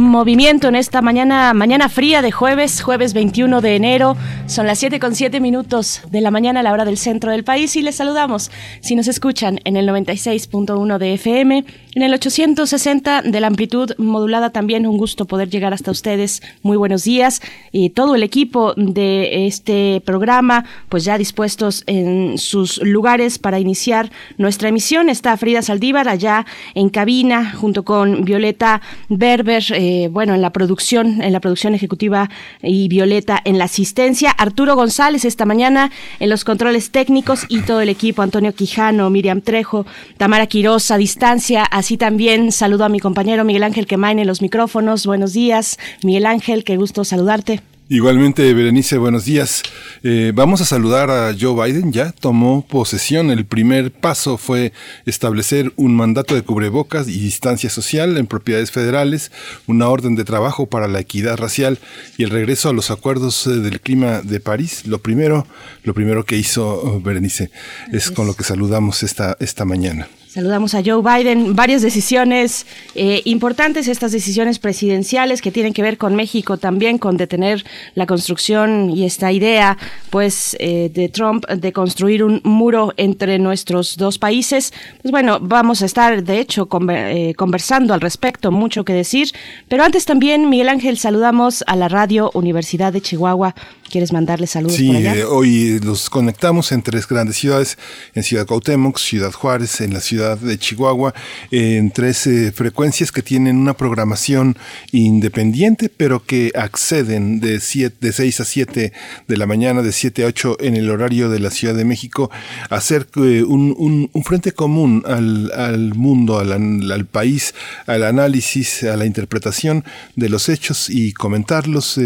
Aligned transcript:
Movimiento 0.00 0.66
en 0.68 0.76
esta 0.76 1.02
mañana, 1.02 1.52
mañana 1.52 1.90
fría 1.90 2.22
de 2.22 2.32
jueves, 2.32 2.80
jueves 2.80 3.12
21 3.12 3.60
de 3.60 3.76
enero. 3.76 4.16
Son 4.46 4.66
las 4.66 4.78
7 4.78 4.98
con 4.98 5.14
7 5.14 5.40
minutos 5.40 6.00
de 6.10 6.22
la 6.22 6.30
mañana 6.30 6.60
a 6.60 6.62
la 6.62 6.72
hora 6.72 6.86
del 6.86 6.96
centro 6.96 7.30
del 7.32 7.44
país 7.44 7.76
y 7.76 7.82
les 7.82 7.96
saludamos 7.96 8.50
si 8.80 8.96
nos 8.96 9.08
escuchan 9.08 9.60
en 9.64 9.76
el 9.76 9.86
96.1 9.86 10.96
de 10.96 11.12
FM, 11.12 11.64
en 11.94 12.02
el 12.02 12.14
860 12.14 13.20
de 13.22 13.40
la 13.40 13.46
amplitud 13.48 13.92
modulada 13.98 14.48
también. 14.48 14.86
Un 14.86 14.96
gusto 14.96 15.26
poder 15.26 15.50
llegar 15.50 15.74
hasta 15.74 15.90
ustedes. 15.90 16.40
Muy 16.62 16.78
buenos 16.78 17.04
días. 17.04 17.42
Y 17.70 17.90
todo 17.90 18.14
el 18.14 18.22
equipo 18.22 18.72
de 18.78 19.46
este 19.46 20.00
programa, 20.06 20.64
pues 20.88 21.04
ya 21.04 21.18
dispuestos 21.18 21.84
en 21.86 22.38
sus 22.38 22.82
lugares 22.82 23.38
para 23.38 23.60
iniciar 23.60 24.10
nuestra 24.38 24.70
emisión. 24.70 25.10
Está 25.10 25.36
Frida 25.36 25.60
Saldívar 25.60 26.08
allá 26.08 26.46
en 26.74 26.88
cabina 26.88 27.52
junto 27.52 27.84
con 27.84 28.24
Violeta 28.24 28.80
Berber, 29.10 29.62
eh, 29.74 29.89
bueno, 30.10 30.34
en 30.34 30.42
la 30.42 30.50
producción, 30.50 31.22
en 31.22 31.32
la 31.32 31.40
producción 31.40 31.74
ejecutiva 31.74 32.30
y 32.62 32.88
Violeta 32.88 33.40
en 33.44 33.58
la 33.58 33.64
asistencia, 33.64 34.30
Arturo 34.30 34.76
González 34.76 35.24
esta 35.24 35.44
mañana 35.44 35.90
en 36.18 36.30
los 36.30 36.44
controles 36.44 36.90
técnicos 36.90 37.44
y 37.48 37.60
todo 37.60 37.80
el 37.80 37.88
equipo, 37.88 38.22
Antonio 38.22 38.54
Quijano, 38.54 39.10
Miriam 39.10 39.40
Trejo, 39.40 39.86
Tamara 40.16 40.46
Quiroz 40.46 40.90
a 40.90 40.96
distancia, 40.96 41.64
así 41.64 41.96
también 41.96 42.52
saludo 42.52 42.84
a 42.84 42.88
mi 42.88 43.00
compañero 43.00 43.44
Miguel 43.44 43.64
Ángel 43.64 43.86
Quemain 43.86 44.18
en 44.18 44.26
los 44.26 44.42
micrófonos, 44.42 45.06
buenos 45.06 45.32
días, 45.32 45.78
Miguel 46.02 46.26
Ángel, 46.26 46.64
qué 46.64 46.76
gusto 46.76 47.04
saludarte. 47.04 47.60
Igualmente, 47.92 48.54
Berenice, 48.54 48.98
buenos 48.98 49.24
días. 49.24 49.64
Eh, 50.04 50.30
vamos 50.32 50.60
a 50.60 50.64
saludar 50.64 51.10
a 51.10 51.34
Joe 51.36 51.66
Biden. 51.66 51.90
Ya 51.90 52.12
tomó 52.12 52.64
posesión. 52.64 53.32
El 53.32 53.46
primer 53.46 53.90
paso 53.90 54.38
fue 54.38 54.72
establecer 55.06 55.72
un 55.74 55.96
mandato 55.96 56.36
de 56.36 56.42
cubrebocas 56.42 57.08
y 57.08 57.18
distancia 57.18 57.68
social 57.68 58.16
en 58.16 58.28
propiedades 58.28 58.70
federales, 58.70 59.32
una 59.66 59.88
orden 59.88 60.14
de 60.14 60.22
trabajo 60.22 60.66
para 60.66 60.86
la 60.86 61.00
equidad 61.00 61.36
racial 61.36 61.80
y 62.16 62.22
el 62.22 62.30
regreso 62.30 62.68
a 62.68 62.72
los 62.72 62.92
acuerdos 62.92 63.48
eh, 63.48 63.56
del 63.56 63.80
clima 63.80 64.20
de 64.20 64.38
París. 64.38 64.86
Lo 64.86 65.00
primero, 65.00 65.48
lo 65.82 65.92
primero 65.92 66.24
que 66.24 66.36
hizo 66.36 66.68
oh, 66.68 67.00
Berenice 67.00 67.50
es 67.90 68.12
con 68.12 68.28
lo 68.28 68.34
que 68.34 68.44
saludamos 68.44 69.02
esta, 69.02 69.36
esta 69.40 69.64
mañana. 69.64 70.06
Saludamos 70.32 70.76
a 70.76 70.82
Joe 70.84 71.02
Biden. 71.02 71.56
Varias 71.56 71.82
decisiones 71.82 72.64
eh, 72.94 73.20
importantes, 73.24 73.88
estas 73.88 74.12
decisiones 74.12 74.60
presidenciales 74.60 75.42
que 75.42 75.50
tienen 75.50 75.72
que 75.72 75.82
ver 75.82 75.98
con 75.98 76.14
México 76.14 76.56
también, 76.56 76.98
con 76.98 77.16
detener 77.16 77.64
la 77.96 78.06
construcción 78.06 78.90
y 78.90 79.06
esta 79.06 79.32
idea, 79.32 79.76
pues, 80.08 80.56
eh, 80.60 80.88
de 80.94 81.08
Trump 81.08 81.48
de 81.48 81.72
construir 81.72 82.22
un 82.22 82.40
muro 82.44 82.94
entre 82.96 83.40
nuestros 83.40 83.96
dos 83.96 84.18
países. 84.18 84.72
Pues 85.02 85.10
bueno, 85.10 85.40
vamos 85.40 85.82
a 85.82 85.86
estar, 85.86 86.22
de 86.22 86.38
hecho, 86.38 86.68
eh, 86.92 87.34
conversando 87.36 87.92
al 87.92 88.00
respecto, 88.00 88.52
mucho 88.52 88.84
que 88.84 88.92
decir. 88.92 89.32
Pero 89.66 89.82
antes 89.82 90.04
también, 90.04 90.48
Miguel 90.48 90.68
Ángel, 90.68 90.96
saludamos 90.96 91.64
a 91.66 91.74
la 91.74 91.88
Radio 91.88 92.30
Universidad 92.34 92.92
de 92.92 93.00
Chihuahua 93.00 93.56
¿Quieres 93.90 94.12
mandarle 94.12 94.46
saludos 94.46 94.76
sí, 94.76 94.86
por 94.86 94.96
allá? 94.96 95.16
Eh, 95.16 95.24
hoy 95.24 95.80
los 95.80 96.08
conectamos 96.08 96.70
en 96.70 96.80
tres 96.80 97.08
grandes 97.08 97.36
ciudades, 97.36 97.76
en 98.14 98.22
Ciudad 98.22 98.46
Cuauhtémoc, 98.46 98.98
Ciudad 98.98 99.32
Juárez, 99.32 99.80
en 99.80 99.92
la 99.92 100.00
ciudad 100.00 100.38
de 100.38 100.56
Chihuahua, 100.58 101.12
en 101.50 101.90
tres 101.90 102.24
eh, 102.28 102.52
frecuencias 102.52 103.10
que 103.10 103.22
tienen 103.22 103.56
una 103.56 103.74
programación 103.74 104.56
independiente, 104.92 105.88
pero 105.88 106.24
que 106.24 106.52
acceden 106.54 107.40
de, 107.40 107.58
siete, 107.58 107.96
de 108.00 108.12
6 108.12 108.40
a 108.40 108.44
7 108.44 108.92
de 109.26 109.36
la 109.36 109.46
mañana, 109.46 109.82
de 109.82 109.90
7 109.90 110.22
a 110.22 110.26
8 110.26 110.58
en 110.60 110.76
el 110.76 110.88
horario 110.88 111.28
de 111.28 111.40
la 111.40 111.50
Ciudad 111.50 111.74
de 111.74 111.84
México, 111.84 112.30
hacer 112.68 113.08
eh, 113.16 113.42
un, 113.42 114.08
un, 114.12 114.22
frente 114.22 114.52
común 114.52 115.02
al, 115.04 115.50
al 115.50 115.94
mundo, 115.96 116.38
al, 116.38 116.52
al, 116.52 117.06
país, 117.06 117.56
al 117.88 118.04
análisis, 118.04 118.84
a 118.84 118.96
la 118.96 119.04
interpretación 119.04 119.84
de 120.14 120.28
los 120.28 120.48
hechos 120.48 120.88
y 120.88 121.12
comentarlos, 121.12 121.98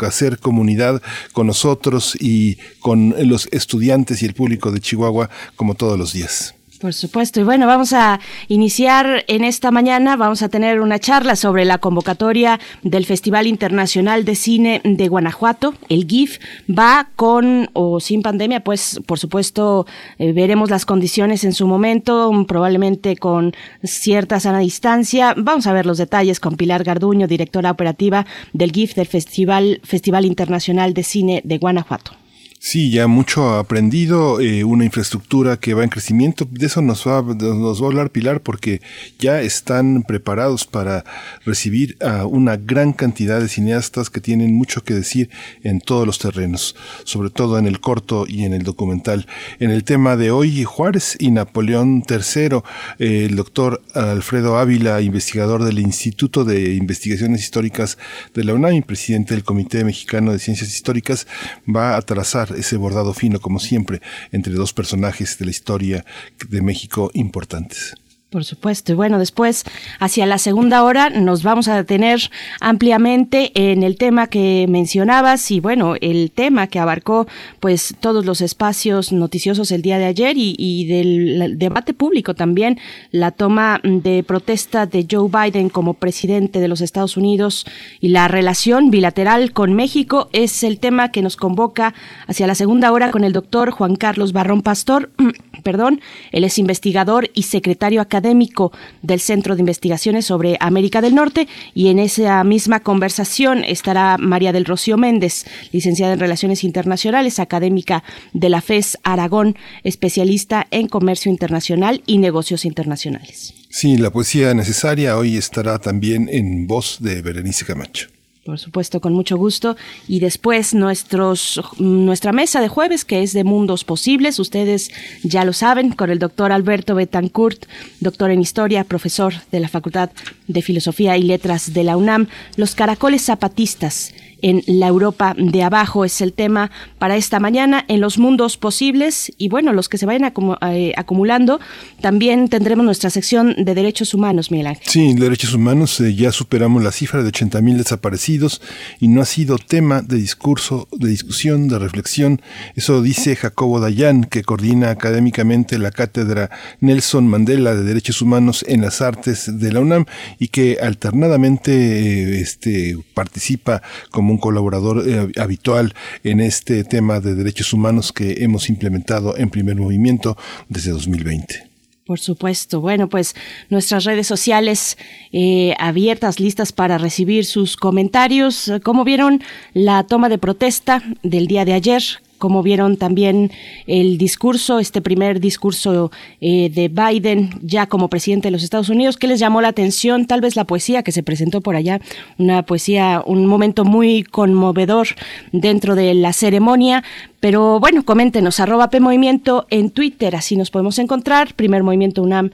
hacer 0.00 0.40
comunidad 0.40 1.00
con 1.32 1.46
nosotros 1.46 2.16
y 2.20 2.56
con 2.80 3.14
los 3.28 3.48
estudiantes 3.52 4.22
y 4.22 4.26
el 4.26 4.34
público 4.34 4.70
de 4.70 4.80
Chihuahua 4.80 5.30
como 5.56 5.74
todos 5.74 5.98
los 5.98 6.12
días. 6.12 6.57
Por 6.80 6.94
supuesto. 6.94 7.40
Y 7.40 7.42
bueno, 7.42 7.66
vamos 7.66 7.92
a 7.92 8.20
iniciar 8.46 9.24
en 9.26 9.42
esta 9.42 9.72
mañana, 9.72 10.16
vamos 10.16 10.42
a 10.42 10.48
tener 10.48 10.80
una 10.80 11.00
charla 11.00 11.34
sobre 11.34 11.64
la 11.64 11.78
convocatoria 11.78 12.60
del 12.84 13.04
Festival 13.04 13.48
Internacional 13.48 14.24
de 14.24 14.36
Cine 14.36 14.80
de 14.84 15.08
Guanajuato. 15.08 15.74
El 15.88 16.06
GIF 16.06 16.38
va 16.70 17.08
con 17.16 17.68
o 17.72 17.98
sin 17.98 18.22
pandemia, 18.22 18.60
pues 18.60 19.00
por 19.06 19.18
supuesto 19.18 19.86
eh, 20.18 20.32
veremos 20.32 20.70
las 20.70 20.86
condiciones 20.86 21.42
en 21.42 21.52
su 21.52 21.66
momento, 21.66 22.30
probablemente 22.46 23.16
con 23.16 23.54
cierta 23.82 24.38
sana 24.38 24.60
distancia. 24.60 25.34
Vamos 25.36 25.66
a 25.66 25.72
ver 25.72 25.84
los 25.84 25.98
detalles 25.98 26.38
con 26.38 26.56
Pilar 26.56 26.84
Garduño, 26.84 27.26
directora 27.26 27.72
operativa 27.72 28.24
del 28.52 28.70
GIF 28.70 28.94
del 28.94 29.06
Festival, 29.06 29.80
Festival 29.82 30.24
Internacional 30.24 30.94
de 30.94 31.02
Cine 31.02 31.42
de 31.44 31.58
Guanajuato. 31.58 32.12
Sí, 32.60 32.90
ya 32.90 33.06
mucho 33.06 33.54
aprendido, 33.54 34.40
eh, 34.40 34.64
una 34.64 34.84
infraestructura 34.84 35.58
que 35.58 35.74
va 35.74 35.84
en 35.84 35.90
crecimiento. 35.90 36.44
De 36.50 36.66
eso 36.66 36.82
nos 36.82 37.06
va, 37.06 37.22
nos 37.22 37.80
va 37.80 37.84
a 37.84 37.88
hablar 37.88 38.10
Pilar 38.10 38.40
porque 38.40 38.80
ya 39.20 39.40
están 39.42 40.02
preparados 40.02 40.66
para 40.66 41.04
recibir 41.44 41.96
a 42.00 42.26
una 42.26 42.56
gran 42.56 42.92
cantidad 42.92 43.40
de 43.40 43.48
cineastas 43.48 44.10
que 44.10 44.20
tienen 44.20 44.54
mucho 44.54 44.82
que 44.82 44.94
decir 44.94 45.30
en 45.62 45.80
todos 45.80 46.04
los 46.04 46.18
terrenos, 46.18 46.74
sobre 47.04 47.30
todo 47.30 47.58
en 47.58 47.66
el 47.66 47.78
corto 47.78 48.26
y 48.26 48.44
en 48.44 48.52
el 48.52 48.64
documental. 48.64 49.28
En 49.60 49.70
el 49.70 49.84
tema 49.84 50.16
de 50.16 50.32
hoy, 50.32 50.64
Juárez 50.64 51.16
y 51.20 51.30
Napoleón 51.30 52.02
III, 52.08 52.60
el 52.98 53.36
doctor 53.36 53.82
Alfredo 53.94 54.58
Ávila, 54.58 55.00
investigador 55.00 55.62
del 55.62 55.78
Instituto 55.78 56.44
de 56.44 56.74
Investigaciones 56.74 57.40
Históricas 57.40 57.98
de 58.34 58.42
la 58.42 58.54
UNAM 58.54 58.72
y 58.72 58.82
presidente 58.82 59.34
del 59.34 59.44
Comité 59.44 59.84
Mexicano 59.84 60.32
de 60.32 60.40
Ciencias 60.40 60.74
Históricas, 60.74 61.28
va 61.68 61.96
a 61.96 62.02
trazar 62.02 62.47
ese 62.56 62.76
bordado 62.76 63.14
fino, 63.14 63.40
como 63.40 63.58
siempre, 63.58 64.00
entre 64.32 64.54
dos 64.54 64.72
personajes 64.72 65.38
de 65.38 65.44
la 65.44 65.50
historia 65.50 66.04
de 66.48 66.62
México 66.62 67.10
importantes. 67.14 67.94
Por 68.30 68.44
supuesto. 68.44 68.92
Y 68.92 68.94
bueno, 68.94 69.18
después, 69.18 69.64
hacia 70.00 70.26
la 70.26 70.36
segunda 70.36 70.82
hora, 70.82 71.08
nos 71.08 71.42
vamos 71.42 71.66
a 71.66 71.76
detener 71.76 72.30
ampliamente 72.60 73.52
en 73.54 73.82
el 73.82 73.96
tema 73.96 74.26
que 74.26 74.66
mencionabas 74.68 75.50
y 75.50 75.60
bueno, 75.60 75.94
el 76.02 76.30
tema 76.30 76.66
que 76.66 76.78
abarcó 76.78 77.26
pues 77.58 77.94
todos 78.00 78.26
los 78.26 78.42
espacios 78.42 79.12
noticiosos 79.12 79.72
el 79.72 79.80
día 79.80 79.98
de 79.98 80.04
ayer 80.04 80.36
y, 80.36 80.54
y 80.58 80.84
del 80.84 81.58
debate 81.58 81.94
público 81.94 82.34
también, 82.34 82.78
la 83.12 83.30
toma 83.30 83.80
de 83.82 84.22
protesta 84.22 84.84
de 84.84 85.06
Joe 85.10 85.30
Biden 85.30 85.70
como 85.70 85.94
presidente 85.94 86.60
de 86.60 86.68
los 86.68 86.82
Estados 86.82 87.16
Unidos 87.16 87.64
y 87.98 88.08
la 88.08 88.28
relación 88.28 88.90
bilateral 88.90 89.52
con 89.54 89.72
México 89.72 90.28
es 90.34 90.64
el 90.64 90.80
tema 90.80 91.12
que 91.12 91.22
nos 91.22 91.36
convoca 91.36 91.94
hacia 92.26 92.46
la 92.46 92.54
segunda 92.54 92.92
hora 92.92 93.10
con 93.10 93.24
el 93.24 93.32
doctor 93.32 93.70
Juan 93.70 93.96
Carlos 93.96 94.34
Barrón 94.34 94.60
Pastor, 94.60 95.10
perdón, 95.62 96.02
él 96.30 96.44
es 96.44 96.58
investigador 96.58 97.30
y 97.32 97.44
secretario 97.44 98.02
académico 98.02 98.17
académico 98.18 98.72
del 99.02 99.20
Centro 99.20 99.54
de 99.54 99.60
Investigaciones 99.60 100.26
sobre 100.26 100.56
América 100.60 101.00
del 101.00 101.14
Norte 101.14 101.46
y 101.72 101.88
en 101.88 101.98
esa 102.00 102.42
misma 102.42 102.80
conversación 102.80 103.64
estará 103.64 104.18
María 104.18 104.52
del 104.52 104.64
Rocío 104.64 104.96
Méndez, 104.96 105.46
licenciada 105.70 106.14
en 106.14 106.20
Relaciones 106.20 106.64
Internacionales, 106.64 107.38
académica 107.38 108.02
de 108.32 108.48
la 108.48 108.60
FES 108.60 108.98
Aragón, 109.04 109.56
especialista 109.84 110.66
en 110.72 110.88
comercio 110.88 111.30
internacional 111.30 112.02
y 112.06 112.18
negocios 112.18 112.64
internacionales. 112.64 113.54
Sí, 113.70 113.96
la 113.96 114.10
poesía 114.10 114.52
necesaria 114.52 115.16
hoy 115.16 115.36
estará 115.36 115.78
también 115.78 116.28
en 116.32 116.66
voz 116.66 116.98
de 117.00 117.22
Berenice 117.22 117.64
Camacho. 117.64 118.17
Por 118.48 118.58
supuesto, 118.58 119.02
con 119.02 119.12
mucho 119.12 119.36
gusto. 119.36 119.76
Y 120.08 120.20
después 120.20 120.72
nuestros, 120.72 121.60
nuestra 121.76 122.32
mesa 122.32 122.62
de 122.62 122.68
jueves, 122.68 123.04
que 123.04 123.22
es 123.22 123.34
de 123.34 123.44
Mundos 123.44 123.84
Posibles, 123.84 124.38
ustedes 124.38 124.90
ya 125.22 125.44
lo 125.44 125.52
saben, 125.52 125.92
con 125.92 126.08
el 126.08 126.18
doctor 126.18 126.50
Alberto 126.50 126.94
Betancourt, 126.94 127.66
doctor 128.00 128.30
en 128.30 128.40
Historia, 128.40 128.84
profesor 128.84 129.34
de 129.52 129.60
la 129.60 129.68
Facultad 129.68 130.08
de 130.46 130.62
Filosofía 130.62 131.18
y 131.18 131.24
Letras 131.24 131.74
de 131.74 131.84
la 131.84 131.98
UNAM, 131.98 132.28
los 132.56 132.74
caracoles 132.74 133.20
zapatistas 133.20 134.14
en 134.40 134.62
la 134.66 134.86
Europa 134.86 135.34
de 135.36 135.62
abajo 135.62 136.04
es 136.04 136.20
el 136.20 136.32
tema 136.32 136.70
para 136.98 137.16
esta 137.16 137.40
mañana 137.40 137.84
en 137.88 138.00
los 138.00 138.18
mundos 138.18 138.56
posibles 138.56 139.32
y 139.36 139.48
bueno, 139.48 139.72
los 139.72 139.88
que 139.88 139.98
se 139.98 140.06
vayan 140.06 140.32
eh, 140.62 140.92
acumulando, 140.96 141.60
también 142.00 142.48
tendremos 142.48 142.84
nuestra 142.84 143.10
sección 143.10 143.54
de 143.58 143.74
derechos 143.74 144.14
humanos, 144.14 144.50
Miguel 144.50 144.68
Ángel. 144.68 144.84
Sí, 144.86 145.14
derechos 145.14 145.52
humanos, 145.52 146.00
eh, 146.00 146.14
ya 146.14 146.32
superamos 146.32 146.82
la 146.82 146.92
cifra 146.92 147.22
de 147.22 147.30
80.000 147.30 147.76
desaparecidos 147.76 147.98
desaparecidos 147.98 148.60
y 149.00 149.08
no 149.08 149.22
ha 149.22 149.24
sido 149.24 149.58
tema 149.58 150.02
de 150.02 150.16
discurso, 150.16 150.88
de 150.92 151.08
discusión, 151.08 151.68
de 151.68 151.78
reflexión. 151.78 152.40
Eso 152.76 153.02
dice 153.02 153.34
Jacobo 153.34 153.80
Dayan, 153.80 154.24
que 154.24 154.42
coordina 154.42 154.90
académicamente 154.90 155.78
la 155.78 155.90
cátedra 155.90 156.50
Nelson 156.80 157.26
Mandela 157.26 157.74
de 157.74 157.82
Derechos 157.82 158.22
Humanos 158.22 158.64
en 158.68 158.82
las 158.82 159.00
Artes 159.00 159.58
de 159.58 159.72
la 159.72 159.80
UNAM 159.80 160.04
y 160.38 160.48
que 160.48 160.78
alternadamente 160.80 161.72
eh, 161.72 162.40
este, 162.40 162.98
participa 163.14 163.82
como 164.10 164.27
un 164.32 164.38
colaborador 164.38 165.04
eh, 165.06 165.32
habitual 165.40 165.94
en 166.24 166.40
este 166.40 166.84
tema 166.84 167.20
de 167.20 167.34
derechos 167.34 167.72
humanos 167.72 168.12
que 168.12 168.44
hemos 168.44 168.68
implementado 168.68 169.36
en 169.36 169.50
primer 169.50 169.76
movimiento 169.76 170.36
desde 170.68 170.90
2020. 170.90 171.68
Por 172.06 172.18
supuesto. 172.18 172.80
Bueno, 172.80 173.10
pues 173.10 173.34
nuestras 173.68 174.04
redes 174.04 174.26
sociales 174.26 174.96
eh, 175.30 175.74
abiertas, 175.78 176.40
listas 176.40 176.72
para 176.72 176.96
recibir 176.96 177.44
sus 177.44 177.76
comentarios. 177.76 178.72
¿Cómo 178.82 179.04
vieron 179.04 179.42
la 179.74 180.04
toma 180.04 180.30
de 180.30 180.38
protesta 180.38 181.02
del 181.22 181.46
día 181.46 181.66
de 181.66 181.74
ayer? 181.74 182.02
Como 182.38 182.62
vieron 182.62 182.96
también 182.96 183.50
el 183.86 184.16
discurso, 184.16 184.78
este 184.78 185.00
primer 185.00 185.40
discurso 185.40 186.10
eh, 186.40 186.70
de 186.70 186.88
Biden 186.88 187.50
ya 187.62 187.86
como 187.86 188.08
presidente 188.08 188.48
de 188.48 188.52
los 188.52 188.62
Estados 188.62 188.88
Unidos, 188.88 189.16
¿qué 189.16 189.26
les 189.26 189.40
llamó 189.40 189.60
la 189.60 189.68
atención? 189.68 190.26
Tal 190.26 190.40
vez 190.40 190.56
la 190.56 190.64
poesía 190.64 191.02
que 191.02 191.12
se 191.12 191.22
presentó 191.22 191.60
por 191.60 191.76
allá, 191.76 192.00
una 192.38 192.62
poesía, 192.62 193.22
un 193.26 193.46
momento 193.46 193.84
muy 193.84 194.22
conmovedor 194.22 195.08
dentro 195.52 195.94
de 195.94 196.14
la 196.14 196.32
ceremonia. 196.32 197.04
Pero 197.40 197.78
bueno, 197.78 198.04
coméntenos, 198.04 198.58
arroba 198.58 198.90
P 198.90 198.98
Movimiento 198.98 199.66
en 199.70 199.90
Twitter, 199.90 200.34
así 200.34 200.56
nos 200.56 200.70
podemos 200.70 200.98
encontrar. 200.98 201.54
Primer 201.54 201.84
Movimiento 201.84 202.22
UNAM 202.22 202.50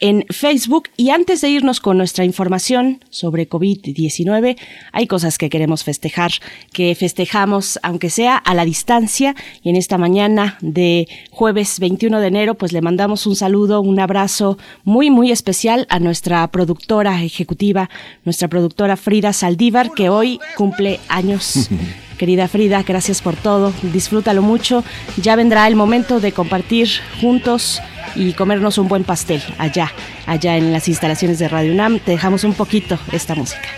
en 0.00 0.24
Facebook. 0.30 0.88
Y 0.96 1.10
antes 1.10 1.40
de 1.40 1.50
irnos 1.50 1.80
con 1.80 1.98
nuestra 1.98 2.24
información 2.24 3.00
sobre 3.10 3.48
COVID-19, 3.48 4.56
hay 4.92 5.06
cosas 5.06 5.38
que 5.38 5.48
queremos 5.48 5.84
festejar, 5.84 6.32
que 6.72 6.94
festejamos 6.94 7.78
aunque 7.82 8.10
sea 8.10 8.36
a 8.36 8.54
la 8.54 8.64
distancia. 8.64 9.34
Y 9.62 9.70
en 9.70 9.76
esta 9.76 9.98
mañana 9.98 10.58
de 10.60 11.08
jueves 11.30 11.80
21 11.80 12.20
de 12.20 12.26
enero, 12.26 12.54
pues 12.54 12.72
le 12.72 12.82
mandamos 12.82 13.26
un 13.26 13.36
saludo, 13.36 13.80
un 13.80 14.00
abrazo 14.00 14.58
muy, 14.84 15.10
muy 15.10 15.30
especial 15.30 15.86
a 15.90 15.98
nuestra 15.98 16.46
productora 16.48 17.22
ejecutiva, 17.22 17.90
nuestra 18.24 18.48
productora 18.48 18.96
Frida 18.96 19.32
Saldívar, 19.32 19.92
que 19.92 20.08
hoy 20.08 20.40
cumple 20.56 21.00
años. 21.08 21.68
Querida 22.16 22.48
Frida, 22.48 22.82
gracias 22.82 23.22
por 23.22 23.36
todo. 23.36 23.72
Disfrútalo 23.82 24.42
mucho. 24.42 24.84
Ya 25.20 25.36
vendrá 25.36 25.66
el 25.68 25.76
momento 25.76 26.20
de 26.20 26.32
compartir 26.32 26.88
juntos 27.20 27.80
y 28.14 28.32
comernos 28.32 28.78
un 28.78 28.88
buen 28.88 29.04
pastel 29.04 29.42
allá, 29.58 29.92
allá 30.26 30.56
en 30.56 30.72
las 30.72 30.88
instalaciones 30.88 31.38
de 31.38 31.48
Radio 31.48 31.72
UNAM. 31.72 31.98
Te 31.98 32.12
dejamos 32.12 32.44
un 32.44 32.54
poquito 32.54 32.98
esta 33.12 33.34
música. 33.34 33.68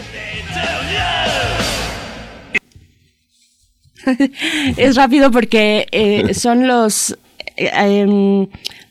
es 4.76 4.96
rápido 4.96 5.30
porque 5.30 5.86
eh, 5.90 6.34
son 6.34 6.66
los... 6.66 7.16
Eh, 7.56 7.70
em, 7.74 8.46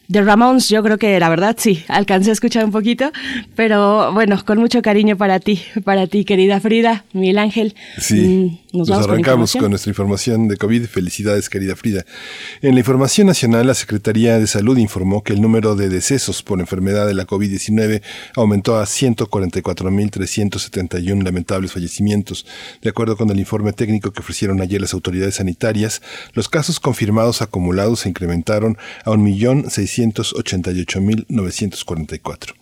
de 0.08 0.22
Ramones, 0.22 0.70
yo 0.70 0.82
creo 0.84 0.98
que 0.98 1.20
la 1.20 1.28
verdad 1.28 1.58
sí, 1.60 1.84
alcancé 1.90 2.30
a 2.30 2.34
escuchar 2.34 2.64
un 2.64 2.72
poquito, 2.72 3.12
pero 3.56 4.14
bueno, 4.14 4.42
con 4.46 4.58
mucho 4.58 4.82
cariño 4.82 5.18
para 5.18 5.42
ti, 5.42 5.62
para 5.84 6.08
ti, 6.08 6.24
querida 6.24 6.62
Frida, 6.62 7.04
Miguel 7.12 7.40
Ángel. 7.40 7.76
Sí, 7.98 8.62
mm, 8.72 8.78
nos, 8.78 8.90
arrancamos 8.90 9.52
con, 9.54 9.70
nuestra 9.70 9.90
información 9.90 10.48
de 10.48 10.56
COVID. 10.56 10.86
Felicidades, 10.86 11.50
querida 11.50 11.76
Frida. 11.76 12.06
En 12.62 12.76
la 12.76 12.80
información 12.80 13.28
nacional, 13.28 13.68
la 13.68 13.74
Secretaría 13.74 14.40
de 14.40 14.48
Salud 14.48 14.78
informó 14.78 15.24
que 15.24 15.34
el 15.34 15.42
número 15.42 15.76
de 15.76 15.90
decesos 15.90 16.42
por 16.42 16.62
enfermedad 16.62 17.06
de 17.06 17.14
la 17.14 17.28
COVID-19 17.28 18.02
aumentó 18.36 18.78
a 18.78 18.86
144.371 18.86 21.24
lamentables 21.24 21.74
fallecimientos. 21.74 22.46
De 22.82 22.88
acuerdo 22.90 23.18
con 23.18 23.30
el 23.30 23.40
informe 23.40 23.74
técnico 23.74 24.12
que 24.12 24.22
ofrecieron 24.22 24.62
ayer 24.62 24.80
las 24.80 24.94
autoridades 24.94 25.36
sanitarias, 25.36 26.02
los 26.34 26.48
casos 26.48 26.80
confirmados 26.80 27.42
acumulados 27.42 28.00
se 28.02 28.10
incrementaron 28.10 28.78
a 29.04 29.10
1.600.000 29.12 29.97
944. 31.28 32.56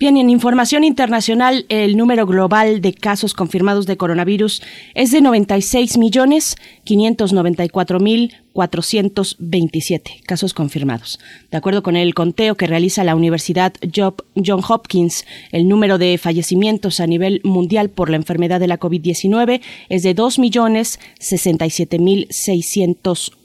Bien, 0.00 0.16
en 0.16 0.30
información 0.30 0.84
internacional, 0.84 1.66
el 1.68 1.96
número 1.96 2.24
global 2.24 2.80
de 2.80 2.94
casos 2.94 3.34
confirmados 3.34 3.84
de 3.86 3.96
coronavirus 3.96 4.62
es 4.94 5.10
de 5.10 5.20
96 5.20 5.98
millones 5.98 6.54
594 6.84 7.98
mil 7.98 8.32
427 8.52 10.20
casos 10.24 10.54
confirmados. 10.54 11.18
De 11.50 11.56
acuerdo 11.56 11.82
con 11.82 11.96
el 11.96 12.14
conteo 12.14 12.54
que 12.54 12.68
realiza 12.68 13.02
la 13.02 13.16
Universidad 13.16 13.74
John 13.92 14.62
Hopkins, 14.68 15.26
el 15.50 15.66
número 15.66 15.98
de 15.98 16.16
fallecimientos 16.16 17.00
a 17.00 17.08
nivel 17.08 17.40
mundial 17.42 17.90
por 17.90 18.08
la 18.08 18.18
enfermedad 18.18 18.60
de 18.60 18.68
la 18.68 18.78
COVID-19 18.78 19.60
es 19.88 20.04
de 20.04 20.14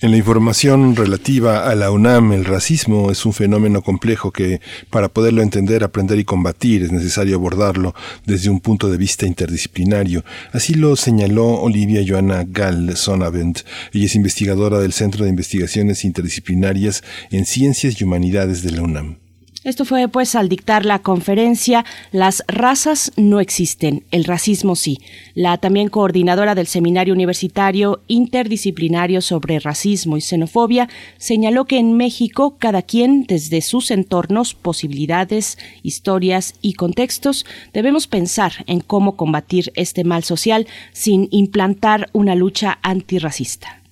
En 0.01 0.11
la 0.11 0.17
información 0.17 0.95
relativa 0.95 1.69
a 1.69 1.75
la 1.75 1.91
UNAM, 1.91 2.33
el 2.33 2.45
racismo 2.45 3.11
es 3.11 3.27
un 3.27 3.33
fenómeno 3.33 3.83
complejo 3.83 4.31
que, 4.31 4.61
para 4.91 5.09
poderlo 5.09 5.43
entender, 5.43 5.83
aprender 5.83 6.19
y 6.19 6.25
combatir, 6.25 6.83
es 6.83 6.93
necesario 6.93 7.37
abordarlo 7.37 7.95
desde 8.25 8.51
un 8.51 8.61
punto 8.61 8.91
de 8.91 8.97
vista 8.97 9.27
interdisciplinario. 9.27 10.25
Así 10.53 10.75
lo 10.75 10.97
señaló 10.97 11.61
Olivia 11.61 12.03
Joana 12.07 12.45
Gall 12.47 12.97
Sonavent. 12.97 13.61
Ella 13.93 14.07
es 14.07 14.15
investigadora 14.15 14.79
del 14.79 14.93
Centro 14.93 15.25
de 15.25 15.31
Investigaciones 15.31 16.05
Interdisciplinarias 16.05 17.03
en 17.31 17.45
Ciencias 17.45 18.01
y 18.01 18.05
Humanidades 18.05 18.63
de 18.63 18.73
la 18.73 18.83
UNAM. 18.83 19.28
Esto 19.69 19.85
fue 19.85 20.09
pues 20.09 20.35
al 20.35 20.49
dictar 20.49 20.87
la 20.87 21.01
conferencia 21.01 21.85
Las 22.11 22.43
razas 22.49 23.13
no 23.17 23.39
existen, 23.39 24.03
el 24.11 24.25
racismo 24.25 24.75
sí. 24.75 24.99
La 25.35 25.59
también 25.59 25.91
coordinadora 25.91 26.55
del 26.55 26.67
Seminario 26.67 27.13
Universitario 27.13 28.01
Interdisciplinario 28.07 29.21
sobre 29.21 29.59
Racismo 29.59 30.17
y 30.17 30.23
Xenofobia 30.23 30.89
señaló 31.19 31.67
que 31.67 31.77
en 31.77 31.99
México 31.99 32.57
cada 32.59 32.81
quien 32.81 33.25
desde 33.25 33.61
sus 33.61 33.91
entornos, 33.91 34.55
posibilidades, 34.55 35.59
historias 35.83 36.55
y 36.63 36.73
contextos 36.73 37.45
debemos 37.75 38.07
pensar 38.07 38.65
en 38.69 38.81
cómo 38.81 39.17
combatir 39.17 39.71
este 39.75 40.03
mal 40.03 40.25
social 40.25 40.67
sin 40.95 41.29
implantar 41.31 42.09
una 42.15 42.35
lucha 42.35 42.79
antirracista. 42.81 43.83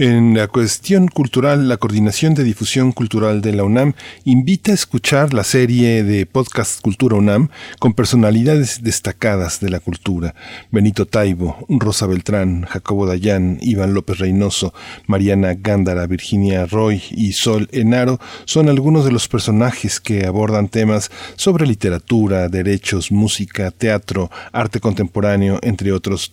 En 0.00 0.34
la 0.34 0.46
cuestión 0.46 1.08
cultural, 1.08 1.68
la 1.68 1.76
Coordinación 1.76 2.34
de 2.34 2.44
Difusión 2.44 2.92
Cultural 2.92 3.40
de 3.40 3.52
la 3.52 3.64
UNAM 3.64 3.94
invita 4.22 4.70
a 4.70 4.74
escuchar 4.76 5.34
la 5.34 5.42
serie 5.42 6.04
de 6.04 6.24
podcast 6.24 6.80
Cultura 6.80 7.16
UNAM 7.16 7.48
con 7.80 7.94
personalidades 7.94 8.84
destacadas 8.84 9.58
de 9.58 9.70
la 9.70 9.80
cultura. 9.80 10.36
Benito 10.70 11.04
Taibo, 11.04 11.66
Rosa 11.68 12.06
Beltrán, 12.06 12.62
Jacobo 12.66 13.06
Dayan, 13.06 13.58
Iván 13.60 13.92
López 13.92 14.18
Reynoso, 14.18 14.72
Mariana 15.08 15.54
Gándara, 15.54 16.06
Virginia 16.06 16.64
Roy 16.66 17.02
y 17.10 17.32
Sol 17.32 17.68
Enaro 17.72 18.20
son 18.44 18.68
algunos 18.68 19.04
de 19.04 19.10
los 19.10 19.26
personajes 19.26 19.98
que 19.98 20.26
abordan 20.26 20.68
temas 20.68 21.10
sobre 21.34 21.66
literatura, 21.66 22.48
derechos, 22.48 23.10
música, 23.10 23.72
teatro, 23.72 24.30
arte 24.52 24.78
contemporáneo, 24.78 25.58
entre, 25.60 25.90
otros 25.90 26.30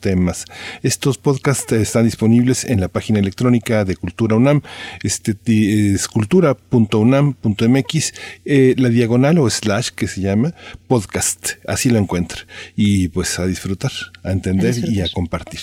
temas. 0.00 0.44
Estos 0.82 1.16
podcasts 1.16 1.72
están 1.72 2.04
disponibles 2.04 2.25
disponibles 2.26 2.64
en 2.64 2.80
la 2.80 2.88
página 2.88 3.20
electrónica 3.20 3.84
de 3.84 3.96
Cultura 3.96 4.36
UNAM, 4.36 4.62
este, 5.04 5.36
es 5.46 6.08
cultura.unam.mx, 6.08 8.14
eh, 8.44 8.74
la 8.76 8.88
diagonal 8.88 9.38
o 9.38 9.48
slash 9.48 9.90
que 9.90 10.08
se 10.08 10.22
llama 10.22 10.52
podcast, 10.88 11.50
así 11.68 11.90
lo 11.90 11.98
encuentra. 11.98 12.40
Y 12.74 13.08
pues 13.08 13.38
a 13.38 13.46
disfrutar, 13.46 13.92
a 14.24 14.32
entender. 14.32 14.74
y 14.88 15.00
a 15.00 15.08
compartir. 15.08 15.60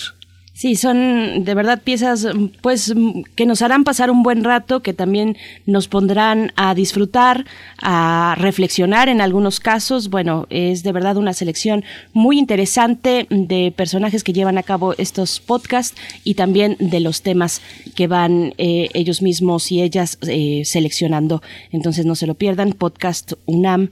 Sí, 0.63 0.77
son 0.77 1.43
de 1.43 1.55
verdad 1.55 1.81
piezas 1.83 2.25
pues 2.61 2.95
que 3.35 3.45
nos 3.45 3.61
harán 3.61 3.83
pasar 3.83 4.09
un 4.09 4.23
buen 4.23 4.45
rato, 4.45 4.81
que 4.81 4.93
también 4.93 5.35
nos 5.65 5.89
pondrán 5.89 6.53
a 6.55 6.73
disfrutar, 6.73 7.45
a 7.81 8.35
reflexionar 8.37 9.09
en 9.09 9.19
algunos 9.19 9.59
casos. 9.59 10.09
Bueno, 10.09 10.47
es 10.49 10.83
de 10.83 10.93
verdad 10.93 11.17
una 11.17 11.33
selección 11.33 11.83
muy 12.13 12.39
interesante 12.39 13.27
de 13.29 13.73
personajes 13.75 14.23
que 14.23 14.31
llevan 14.31 14.57
a 14.57 14.63
cabo 14.63 14.93
estos 14.97 15.41
podcasts 15.41 15.99
y 16.23 16.35
también 16.35 16.77
de 16.79 17.01
los 17.01 17.23
temas 17.23 17.61
que 17.93 18.07
van 18.07 18.53
eh, 18.57 18.87
ellos 18.93 19.21
mismos 19.21 19.69
y 19.69 19.81
ellas 19.81 20.17
eh, 20.21 20.61
seleccionando. 20.63 21.41
Entonces 21.71 22.05
no 22.05 22.15
se 22.15 22.25
lo 22.25 22.35
pierdan, 22.35 22.71
podcast 22.71 23.33
UNAM, 23.47 23.89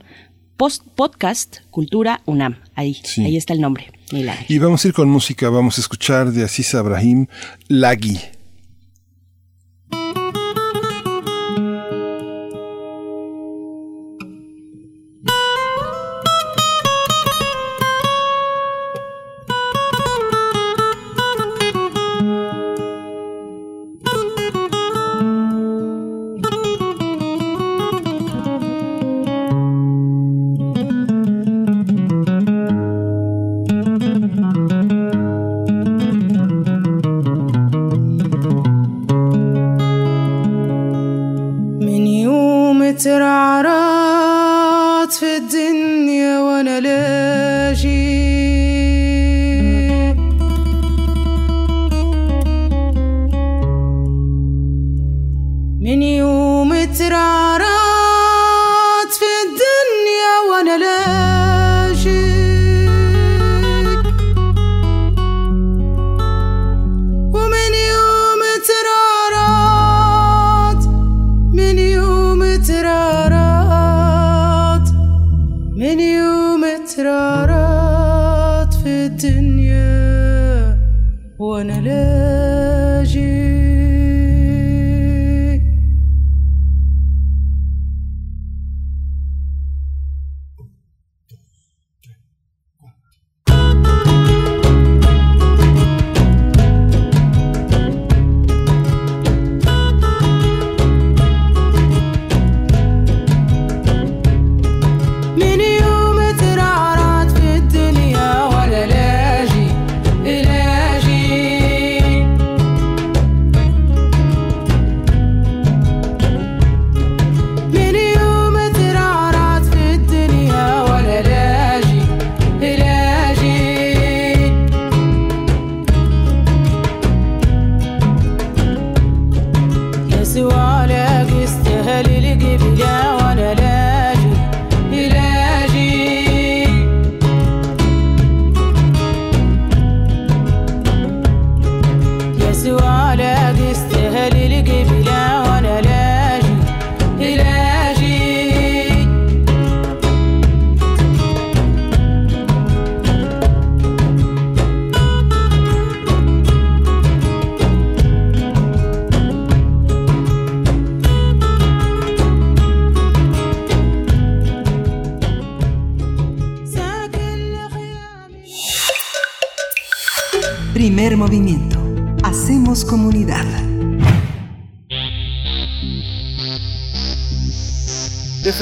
post 0.62 0.84
podcast 0.94 1.56
Cultura 1.72 2.20
UNAM. 2.24 2.54
Ahí, 2.76 2.96
ahí 3.18 3.36
está 3.36 3.52
el 3.52 3.60
nombre. 3.60 3.90
Y 4.46 4.58
vamos 4.58 4.84
a 4.84 4.88
ir 4.88 4.94
con 4.94 5.08
música, 5.08 5.50
vamos 5.50 5.76
a 5.78 5.80
escuchar 5.80 6.30
de 6.30 6.44
Asís 6.44 6.72
Abrahim, 6.76 7.26
Lagui. 7.66 8.20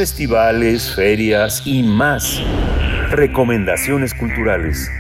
Festivales, 0.01 0.95
ferias 0.95 1.61
y 1.67 1.83
más. 1.83 2.41
Recomendaciones 3.11 4.15
culturales. 4.15 4.91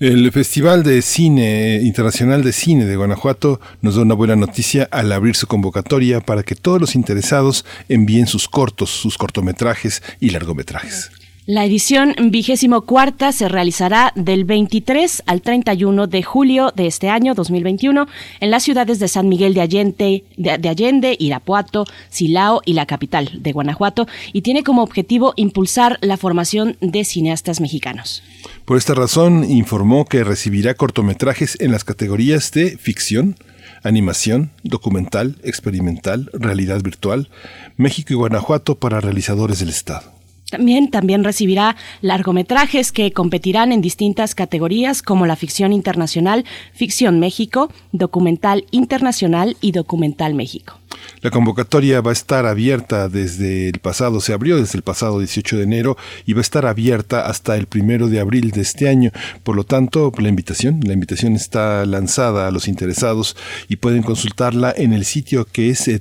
El 0.00 0.32
Festival 0.32 0.82
de 0.82 1.02
Cine 1.02 1.82
Internacional 1.82 2.42
de 2.42 2.52
Cine 2.52 2.86
de 2.86 2.96
Guanajuato 2.96 3.60
nos 3.82 3.96
da 3.96 4.00
una 4.00 4.14
buena 4.14 4.34
noticia 4.34 4.88
al 4.90 5.12
abrir 5.12 5.36
su 5.36 5.46
convocatoria 5.46 6.22
para 6.22 6.42
que 6.42 6.54
todos 6.54 6.80
los 6.80 6.94
interesados 6.94 7.66
envíen 7.90 8.26
sus 8.26 8.48
cortos, 8.48 8.88
sus 8.88 9.18
cortometrajes 9.18 10.02
y 10.20 10.30
largometrajes. 10.30 11.10
La 11.46 11.66
edición 11.66 12.14
vigésimo 12.30 12.86
cuarta 12.86 13.30
se 13.30 13.50
realizará 13.50 14.14
del 14.14 14.46
23 14.46 15.24
al 15.26 15.42
31 15.42 16.06
de 16.06 16.22
julio 16.22 16.72
de 16.74 16.86
este 16.86 17.10
año 17.10 17.34
2021 17.34 18.06
en 18.40 18.50
las 18.50 18.62
ciudades 18.62 18.98
de 18.98 19.08
San 19.08 19.28
Miguel 19.28 19.52
de 19.52 19.60
Allende, 19.60 20.24
de, 20.38 20.56
de 20.56 20.68
Allende, 20.70 21.14
Irapuato, 21.18 21.84
Silao 22.08 22.62
y 22.64 22.72
la 22.72 22.86
capital 22.86 23.42
de 23.42 23.52
Guanajuato 23.52 24.06
y 24.32 24.40
tiene 24.40 24.62
como 24.62 24.82
objetivo 24.82 25.34
impulsar 25.36 25.98
la 26.00 26.16
formación 26.16 26.78
de 26.80 27.04
cineastas 27.04 27.60
mexicanos. 27.60 28.22
Por 28.64 28.78
esta 28.78 28.94
razón, 28.94 29.44
informó 29.44 30.06
que 30.06 30.24
recibirá 30.24 30.72
cortometrajes 30.72 31.60
en 31.60 31.72
las 31.72 31.84
categorías 31.84 32.52
de 32.52 32.78
ficción, 32.78 33.36
animación, 33.82 34.50
documental, 34.62 35.36
experimental, 35.44 36.30
realidad 36.32 36.80
virtual, 36.80 37.28
México 37.76 38.14
y 38.14 38.16
Guanajuato 38.16 38.76
para 38.76 39.02
realizadores 39.02 39.58
del 39.58 39.68
Estado. 39.68 40.23
También, 40.54 40.88
también 40.88 41.24
recibirá 41.24 41.74
largometrajes 42.00 42.92
que 42.92 43.10
competirán 43.10 43.72
en 43.72 43.80
distintas 43.80 44.36
categorías 44.36 45.02
como 45.02 45.26
la 45.26 45.34
ficción 45.34 45.72
internacional, 45.72 46.44
ficción 46.72 47.18
México, 47.18 47.72
documental 47.90 48.64
internacional 48.70 49.56
y 49.60 49.72
documental 49.72 50.32
México. 50.34 50.78
La 51.20 51.30
convocatoria 51.30 52.00
va 52.00 52.10
a 52.10 52.12
estar 52.12 52.46
abierta 52.46 53.08
desde 53.08 53.68
el 53.68 53.78
pasado, 53.78 54.20
se 54.20 54.32
abrió 54.32 54.56
desde 54.58 54.78
el 54.78 54.82
pasado 54.82 55.18
18 55.18 55.56
de 55.56 55.62
enero 55.62 55.96
y 56.26 56.32
va 56.32 56.40
a 56.40 56.42
estar 56.42 56.66
abierta 56.66 57.26
hasta 57.26 57.56
el 57.56 57.66
primero 57.66 58.08
de 58.08 58.20
abril 58.20 58.50
de 58.50 58.60
este 58.60 58.88
año. 58.88 59.10
Por 59.42 59.56
lo 59.56 59.64
tanto, 59.64 60.12
la 60.18 60.28
invitación, 60.28 60.80
la 60.84 60.92
invitación 60.92 61.34
está 61.34 61.84
lanzada 61.86 62.46
a 62.46 62.50
los 62.50 62.68
interesados 62.68 63.36
y 63.68 63.76
pueden 63.76 64.02
consultarla 64.02 64.74
en 64.76 64.92
el 64.92 65.04
sitio 65.04 65.44
que 65.44 65.70
es 65.70 65.88
eh, 65.88 66.00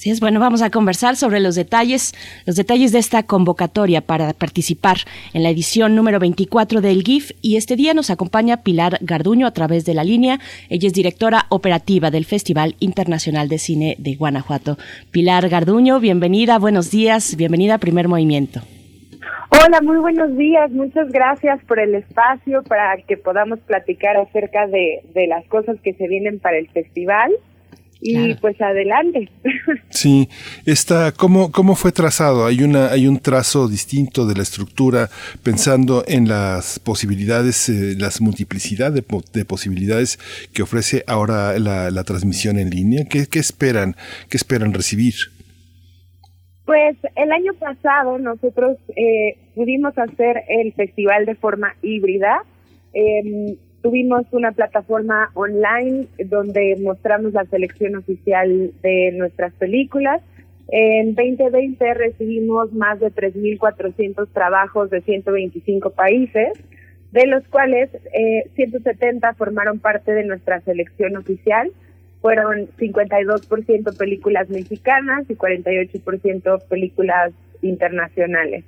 Así 0.00 0.08
es, 0.08 0.20
bueno, 0.20 0.40
vamos 0.40 0.62
a 0.62 0.70
conversar 0.70 1.14
sobre 1.14 1.40
los 1.40 1.56
detalles, 1.56 2.14
los 2.46 2.56
detalles 2.56 2.90
de 2.90 2.98
esta 2.98 3.22
convocatoria 3.24 4.00
para 4.00 4.32
participar 4.32 4.96
en 5.34 5.42
la 5.42 5.50
edición 5.50 5.94
número 5.94 6.18
24 6.18 6.80
del 6.80 7.02
GIF 7.02 7.32
y 7.42 7.58
este 7.58 7.76
día 7.76 7.92
nos 7.92 8.08
acompaña 8.08 8.62
Pilar 8.62 8.96
Garduño 9.02 9.46
a 9.46 9.50
través 9.50 9.84
de 9.84 9.92
la 9.92 10.02
línea. 10.02 10.38
Ella 10.70 10.86
es 10.86 10.94
directora 10.94 11.44
operativa 11.50 12.10
del 12.10 12.24
Festival 12.24 12.76
Internacional 12.80 13.50
de 13.50 13.58
Cine 13.58 13.96
de 13.98 14.14
Guanajuato. 14.14 14.78
Pilar 15.10 15.46
Garduño, 15.50 16.00
bienvenida, 16.00 16.58
buenos 16.58 16.90
días, 16.90 17.36
bienvenida 17.36 17.74
a 17.74 17.78
Primer 17.78 18.08
Movimiento. 18.08 18.60
Hola, 19.50 19.82
muy 19.82 19.98
buenos 19.98 20.34
días. 20.38 20.70
Muchas 20.70 21.12
gracias 21.12 21.62
por 21.64 21.78
el 21.78 21.94
espacio 21.94 22.62
para 22.62 22.96
que 23.06 23.18
podamos 23.18 23.58
platicar 23.58 24.16
acerca 24.16 24.66
de, 24.66 25.02
de 25.12 25.26
las 25.26 25.44
cosas 25.48 25.76
que 25.82 25.92
se 25.92 26.08
vienen 26.08 26.38
para 26.38 26.56
el 26.56 26.70
festival. 26.70 27.32
Y 28.02 28.14
Claro. 28.14 28.36
pues 28.40 28.60
adelante. 28.60 29.28
Sí, 29.90 30.28
esta, 30.66 31.12
¿cómo, 31.12 31.50
¿cómo 31.52 31.74
fue 31.74 31.92
trazado? 31.92 32.46
Hay, 32.46 32.62
una, 32.62 32.90
hay 32.90 33.06
un 33.06 33.18
trazo 33.18 33.68
distinto 33.68 34.26
de 34.26 34.34
la 34.36 34.42
estructura 34.42 35.10
pensando 35.42 36.04
en 36.06 36.28
las 36.28 36.78
posibilidades, 36.78 37.68
eh, 37.68 37.94
las 37.98 38.20
multiplicidad 38.20 38.92
de, 38.92 39.02
po- 39.02 39.22
de 39.34 39.44
posibilidades 39.44 40.18
que 40.54 40.62
ofrece 40.62 41.04
ahora 41.06 41.58
la, 41.58 41.90
la 41.90 42.04
transmisión 42.04 42.58
en 42.58 42.70
línea. 42.70 43.04
¿Qué, 43.10 43.26
qué 43.26 43.38
esperan? 43.40 43.96
¿Qué 44.30 44.36
esperan 44.36 44.72
recibir? 44.72 45.14
Pues 46.64 46.96
el 47.16 47.32
año 47.32 47.52
pasado 47.58 48.18
nosotros 48.18 48.78
eh, 48.96 49.36
pudimos 49.54 49.92
hacer 49.98 50.36
el 50.48 50.72
festival 50.74 51.26
de 51.26 51.34
forma 51.34 51.74
híbrida. 51.82 52.42
Em, 52.92 53.56
tuvimos 53.82 54.26
una 54.32 54.52
plataforma 54.52 55.30
online 55.34 56.06
donde 56.26 56.76
mostramos 56.80 57.32
la 57.32 57.44
selección 57.46 57.96
oficial 57.96 58.72
de 58.82 59.12
nuestras 59.12 59.52
películas. 59.54 60.22
En 60.68 61.14
2020 61.14 61.94
recibimos 61.94 62.72
más 62.72 63.00
de 63.00 63.08
3.400 63.08 64.28
trabajos 64.32 64.90
de 64.90 65.00
125 65.00 65.90
países, 65.90 66.52
de 67.12 67.26
los 67.26 67.46
cuales 67.48 67.90
eh, 68.12 68.48
170 68.54 69.34
formaron 69.34 69.80
parte 69.80 70.12
de 70.12 70.24
nuestra 70.24 70.60
selección 70.60 71.16
oficial 71.16 71.72
fueron 72.20 72.68
52% 72.78 73.96
películas 73.96 74.48
mexicanas 74.50 75.24
y 75.28 75.34
48% 75.34 76.62
películas 76.68 77.32
internacionales. 77.62 78.64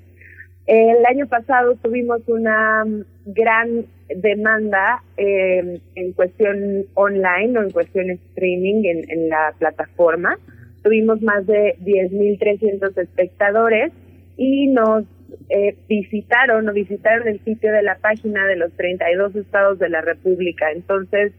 El 0.66 1.04
año 1.07 1.26
pasado 1.26 1.75
tuvimos 1.83 2.21
una 2.28 2.85
gran 3.26 3.87
demanda 4.16 5.02
eh, 5.16 5.81
en 5.95 6.12
cuestión 6.12 6.85
online 6.95 7.59
o 7.59 7.62
en 7.62 7.71
cuestión 7.71 8.11
streaming 8.11 8.85
en, 8.85 9.11
en 9.11 9.28
la 9.28 9.54
plataforma. 9.59 10.38
Tuvimos 10.83 11.23
más 11.23 11.47
de 11.47 11.76
10.300 11.81 12.97
espectadores 12.99 13.92
y 14.37 14.66
nos 14.69 15.04
eh, 15.49 15.76
visitaron 15.88 16.69
o 16.69 16.73
visitaron 16.73 17.28
el 17.28 17.40
sitio 17.45 17.73
de 17.73 17.83
la 17.83 17.97
página 17.97 18.47
de 18.47 18.57
los 18.57 18.73
32 18.73 19.37
estados 19.37 19.78
de 19.78 19.88
la 19.88 20.00
República. 20.00 20.71
Entonces, 20.71 21.33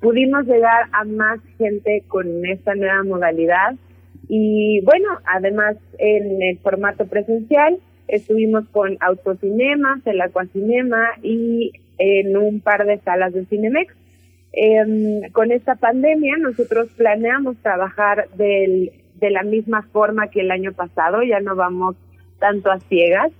pudimos 0.00 0.46
llegar 0.46 0.86
a 0.92 1.04
más 1.04 1.40
gente 1.58 2.02
con 2.08 2.44
esta 2.46 2.74
nueva 2.74 3.02
modalidad 3.04 3.74
y 4.28 4.80
bueno, 4.84 5.08
además 5.24 5.76
en 5.98 6.42
el 6.42 6.58
formato 6.58 7.06
presencial 7.06 7.78
estuvimos 8.08 8.68
con 8.68 8.96
autocinemas, 9.00 10.06
el 10.06 10.20
acuacinema 10.20 11.10
y 11.22 11.72
en 12.02 12.36
un 12.36 12.60
par 12.60 12.84
de 12.84 12.98
salas 12.98 13.32
de 13.32 13.44
Cinemex. 13.46 13.94
Em, 14.52 15.30
con 15.30 15.52
esta 15.52 15.76
pandemia 15.76 16.36
nosotros 16.36 16.88
planeamos 16.96 17.56
trabajar 17.62 18.28
del, 18.36 18.90
de 19.20 19.30
la 19.30 19.44
misma 19.44 19.82
forma 19.92 20.28
que 20.28 20.40
el 20.40 20.50
año 20.50 20.72
pasado, 20.72 21.22
ya 21.22 21.38
no 21.38 21.54
vamos 21.54 21.94
tanto 22.40 22.72
a 22.72 22.80
ciegas, 22.80 23.30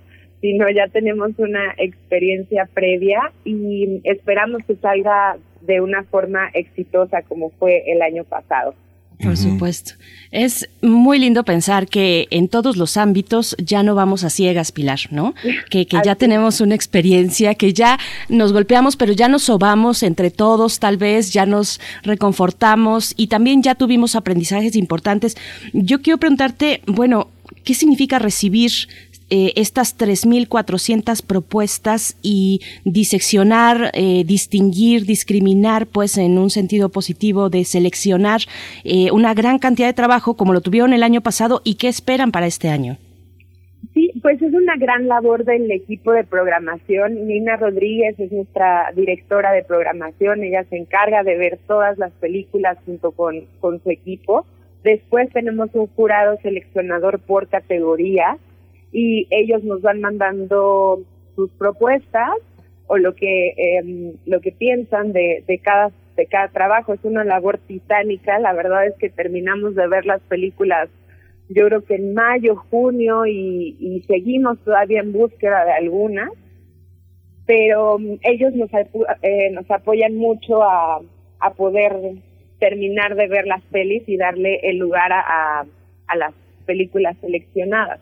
sino 0.41 0.71
ya 0.71 0.87
tenemos 0.87 1.31
una 1.39 1.75
experiencia 1.77 2.69
previa 2.73 3.33
y 3.45 4.01
esperamos 4.05 4.63
que 4.65 4.77
salga 4.77 5.37
de 5.61 5.81
una 5.81 6.05
forma 6.05 6.49
exitosa 6.55 7.23
como 7.23 7.51
fue 7.51 7.83
el 7.91 8.01
año 8.01 8.23
pasado. 8.25 8.75
Por 9.23 9.37
supuesto. 9.37 9.93
Es 10.31 10.69
muy 10.81 11.19
lindo 11.19 11.45
pensar 11.45 11.87
que 11.87 12.27
en 12.31 12.49
todos 12.49 12.77
los 12.77 12.97
ámbitos 12.97 13.55
ya 13.59 13.83
no 13.83 13.95
vamos 13.95 14.25
a 14.25 14.31
ciegas, 14.31 14.73
Pilar, 14.73 15.01
¿no? 15.11 15.35
Que, 15.71 15.87
que 15.87 15.99
ya 16.05 16.15
tenemos 16.15 16.61
una 16.61 16.75
experiencia, 16.75 17.55
que 17.55 17.73
ya 17.73 17.99
nos 18.29 18.53
golpeamos, 18.53 18.97
pero 18.97 19.13
ya 19.13 19.29
nos 19.29 19.43
sobamos 19.43 20.03
entre 20.03 20.31
todos, 20.31 20.79
tal 20.79 20.97
vez, 20.97 21.33
ya 21.33 21.47
nos 21.47 21.81
reconfortamos 22.03 23.13
y 23.17 23.27
también 23.27 23.63
ya 23.63 23.75
tuvimos 23.75 24.17
aprendizajes 24.17 24.75
importantes. 24.75 25.37
Yo 25.73 26.01
quiero 26.01 26.19
preguntarte, 26.19 26.83
bueno, 26.87 27.29
¿qué 27.65 27.75
significa 27.75 28.19
recibir 28.19 28.73
eh, 29.35 29.55
estas 29.57 29.99
3.400 29.99 31.27
propuestas 31.27 32.19
y 32.21 32.61
diseccionar, 32.85 33.91
eh, 33.95 34.25
distinguir, 34.27 35.07
discriminar, 35.07 35.87
pues 35.87 36.19
en 36.19 36.37
un 36.37 36.51
sentido 36.51 36.91
positivo 36.91 37.49
de 37.49 37.65
seleccionar 37.65 38.43
eh, 38.85 39.11
una 39.11 39.33
gran 39.33 39.59
cantidad 39.59 39.87
de 39.87 39.95
trabajo 39.95 40.37
como 40.37 40.53
lo 40.53 40.61
tuvieron 40.61 40.93
el 40.93 41.03
año 41.03 41.23
pasado 41.23 41.63
y 41.65 41.77
qué 41.77 41.89
esperan 41.89 42.31
para 42.31 42.45
este 42.45 42.69
año. 42.69 42.99
Sí, 43.95 44.13
pues 44.21 44.43
es 44.43 44.53
una 44.53 44.77
gran 44.77 45.09
labor 45.09 45.47
del 45.47 45.71
equipo 45.71 46.13
de 46.13 46.25
programación. 46.25 47.27
Nina 47.27 47.57
Rodríguez 47.57 48.21
es 48.21 48.31
nuestra 48.33 48.93
directora 48.95 49.53
de 49.53 49.65
programación. 49.65 50.45
Ella 50.45 50.65
se 50.65 50.77
encarga 50.77 51.23
de 51.23 51.39
ver 51.39 51.59
todas 51.67 51.97
las 51.97 52.13
películas 52.13 52.77
junto 52.85 53.13
con, 53.13 53.47
con 53.61 53.83
su 53.83 53.89
equipo. 53.89 54.45
Después 54.85 55.31
tenemos 55.33 55.71
un 55.73 55.87
jurado 55.87 56.37
seleccionador 56.43 57.19
por 57.21 57.49
categoría 57.49 58.37
y 58.93 59.27
ellos 59.31 59.65
nos 59.65 59.81
van 59.81 60.01
mandando 60.01 61.01
sus 61.35 61.51
propuestas 61.53 62.31
o 62.87 62.99
lo 62.99 63.15
que 63.15 63.49
eh, 63.49 64.15
lo 64.27 64.41
que 64.41 64.53
piensan 64.53 65.13
de, 65.13 65.43
de 65.47 65.59
cada 65.59 65.91
de 66.17 66.27
cada 66.27 66.49
trabajo. 66.49 66.93
Es 66.93 67.01
una 67.05 67.25
labor 67.25 67.59
titánica. 67.59 68.39
La 68.39 68.53
verdad 68.53 68.87
es 68.87 68.95
que 68.99 69.09
terminamos 69.09 69.75
de 69.75 69.89
ver 69.89 70.05
las 70.05 70.21
películas 70.23 70.91
yo 71.49 71.67
creo 71.67 71.85
que 71.85 71.97
en 71.97 72.15
mayo 72.15 72.57
junio 72.71 73.27
y, 73.27 73.77
y 73.79 74.03
seguimos 74.07 74.59
todavía 74.65 75.01
en 75.01 75.13
búsqueda 75.13 75.65
de 75.65 75.73
algunas. 75.73 76.31
Pero 77.45 77.97
um, 77.97 78.19
ellos 78.23 78.55
nos 78.55 78.71
eh, 79.23 79.51
nos 79.51 79.71
apoyan 79.71 80.15
mucho 80.15 80.63
a, 80.63 81.01
a 81.41 81.55
poder 81.55 81.93
terminar 82.61 83.17
de 83.17 83.27
ver 83.27 83.47
las 83.47 83.63
pelis 83.65 84.05
y 84.07 84.17
darle 84.17 84.61
el 84.63 84.79
lugar 84.79 85.13
a, 85.13 85.67
a 86.07 86.17
las 86.17 86.33
películas 86.65 87.17
seleccionadas 87.21 88.01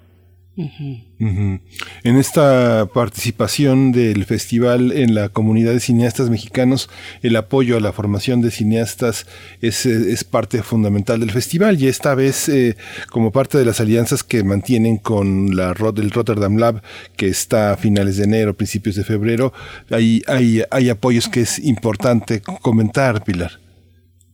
en 1.19 2.17
esta 2.17 2.87
participación 2.93 3.93
del 3.93 4.25
festival 4.25 4.93
en 4.93 5.15
la 5.15 5.29
comunidad 5.29 5.73
de 5.73 5.81
cineastas 5.81 6.31
mexicanos, 6.31 6.89
el 7.23 7.37
apoyo 7.37 7.77
a 7.77 7.81
la 7.81 7.93
formación 7.93 8.41
de 8.41 8.51
cineastas 8.51 9.27
es, 9.61 9.87
es 9.87 10.25
parte 10.25 10.63
fundamental 10.63 11.21
del 11.21 11.31
festival 11.31 11.81
y 11.83 11.89
esta 11.89 12.15
vez 12.15 12.49
eh, 12.49 12.77
como 13.11 13.33
parte 13.33 13.59
de 13.59 13.65
las 13.65 13.81
alianzas 13.81 14.25
que 14.25 14.43
mantienen 14.45 14.97
con 14.97 15.57
la 15.57 15.75
el 15.97 16.11
Rotterdam 16.11 16.57
Lab 16.57 16.83
que 17.17 17.29
está 17.29 17.73
a 17.73 17.77
finales 17.77 18.17
de 18.17 18.25
enero, 18.25 18.55
principios 18.55 18.97
de 18.97 19.05
febrero, 19.05 19.53
hay, 19.91 20.23
hay, 20.27 20.63
hay 20.71 20.89
apoyos 20.89 21.29
que 21.29 21.41
es 21.41 21.59
importante 21.59 22.41
comentar, 22.41 23.25
Pilar. 23.25 23.53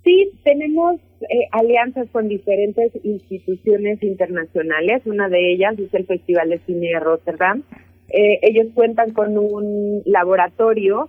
Sí, 0.05 0.31
tenemos 0.45 1.01
eh, 1.29 1.49
alianzas 1.53 2.09
con 2.11 2.29
diferentes 2.29 2.93
instituciones 3.05 4.03
internacionales. 4.03 5.03
Una 5.07 5.29
de 5.29 5.53
ellas 5.53 5.79
es 5.79 5.93
el 5.95 6.07
Festival 6.07 6.51
de 6.51 6.59
Cine 6.61 6.89
de 6.89 7.01
Rotterdam. 7.01 7.63
Eh, 8.09 8.39
ellos 8.43 8.69
cuentan 8.75 9.13
con 9.13 9.37
un 9.37 10.03
laboratorio 10.05 11.09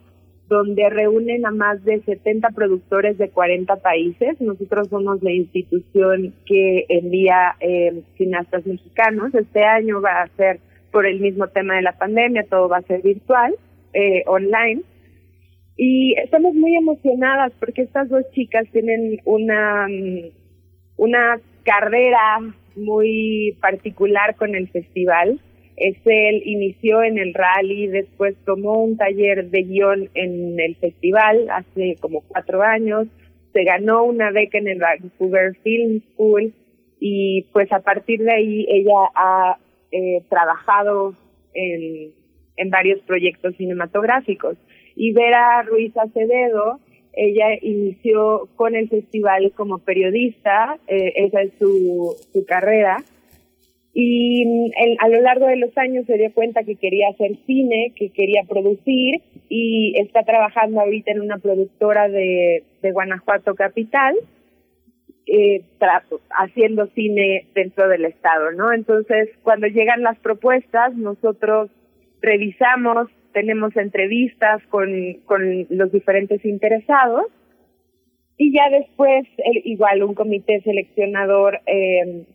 donde 0.50 0.90
reúnen 0.90 1.46
a 1.46 1.52
más 1.52 1.84
de 1.84 2.02
70 2.02 2.50
productores 2.50 3.18
de 3.18 3.30
40 3.30 3.76
países. 3.78 4.40
Nosotros 4.40 4.88
somos 4.88 5.22
la 5.22 5.32
institución 5.32 6.34
que 6.46 6.86
envía 6.90 7.56
eh, 7.60 8.02
cineastas 8.18 8.66
mexicanos. 8.66 9.34
Este 9.36 9.64
año 9.64 10.02
va 10.02 10.22
a 10.22 10.28
ser 10.38 10.60
por 10.92 11.06
el 11.06 11.20
mismo 11.20 11.48
tema 11.48 11.76
de 11.76 11.82
la 11.82 11.98
pandemia, 11.98 12.46
todo 12.50 12.70
va 12.70 12.78
a 12.78 12.82
ser 12.84 13.02
virtual, 13.02 13.56
eh, 13.94 14.24
online. 14.26 14.82
Y 15.78 16.16
estamos 16.18 16.56
muy 16.56 16.76
emocionadas 16.76 17.54
porque 17.60 17.84
estas 17.84 18.10
dos 18.10 18.24
chicas 18.32 18.66
tienen 18.72 19.20
una, 19.26 19.88
mm, 19.88 20.32
una 20.98 21.40
carrera 21.64 22.40
muy 22.76 23.56
particular 23.62 24.36
con 24.36 24.56
el 24.56 24.68
festival. 24.70 25.40
Es 25.76 25.96
él 26.06 26.42
inició 26.46 27.04
en 27.04 27.20
el 27.20 27.36
rally, 27.36 27.86
después 27.88 28.36
tomó 28.44 28.84
un 28.84 28.98
taller 28.98 29.52
de 29.52 29.62
guion 29.62 30.10
en 30.16 30.60
el 30.60 30.76
festival 30.78 31.48
hace 31.52 31.96
como 32.02 32.22
cuatro 32.22 32.64
años, 32.64 33.08
se 33.54 33.64
ganó 33.64 34.04
una 34.04 34.32
beca 34.32 34.58
en 34.58 34.68
el 34.68 34.80
Vancouver 34.80 35.56
Film 35.64 36.02
School 36.14 36.54
y 37.00 37.44
pues 37.54 37.72
a 37.72 37.82
partir 37.82 38.24
de 38.24 38.34
ahí 38.34 38.66
ella 38.70 39.12
ha 39.14 39.60
eh, 39.92 40.24
trabajado 40.30 41.16
en, 41.54 42.12
en 42.56 42.70
varios 42.72 43.00
proyectos 43.02 43.56
cinematográficos. 43.58 44.58
Y 45.00 45.14
Vera 45.14 45.62
Ruiz 45.62 45.96
Acevedo, 45.96 46.80
ella 47.14 47.46
inició 47.62 48.50
con 48.56 48.76
el 48.76 48.90
festival 48.90 49.52
como 49.56 49.78
periodista, 49.78 50.80
eh, 50.88 51.14
esa 51.16 51.44
es 51.44 51.54
su, 51.60 52.16
su 52.34 52.46
carrera, 52.46 52.98
y 53.94 54.72
a 55.00 55.08
lo 55.10 55.22
largo 55.22 55.48
de 55.48 55.56
los 55.58 55.76
años 55.78 56.06
se 56.06 56.18
dio 56.18 56.32
cuenta 56.34 56.64
que 56.64 56.76
quería 56.76 57.10
hacer 57.10 57.32
cine, 57.46 57.94
que 57.96 58.10
quería 58.10 58.44
producir 58.48 59.22
y 59.50 59.94
está 60.00 60.24
trabajando 60.24 60.82
ahorita 60.82 61.12
en 61.12 61.22
una 61.22 61.38
productora 61.38 62.10
de, 62.10 62.64
de 62.82 62.92
Guanajuato 62.92 63.56
Capital, 63.56 64.16
eh, 65.26 65.62
haciendo 66.30 66.88
cine 66.88 67.48
dentro 67.54 67.88
del 67.88 68.06
estado, 68.06 68.52
¿no? 68.52 68.72
Entonces, 68.72 69.30
cuando 69.44 69.68
llegan 69.68 70.02
las 70.02 70.18
propuestas, 70.20 70.96
nosotros 70.96 71.70
revisamos 72.22 73.10
tenemos 73.34 73.76
entrevistas 73.76 74.62
con, 74.70 74.90
con 75.26 75.68
los 75.70 75.92
diferentes 75.92 76.44
interesados 76.46 77.26
y 78.38 78.54
ya 78.54 78.70
después 78.70 79.26
igual 79.64 80.04
un 80.04 80.14
comité 80.14 80.62
seleccionador 80.62 81.60
eh, 81.66 82.26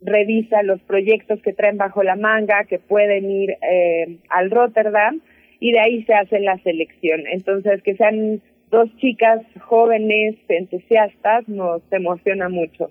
revisa 0.00 0.62
los 0.62 0.80
proyectos 0.82 1.40
que 1.42 1.52
traen 1.52 1.76
bajo 1.76 2.02
la 2.02 2.16
manga 2.16 2.64
que 2.64 2.78
pueden 2.78 3.30
ir 3.30 3.56
eh, 3.62 4.18
al 4.28 4.50
Rotterdam 4.50 5.20
y 5.60 5.72
de 5.72 5.80
ahí 5.80 6.04
se 6.04 6.14
hace 6.14 6.38
la 6.40 6.58
selección. 6.58 7.26
Entonces 7.26 7.82
que 7.82 7.96
sean 7.96 8.40
dos 8.70 8.94
chicas 8.98 9.40
jóvenes 9.60 10.36
entusiastas 10.48 11.48
nos 11.48 11.82
emociona 11.90 12.48
mucho. 12.48 12.90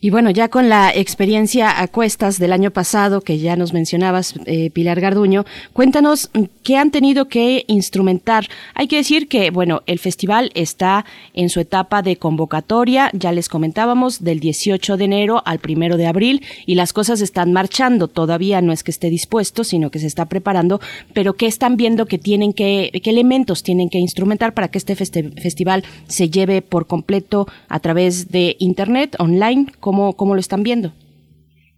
Y 0.00 0.10
bueno, 0.10 0.30
ya 0.30 0.48
con 0.48 0.68
la 0.68 0.92
experiencia 0.92 1.80
a 1.80 1.86
cuestas 1.86 2.38
del 2.40 2.52
año 2.52 2.72
pasado 2.72 3.20
que 3.20 3.38
ya 3.38 3.54
nos 3.54 3.72
mencionabas, 3.72 4.34
eh, 4.46 4.70
Pilar 4.70 5.00
Garduño, 5.00 5.44
cuéntanos 5.72 6.30
mm, 6.32 6.44
qué 6.64 6.76
han 6.76 6.90
tenido 6.90 7.28
que 7.28 7.64
instrumentar. 7.68 8.48
Hay 8.74 8.88
que 8.88 8.96
decir 8.96 9.28
que, 9.28 9.50
bueno, 9.50 9.82
el 9.86 10.00
festival 10.00 10.50
está 10.54 11.04
en 11.32 11.48
su 11.48 11.60
etapa 11.60 12.02
de 12.02 12.16
convocatoria, 12.16 13.10
ya 13.12 13.30
les 13.30 13.48
comentábamos, 13.48 14.24
del 14.24 14.40
18 14.40 14.96
de 14.96 15.04
enero 15.04 15.42
al 15.46 15.60
1 15.64 15.96
de 15.96 16.06
abril 16.06 16.42
y 16.66 16.74
las 16.74 16.92
cosas 16.92 17.20
están 17.20 17.52
marchando. 17.52 18.08
Todavía 18.08 18.60
no 18.62 18.72
es 18.72 18.82
que 18.82 18.90
esté 18.90 19.10
dispuesto, 19.10 19.62
sino 19.62 19.90
que 19.90 20.00
se 20.00 20.08
está 20.08 20.26
preparando, 20.26 20.80
pero 21.14 21.34
¿qué 21.34 21.46
están 21.46 21.76
viendo 21.76 22.06
que 22.06 22.18
tienen 22.18 22.52
que, 22.52 22.90
qué 23.02 23.10
elementos 23.10 23.62
tienen 23.62 23.90
que 23.90 23.98
instrumentar 23.98 24.54
para 24.54 24.68
que 24.68 24.78
este 24.78 24.96
festival 24.96 25.84
se 26.08 26.30
lleve 26.30 26.62
por 26.62 26.88
completo 26.88 27.46
a 27.68 27.78
través 27.78 28.30
de 28.30 28.56
Internet? 28.58 29.16
Online? 29.20 29.66
¿Cómo, 29.80 30.14
cómo 30.14 30.34
lo 30.34 30.40
están 30.40 30.62
viendo? 30.62 30.92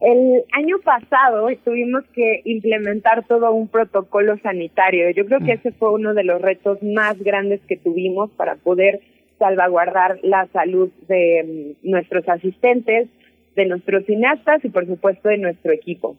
El 0.00 0.42
año 0.52 0.78
pasado 0.84 1.46
tuvimos 1.64 2.02
que 2.12 2.42
implementar 2.44 3.24
todo 3.26 3.52
un 3.52 3.68
protocolo 3.68 4.36
sanitario. 4.42 5.10
Yo 5.10 5.26
creo 5.26 5.38
que 5.40 5.52
ese 5.52 5.70
fue 5.70 5.92
uno 5.92 6.12
de 6.12 6.24
los 6.24 6.42
retos 6.42 6.82
más 6.82 7.18
grandes 7.22 7.60
que 7.68 7.76
tuvimos 7.76 8.30
para 8.32 8.56
poder 8.56 9.00
salvaguardar 9.38 10.18
la 10.22 10.46
salud 10.52 10.90
de 11.06 11.76
mm, 11.84 11.90
nuestros 11.90 12.28
asistentes, 12.28 13.08
de 13.54 13.66
nuestros 13.66 14.04
cineastas 14.06 14.64
y 14.64 14.70
por 14.70 14.86
supuesto 14.86 15.28
de 15.28 15.38
nuestro 15.38 15.72
equipo. 15.72 16.16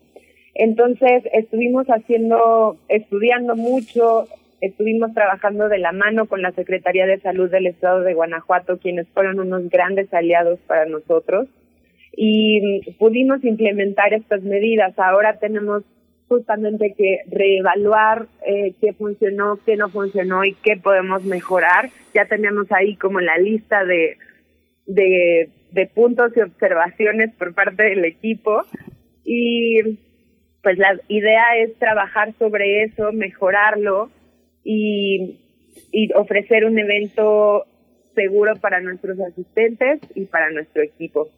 Entonces 0.56 1.24
estuvimos 1.34 1.88
haciendo, 1.88 2.78
estudiando 2.88 3.56
mucho, 3.56 4.28
estuvimos 4.63 5.13
trabajando 5.13 5.67
de 5.67 5.78
la 5.78 5.91
mano 5.91 6.26
con 6.26 6.41
la 6.41 6.54
Secretaría 6.54 7.06
de 7.06 7.19
Salud 7.19 7.52
del 7.52 7.67
Estado 7.67 8.02
de 8.02 8.13
Guanajuato, 8.13 8.80
quienes 8.80 9.08
fueron 9.10 9.39
unos 9.41 9.69
grandes 9.69 10.13
aliados 10.13 10.58
para 10.67 10.86
nosotros 10.86 11.49
y 12.15 12.93
pudimos 12.93 13.43
implementar 13.43 14.13
estas 14.13 14.41
medidas. 14.43 14.97
Ahora 14.97 15.38
tenemos 15.39 15.84
justamente 16.30 16.93
que 16.97 17.23
reevaluar 17.30 18.28
eh, 18.47 18.73
qué 18.80 18.93
funcionó, 18.93 19.60
qué 19.65 19.76
no 19.76 19.89
funcionó 19.89 20.45
y 20.45 20.54
qué 20.54 20.78
podemos 20.78 21.26
mejorar. 21.26 21.89
Ya 22.13 22.26
tenemos 22.26 22.71
ahí 22.71 22.95
como 22.95 23.19
la 23.19 23.38
lista 23.38 23.84
de, 23.84 24.17
de, 24.86 25.49
de 25.71 25.88
puntos 25.88 26.32
y 26.38 26.41
observaciones 26.41 27.34
por 27.34 27.54
parte 27.54 27.84
del 27.84 28.06
equipo 28.06 28.62
y 29.26 29.99
pues 30.62 30.78
la 30.78 30.97
idea 31.10 31.58
es 31.58 31.78
trabajar 31.80 32.34
sobre 32.39 32.84
eso, 32.84 33.12
mejorarlo 33.12 34.10
y, 34.63 35.39
y 35.91 36.13
ofrecer 36.13 36.65
un 36.65 36.78
evento 36.80 37.65
seguro 38.15 38.56
para 38.58 38.80
nuestros 38.82 39.19
asistentes 39.19 39.99
y 40.15 40.26
para 40.26 40.49
nuestro 40.52 40.84
equipo. 40.84 41.30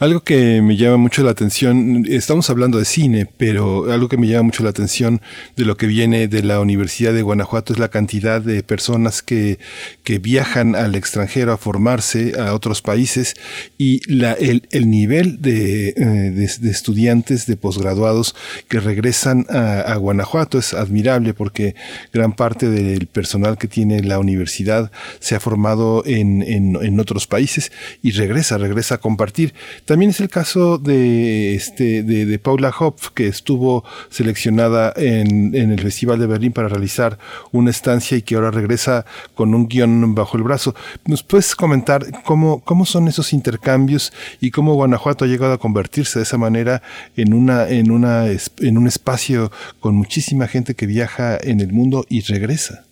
Algo 0.00 0.24
que 0.24 0.60
me 0.60 0.76
llama 0.76 0.96
mucho 0.96 1.22
la 1.22 1.30
atención, 1.30 2.04
estamos 2.08 2.50
hablando 2.50 2.78
de 2.78 2.84
cine, 2.84 3.28
pero 3.36 3.92
algo 3.92 4.08
que 4.08 4.16
me 4.16 4.26
llama 4.26 4.44
mucho 4.44 4.64
la 4.64 4.70
atención 4.70 5.20
de 5.56 5.64
lo 5.64 5.76
que 5.76 5.86
viene 5.86 6.26
de 6.26 6.42
la 6.42 6.58
Universidad 6.58 7.14
de 7.14 7.22
Guanajuato 7.22 7.72
es 7.72 7.78
la 7.78 7.90
cantidad 7.90 8.40
de 8.40 8.64
personas 8.64 9.22
que, 9.22 9.60
que 10.02 10.18
viajan 10.18 10.74
al 10.74 10.96
extranjero 10.96 11.52
a 11.52 11.58
formarse 11.58 12.32
a 12.40 12.54
otros 12.54 12.82
países 12.82 13.34
y 13.78 14.00
la, 14.12 14.32
el, 14.32 14.66
el 14.72 14.90
nivel 14.90 15.40
de, 15.40 15.90
eh, 15.90 15.94
de, 15.96 16.70
estudiantes, 16.70 17.46
de 17.46 17.56
posgraduados 17.56 18.34
que 18.66 18.80
regresan 18.80 19.46
a, 19.48 19.80
a, 19.80 19.94
Guanajuato 19.94 20.58
es 20.58 20.74
admirable 20.74 21.34
porque 21.34 21.76
gran 22.12 22.32
parte 22.32 22.68
del 22.68 23.06
personal 23.06 23.58
que 23.58 23.68
tiene 23.68 24.02
la 24.02 24.18
universidad 24.18 24.90
se 25.20 25.36
ha 25.36 25.40
formado 25.40 26.02
en, 26.04 26.42
en, 26.42 26.76
en 26.82 26.98
otros 26.98 27.28
países 27.28 27.70
y 28.02 28.10
regresa, 28.10 28.58
regresa 28.58 28.96
a 28.96 28.98
compartir. 28.98 29.54
También 29.86 30.10
es 30.10 30.20
el 30.20 30.30
caso 30.30 30.78
de, 30.78 31.54
este, 31.54 32.02
de, 32.02 32.38
Paula 32.38 32.72
Hopf, 32.78 33.10
que 33.10 33.26
estuvo 33.26 33.84
seleccionada 34.08 34.92
en, 34.96 35.54
en, 35.54 35.72
el 35.72 35.80
Festival 35.80 36.18
de 36.18 36.26
Berlín 36.26 36.52
para 36.52 36.68
realizar 36.68 37.18
una 37.52 37.70
estancia 37.70 38.16
y 38.16 38.22
que 38.22 38.34
ahora 38.34 38.50
regresa 38.50 39.04
con 39.34 39.54
un 39.54 39.68
guion 39.68 40.14
bajo 40.14 40.38
el 40.38 40.42
brazo. 40.42 40.74
¿Nos 41.06 41.22
puedes 41.22 41.54
comentar 41.54 42.02
cómo, 42.24 42.62
cómo 42.64 42.86
son 42.86 43.08
esos 43.08 43.34
intercambios 43.34 44.12
y 44.40 44.50
cómo 44.50 44.74
Guanajuato 44.74 45.26
ha 45.26 45.28
llegado 45.28 45.52
a 45.52 45.58
convertirse 45.58 46.18
de 46.18 46.22
esa 46.22 46.38
manera 46.38 46.80
en, 47.16 47.34
una, 47.34 47.68
en, 47.68 47.90
una, 47.90 48.26
en 48.26 48.78
un 48.78 48.86
espacio 48.86 49.50
con 49.80 49.94
muchísima 49.94 50.46
gente 50.46 50.74
que 50.74 50.86
viaja 50.86 51.36
en 51.36 51.60
el 51.60 51.72
mundo 51.72 52.04
y 52.08 52.22
regresa? 52.22 52.84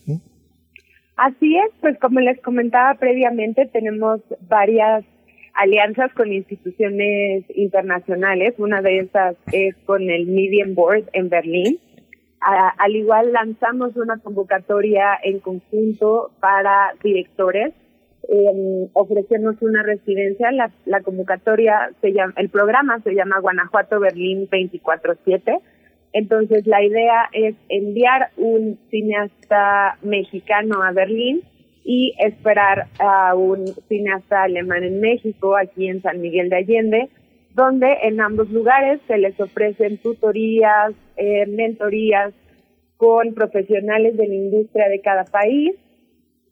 Así 1.17 1.57
es, 1.57 1.71
pues 1.81 1.99
como 2.01 2.21
les 2.21 2.41
comentaba 2.41 2.95
previamente, 2.95 3.67
tenemos 3.67 4.21
varias 4.49 5.05
alianzas 5.55 6.13
con 6.15 6.33
instituciones 6.33 7.45
internacionales. 7.55 8.55
Una 8.59 8.83
de 8.83 8.99
esas 8.99 9.37
es 9.53 9.77
con 9.85 10.03
el 10.03 10.27
Medium 10.27 10.75
Board 10.75 11.05
en 11.13 11.29
Berlín. 11.29 11.79
al 12.41 12.97
igual 12.97 13.33
lanzamos 13.33 13.97
una 13.97 14.19
convocatoria 14.19 15.19
en 15.23 15.39
conjunto 15.39 16.33
para 16.41 16.93
directores 17.03 17.73
eh, 18.29 18.89
ofrecernos 18.93 19.61
una 19.61 19.83
residencia. 19.83 20.51
La, 20.53 20.71
la 20.85 21.01
convocatoria 21.01 21.91
se 22.01 22.13
llama, 22.13 22.33
el 22.37 22.49
programa 22.49 23.01
se 23.01 23.15
llama 23.15 23.41
Guanajuato 23.41 24.01
Berlín 24.01 24.49
24/7. 24.49 25.61
Entonces 26.13 26.67
la 26.67 26.83
idea 26.83 27.29
es 27.33 27.55
enviar 27.69 28.31
un 28.37 28.79
cineasta 28.91 29.99
mexicano 30.03 30.83
a 30.83 30.93
Berlín 30.93 31.43
y 31.85 32.15
esperar 32.19 32.87
a 32.99 33.35
un 33.35 33.67
cineasta 33.89 34.45
alemán 34.45 34.85
en 34.85 35.01
México, 35.01 35.57
aquí 35.57 35.89
en 35.89 36.03
San 36.03 36.21
Miguel 36.21 36.49
de 36.49 36.57
Allende, 36.57 37.09
donde 37.55 37.99
en 38.03 38.21
ambos 38.21 38.51
lugares 38.51 39.01
se 39.07 39.19
les 39.19 39.39
ofrecen 39.41 39.99
tutorías, 39.99 40.93
eh, 41.17 41.47
mentorías 41.47 42.33
con 42.97 43.35
profesionales 43.35 44.17
de 44.17 44.29
la 44.29 44.35
industria 44.35 44.89
de 44.89 45.01
cada 45.01 45.25
país, 45.25 45.75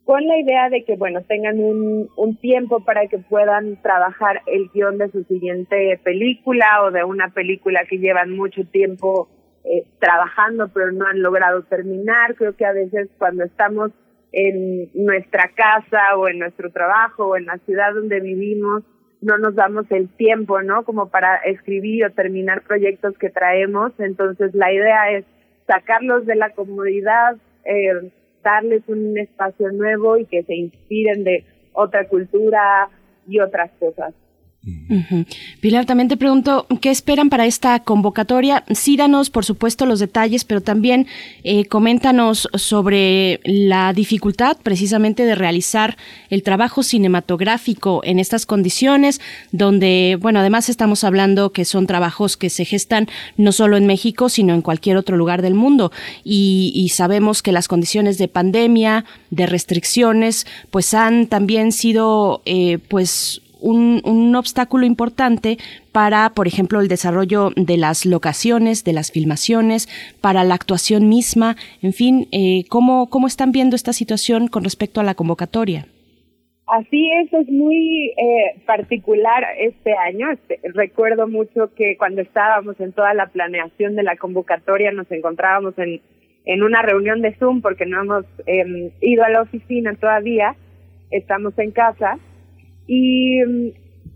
con 0.04 0.26
la 0.26 0.38
idea 0.38 0.68
de 0.68 0.84
que, 0.84 0.96
bueno, 0.96 1.22
tengan 1.22 1.60
un, 1.60 2.08
un 2.16 2.36
tiempo 2.36 2.84
para 2.84 3.06
que 3.06 3.18
puedan 3.18 3.80
trabajar 3.80 4.42
el 4.46 4.68
guion 4.74 4.98
de 4.98 5.10
su 5.10 5.22
siguiente 5.24 6.00
película 6.02 6.82
o 6.82 6.90
de 6.90 7.04
una 7.04 7.28
película 7.28 7.84
que 7.88 7.98
llevan 7.98 8.36
mucho 8.36 8.64
tiempo 8.64 9.28
eh, 9.62 9.84
trabajando 9.98 10.68
pero 10.72 10.90
no 10.90 11.06
han 11.06 11.22
logrado 11.22 11.62
terminar. 11.64 12.34
Creo 12.34 12.56
que 12.56 12.64
a 12.64 12.72
veces 12.72 13.08
cuando 13.18 13.44
estamos 13.44 13.92
en 14.32 14.90
nuestra 14.94 15.50
casa 15.54 16.16
o 16.16 16.28
en 16.28 16.38
nuestro 16.38 16.70
trabajo 16.70 17.28
o 17.28 17.36
en 17.36 17.46
la 17.46 17.58
ciudad 17.58 17.94
donde 17.94 18.20
vivimos, 18.20 18.84
no 19.20 19.38
nos 19.38 19.54
damos 19.54 19.86
el 19.90 20.08
tiempo, 20.08 20.62
¿no? 20.62 20.84
Como 20.84 21.10
para 21.10 21.36
escribir 21.36 22.06
o 22.06 22.10
terminar 22.10 22.62
proyectos 22.62 23.16
que 23.18 23.30
traemos. 23.30 23.92
Entonces, 23.98 24.54
la 24.54 24.72
idea 24.72 25.10
es 25.12 25.24
sacarlos 25.66 26.26
de 26.26 26.36
la 26.36 26.50
comodidad, 26.50 27.36
eh, 27.64 28.10
darles 28.42 28.82
un 28.88 29.18
espacio 29.18 29.70
nuevo 29.72 30.16
y 30.16 30.24
que 30.24 30.42
se 30.44 30.54
inspiren 30.54 31.24
de 31.24 31.44
otra 31.72 32.08
cultura 32.08 32.88
y 33.26 33.40
otras 33.40 33.70
cosas. 33.78 34.14
Pilar, 35.60 35.86
también 35.86 36.08
te 36.08 36.18
pregunto, 36.18 36.66
¿qué 36.82 36.90
esperan 36.90 37.30
para 37.30 37.46
esta 37.46 37.80
convocatoria? 37.82 38.62
Sí, 38.74 38.98
danos, 38.98 39.30
por 39.30 39.46
supuesto, 39.46 39.86
los 39.86 40.00
detalles, 40.00 40.44
pero 40.44 40.60
también 40.60 41.06
eh, 41.44 41.64
coméntanos 41.64 42.46
sobre 42.52 43.40
la 43.44 43.94
dificultad 43.94 44.58
precisamente 44.62 45.24
de 45.24 45.34
realizar 45.34 45.96
el 46.28 46.42
trabajo 46.42 46.82
cinematográfico 46.82 48.02
en 48.04 48.18
estas 48.18 48.44
condiciones, 48.44 49.22
donde, 49.50 50.18
bueno, 50.20 50.40
además 50.40 50.68
estamos 50.68 51.04
hablando 51.04 51.52
que 51.52 51.64
son 51.64 51.86
trabajos 51.86 52.36
que 52.36 52.50
se 52.50 52.66
gestan 52.66 53.08
no 53.38 53.52
solo 53.52 53.78
en 53.78 53.86
México, 53.86 54.28
sino 54.28 54.52
en 54.52 54.60
cualquier 54.60 54.98
otro 54.98 55.16
lugar 55.16 55.40
del 55.40 55.54
mundo. 55.54 55.90
Y, 56.22 56.90
sabemos 56.90 57.40
que 57.40 57.52
las 57.52 57.68
condiciones 57.68 58.18
de 58.18 58.26
pandemia, 58.28 59.04
de 59.30 59.46
restricciones, 59.46 60.46
pues 60.70 60.92
han 60.92 61.28
también 61.28 61.72
sido, 61.72 62.42
eh, 62.44 62.78
pues, 62.88 63.40
un, 63.60 64.00
un, 64.04 64.34
obstáculo 64.36 64.86
importante 64.86 65.58
para, 65.92 66.30
por 66.30 66.46
ejemplo, 66.46 66.80
el 66.80 66.88
desarrollo 66.88 67.50
de 67.56 67.76
las 67.76 68.06
locaciones, 68.06 68.84
de 68.84 68.92
las 68.92 69.12
filmaciones, 69.12 69.88
para 70.20 70.44
la 70.44 70.54
actuación 70.54 71.08
misma, 71.08 71.56
en 71.82 71.92
fin, 71.92 72.28
eh, 72.32 72.64
¿cómo, 72.68 73.08
¿cómo 73.10 73.26
están 73.26 73.52
viendo 73.52 73.76
esta 73.76 73.92
situación 73.92 74.48
con 74.48 74.64
respecto 74.64 75.00
a 75.00 75.04
la 75.04 75.14
convocatoria? 75.14 75.86
Así 76.66 77.10
es, 77.10 77.32
es 77.32 77.48
muy 77.48 78.12
eh, 78.16 78.60
particular 78.64 79.44
este 79.58 79.92
año. 79.92 80.30
Este, 80.30 80.60
recuerdo 80.72 81.26
mucho 81.26 81.74
que 81.74 81.96
cuando 81.96 82.20
estábamos 82.22 82.78
en 82.78 82.92
toda 82.92 83.12
la 83.12 83.26
planeación 83.26 83.96
de 83.96 84.04
la 84.04 84.16
convocatoria 84.16 84.92
nos 84.92 85.10
encontrábamos 85.10 85.76
en, 85.78 86.00
en 86.44 86.62
una 86.62 86.82
reunión 86.82 87.22
de 87.22 87.34
Zoom 87.34 87.60
porque 87.60 87.86
no 87.86 88.00
hemos 88.00 88.24
eh, 88.46 88.92
ido 89.00 89.24
a 89.24 89.30
la 89.30 89.42
oficina 89.42 89.96
todavía, 89.96 90.54
estamos 91.10 91.58
en 91.58 91.72
casa 91.72 92.18
y, 92.92 93.40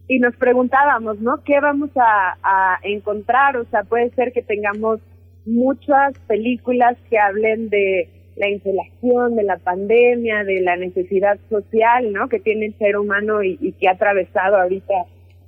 y 0.08 0.18
nos 0.18 0.34
preguntábamos, 0.34 1.20
¿no? 1.20 1.44
¿Qué 1.44 1.60
vamos 1.60 1.90
a, 1.94 2.80
encontrar? 2.82 3.56
O 3.56 3.64
sea, 3.66 3.84
puede 3.84 4.10
ser 4.10 4.32
que 4.32 4.42
tengamos 4.42 4.98
muchas 5.46 6.18
películas 6.26 6.96
que 7.08 7.16
hablen 7.16 7.68
de 7.68 8.08
la 8.34 8.48
insolación, 8.48 9.36
de 9.36 9.44
la 9.44 9.58
pandemia, 9.58 10.42
de 10.42 10.60
la 10.60 10.74
necesidad 10.74 11.38
social, 11.48 12.12
¿no? 12.12 12.28
Que 12.28 12.40
tiene 12.40 12.66
el 12.66 12.78
ser 12.78 12.96
humano 12.96 13.44
y, 13.44 13.58
y 13.60 13.72
que 13.72 13.86
ha 13.86 13.92
atravesado 13.92 14.56
ahorita, 14.56 14.94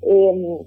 eh, 0.03 0.59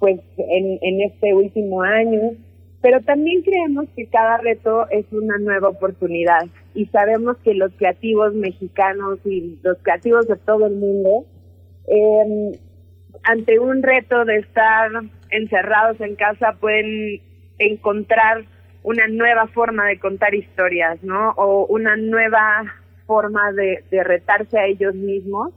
pues, 0.00 0.20
en, 0.38 0.78
en 0.82 1.00
este 1.02 1.32
último 1.32 1.82
año. 1.82 2.32
Pero 2.80 3.00
también 3.02 3.42
creemos 3.42 3.86
que 3.94 4.06
cada 4.06 4.38
reto 4.38 4.88
es 4.90 5.06
una 5.12 5.38
nueva 5.38 5.68
oportunidad 5.68 6.48
y 6.74 6.86
sabemos 6.86 7.36
que 7.44 7.54
los 7.54 7.72
creativos 7.74 8.34
mexicanos 8.34 9.20
y 9.24 9.60
los 9.62 9.78
creativos 9.82 10.26
de 10.26 10.36
todo 10.38 10.66
el 10.66 10.74
mundo 10.74 11.24
eh, 11.86 12.58
ante 13.24 13.58
un 13.58 13.82
reto 13.82 14.24
de 14.24 14.38
estar 14.38 14.90
encerrados 15.30 16.00
en 16.00 16.16
casa 16.16 16.56
pueden 16.60 17.20
encontrar 17.58 18.44
una 18.82 19.06
nueva 19.08 19.46
forma 19.48 19.86
de 19.86 19.98
contar 19.98 20.34
historias, 20.34 21.02
¿no? 21.02 21.30
O 21.36 21.66
una 21.66 21.96
nueva 21.96 22.64
forma 23.06 23.52
de, 23.52 23.84
de 23.90 24.04
retarse 24.04 24.58
a 24.58 24.66
ellos 24.66 24.94
mismos. 24.94 25.52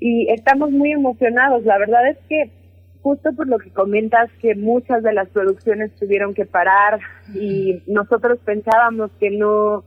Y 0.00 0.30
estamos 0.30 0.70
muy 0.70 0.92
emocionados. 0.92 1.64
La 1.64 1.78
verdad 1.78 2.08
es 2.08 2.18
que 2.28 2.52
justo 3.02 3.32
por 3.32 3.48
lo 3.48 3.58
que 3.58 3.70
comentas 3.70 4.30
que 4.40 4.54
muchas 4.54 5.02
de 5.02 5.12
las 5.12 5.28
producciones 5.30 5.94
tuvieron 5.96 6.34
que 6.34 6.46
parar 6.46 7.00
y 7.34 7.82
nosotros 7.86 8.38
pensábamos 8.44 9.10
que 9.18 9.30
no 9.30 9.84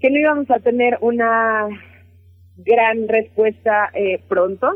que 0.00 0.10
no 0.10 0.18
íbamos 0.18 0.50
a 0.50 0.60
tener 0.60 0.98
una 1.00 1.68
gran 2.56 3.08
respuesta 3.08 3.90
eh, 3.94 4.20
pronto, 4.28 4.72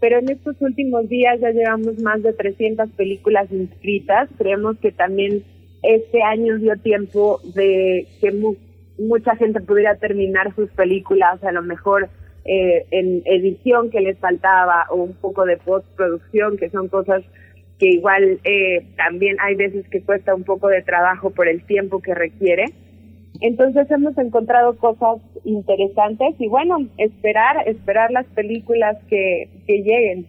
pero 0.00 0.18
en 0.18 0.28
estos 0.30 0.60
últimos 0.60 1.08
días 1.08 1.40
ya 1.40 1.50
llevamos 1.50 1.98
más 2.00 2.22
de 2.22 2.32
300 2.32 2.90
películas 2.90 3.50
inscritas. 3.52 4.28
Creemos 4.36 4.78
que 4.78 4.92
también 4.92 5.42
este 5.82 6.22
año 6.22 6.58
dio 6.58 6.76
tiempo 6.76 7.40
de 7.54 8.06
que 8.20 8.32
mu- 8.32 8.56
mucha 8.98 9.36
gente 9.36 9.60
pudiera 9.60 9.96
terminar 9.96 10.54
sus 10.54 10.70
películas, 10.72 11.42
a 11.44 11.52
lo 11.52 11.62
mejor 11.62 12.08
eh, 12.44 12.86
en 12.90 13.22
edición 13.24 13.90
que 13.90 14.00
les 14.00 14.18
faltaba 14.18 14.86
o 14.90 14.96
un 14.96 15.14
poco 15.14 15.44
de 15.44 15.56
postproducción, 15.56 16.56
que 16.56 16.70
son 16.70 16.88
cosas 16.88 17.22
que 17.78 17.88
igual 17.90 18.38
eh, 18.44 18.86
también 18.96 19.36
hay 19.40 19.54
veces 19.56 19.88
que 19.88 20.02
cuesta 20.02 20.34
un 20.34 20.44
poco 20.44 20.68
de 20.68 20.82
trabajo 20.82 21.30
por 21.30 21.48
el 21.48 21.64
tiempo 21.64 22.00
que 22.00 22.14
requiere. 22.14 22.66
Entonces 23.42 23.90
hemos 23.90 24.16
encontrado 24.18 24.76
cosas 24.76 25.18
interesantes 25.44 26.36
y 26.38 26.48
bueno, 26.48 26.78
esperar, 26.96 27.68
esperar 27.68 28.10
las 28.12 28.26
películas 28.26 28.96
que, 29.08 29.50
que 29.66 29.82
lleguen. 29.82 30.26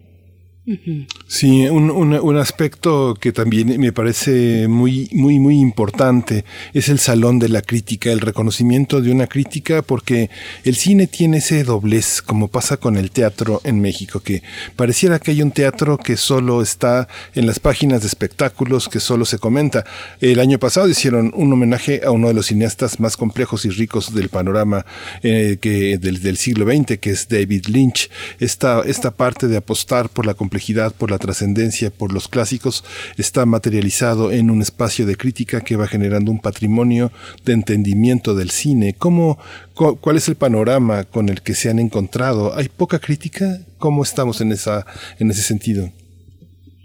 Sí, 1.34 1.66
un, 1.66 1.90
un- 1.90 2.36
aspecto 2.36 3.16
que 3.20 3.32
también 3.32 3.80
me 3.80 3.92
parece 3.92 4.68
muy, 4.68 5.08
muy, 5.12 5.40
muy 5.40 5.58
importante 5.58 6.44
es 6.74 6.88
el 6.88 7.00
salón 7.00 7.40
de 7.40 7.48
la 7.48 7.60
crítica, 7.60 8.12
el 8.12 8.20
reconocimiento 8.20 9.00
de 9.00 9.10
una 9.10 9.26
crítica, 9.26 9.82
porque 9.82 10.30
el 10.62 10.76
cine 10.76 11.08
tiene 11.08 11.38
ese 11.38 11.64
doblez, 11.64 12.22
como 12.22 12.46
pasa 12.46 12.76
con 12.76 12.96
el 12.96 13.10
teatro 13.10 13.60
en 13.64 13.80
México, 13.80 14.20
que 14.20 14.44
pareciera 14.76 15.18
que 15.18 15.32
hay 15.32 15.42
un 15.42 15.50
teatro 15.50 15.98
que 15.98 16.16
solo 16.16 16.62
está 16.62 17.08
en 17.34 17.46
las 17.48 17.58
páginas 17.58 18.02
de 18.02 18.06
espectáculos, 18.06 18.88
que 18.88 19.00
solo 19.00 19.24
se 19.24 19.38
comenta. 19.40 19.84
El 20.20 20.38
año 20.38 20.60
pasado 20.60 20.88
hicieron 20.88 21.32
un 21.34 21.52
homenaje 21.52 22.02
a 22.04 22.12
uno 22.12 22.28
de 22.28 22.34
los 22.34 22.46
cineastas 22.46 23.00
más 23.00 23.16
complejos 23.16 23.64
y 23.64 23.70
ricos 23.70 24.14
del 24.14 24.28
panorama 24.28 24.86
eh, 25.24 25.58
que 25.60 25.98
del, 25.98 26.22
del 26.22 26.36
siglo 26.36 26.64
XX, 26.66 26.98
que 26.98 27.10
es 27.10 27.28
David 27.28 27.66
Lynch. 27.66 28.08
Esta, 28.38 28.82
esta 28.86 29.10
parte 29.10 29.48
de 29.48 29.56
apostar 29.56 30.08
por 30.10 30.26
la 30.26 30.34
complejidad, 30.34 30.94
por 30.94 31.10
la 31.10 31.18
trascendencia, 31.24 31.90
por 31.90 32.12
los 32.12 32.28
clásicos, 32.28 32.84
está 33.16 33.46
materializado 33.46 34.30
en 34.30 34.50
un 34.50 34.60
espacio 34.60 35.06
de 35.06 35.16
crítica 35.16 35.62
que 35.66 35.76
va 35.76 35.86
generando 35.94 36.30
un 36.30 36.40
patrimonio 36.40 37.10
de 37.46 37.52
entendimiento 37.54 38.34
del 38.34 38.50
cine. 38.50 38.94
¿Cómo, 39.04 39.38
cu- 39.74 39.96
¿Cuál 40.02 40.16
es 40.16 40.28
el 40.28 40.36
panorama 40.36 41.04
con 41.04 41.28
el 41.28 41.38
que 41.42 41.54
se 41.54 41.70
han 41.70 41.78
encontrado? 41.78 42.54
¿Hay 42.56 42.68
poca 42.68 42.98
crítica? 42.98 43.46
¿Cómo 43.78 44.02
estamos 44.02 44.40
en, 44.40 44.52
esa, 44.52 44.84
en 45.18 45.30
ese 45.30 45.42
sentido? 45.42 45.90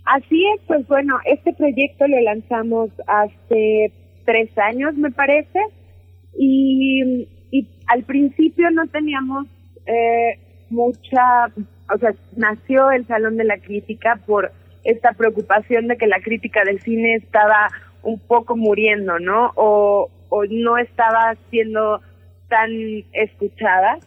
Así 0.05 0.39
es, 0.55 0.61
pues 0.67 0.87
bueno, 0.87 1.13
este 1.25 1.53
proyecto 1.53 2.07
lo 2.07 2.19
lanzamos 2.21 2.89
hace 3.05 3.91
tres 4.25 4.49
años, 4.57 4.95
me 4.95 5.11
parece, 5.11 5.59
y, 6.37 7.27
y 7.51 7.67
al 7.87 8.03
principio 8.03 8.71
no 8.71 8.87
teníamos 8.87 9.45
eh, 9.85 10.31
mucha, 10.69 11.47
o 11.93 11.97
sea, 11.99 12.13
nació 12.35 12.91
el 12.91 13.05
Salón 13.07 13.37
de 13.37 13.43
la 13.43 13.57
Crítica 13.57 14.19
por 14.25 14.51
esta 14.83 15.13
preocupación 15.13 15.87
de 15.87 15.97
que 15.97 16.07
la 16.07 16.21
crítica 16.21 16.63
del 16.63 16.79
cine 16.81 17.15
estaba 17.15 17.67
un 18.01 18.19
poco 18.19 18.55
muriendo, 18.55 19.19
¿no? 19.19 19.51
O, 19.55 20.09
o 20.29 20.45
no 20.45 20.77
estaba 20.77 21.35
siendo 21.49 22.01
tan 22.47 22.69
escuchada 23.13 23.99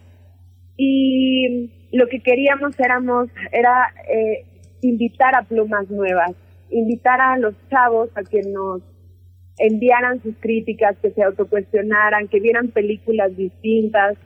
y 0.77 1.70
lo 1.92 2.07
que 2.09 2.20
queríamos 2.20 2.79
éramos 2.81 3.29
era 3.53 3.92
eh, 4.09 4.44
invitar 4.81 5.35
a 5.37 5.42
plumas 5.42 5.88
nuevas, 5.90 6.33
invitar 6.70 7.20
a 7.20 7.37
los 7.38 7.55
chavos 7.68 8.09
a 8.16 8.22
que 8.22 8.40
nos 8.42 8.83
enviaran 9.59 10.22
sus 10.22 10.35
críticas, 10.40 10.96
que 11.03 11.11
se 11.11 11.22
autocuestionaran, 11.22 12.29
que 12.29 12.40
vieran 12.40 12.68
películas 12.68 13.37
distintas 13.37 14.16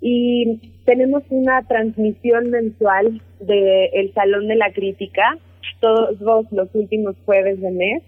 y 0.00 0.74
tenemos 0.84 1.22
una 1.30 1.62
transmisión 1.66 2.50
mensual 2.50 3.20
de 3.40 3.86
el 3.94 4.12
Salón 4.14 4.48
de 4.48 4.56
la 4.56 4.72
Crítica 4.72 5.38
todos 5.80 6.50
los 6.52 6.74
últimos 6.74 7.16
jueves 7.24 7.60
de 7.60 7.70
mes 7.70 8.02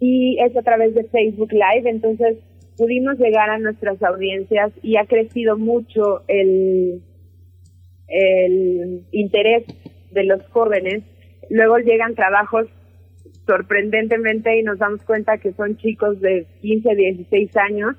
y 0.00 0.38
es 0.40 0.56
a 0.56 0.62
través 0.62 0.94
de 0.94 1.04
Facebook 1.04 1.52
Live, 1.52 1.88
entonces 1.88 2.38
pudimos 2.76 3.18
llegar 3.18 3.50
a 3.50 3.58
nuestras 3.58 4.02
audiencias 4.02 4.72
y 4.82 4.96
ha 4.96 5.06
crecido 5.06 5.56
mucho 5.56 6.22
el, 6.26 7.02
el 8.08 9.04
interés 9.12 9.64
de 10.10 10.24
los 10.24 10.44
jóvenes. 10.48 11.04
Luego 11.50 11.78
llegan 11.78 12.16
trabajos 12.16 12.66
sorprendentemente 13.46 14.58
y 14.58 14.62
nos 14.62 14.78
damos 14.78 15.02
cuenta 15.04 15.38
que 15.38 15.52
son 15.52 15.76
chicos 15.76 16.20
de 16.20 16.46
15, 16.62 16.94
16 16.94 17.56
años 17.56 17.96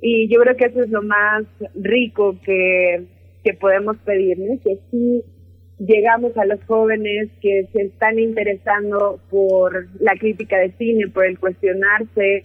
y 0.00 0.28
yo 0.28 0.40
creo 0.40 0.56
que 0.56 0.66
eso 0.66 0.82
es 0.82 0.90
lo 0.90 1.02
más 1.02 1.44
rico 1.74 2.36
que, 2.44 3.04
que 3.42 3.54
podemos 3.54 3.96
pedir, 3.98 4.36
que 4.62 4.78
sí 4.90 5.22
llegamos 5.78 6.36
a 6.36 6.46
los 6.46 6.62
jóvenes 6.64 7.28
que 7.40 7.68
se 7.72 7.82
están 7.82 8.18
interesando 8.18 9.20
por 9.30 9.88
la 10.00 10.14
crítica 10.18 10.58
de 10.58 10.72
cine, 10.72 11.08
por 11.08 11.26
el 11.26 11.38
cuestionarse 11.38 12.44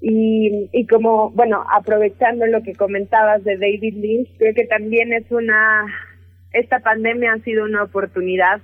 y, 0.00 0.68
y 0.72 0.86
como, 0.86 1.30
bueno, 1.30 1.64
aprovechando 1.72 2.46
lo 2.46 2.62
que 2.62 2.74
comentabas 2.74 3.42
de 3.44 3.56
David 3.56 3.94
Lynch, 3.94 4.28
creo 4.38 4.54
que 4.54 4.66
también 4.66 5.12
es 5.12 5.30
una, 5.30 5.86
esta 6.52 6.80
pandemia 6.80 7.32
ha 7.32 7.38
sido 7.40 7.64
una 7.64 7.82
oportunidad 7.82 8.60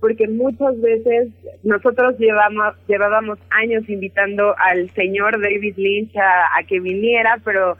porque 0.00 0.28
muchas 0.28 0.80
veces 0.80 1.28
nosotros 1.62 2.18
llevamos, 2.18 2.74
llevábamos 2.86 3.38
años 3.50 3.88
invitando 3.88 4.54
al 4.58 4.90
señor 4.90 5.40
David 5.40 5.74
Lynch 5.76 6.14
a, 6.16 6.62
que 6.64 6.80
viniera, 6.80 7.40
pero 7.44 7.76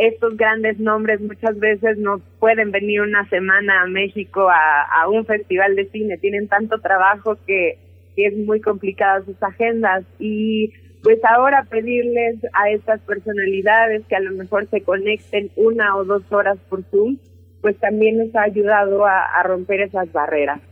estos 0.00 0.36
grandes 0.36 0.78
nombres 0.78 1.20
muchas 1.20 1.58
veces 1.58 1.98
no 1.98 2.20
pueden 2.38 2.70
venir 2.70 3.00
una 3.00 3.28
semana 3.28 3.82
a 3.82 3.86
México 3.86 4.48
a, 4.48 5.08
un 5.08 5.24
festival 5.24 5.74
de 5.74 5.86
cine, 5.86 6.18
tienen 6.18 6.48
tanto 6.48 6.78
trabajo 6.78 7.36
que, 7.46 7.78
es 8.16 8.34
muy 8.34 8.62
complicada 8.62 9.22
sus 9.26 9.36
agendas 9.42 10.02
y 10.18 10.72
pues 11.02 11.22
ahora 11.22 11.66
pedirles 11.68 12.36
a 12.54 12.70
estas 12.70 12.98
personalidades 13.02 14.06
que 14.06 14.16
a 14.16 14.20
lo 14.20 14.30
mejor 14.30 14.66
se 14.70 14.80
conecten 14.80 15.50
una 15.54 15.94
o 15.98 16.04
dos 16.04 16.22
horas 16.32 16.56
por 16.70 16.82
Zoom, 16.84 17.18
pues 17.60 17.76
también 17.78 18.16
nos 18.16 18.34
ha 18.34 18.44
ayudado 18.44 19.04
a 19.04 19.42
romper 19.42 19.82
esas 19.82 20.10
barreras. 20.12 20.62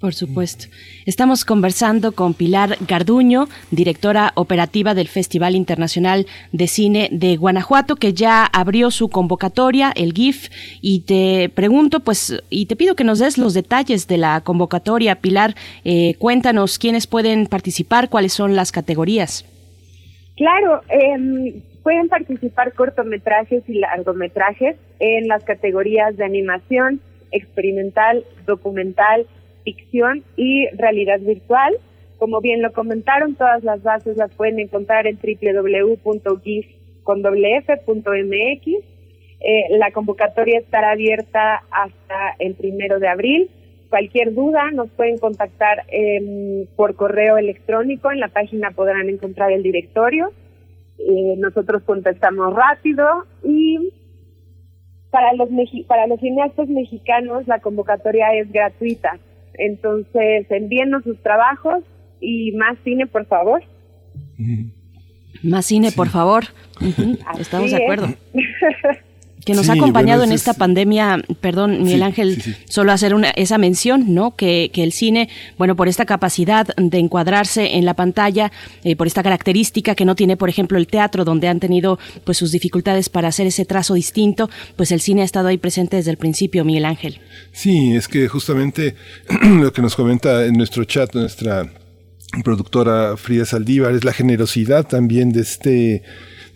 Por 0.00 0.14
supuesto. 0.14 0.66
Estamos 1.06 1.44
conversando 1.44 2.12
con 2.12 2.32
Pilar 2.32 2.76
Garduño, 2.86 3.48
directora 3.72 4.30
operativa 4.36 4.94
del 4.94 5.08
Festival 5.08 5.56
Internacional 5.56 6.26
de 6.52 6.68
Cine 6.68 7.08
de 7.10 7.36
Guanajuato, 7.36 7.96
que 7.96 8.12
ya 8.12 8.44
abrió 8.44 8.92
su 8.92 9.08
convocatoria, 9.08 9.92
el 9.96 10.12
GIF, 10.12 10.50
y 10.80 11.00
te 11.00 11.50
pregunto, 11.52 11.98
pues, 11.98 12.40
y 12.48 12.66
te 12.66 12.76
pido 12.76 12.94
que 12.94 13.02
nos 13.02 13.18
des 13.18 13.38
los 13.38 13.54
detalles 13.54 14.06
de 14.06 14.18
la 14.18 14.40
convocatoria. 14.42 15.16
Pilar, 15.16 15.56
eh, 15.84 16.14
cuéntanos 16.18 16.78
quiénes 16.78 17.08
pueden 17.08 17.48
participar, 17.48 18.08
cuáles 18.08 18.32
son 18.32 18.54
las 18.54 18.70
categorías. 18.70 19.44
Claro, 20.36 20.80
eh, 20.90 21.60
pueden 21.82 22.08
participar 22.08 22.72
cortometrajes 22.72 23.68
y 23.68 23.80
largometrajes 23.80 24.76
en 25.00 25.26
las 25.26 25.42
categorías 25.42 26.16
de 26.16 26.24
animación, 26.24 27.00
experimental, 27.32 28.24
documental, 28.46 29.26
ficción 29.68 30.24
y 30.36 30.66
realidad 30.76 31.20
virtual. 31.20 31.74
Como 32.18 32.40
bien 32.40 32.62
lo 32.62 32.72
comentaron, 32.72 33.34
todas 33.34 33.62
las 33.62 33.82
bases 33.82 34.16
las 34.16 34.32
pueden 34.34 34.58
encontrar 34.58 35.06
en 35.06 35.18
www.gif.mx. 35.18 36.34
Eh, 39.40 39.78
la 39.78 39.92
convocatoria 39.92 40.58
estará 40.58 40.90
abierta 40.92 41.62
hasta 41.70 42.34
el 42.38 42.54
primero 42.54 42.98
de 42.98 43.08
abril. 43.08 43.50
Cualquier 43.88 44.34
duda 44.34 44.70
nos 44.72 44.90
pueden 44.90 45.18
contactar 45.18 45.84
eh, 45.88 46.66
por 46.76 46.94
correo 46.96 47.38
electrónico. 47.38 48.10
En 48.10 48.20
la 48.20 48.28
página 48.28 48.72
podrán 48.72 49.08
encontrar 49.08 49.52
el 49.52 49.62
directorio. 49.62 50.32
Eh, 50.98 51.36
nosotros 51.38 51.82
contestamos 51.84 52.54
rápido 52.54 53.06
y 53.44 53.92
para 55.10 55.32
los 55.34 55.48
para 55.86 56.06
los 56.06 56.20
cineastas 56.20 56.68
mexicanos 56.68 57.46
la 57.46 57.60
convocatoria 57.60 58.34
es 58.34 58.50
gratuita. 58.50 59.18
Entonces, 59.58 60.46
envíenos 60.50 61.04
sus 61.04 61.20
trabajos 61.22 61.84
y 62.20 62.52
más 62.52 62.78
cine, 62.84 63.06
por 63.06 63.26
favor. 63.26 63.62
Más 65.42 65.66
cine, 65.66 65.90
sí. 65.90 65.96
por 65.96 66.08
favor. 66.08 66.44
Uh 66.80 66.84
-huh. 66.84 67.40
Estamos 67.40 67.70
de 67.70 67.76
acuerdo. 67.76 68.08
que 69.48 69.54
nos 69.54 69.64
Sí, 69.64 69.70
ha 69.70 69.74
acompañado 69.74 70.20
bueno, 70.20 70.32
en 70.32 70.36
esta 70.36 70.50
es- 70.50 70.56
pandemia, 70.58 71.22
perdón, 71.40 71.82
Miguel 71.82 71.96
Sí, 72.00 72.02
Ángel, 72.02 72.42
sí. 72.42 72.54
solo 72.68 72.92
hacer 72.92 73.14
una, 73.14 73.30
esa 73.30 73.56
mención, 73.56 74.12
¿no? 74.14 74.36
Que, 74.36 74.70
que 74.72 74.82
el 74.84 74.92
cine, 74.92 75.30
bueno, 75.56 75.74
por 75.74 75.88
esta 75.88 76.04
capacidad 76.04 76.66
de 76.76 76.98
encuadrarse 76.98 77.76
en 77.76 77.84
la 77.86 77.94
pantalla, 77.94 78.52
eh, 78.84 78.94
por 78.94 79.06
esta 79.06 79.22
característica 79.22 79.94
que 79.94 80.04
no 80.04 80.14
tiene, 80.14 80.36
por 80.36 80.50
ejemplo, 80.50 80.76
el 80.76 80.86
teatro, 80.86 81.24
donde 81.24 81.48
han 81.48 81.60
tenido 81.60 81.98
pues 82.24 82.36
sus 82.36 82.52
dificultades 82.52 83.08
para 83.08 83.28
hacer 83.28 83.46
ese 83.46 83.64
trazo 83.64 83.94
distinto, 83.94 84.50
pues 84.76 84.92
el 84.92 85.00
cine 85.00 85.22
ha 85.22 85.24
estado 85.24 85.48
ahí 85.48 85.56
presente 85.56 85.96
desde 85.96 86.10
el 86.10 86.18
principio, 86.18 86.64
Miguel 86.64 86.84
Ángel. 86.84 87.18
Sí, 87.52 87.94
es 87.96 88.06
que 88.06 88.28
justamente 88.28 88.94
lo 89.42 89.72
que 89.72 89.80
nos 89.80 89.96
comenta 89.96 90.44
en 90.44 90.54
nuestro 90.54 90.84
chat 90.84 91.14
nuestra 91.14 91.72
productora 92.44 93.16
Frida 93.16 93.44
Saldívar 93.46 93.94
es 93.94 94.04
la 94.04 94.12
generosidad 94.12 94.86
también 94.86 95.32
de 95.32 95.40
este 95.40 96.02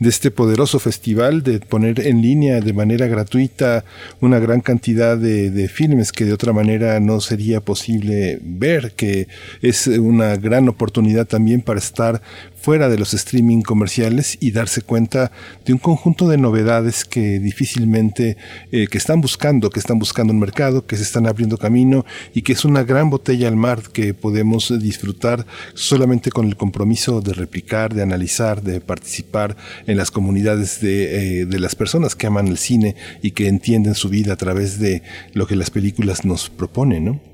de 0.03 0.09
este 0.09 0.33
poderoso 0.33 0.81
festival 0.81 1.43
de 1.45 1.61
poner 1.61 2.05
en 2.07 2.21
línea 2.21 2.61
de 2.61 2.73
manera 2.73 3.07
gratuita 3.07 3.85
una 4.21 4.41
gran 4.41 4.61
cantidad 4.61 5.17
de, 5.17 5.51
de 5.51 5.69
filmes 5.69 6.11
que 6.11 6.25
de 6.25 6.33
otra 6.33 6.53
manera 6.53 6.99
no 6.99 7.21
sería 7.21 7.61
posible 7.61 8.41
ver, 8.43 8.93
que 8.97 9.29
es 9.61 9.87
una 9.87 10.37
gran 10.37 10.69
oportunidad 10.69 11.27
también 11.27 11.61
para 11.61 11.79
estar 11.79 12.21
fuera 12.63 12.89
de 12.89 12.97
los 12.97 13.13
streaming 13.13 13.63
comerciales 13.63 14.39
y 14.41 14.53
darse 14.53 14.83
cuenta 14.83 15.33
de 15.67 15.73
un 15.73 15.81
conjunto 15.81 16.29
de 16.29 16.39
novedades 16.39 17.05
que 17.05 17.41
difícilmente 17.41 18.37
eh, 18.71 18.87
que 18.87 18.99
están 18.99 19.21
buscando, 19.21 19.69
que 19.69 19.81
están 19.81 19.99
buscando 19.99 20.33
un 20.33 20.39
mercado, 20.39 20.87
que 20.87 20.97
se 20.97 21.03
están 21.03 21.27
abriendo 21.27 21.59
camino 21.59 22.07
y 22.33 22.43
que 22.43 22.53
es 22.53 22.65
una 22.65 22.85
gran 22.85 23.11
botella 23.11 23.49
al 23.49 23.57
mar 23.57 23.83
que 23.93 24.15
podemos 24.15 24.73
disfrutar 24.81 25.45
solamente 25.75 26.31
con 26.31 26.47
el 26.47 26.57
compromiso 26.57 27.21
de 27.21 27.33
replicar, 27.33 27.95
de 27.95 28.03
analizar, 28.03 28.63
de 28.63 28.81
participar 28.81 29.57
en 29.89 29.97
las 29.97 30.13
comunidades 30.13 30.81
de, 30.81 31.41
eh, 31.41 31.47
de 31.47 31.59
las 31.59 31.75
personas 31.75 32.15
que 32.15 32.29
aman 32.29 32.47
el 32.47 32.59
cine 32.59 32.95
y 33.23 33.33
que 33.33 33.49
entienden 33.49 33.97
su 33.97 34.09
vida 34.09 34.35
a 34.35 34.37
través 34.37 34.79
de 34.79 35.03
lo 35.33 35.49
que 35.49 35.57
las 35.57 35.71
películas 35.71 36.25
nos 36.25 36.49
proponen, 36.49 37.05
¿no? 37.07 37.32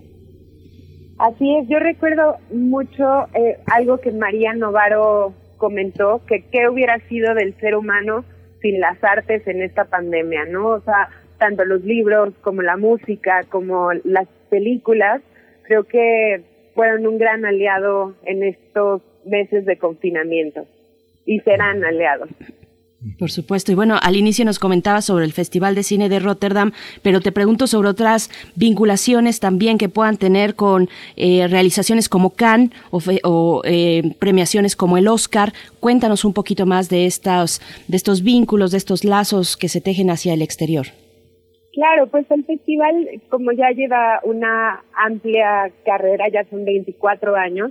Así 1.19 1.57
es, 1.57 1.69
yo 1.69 1.81
recuerdo 1.81 2.37
mucho 2.53 3.27
eh, 3.35 3.59
algo 3.67 3.99
que 3.99 4.13
María 4.13 4.53
Novaro 4.53 5.35
comentó, 5.57 6.23
que 6.27 6.45
qué 6.53 6.69
hubiera 6.69 7.01
sido 7.09 7.35
del 7.35 7.59
ser 7.59 7.75
humano 7.75 8.25
sin 8.63 8.79
las 8.79 9.03
artes 9.03 9.47
en 9.47 9.63
esta 9.63 9.85
pandemia, 9.87 10.45
¿no? 10.45 10.69
O 10.69 10.81
sea, 10.81 11.09
tanto 11.39 11.65
los 11.65 11.85
libros 11.85 12.35
como 12.41 12.63
la 12.63 12.77
música, 12.77 13.43
como 13.49 13.93
las 14.05 14.29
películas, 14.49 15.21
creo 15.63 15.85
que 15.85 16.45
fueron 16.75 17.07
un 17.07 17.19
gran 17.19 17.45
aliado 17.45 18.15
en 18.25 18.45
estos 18.45 19.03
meses 19.25 19.65
de 19.65 19.77
confinamiento 19.77 20.67
y 21.27 21.41
serán 21.41 21.85
aliados. 21.85 22.31
Por 23.19 23.31
supuesto. 23.31 23.71
Y 23.71 23.77
bueno, 23.77 23.97
al 24.03 24.17
inicio 24.17 24.45
nos 24.45 24.59
comentabas 24.59 25.05
sobre 25.05 25.25
el 25.25 25.33
Festival 25.33 25.77
de 25.77 25.85
Cine 25.85 26.09
de 26.09 26.19
Rotterdam, 26.19 26.73
pero 27.01 27.21
te 27.21 27.31
pregunto 27.31 27.69
sobre 27.69 27.89
otras 27.89 28.29
vinculaciones 28.57 29.39
también 29.39 29.79
que 29.79 29.89
puedan 29.89 30.17
tener 30.17 30.57
con 30.57 30.89
eh, 31.15 31.47
realizaciones 31.47 32.09
como 32.09 32.31
Cannes 32.31 32.71
o, 32.91 32.99
fe- 32.99 33.21
o, 33.23 33.63
eh, 33.65 34.15
premiaciones 34.19 34.75
como 34.75 34.99
el 34.99 35.07
Oscar. 35.07 35.53
Cuéntanos 35.79 36.25
un 36.25 36.33
poquito 36.35 36.67
más 36.67 36.89
de, 36.89 37.07
estas, 37.07 37.61
de 37.87 37.97
estos 37.97 38.23
vínculos, 38.23 38.73
de 38.73 38.79
estos 38.79 39.05
lazos 39.05 39.57
que 39.57 39.69
se 39.69 39.81
tejen 39.81 40.11
hacia 40.11 40.35
el 40.35 40.43
exterior. 40.43 40.87
Claro, 41.75 42.09
pues 42.09 42.27
el 42.31 42.45
festival, 42.45 43.09
como 43.31 43.53
ya 43.53 43.71
lleva 43.71 44.19
una 44.25 44.83
amplia 44.97 45.71
carrera, 45.85 46.25
ya 46.33 46.43
son 46.51 46.65
24 46.65 47.37
años, 47.37 47.71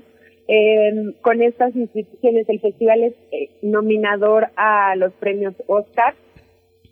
con 1.22 1.42
estas 1.42 1.76
instituciones, 1.76 2.48
el 2.48 2.62
festival 2.62 3.04
es 3.04 3.14
eh, 3.32 3.50
nominador 3.62 4.48
a 4.56 4.96
los 4.96 5.12
premios 5.14 5.54
Oscar 5.68 6.16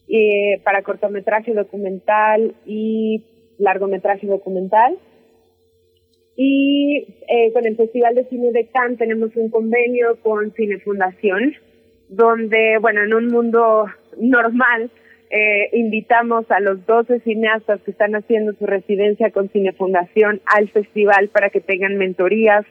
eh, 0.09 0.59
para 0.65 0.81
cortometraje 0.81 1.53
documental 1.53 2.53
y 2.65 3.23
largometraje 3.57 4.27
documental. 4.27 4.97
Y 6.35 7.07
eh, 7.29 7.53
con 7.53 7.65
el 7.65 7.77
Festival 7.77 8.15
de 8.15 8.25
Cine 8.25 8.51
de 8.51 8.67
Cannes 8.67 8.97
tenemos 8.97 9.33
un 9.37 9.49
convenio 9.49 10.17
con 10.21 10.51
Cine 10.51 10.79
Fundación, 10.79 11.53
donde, 12.09 12.77
bueno, 12.81 13.03
en 13.03 13.13
un 13.13 13.27
mundo 13.27 13.85
normal, 14.19 14.91
invitamos 15.73 16.49
a 16.49 16.61
los 16.61 16.85
12 16.85 17.19
cineastas 17.21 17.81
que 17.81 17.91
están 17.91 18.15
haciendo 18.15 18.53
su 18.53 18.65
residencia 18.65 19.31
con 19.31 19.49
Cine 19.49 19.73
Fundación 19.73 20.39
al 20.45 20.69
festival 20.69 21.27
para 21.27 21.49
que 21.49 21.59
tengan 21.59 21.97
mentorías 21.97 22.65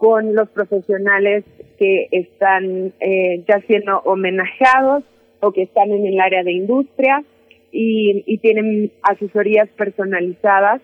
con 0.00 0.34
los 0.34 0.48
profesionales 0.48 1.44
que 1.78 2.08
están 2.10 2.94
eh, 3.00 3.44
ya 3.46 3.60
siendo 3.66 3.98
homenajeados 3.98 5.04
o 5.40 5.52
que 5.52 5.64
están 5.64 5.90
en 5.90 6.06
el 6.06 6.18
área 6.18 6.42
de 6.42 6.52
industria 6.52 7.22
y, 7.70 8.24
y 8.26 8.38
tienen 8.38 8.92
asesorías 9.02 9.68
personalizadas 9.76 10.80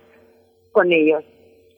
con 0.70 0.92
ellos. 0.92 1.24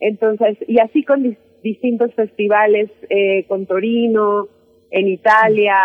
Entonces, 0.01 0.59
y 0.67 0.81
así 0.81 1.05
con 1.05 1.23
dis- 1.23 1.39
distintos 1.63 2.13
festivales, 2.15 2.91
eh, 3.09 3.45
con 3.47 3.67
Torino, 3.67 4.49
en 4.91 5.07
Italia, 5.07 5.77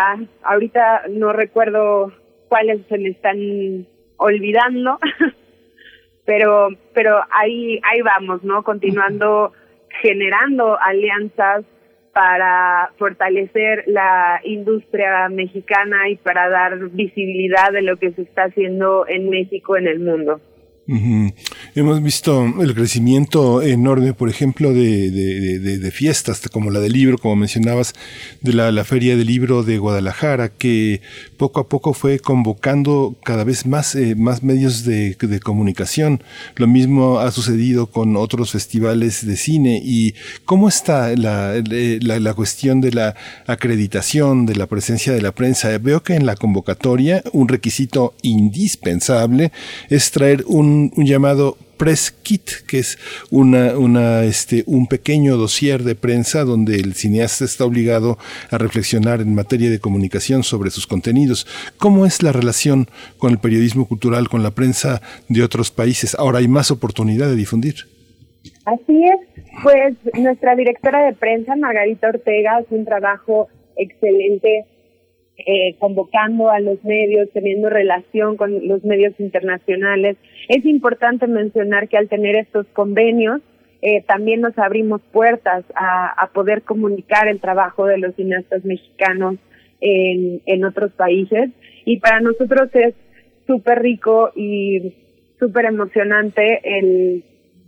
ahorita 0.42 1.02
no 1.08 1.32
recuerdo 1.32 2.12
cuáles 2.48 2.80
se 2.88 2.98
me 2.98 3.10
están 3.10 3.86
olvidando, 4.16 4.98
pero, 6.24 6.70
pero 6.92 7.20
ahí, 7.30 7.78
ahí 7.84 8.00
vamos, 8.02 8.42
¿no? 8.42 8.64
Continuando 8.64 9.52
generando 10.04 10.78
alianzas 10.78 11.64
para 12.12 12.92
fortalecer 12.98 13.84
la 13.86 14.38
industria 14.44 15.30
mexicana 15.30 16.10
y 16.10 16.16
para 16.16 16.50
dar 16.50 16.90
visibilidad 16.90 17.72
de 17.72 17.80
lo 17.80 17.96
que 17.96 18.12
se 18.12 18.22
está 18.22 18.44
haciendo 18.44 19.06
en 19.08 19.30
México 19.30 19.78
en 19.78 19.88
el 19.88 20.00
mundo. 20.00 20.40
Hemos 21.76 22.00
visto 22.00 22.44
el 22.62 22.72
crecimiento 22.72 23.60
enorme, 23.60 24.12
por 24.14 24.28
ejemplo, 24.28 24.72
de, 24.72 25.10
de- 25.10 25.58
de- 25.58 25.78
de- 25.78 25.90
fiestas 25.90 26.40
como 26.52 26.70
la 26.70 26.78
del 26.78 26.92
libro, 26.92 27.18
como 27.18 27.34
mencionabas, 27.34 27.94
de 28.42 28.52
la, 28.52 28.70
la 28.70 28.84
Feria 28.84 29.16
del 29.16 29.26
Libro 29.26 29.64
de 29.64 29.78
Guadalajara, 29.78 30.50
que 30.50 31.00
poco 31.36 31.58
a 31.58 31.68
poco 31.68 31.92
fue 31.92 32.20
convocando 32.20 33.16
cada 33.24 33.42
vez 33.42 33.66
más, 33.66 33.96
eh, 33.96 34.14
más 34.14 34.44
medios 34.44 34.84
de, 34.84 35.16
comunicación. 35.42 36.22
Lo 36.54 36.68
mismo 36.68 37.18
ha 37.18 37.32
sucedido 37.32 37.88
con 37.88 38.14
otros 38.16 38.52
festivales 38.52 39.26
de 39.26 39.36
cine. 39.36 39.82
¿Y 39.84 40.14
cómo 40.44 40.68
está 40.68 41.16
la, 41.16 41.54
la, 41.66 42.20
la 42.20 42.34
cuestión 42.34 42.80
de 42.80 42.92
la 42.92 43.16
acreditación, 43.48 44.46
de 44.46 44.54
la 44.54 44.68
presencia 44.68 45.12
de 45.12 45.22
la 45.22 45.32
prensa? 45.32 45.76
Veo 45.78 46.04
que 46.04 46.14
en 46.14 46.24
la 46.24 46.36
convocatoria 46.36 47.24
un 47.32 47.48
requisito 47.48 48.14
indispensable 48.22 49.50
es 49.90 50.12
traer 50.12 50.44
un, 50.46 50.92
un 50.94 51.04
llamado 51.04 51.58
press 51.76 52.10
kit, 52.10 52.50
que 52.66 52.78
es 52.78 52.98
una, 53.30 53.76
una, 53.78 54.24
este, 54.24 54.64
un 54.66 54.86
pequeño 54.86 55.36
dossier 55.36 55.82
de 55.82 55.94
prensa 55.94 56.44
donde 56.44 56.76
el 56.76 56.94
cineasta 56.94 57.44
está 57.44 57.64
obligado 57.64 58.18
a 58.50 58.58
reflexionar 58.58 59.20
en 59.20 59.34
materia 59.34 59.70
de 59.70 59.80
comunicación 59.80 60.42
sobre 60.42 60.70
sus 60.70 60.86
contenidos. 60.86 61.46
¿Cómo 61.78 62.06
es 62.06 62.22
la 62.22 62.32
relación 62.32 62.88
con 63.18 63.32
el 63.32 63.38
periodismo 63.38 63.86
cultural, 63.86 64.28
con 64.28 64.42
la 64.42 64.52
prensa 64.52 65.02
de 65.28 65.42
otros 65.42 65.70
países? 65.70 66.14
Ahora 66.14 66.38
hay 66.38 66.48
más 66.48 66.70
oportunidad 66.70 67.28
de 67.28 67.36
difundir. 67.36 67.74
Así 68.64 69.04
es, 69.04 69.44
pues 69.62 69.94
nuestra 70.14 70.54
directora 70.56 71.04
de 71.04 71.12
prensa, 71.14 71.54
Margarita 71.56 72.08
Ortega, 72.08 72.56
hace 72.56 72.74
un 72.74 72.84
trabajo 72.84 73.48
excelente 73.76 74.66
eh, 75.36 75.74
convocando 75.78 76.50
a 76.50 76.60
los 76.60 76.82
medios, 76.84 77.28
teniendo 77.32 77.68
relación 77.68 78.36
con 78.36 78.68
los 78.68 78.84
medios 78.84 79.18
internacionales. 79.18 80.16
Es 80.48 80.64
importante 80.64 81.26
mencionar 81.26 81.88
que 81.88 81.96
al 81.96 82.08
tener 82.08 82.36
estos 82.36 82.66
convenios, 82.68 83.40
eh, 83.82 84.02
también 84.06 84.40
nos 84.40 84.56
abrimos 84.58 85.02
puertas 85.12 85.64
a, 85.74 86.30
poder 86.32 86.62
comunicar 86.62 87.28
el 87.28 87.40
trabajo 87.40 87.84
de 87.84 87.98
los 87.98 88.14
cineastas 88.14 88.64
mexicanos 88.64 89.36
en, 89.80 90.40
en 90.46 90.64
otros 90.64 90.92
países. 90.92 91.50
Y 91.84 91.98
para 91.98 92.20
nosotros 92.20 92.70
es 92.72 92.94
súper 93.46 93.82
rico 93.82 94.30
y 94.34 94.94
súper 95.38 95.66
emocionante 95.66 96.60
el 96.64 97.24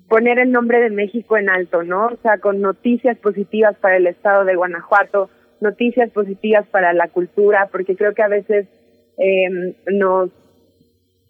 poner 0.08 0.38
el 0.38 0.52
nombre 0.52 0.80
de 0.80 0.90
México 0.90 1.36
en 1.36 1.48
alto, 1.48 1.82
¿no? 1.82 2.06
O 2.06 2.16
sea, 2.22 2.38
con 2.38 2.60
noticias 2.60 3.18
positivas 3.18 3.76
para 3.76 3.96
el 3.96 4.06
estado 4.06 4.44
de 4.44 4.54
Guanajuato, 4.54 5.30
noticias 5.60 6.10
positivas 6.10 6.66
para 6.68 6.92
la 6.92 7.08
cultura, 7.08 7.68
porque 7.70 7.96
creo 7.96 8.14
que 8.14 8.22
a 8.22 8.28
veces 8.28 8.66
eh, 9.18 9.74
nos 9.92 10.30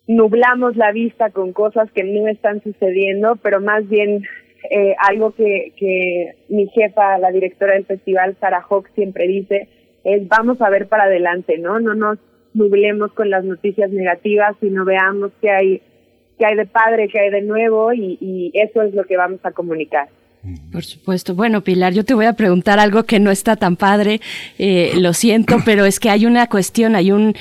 nublamos 0.06 0.76
la 0.76 0.92
vista 0.92 1.30
con 1.30 1.52
cosas 1.52 1.90
que 1.92 2.04
no 2.04 2.28
están 2.28 2.62
sucediendo, 2.62 3.36
pero 3.42 3.60
más 3.60 3.88
bien 3.88 4.24
eh, 4.70 4.94
algo 4.98 5.32
que, 5.32 6.34
mi 6.48 6.68
jefa, 6.68 7.18
la 7.18 7.30
directora 7.30 7.74
del 7.74 7.86
festival, 7.86 8.36
Sara 8.40 8.64
Hawk, 8.68 8.88
siempre 8.94 9.26
dice, 9.26 9.68
es 10.04 10.26
vamos 10.28 10.60
a 10.60 10.70
ver 10.70 10.86
para 10.88 11.04
adelante, 11.04 11.58
¿no? 11.58 11.80
No 11.80 11.94
nos 11.94 12.18
nublemos 12.54 13.12
con 13.12 13.30
las 13.30 13.44
noticias 13.44 13.90
negativas, 13.90 14.56
sino 14.60 14.84
veamos 14.84 15.32
qué 15.40 15.50
hay, 15.50 15.82
qué 16.38 16.46
hay 16.46 16.56
de 16.56 16.66
padre, 16.66 17.08
qué 17.08 17.20
hay 17.20 17.30
de 17.30 17.42
nuevo, 17.42 17.92
y 17.92 18.50
eso 18.54 18.82
es 18.82 18.94
lo 18.94 19.04
que 19.04 19.16
vamos 19.16 19.40
a 19.42 19.52
comunicar. 19.52 20.08
Por 20.72 20.84
supuesto. 20.84 21.34
Bueno, 21.34 21.62
Pilar, 21.62 21.92
yo 21.92 22.04
te 22.04 22.14
voy 22.14 22.26
a 22.26 22.34
preguntar 22.34 22.78
algo 22.78 23.04
que 23.04 23.20
no 23.20 23.30
está 23.30 23.56
tan 23.56 23.76
padre, 23.76 24.20
eh, 24.58 24.92
lo 24.96 25.12
siento, 25.12 25.58
pero 25.64 25.84
es 25.84 26.00
que 26.00 26.10
hay 26.10 26.26
una 26.26 26.46
cuestión, 26.48 26.96
hay 26.96 27.12
un 27.12 27.34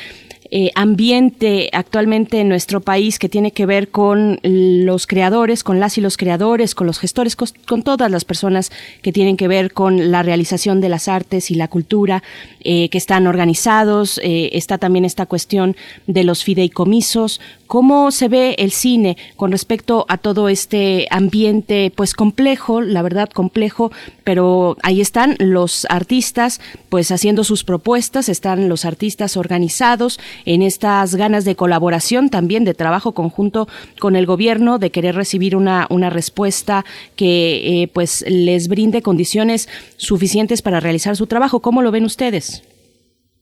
eh, 0.52 0.72
ambiente 0.76 1.70
actualmente 1.74 2.40
en 2.40 2.48
nuestro 2.48 2.80
país 2.80 3.18
que 3.18 3.30
tiene 3.30 3.52
que 3.52 3.66
ver 3.66 3.90
con 3.90 4.40
los 4.44 5.08
creadores, 5.08 5.64
con 5.64 5.80
las 5.80 5.98
y 5.98 6.02
los 6.02 6.18
creadores, 6.18 6.76
con 6.76 6.86
los 6.86 7.00
gestores, 7.00 7.36
con, 7.36 7.82
todas 7.82 8.12
las 8.12 8.26
personas 8.26 8.72
que 9.02 9.12
tienen 9.12 9.38
que 9.38 9.48
ver 9.48 9.74
con 9.74 10.12
la 10.12 10.22
realización 10.22 10.82
de 10.82 10.90
las 10.90 11.08
artes 11.08 11.50
y 11.50 11.56
la 11.56 11.68
cultura, 11.68 12.22
eh, 12.62 12.90
que 12.90 12.98
están 13.00 13.26
organizados. 13.26 14.20
Eh, 14.24 14.52
está 14.54 14.78
también 14.78 15.04
esta 15.04 15.26
cuestión 15.26 15.76
de 16.06 16.24
los 16.24 16.44
fideicomisos. 16.44 17.42
¿Cómo 17.68 18.12
se 18.12 18.28
ve 18.28 18.56
el 18.60 18.72
cine 18.72 19.18
con 19.36 19.52
respecto 19.52 20.06
a 20.08 20.18
todo 20.18 20.50
este 20.50 21.08
ambiente, 21.10 21.92
pues 21.96 22.14
complejo, 22.14 22.82
la 22.82 23.02
verdad 23.02 23.30
complejo, 23.30 23.92
pero 24.24 24.78
ahí 24.84 25.02
están 25.02 25.36
los 25.40 25.88
artistas, 25.90 26.62
pues 26.90 27.12
haciendo 27.12 27.44
sus 27.44 27.64
propuestas, 27.64 28.30
están 28.30 28.70
los 28.70 28.86
artistas 28.86 29.36
organizados 29.36 30.20
en 30.46 30.62
estas 30.62 31.16
ganas 31.16 31.44
de 31.44 31.56
colaboración 31.56 32.30
también, 32.30 32.66
de 32.66 32.76
trabajo 32.76 33.14
conjunto 33.14 33.68
con 34.00 34.16
el 34.16 34.28
gobierno, 34.28 34.78
de 34.78 34.92
querer 34.92 35.16
recibir 35.16 35.56
una, 35.56 35.88
una 35.90 36.12
respuesta 36.12 36.86
que 37.16 37.84
eh, 37.84 37.88
pues 37.88 38.24
les 38.28 38.68
brinde 38.68 39.02
condiciones 39.02 39.70
suficientes 39.98 40.62
para 40.62 40.80
realizar 40.80 41.16
su 41.16 41.26
trabajo. 41.26 41.62
¿Cómo 41.62 41.82
lo 41.82 41.92
ven 41.92 42.06
ustedes? 42.06 42.64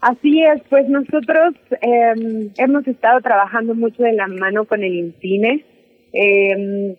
Así 0.03 0.43
es, 0.43 0.61
pues 0.69 0.89
nosotros 0.89 1.53
eh, 1.81 2.51
hemos 2.57 2.85
estado 2.85 3.21
trabajando 3.21 3.73
mucho 3.73 4.03
de 4.03 4.11
la 4.11 4.27
mano 4.27 4.65
con 4.65 4.83
el 4.83 4.93
INCINE. 4.93 5.63
Eh, 6.11 6.97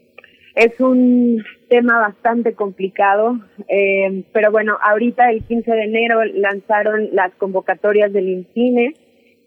es 0.54 0.80
un 0.80 1.44
tema 1.68 2.00
bastante 2.00 2.54
complicado, 2.54 3.36
eh, 3.68 4.24
pero 4.32 4.50
bueno, 4.50 4.78
ahorita 4.82 5.30
el 5.30 5.44
15 5.44 5.70
de 5.70 5.82
enero 5.82 6.24
lanzaron 6.24 7.10
las 7.12 7.34
convocatorias 7.34 8.10
del 8.10 8.26
INCINE, 8.26 8.94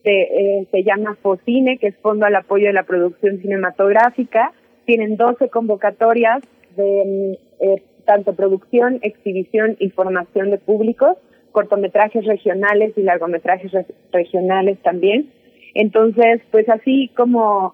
se, 0.03 0.11
eh, 0.11 0.67
se 0.69 0.83
llama 0.83 1.17
FOCINE, 1.23 1.79
que 1.79 1.87
es 1.87 1.97
Fondo 1.97 2.27
al 2.27 2.35
Apoyo 2.35 2.67
de 2.67 2.73
la 2.73 2.83
Producción 2.83 3.41
Cinematográfica. 3.41 4.53
Tienen 4.85 5.17
12 5.17 5.49
convocatorias 5.49 6.43
de 6.75 7.39
eh, 7.59 7.83
tanto 8.05 8.35
producción, 8.35 8.99
exhibición 9.01 9.77
y 9.79 9.89
formación 9.89 10.51
de 10.51 10.59
públicos 10.59 11.17
cortometrajes 11.57 12.23
regionales 12.23 12.93
y 12.95 13.01
largometrajes 13.01 13.71
regionales 14.11 14.77
también. 14.83 15.33
Entonces, 15.73 16.39
pues 16.51 16.69
así 16.69 17.09
como 17.17 17.73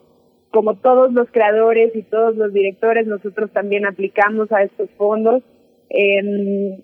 como 0.52 0.76
todos 0.76 1.12
los 1.12 1.30
creadores 1.32 1.94
y 1.94 2.04
todos 2.04 2.38
los 2.38 2.54
directores, 2.54 3.08
nosotros 3.08 3.52
también 3.52 3.86
aplicamos 3.86 4.50
a 4.54 4.64
estos 4.64 4.90
fondos. 4.92 5.44
Eh, 5.90 6.82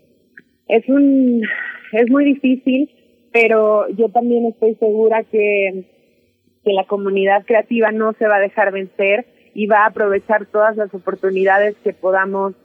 es 0.67 0.89
un 0.89 1.41
es 1.93 2.09
muy 2.09 2.25
difícil, 2.25 2.89
pero 3.31 3.87
yo 3.91 4.09
también 4.09 4.47
estoy 4.47 4.75
segura 4.75 5.23
que 5.23 5.85
que 6.65 6.73
la 6.73 6.83
comunidad 6.83 7.45
creativa 7.45 7.93
no 7.93 8.11
se 8.19 8.27
va 8.27 8.35
a 8.35 8.41
dejar 8.41 8.73
vencer 8.73 9.25
y 9.53 9.67
va 9.67 9.83
a 9.83 9.91
aprovechar 9.91 10.47
todas 10.47 10.75
las 10.75 10.93
oportunidades 10.93 11.77
que 11.81 11.93
podamos 11.93 12.55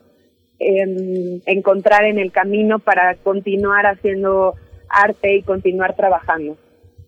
eh, 0.58 1.40
encontrar 1.46 2.04
en 2.04 2.18
el 2.18 2.32
camino 2.32 2.78
para 2.78 3.16
continuar 3.16 3.86
haciendo 3.86 4.54
arte 4.88 5.36
y 5.36 5.42
continuar 5.42 5.96
trabajando. 5.96 6.56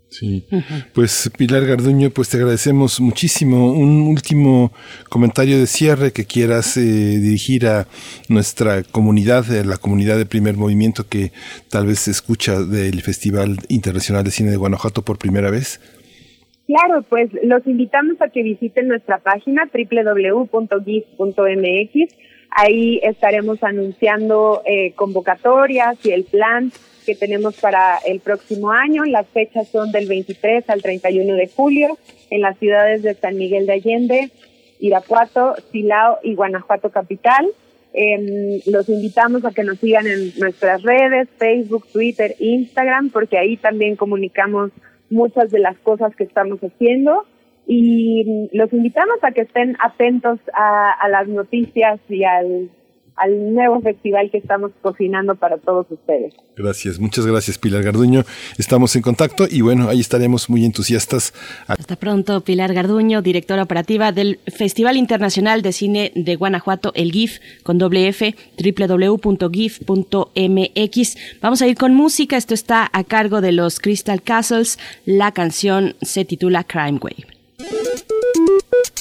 Sí, 0.08 0.46
pues 0.94 1.30
Pilar 1.36 1.66
Garduño, 1.66 2.10
pues 2.10 2.28
te 2.30 2.36
agradecemos 2.36 3.00
muchísimo. 3.00 3.72
Un 3.72 4.02
último 4.02 4.72
comentario 5.08 5.58
de 5.58 5.66
cierre 5.66 6.12
que 6.12 6.24
quieras 6.24 6.76
eh, 6.76 6.80
dirigir 6.80 7.66
a 7.66 7.86
nuestra 8.28 8.84
comunidad, 8.84 9.44
a 9.50 9.64
la 9.64 9.76
comunidad 9.76 10.16
de 10.16 10.24
primer 10.24 10.56
movimiento 10.56 11.08
que 11.08 11.32
tal 11.70 11.86
vez 11.86 12.00
se 12.00 12.12
escucha 12.12 12.62
del 12.62 13.02
Festival 13.02 13.56
Internacional 13.68 14.22
de 14.22 14.30
Cine 14.30 14.50
de 14.50 14.56
Guanajuato 14.56 15.02
por 15.02 15.18
primera 15.18 15.50
vez. 15.50 15.80
Claro, 16.66 17.02
pues 17.08 17.30
los 17.42 17.66
invitamos 17.66 18.20
a 18.20 18.28
que 18.28 18.42
visiten 18.42 18.88
nuestra 18.88 19.18
página 19.18 19.68
www.gif.mx 19.72 20.66
Ahí 22.58 23.00
estaremos 23.02 23.62
anunciando 23.62 24.62
eh, 24.64 24.92
convocatorias 24.92 25.98
y 26.02 26.12
el 26.12 26.24
plan 26.24 26.72
que 27.04 27.14
tenemos 27.14 27.54
para 27.60 27.98
el 28.06 28.20
próximo 28.20 28.70
año. 28.70 29.04
Las 29.04 29.26
fechas 29.26 29.68
son 29.68 29.92
del 29.92 30.08
23 30.08 30.70
al 30.70 30.80
31 30.80 31.34
de 31.34 31.48
julio 31.48 31.98
en 32.30 32.40
las 32.40 32.58
ciudades 32.58 33.02
de 33.02 33.12
San 33.12 33.36
Miguel 33.36 33.66
de 33.66 33.74
Allende, 33.74 34.30
Irapuato, 34.80 35.54
Silao 35.70 36.16
y 36.22 36.34
Guanajuato 36.34 36.88
Capital. 36.88 37.46
Eh, 37.92 38.62
los 38.64 38.88
invitamos 38.88 39.44
a 39.44 39.50
que 39.50 39.62
nos 39.62 39.78
sigan 39.78 40.06
en 40.06 40.32
nuestras 40.38 40.82
redes, 40.82 41.28
Facebook, 41.36 41.86
Twitter, 41.92 42.36
Instagram, 42.38 43.10
porque 43.10 43.36
ahí 43.36 43.58
también 43.58 43.96
comunicamos 43.96 44.70
muchas 45.10 45.50
de 45.50 45.58
las 45.58 45.76
cosas 45.80 46.16
que 46.16 46.24
estamos 46.24 46.58
haciendo 46.60 47.26
y 47.66 48.48
los 48.52 48.72
invitamos 48.72 49.16
a 49.22 49.32
que 49.32 49.42
estén 49.42 49.76
atentos 49.80 50.38
a, 50.54 50.92
a 50.92 51.08
las 51.08 51.28
noticias 51.28 52.00
y 52.08 52.24
al, 52.24 52.70
al 53.16 53.54
nuevo 53.54 53.80
festival 53.80 54.30
que 54.30 54.38
estamos 54.38 54.70
cocinando 54.82 55.34
para 55.34 55.58
todos 55.58 55.86
ustedes. 55.90 56.34
Gracias, 56.56 57.00
muchas 57.00 57.26
gracias 57.26 57.58
Pilar 57.58 57.82
Garduño. 57.82 58.22
Estamos 58.58 58.94
en 58.94 59.02
contacto 59.02 59.46
y 59.50 59.62
bueno, 59.62 59.88
ahí 59.88 60.00
estaremos 60.00 60.48
muy 60.48 60.64
entusiastas. 60.64 61.34
Hasta 61.66 61.96
pronto, 61.96 62.42
Pilar 62.42 62.72
Garduño, 62.72 63.22
directora 63.22 63.62
operativa 63.62 64.12
del 64.12 64.38
Festival 64.46 64.96
Internacional 64.96 65.62
de 65.62 65.72
Cine 65.72 66.12
de 66.14 66.36
Guanajuato, 66.36 66.92
el 66.94 67.10
GIF, 67.10 67.40
con 67.62 67.78
doble 67.78 68.06
F, 68.08 68.34
www.gif.mx. 68.58 69.26
Vamos 71.40 71.62
a 71.62 71.66
ir 71.66 71.76
con 71.76 71.94
música, 71.94 72.36
esto 72.36 72.54
está 72.54 72.88
a 72.92 73.02
cargo 73.04 73.40
de 73.40 73.52
los 73.52 73.80
Crystal 73.80 74.22
Castles, 74.22 74.78
la 75.04 75.32
canción 75.32 75.96
se 76.02 76.24
titula 76.24 76.64
Crime 76.64 76.98
Wave. 77.02 77.35
Thank 77.58 78.10
you. 78.36 78.95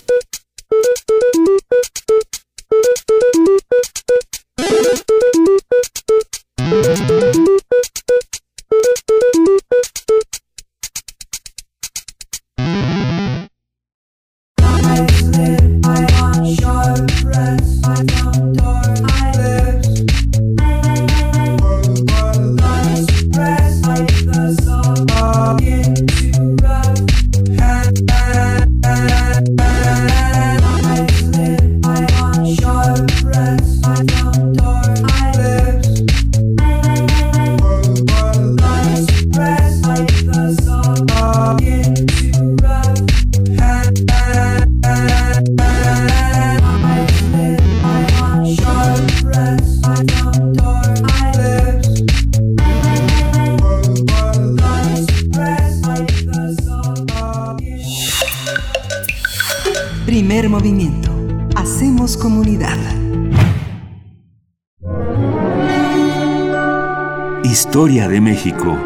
México. 68.46 68.78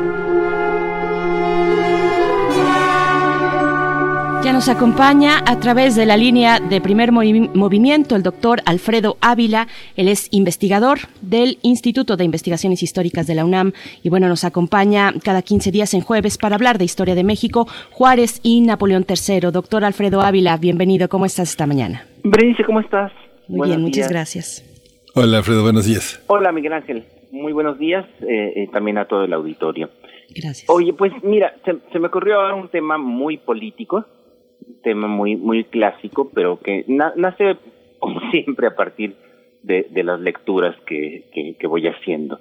Ya 4.41 4.53
nos 4.53 4.69
acompaña 4.69 5.39
a 5.45 5.59
través 5.59 5.95
de 5.95 6.05
la 6.05 6.15
línea 6.15 6.59
de 6.61 6.79
primer 6.79 7.11
movimiento 7.11 8.15
el 8.15 8.23
doctor 8.23 8.61
Alfredo 8.65 9.17
Ávila. 9.19 9.67
Él 9.97 10.07
es 10.07 10.29
investigador 10.31 10.99
del 11.21 11.57
Instituto 11.61 12.15
de 12.15 12.23
Investigaciones 12.23 12.81
Históricas 12.81 13.27
de 13.27 13.35
la 13.35 13.43
UNAM 13.43 13.73
y 14.01 14.09
bueno, 14.09 14.29
nos 14.29 14.45
acompaña 14.45 15.13
cada 15.23 15.41
15 15.41 15.71
días 15.71 15.93
en 15.93 16.01
jueves 16.01 16.37
para 16.37 16.55
hablar 16.55 16.77
de 16.77 16.85
historia 16.85 17.15
de 17.15 17.25
México, 17.25 17.67
Juárez 17.91 18.39
y 18.41 18.61
Napoleón 18.61 19.05
III. 19.07 19.51
Doctor 19.51 19.83
Alfredo 19.83 20.21
Ávila, 20.21 20.55
bienvenido. 20.55 21.09
¿Cómo 21.09 21.25
estás 21.25 21.49
esta 21.49 21.67
mañana? 21.67 22.05
Berenice, 22.23 22.63
¿cómo 22.63 22.79
estás? 22.79 23.11
Muy 23.49 23.67
bien, 23.67 23.81
muchas 23.81 24.09
gracias. 24.09 24.63
Hola 25.15 25.39
Alfredo, 25.39 25.63
buenos 25.63 25.85
días. 25.85 26.23
Hola 26.27 26.53
Miguel 26.53 26.73
Ángel, 26.73 27.03
muy 27.31 27.53
buenos 27.53 27.77
días 27.77 28.05
eh, 28.21 28.53
eh, 28.55 28.69
también 28.71 28.97
a 28.97 29.07
todo 29.07 29.23
el 29.23 29.33
auditorio. 29.33 29.89
Gracias. 30.29 30.69
Oye, 30.69 30.93
pues 30.93 31.11
mira, 31.23 31.55
se, 31.65 31.77
se 31.91 31.99
me 31.99 32.07
ocurrió 32.07 32.39
ahora 32.39 32.55
un 32.55 32.69
tema 32.69 32.97
muy 32.97 33.37
político 33.37 34.05
tema 34.83 35.07
muy 35.07 35.35
muy 35.35 35.63
clásico, 35.65 36.29
pero 36.33 36.59
que 36.59 36.85
nace 36.87 37.57
como 37.99 38.19
siempre 38.31 38.67
a 38.67 38.75
partir 38.75 39.15
de, 39.63 39.87
de 39.89 40.03
las 40.03 40.19
lecturas 40.19 40.75
que, 40.85 41.55
que, 41.59 41.67
voy 41.67 41.85
haciendo. 41.87 42.39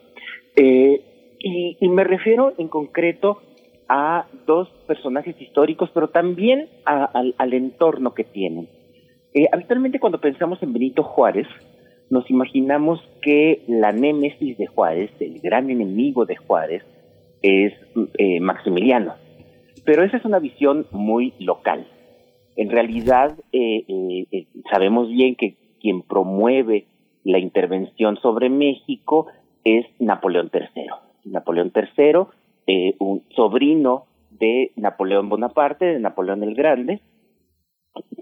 Eh, 0.55 1.01
y, 1.41 1.77
y, 1.81 1.89
me 1.89 2.05
refiero 2.05 2.53
en 2.59 2.69
concreto 2.69 3.43
a 3.89 4.27
dos 4.47 4.69
personajes 4.87 5.41
históricos, 5.41 5.91
pero 5.93 6.11
también 6.11 6.69
al, 6.85 7.35
al, 7.37 7.55
entorno 7.55 8.15
que 8.15 8.25
tienen. 8.25 8.69
Eh, 9.35 9.47
habitualmente 9.53 9.99
cuando 9.99 10.21
pensamos 10.21 10.63
en 10.63 10.73
Benito 10.73 11.03
Juárez, 11.03 11.49
nos 12.09 12.29
imaginamos 12.31 13.01
que 13.29 13.63
la 13.69 13.93
némesis 13.93 14.57
de 14.57 14.67
Juárez, 14.67 15.11
el 15.21 15.39
gran 15.41 15.69
enemigo 15.69 16.25
de 16.25 16.37
Juárez, 16.37 16.83
es 17.43 17.75
eh, 18.17 18.41
Maximiliano. 18.41 19.17
Pero 19.85 20.03
esa 20.03 20.17
es 20.17 20.25
una 20.25 20.39
visión 20.39 20.87
muy 20.93 21.35
local. 21.39 21.87
En 22.57 22.71
realidad, 22.71 23.39
eh, 23.53 23.85
eh, 24.33 24.47
sabemos 24.73 25.11
bien 25.11 25.35
que 25.35 25.57
quien 25.79 26.01
promueve 26.01 26.87
la 27.23 27.39
intervención 27.39 28.17
sobre 28.17 28.49
México 28.49 29.27
es 29.63 29.85
Napoleón 29.99 30.51
III. 30.51 30.87
Napoleón 31.27 31.71
III, 31.77 32.95
un 32.99 33.25
sobrino 33.37 34.07
de 34.31 34.73
Napoleón 34.77 35.29
Bonaparte, 35.29 35.85
de 35.85 36.01
Napoleón 36.01 36.43
el 36.45 36.55
Grande, 36.55 37.03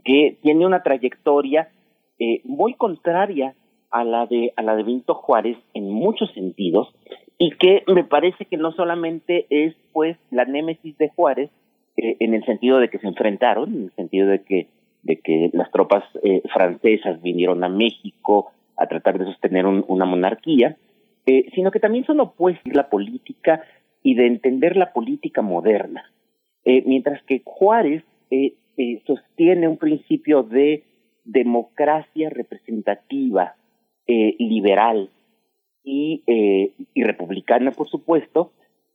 que 0.04 0.36
tiene 0.42 0.66
una 0.66 0.82
trayectoria 0.82 1.70
muy 2.42 2.74
contraria 2.74 3.54
a 3.96 4.04
la 4.04 4.26
de 4.26 4.52
a 4.56 4.62
la 4.62 4.76
de 4.76 4.82
Benito 4.82 5.14
Juárez 5.14 5.56
en 5.72 5.90
muchos 5.90 6.30
sentidos 6.32 6.94
y 7.38 7.52
que 7.52 7.82
me 7.86 8.04
parece 8.04 8.44
que 8.44 8.58
no 8.58 8.72
solamente 8.72 9.46
es 9.48 9.74
pues 9.92 10.18
la 10.30 10.44
némesis 10.44 10.98
de 10.98 11.08
Juárez 11.08 11.50
eh, 11.96 12.16
en 12.20 12.34
el 12.34 12.44
sentido 12.44 12.78
de 12.78 12.90
que 12.90 12.98
se 12.98 13.06
enfrentaron, 13.06 13.74
en 13.74 13.82
el 13.84 13.92
sentido 13.92 14.28
de 14.28 14.42
que 14.42 14.68
de 15.02 15.16
que 15.20 15.50
las 15.54 15.70
tropas 15.70 16.04
eh, 16.22 16.42
francesas 16.52 17.22
vinieron 17.22 17.64
a 17.64 17.68
México 17.70 18.52
a 18.76 18.86
tratar 18.86 19.18
de 19.18 19.24
sostener 19.24 19.64
una 19.64 20.04
monarquía, 20.04 20.76
eh, 21.24 21.46
sino 21.54 21.70
que 21.70 21.80
también 21.80 22.04
son 22.04 22.20
opuestos 22.20 22.74
la 22.74 22.90
política 22.90 23.62
y 24.02 24.14
de 24.14 24.26
entender 24.26 24.76
la 24.76 24.92
política 24.92 25.40
moderna. 25.40 26.04
mientras 26.64 27.22
que 27.22 27.40
Juárez 27.44 28.02
sostiene 29.06 29.68
un 29.68 29.78
principio 29.78 30.42
de 30.42 30.82
democracia 31.24 32.28
representativa, 32.30 33.54
eh, 34.06 34.36
liberal 34.38 35.10
y, 35.86 36.24
eh, 36.26 36.72
y, 36.94 37.04
republicana, 37.04 37.70
por 37.70 37.88
supuesto, 37.88 38.50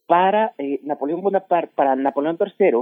para 0.08 0.54
eh, 0.58 0.82
Napoleón 0.84 1.22
Bonaparte, 1.22 1.74
para 1.74 1.96
Napoleón 1.96 2.38
III, 2.38 2.82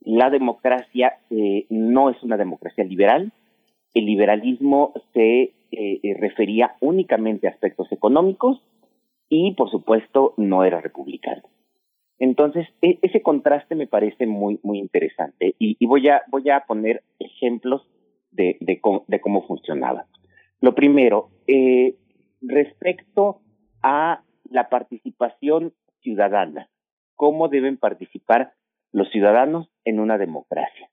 la 0.00 0.30
democracia 0.30 1.18
eh, 1.30 1.66
no 1.70 2.10
es 2.10 2.20
una 2.24 2.36
democracia 2.36 2.82
liberal. 2.82 3.32
El 3.94 4.06
liberalismo 4.06 4.92
se 5.14 5.52
refería 6.18 6.74
únicamente 6.80 7.46
a 7.46 7.50
aspectos 7.50 7.90
económicos 7.92 8.60
y, 9.30 9.54
por 9.54 9.70
supuesto, 9.70 10.34
no 10.36 10.64
era 10.64 10.82
republicano. 10.82 11.42
Entonces, 12.18 12.68
e, 12.82 12.98
ese 13.00 13.22
contraste 13.22 13.74
me 13.74 13.86
parece 13.86 14.26
muy, 14.26 14.60
muy 14.62 14.78
interesante 14.78 15.54
y, 15.58 15.86
voy, 15.86 16.08
a, 16.08 16.22
voy 16.28 16.50
a 16.50 16.64
poner 16.66 17.02
ejemplos 17.18 17.86
de 18.32 18.80
cómo 19.22 19.46
funcionaba. 19.46 20.06
Lo 20.62 20.76
primero, 20.76 21.30
eh, 21.48 21.96
respecto 22.40 23.40
a 23.82 24.22
la 24.48 24.68
participación 24.68 25.72
ciudadana, 26.02 26.68
¿cómo 27.16 27.48
deben 27.48 27.76
participar 27.76 28.52
los 28.92 29.10
ciudadanos 29.10 29.68
en 29.84 29.98
una 29.98 30.18
democracia? 30.18 30.88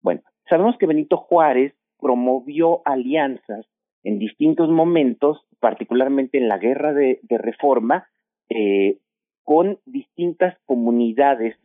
Bueno, 0.00 0.22
sabemos 0.48 0.78
que 0.78 0.86
Benito 0.86 1.18
Juárez 1.18 1.74
promovió 2.00 2.80
alianzas 2.86 3.66
en 4.04 4.18
distintos 4.18 4.70
momentos, 4.70 5.46
particularmente 5.60 6.38
en 6.38 6.48
la 6.48 6.56
guerra 6.56 6.94
de, 6.94 7.20
reforma, 7.28 8.08
eh, 8.48 9.00
con 9.44 9.80
distintas 9.84 10.56
comunidades 10.64 11.56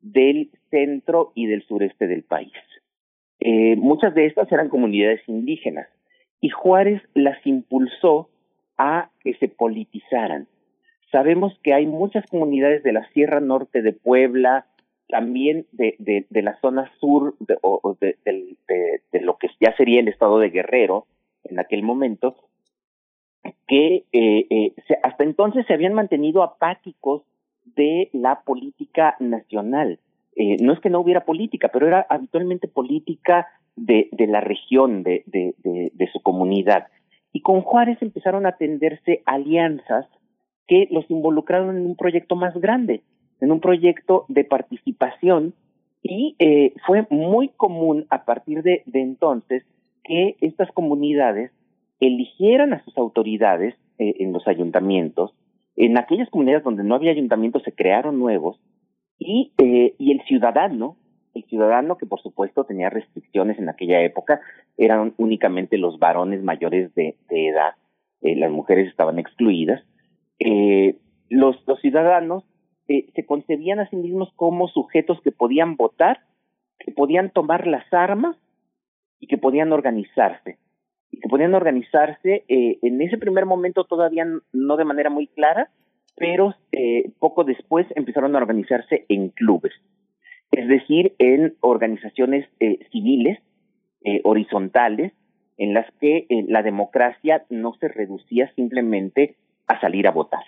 del 0.00 0.52
centro 0.70 1.32
y 1.34 1.46
del 1.46 1.64
sureste 1.66 2.06
del 2.06 2.22
país. 2.22 2.52
Eh, 3.40 3.74
muchas 3.74 4.14
de 4.14 4.26
estas 4.26 4.50
eran 4.52 4.68
comunidades 4.68 5.22
indígenas 5.26 5.88
y 6.40 6.48
Juárez 6.50 7.02
las 7.14 7.44
impulsó 7.46 8.28
a 8.78 9.10
que 9.20 9.34
se 9.34 9.48
politizaran. 9.48 10.48
Sabemos 11.12 11.58
que 11.62 11.74
hay 11.74 11.86
muchas 11.86 12.24
comunidades 12.26 12.82
de 12.82 12.92
la 12.92 13.06
Sierra 13.10 13.40
Norte 13.40 13.82
de 13.82 13.92
Puebla, 13.92 14.66
también 15.08 15.66
de, 15.72 15.96
de, 15.98 16.42
la 16.42 16.58
zona 16.60 16.90
sur 17.00 17.34
de, 17.38 17.58
lo 19.20 19.36
que 19.38 19.48
ya 19.60 19.76
sería 19.76 20.00
el 20.00 20.08
estado 20.08 20.38
de 20.38 20.50
Guerrero 20.50 21.06
en 21.44 21.58
aquel 21.58 21.82
momento, 21.82 22.36
que 23.66 24.04
eh, 24.12 24.46
eh, 24.50 24.74
hasta 25.02 25.24
entonces 25.24 25.66
se 25.66 25.74
habían 25.74 25.94
mantenido 25.94 26.42
apáticos 26.42 27.22
de 27.76 28.08
la 28.12 28.42
política 28.42 29.16
nacional. 29.18 29.98
Eh, 30.36 30.56
no 30.60 30.72
es 30.72 30.80
que 30.80 30.90
no 30.90 31.00
hubiera 31.00 31.24
política, 31.24 31.68
pero 31.72 31.88
era 31.88 32.06
habitualmente 32.08 32.68
política 32.68 33.48
de, 33.76 34.08
la 34.28 34.40
región, 34.40 35.02
de, 35.02 36.10
su 36.12 36.20
comunidad. 36.20 36.88
Y 37.32 37.42
con 37.42 37.62
Juárez 37.62 37.98
empezaron 38.00 38.46
a 38.46 38.56
tenderse 38.56 39.22
alianzas 39.24 40.06
que 40.66 40.88
los 40.90 41.08
involucraron 41.10 41.76
en 41.76 41.86
un 41.86 41.96
proyecto 41.96 42.36
más 42.36 42.54
grande, 42.60 43.02
en 43.40 43.52
un 43.52 43.60
proyecto 43.60 44.24
de 44.28 44.44
participación 44.44 45.54
y 46.02 46.36
eh, 46.38 46.72
fue 46.86 47.06
muy 47.10 47.48
común 47.48 48.06
a 48.10 48.24
partir 48.24 48.62
de, 48.62 48.82
de, 48.86 49.02
entonces 49.02 49.64
que 50.04 50.36
estas 50.40 50.70
comunidades 50.72 51.52
eligieran 52.00 52.72
a 52.72 52.82
sus 52.84 52.96
autoridades 52.96 53.74
eh, 53.98 54.14
en 54.18 54.32
los 54.32 54.48
ayuntamientos. 54.48 55.32
En 55.76 55.98
aquellas 55.98 56.30
comunidades 56.30 56.64
donde 56.64 56.84
no 56.84 56.94
había 56.94 57.12
ayuntamientos 57.12 57.62
se 57.62 57.72
crearon 57.72 58.18
nuevos 58.18 58.58
y, 59.18 59.52
eh, 59.58 59.94
y 59.98 60.12
el 60.12 60.22
ciudadano 60.22 60.96
el 61.34 61.44
ciudadano, 61.44 61.96
que 61.96 62.06
por 62.06 62.20
supuesto 62.20 62.64
tenía 62.64 62.90
restricciones 62.90 63.58
en 63.58 63.68
aquella 63.68 64.00
época, 64.02 64.40
eran 64.76 65.14
únicamente 65.16 65.78
los 65.78 65.98
varones 65.98 66.42
mayores 66.42 66.94
de, 66.94 67.16
edad, 67.30 67.74
eh, 68.22 68.36
las 68.36 68.50
mujeres 68.50 68.88
estaban 68.88 69.18
excluidas. 69.18 69.82
Eh, 70.38 70.96
los, 71.28 71.56
ciudadanos 71.80 72.44
eh, 72.88 73.06
se 73.14 73.24
concebían 73.24 73.80
a 73.80 73.88
sí 73.88 73.96
mismos 73.96 74.32
como 74.34 74.68
sujetos 74.68 75.20
que 75.22 75.32
podían 75.32 75.76
votar, 75.76 76.20
que 76.78 76.92
podían 76.92 77.30
tomar 77.30 77.66
las 77.66 77.92
armas 77.92 78.36
y 79.18 79.26
que 79.26 79.38
podían 79.38 79.72
organizarse. 79.72 80.58
Y 81.12 81.20
que 81.20 81.28
podían 81.28 81.54
organizarse 81.54 82.44
en 82.46 83.02
ese 83.02 83.18
primer 83.18 83.44
momento 83.44 83.82
todavía 83.84 84.24
no 84.52 84.76
de 84.76 84.84
manera 84.84 85.10
muy 85.10 85.26
clara, 85.26 85.68
pero 86.16 86.54
poco 87.18 87.42
después 87.42 87.84
empezaron 87.96 88.36
a 88.36 88.38
organizarse 88.38 89.06
en 89.08 89.30
clubes 89.30 89.72
es 90.50 90.68
decir, 90.68 91.14
en 91.18 91.54
organizaciones 91.60 92.48
eh, 92.58 92.78
civiles 92.90 93.38
eh, 94.02 94.20
horizontales 94.24 95.12
en 95.58 95.74
las 95.74 95.86
que 96.00 96.26
eh, 96.28 96.44
la 96.48 96.62
democracia 96.62 97.44
no 97.50 97.74
se 97.74 97.88
reducía 97.88 98.52
simplemente 98.54 99.36
a 99.66 99.80
salir 99.80 100.08
a 100.08 100.10
votar. 100.10 100.42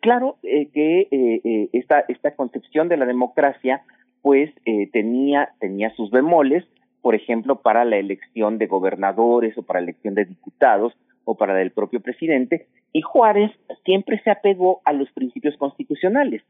claro 0.00 0.38
que 0.42 1.68
esta, 1.72 2.04
esta 2.08 2.34
concepción 2.34 2.88
de 2.88 2.96
la 2.96 3.06
democracia 3.06 3.82
pues 4.20 4.50
tenía, 4.92 5.50
tenía 5.60 5.94
sus 5.94 6.10
bemoles, 6.10 6.64
por 7.02 7.14
ejemplo, 7.14 7.62
para 7.62 7.84
la 7.84 7.96
elección 7.96 8.58
de 8.58 8.66
gobernadores 8.66 9.56
o 9.56 9.62
para 9.62 9.78
la 9.80 9.84
elección 9.84 10.14
de 10.16 10.24
diputados 10.24 10.92
o 11.24 11.36
para 11.36 11.52
la 11.52 11.60
del 11.60 11.70
propio 11.70 12.00
presidente, 12.00 12.66
y 12.92 13.02
Juárez 13.02 13.52
siempre 13.84 14.20
se 14.24 14.30
apegó 14.30 14.80
a 14.84 14.92
los 14.92 15.08
principios 15.12 15.56
constitucionales. 15.56 16.42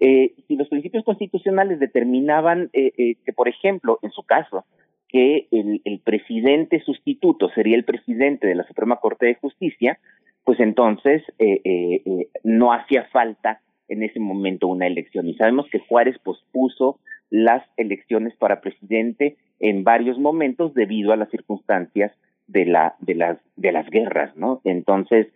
Eh, 0.00 0.32
si 0.48 0.56
los 0.56 0.68
principios 0.68 1.04
constitucionales 1.04 1.78
determinaban 1.78 2.70
eh, 2.72 2.92
eh, 2.96 3.16
que, 3.24 3.32
por 3.34 3.48
ejemplo, 3.48 3.98
en 4.00 4.10
su 4.10 4.22
caso, 4.22 4.64
que 5.08 5.46
el, 5.50 5.82
el, 5.84 6.00
presidente 6.00 6.80
sustituto 6.80 7.50
sería 7.50 7.76
el 7.76 7.84
presidente 7.84 8.46
de 8.46 8.54
la 8.54 8.64
Suprema 8.64 8.96
Corte 8.96 9.26
de 9.26 9.34
Justicia, 9.34 9.98
pues 10.44 10.58
entonces 10.60 11.22
eh, 11.38 11.60
eh, 11.64 12.28
no 12.44 12.72
hacía 12.72 13.04
falta 13.12 13.60
en 13.88 14.02
ese 14.02 14.20
momento 14.20 14.68
una 14.68 14.86
elección. 14.86 15.28
Y 15.28 15.34
sabemos 15.34 15.66
que 15.70 15.80
Juárez 15.80 16.16
pospuso 16.20 16.98
las 17.28 17.62
elecciones 17.76 18.34
para 18.36 18.60
presidente 18.62 19.36
en 19.58 19.84
varios 19.84 20.18
momentos 20.18 20.72
debido 20.72 21.12
a 21.12 21.16
las 21.16 21.28
circunstancias 21.30 22.12
de 22.46 22.64
la 22.64 22.96
de 23.00 23.14
las 23.14 23.38
de 23.56 23.72
las 23.72 23.88
guerras, 23.90 24.34
¿no? 24.36 24.60
Entonces 24.64 25.28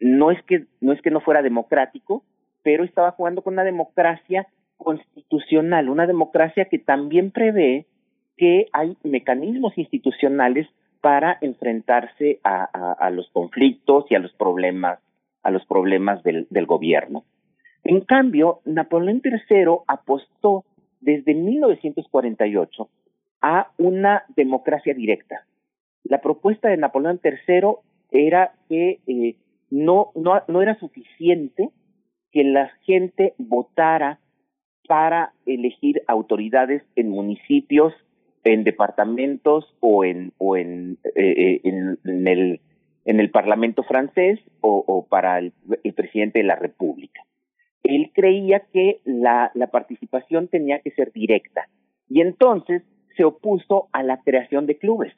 no 0.00 0.32
es 0.32 0.42
que 0.44 0.64
no 0.80 0.92
es 0.92 1.00
que 1.02 1.10
no 1.10 1.20
fuera 1.20 1.42
democrático, 1.42 2.24
pero 2.62 2.84
estaba 2.84 3.12
jugando 3.12 3.42
con 3.42 3.54
una 3.54 3.64
democracia 3.64 4.46
constitucional, 4.76 5.88
una 5.88 6.06
democracia 6.06 6.64
que 6.66 6.78
también 6.78 7.30
prevé 7.30 7.86
que 8.36 8.66
hay 8.72 8.96
mecanismos 9.02 9.76
institucionales 9.76 10.66
para 11.00 11.38
enfrentarse 11.40 12.40
a, 12.44 13.10
los 13.10 13.28
conflictos 13.30 14.04
y 14.10 14.14
a 14.14 14.18
los 14.18 14.32
problemas, 14.32 14.98
a 15.42 15.50
los 15.50 15.64
problemas 15.66 16.22
del, 16.22 16.46
gobierno. 16.66 17.24
En 17.84 18.00
cambio, 18.00 18.60
Napoleón 18.64 19.22
III 19.24 19.82
apostó 19.86 20.64
desde 21.00 21.34
1948 21.34 22.88
a 23.42 23.70
una 23.78 24.24
democracia 24.36 24.92
directa. 24.92 25.46
La 26.04 26.20
propuesta 26.20 26.68
de 26.68 26.76
Napoleón 26.76 27.20
III 27.22 27.76
era 28.10 28.52
que 28.68 29.00
eh, 29.06 29.36
no 29.70 30.12
era 30.62 30.78
suficiente 30.78 31.70
que 32.32 32.44
la 32.44 32.70
gente 32.84 33.34
votara 33.38 34.20
para 34.88 35.32
elegir 35.46 36.02
autoridades 36.08 36.82
en 36.96 37.10
municipios, 37.10 37.92
en 38.44 38.64
departamentos 38.64 39.64
o 39.80 40.04
en 40.04 40.32
o 40.38 40.56
en, 40.56 40.98
eh, 41.14 41.60
en, 41.64 42.26
el 42.26 42.60
en 43.04 43.20
el 43.20 43.30
Parlamento 43.30 43.82
francés 43.82 44.38
o, 44.60 45.06
para 45.08 45.38
el, 45.38 45.52
presidente 45.94 46.40
de 46.40 46.44
la 46.44 46.56
República. 46.56 47.24
Él 47.82 48.10
creía 48.14 48.60
que 48.72 49.00
la 49.04 49.50
participación 49.72 50.48
tenía 50.48 50.80
que 50.80 50.90
ser 50.92 51.12
directa 51.12 51.68
y 52.08 52.20
entonces 52.20 52.82
se 53.16 53.24
opuso 53.24 53.88
a 53.92 54.02
la 54.02 54.22
creación 54.22 54.66
de 54.66 54.78
clubes, 54.78 55.12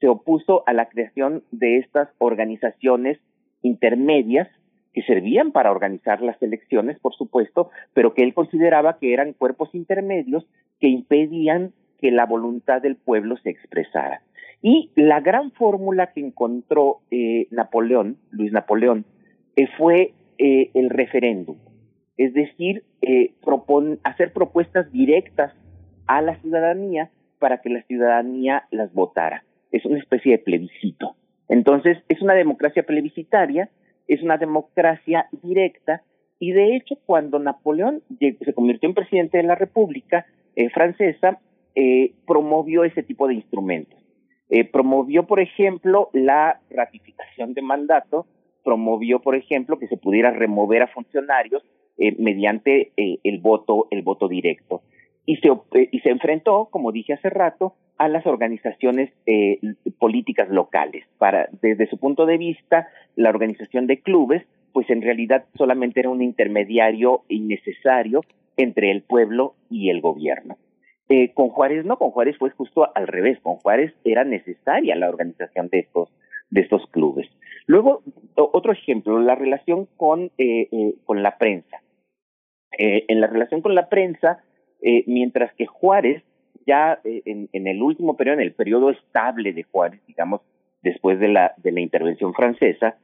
se 0.00 0.08
opuso 0.08 0.62
a 0.66 0.72
la 0.72 0.88
creación 0.88 1.44
de 1.50 1.78
estas 1.78 2.08
organizaciones 2.18 3.18
intermedias 3.62 4.48
que 4.92 5.02
servían 5.02 5.52
para 5.52 5.70
organizar 5.70 6.20
las 6.22 6.40
elecciones, 6.42 6.98
por 6.98 7.14
supuesto, 7.14 7.70
pero 7.94 8.14
que 8.14 8.22
él 8.22 8.34
consideraba 8.34 8.98
que 8.98 9.12
eran 9.12 9.32
cuerpos 9.32 9.74
intermedios 9.74 10.46
que 10.80 10.88
impedían 10.88 11.72
que 12.00 12.10
la 12.10 12.26
voluntad 12.26 12.80
del 12.80 12.96
pueblo 12.96 13.36
se 13.38 13.50
expresara. 13.50 14.22
Y 14.62 14.90
la 14.96 15.20
gran 15.20 15.52
fórmula 15.52 16.12
que 16.12 16.20
encontró 16.20 17.00
eh, 17.10 17.46
Napoleón, 17.50 18.16
Luis 18.30 18.52
Napoleón, 18.52 19.04
eh, 19.56 19.68
fue 19.76 20.14
eh, 20.38 20.70
el 20.74 20.90
referéndum, 20.90 21.56
es 22.16 22.34
decir, 22.34 22.84
hacer 24.02 24.32
propuestas 24.32 24.90
directas 24.92 25.52
a 26.06 26.20
la 26.20 26.36
ciudadanía 26.40 27.10
para 27.38 27.60
que 27.60 27.70
la 27.70 27.82
ciudadanía 27.82 28.64
las 28.70 28.92
votara. 28.92 29.44
Es 29.70 29.84
una 29.84 29.98
especie 29.98 30.32
de 30.32 30.38
plebiscito. 30.38 31.14
Entonces, 31.48 31.98
es 32.08 32.20
una 32.20 32.34
democracia 32.34 32.82
plebiscitaria, 32.82 33.70
es 34.08 34.22
una 34.22 34.36
democracia 34.36 35.28
directa, 35.42 36.02
y 36.40 36.52
de 36.52 36.76
hecho, 36.76 36.96
cuando 37.06 37.38
Napoleón 37.38 38.02
se 38.18 38.52
convirtió 38.54 38.88
en 38.88 38.94
presidente 38.94 39.38
de 39.38 39.44
la 39.44 39.54
República 39.54 40.26
Francesa, 40.72 41.40
promovió 42.26 42.84
ese 42.84 43.02
tipo 43.02 43.28
de 43.28 43.34
instrumentos. 43.34 43.98
Eh, 44.50 44.64
promovió, 44.64 45.26
por 45.26 45.40
ejemplo, 45.40 46.08
la 46.12 46.60
ratificación 46.70 47.52
de 47.52 47.62
mandato, 47.62 48.26
promovió, 48.64 49.20
por 49.20 49.36
ejemplo, 49.36 49.78
que 49.78 49.88
se 49.88 49.98
pudiera 49.98 50.30
remover 50.30 50.82
a 50.82 50.88
funcionarios 50.88 51.62
eh, 51.98 52.14
mediante 52.18 52.92
eh, 52.96 53.18
el 53.24 53.38
voto, 53.40 53.88
el 53.90 54.02
voto 54.02 54.26
directo. 54.28 54.82
Y 55.26 55.36
se, 55.36 55.50
y 55.92 56.00
se 56.00 56.08
enfrentó, 56.08 56.68
como 56.70 56.92
dije 56.92 57.12
hace 57.12 57.28
rato, 57.28 57.74
a 57.98 58.08
las 58.08 58.26
organizaciones 58.26 59.10
políticas 59.98 60.48
locales. 60.48 61.04
Para, 61.18 61.48
desde 61.60 61.88
su 61.88 61.98
punto 61.98 62.26
de 62.26 62.38
vista, 62.38 62.88
la 63.16 63.30
organización 63.30 63.86
de 63.86 64.00
clubes, 64.00 64.44
pues 64.72 64.88
en 64.90 65.02
realidad 65.02 65.44
solamente 65.56 66.00
era 66.00 66.08
un 66.08 66.22
intermediario 66.22 67.22
innecesario 67.28 68.22
entre 68.56 68.90
el 68.90 69.02
pueblo 69.02 69.54
y 69.70 69.90
el 69.90 70.00
gobierno. 70.00 70.56
Eh, 71.08 71.32
con 71.32 71.48
Juárez 71.48 71.86
no, 71.86 71.96
con 71.96 72.10
Juárez 72.10 72.36
fue 72.36 72.50
justo 72.50 72.86
al 72.94 73.06
revés, 73.06 73.40
con 73.40 73.54
Juárez 73.56 73.94
era 74.04 74.24
necesaria 74.24 74.94
la 74.94 75.08
organización 75.08 75.68
de 75.68 75.78
estos, 75.80 76.10
de 76.50 76.60
estos 76.60 76.86
clubes. 76.90 77.26
Luego, 77.66 78.02
otro 78.34 78.72
ejemplo, 78.72 79.18
la 79.18 79.34
relación 79.34 79.88
con, 79.96 80.30
eh, 80.36 80.68
eh, 80.70 80.94
con 81.04 81.22
la 81.22 81.38
prensa. 81.38 81.82
en 82.80 83.20
la 83.20 83.26
relación 83.26 83.62
con 83.62 83.74
la 83.74 83.88
prensa, 83.88 84.44
mientras 85.06 85.52
que 85.54 85.66
Juárez, 85.66 86.22
ya 86.68 87.00
en, 87.02 87.48
en, 87.52 87.66
el 87.66 87.82
último 87.82 88.16
periodo, 88.16 88.34
en 88.34 88.46
el 88.46 88.52
periodo 88.52 88.90
estable 88.90 89.52
de 89.52 89.64
Juárez, 89.64 90.00
digamos, 90.06 90.42
después 90.82 91.18
de 91.18 91.28
la, 91.28 91.54
de 91.56 91.72
la 91.72 91.80
intervención 91.80 92.34
francesa, 92.34 92.96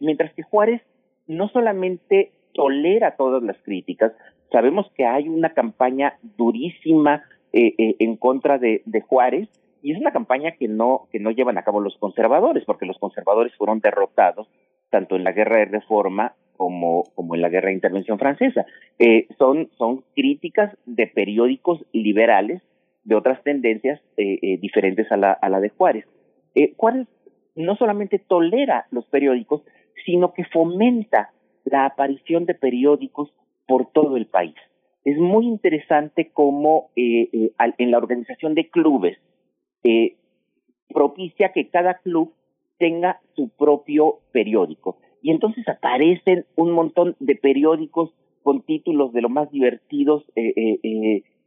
mientras 0.00 0.32
que 0.34 0.42
Juárez 0.42 0.82
no 1.26 1.48
solamente 1.48 2.30
tolera 2.52 3.16
todas 3.16 3.42
las 3.42 3.56
críticas, 3.62 4.12
Sabemos 4.52 4.90
que 4.94 5.06
hay 5.06 5.28
una 5.28 5.54
campaña 5.54 6.18
durísima 6.36 7.22
eh, 7.54 7.74
eh, 7.78 7.96
en 7.98 8.16
contra 8.16 8.58
de, 8.58 8.82
Juárez 9.08 9.48
y 9.82 9.92
es 9.92 9.98
una 9.98 10.12
campaña 10.12 10.52
que 10.52 10.68
no, 10.68 11.08
llevan 11.10 11.56
a 11.56 11.62
cabo 11.62 11.80
los 11.80 11.96
conservadores, 11.96 12.64
porque 12.66 12.86
los 12.86 12.98
conservadores 12.98 13.54
fueron 13.56 13.80
derrotados 13.80 14.46
tanto 14.90 15.16
en 15.16 15.24
la 15.24 15.32
guerra 15.32 15.56
de 15.56 15.64
reforma 15.64 16.34
como, 16.58 17.04
en 17.16 17.40
la 17.40 17.48
guerra 17.48 17.68
de 17.68 17.74
intervención 17.74 18.18
francesa. 18.18 18.66
Eh, 18.98 19.26
son, 19.38 19.70
son 19.78 20.04
críticas 20.14 20.76
de 20.84 21.06
periódicos 21.06 21.82
liberales 21.92 22.60
de 23.04 23.14
otras 23.14 23.42
tendencias 23.42 24.00
diferentes 24.16 25.10
a 25.10 25.16
la, 25.16 25.32
a 25.32 25.48
la 25.48 25.60
de 25.60 25.70
Juárez. 25.70 26.06
Juárez 26.76 27.08
no 27.54 27.76
solamente 27.76 28.18
tolera 28.18 28.86
los 28.90 29.06
periódicos, 29.06 29.62
sino 30.04 30.32
que 30.32 30.44
fomenta 30.44 31.30
la 31.64 31.86
aparición 31.86 32.46
de 32.46 32.54
periódicos 32.54 33.32
por 33.66 33.90
todo 33.92 34.16
el 34.16 34.26
país. 34.26 34.54
Es 35.04 35.18
muy 35.18 35.46
interesante 35.46 36.30
cómo 36.32 36.90
eh, 36.96 37.28
eh, 37.32 37.52
en 37.78 37.90
la 37.90 37.98
organización 37.98 38.54
de 38.54 38.68
clubes 38.70 39.18
eh, 39.84 40.16
propicia 40.88 41.52
que 41.52 41.68
cada 41.68 41.94
club 41.98 42.32
tenga 42.78 43.20
su 43.34 43.48
propio 43.50 44.20
periódico. 44.32 44.98
Y 45.22 45.30
entonces 45.30 45.66
aparecen 45.68 46.46
un 46.56 46.72
montón 46.72 47.16
de 47.20 47.36
periódicos 47.36 48.12
con 48.42 48.62
títulos 48.62 49.12
de 49.12 49.22
lo 49.22 49.28
más 49.28 49.50
divertidos, 49.52 50.24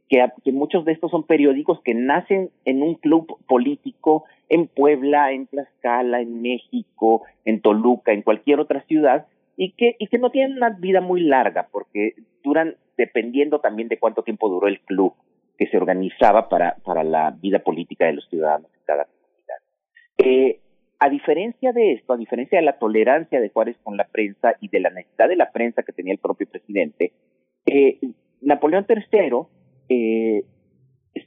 que, 0.10 0.52
muchos 0.52 0.86
de 0.86 0.92
estos 0.92 1.12
son 1.12 1.24
periódicos 1.24 1.82
que 1.82 1.94
nacen 1.94 2.50
en 2.66 2.84
un 2.84 2.96
club 2.96 3.38
político 3.48 4.26
en 4.50 4.68
Puebla, 4.68 5.32
en 5.32 5.48
Tlaxcala, 5.48 6.22
en 6.22 6.42
México, 6.42 7.24
en 7.44 7.62
Toluca, 7.62 8.14
en 8.14 8.22
cualquier 8.22 8.60
otra 8.60 8.82
ciudad, 8.84 9.26
y 9.58 9.72
que, 9.72 9.96
y 10.00 10.08
que 10.08 10.20
no 10.20 10.30
tienen 10.30 10.58
una 10.58 10.70
vida 10.70 11.02
muy 11.02 11.22
larga, 11.22 11.68
porque 11.72 12.14
duran 12.44 12.76
dependiendo 12.98 13.60
también 13.60 13.88
de 13.88 13.98
cuánto 13.98 14.24
tiempo 14.24 14.50
duró 14.50 14.68
el 14.68 14.80
club 14.82 15.14
que 15.58 15.68
se 15.68 15.78
organizaba 15.78 16.50
para, 16.50 16.76
para 16.84 17.04
la 17.04 17.32
vida 17.32 17.60
política 17.60 18.06
de 18.06 18.14
los 18.14 18.28
ciudadanos 18.30 18.72
de 18.72 18.80
cada 18.86 19.06
comunidad. 19.06 19.58
Eh, 20.18 20.60
a 21.00 21.10
diferencia 21.10 21.72
de 21.72 21.94
esto, 21.94 22.14
a 22.14 22.18
diferencia 22.18 22.60
de 22.60 22.66
la 22.66 22.78
tolerancia 22.78 23.40
de 23.40 23.50
Juárez 23.50 23.78
con 23.84 23.98
la 23.98 24.06
prensa 24.06 24.56
y 24.62 24.70
de 24.70 24.80
la 24.80 24.90
necesidad 24.90 25.28
de 25.28 25.36
la 25.36 25.52
prensa 25.52 25.84
que 25.84 25.92
tenía 25.92 26.14
el 26.14 26.20
propio 26.20 26.48
presidente, 26.48 27.14
eh, 27.66 28.00
Napoleón 28.42 28.86
III 28.88 29.48
eh, 29.90 30.44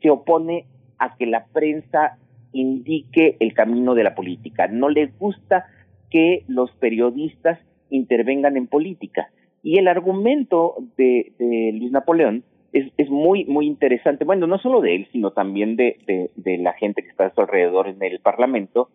se 0.01 0.11
opone 0.11 0.67
a 0.99 1.17
que 1.17 1.27
la 1.27 1.47
prensa 1.47 2.19
indique 2.53 3.37
el 3.41 3.55
camino 3.55 3.95
de 3.95 4.05
la 4.05 4.15
política. 4.15 4.69
No 4.69 4.89
le 4.89 5.07
gusta 5.19 5.67
que 6.11 6.45
los 6.49 6.71
periodistas 6.73 7.59
intervengan 7.91 8.57
en 8.57 8.67
política. 8.67 9.31
Y 9.63 9.79
el 9.79 9.89
argumento 9.89 10.77
de, 10.97 11.33
Luis 11.79 11.91
Napoleón 11.93 12.45
es, 12.73 13.11
muy, 13.11 13.45
muy 13.47 13.67
interesante. 13.67 14.25
Bueno, 14.25 14.47
no 14.47 14.59
solo 14.59 14.81
de 14.81 14.95
él, 14.95 15.09
sino 15.13 15.33
también 15.33 15.77
de, 15.77 16.31
de, 16.37 16.59
la 16.59 16.73
gente 16.75 17.03
que 17.03 17.09
está 17.09 17.27
a 17.27 17.35
su 17.35 17.41
alrededor 17.41 17.89
en 17.89 18.03
el 18.03 18.21
Parlamento. 18.21 18.91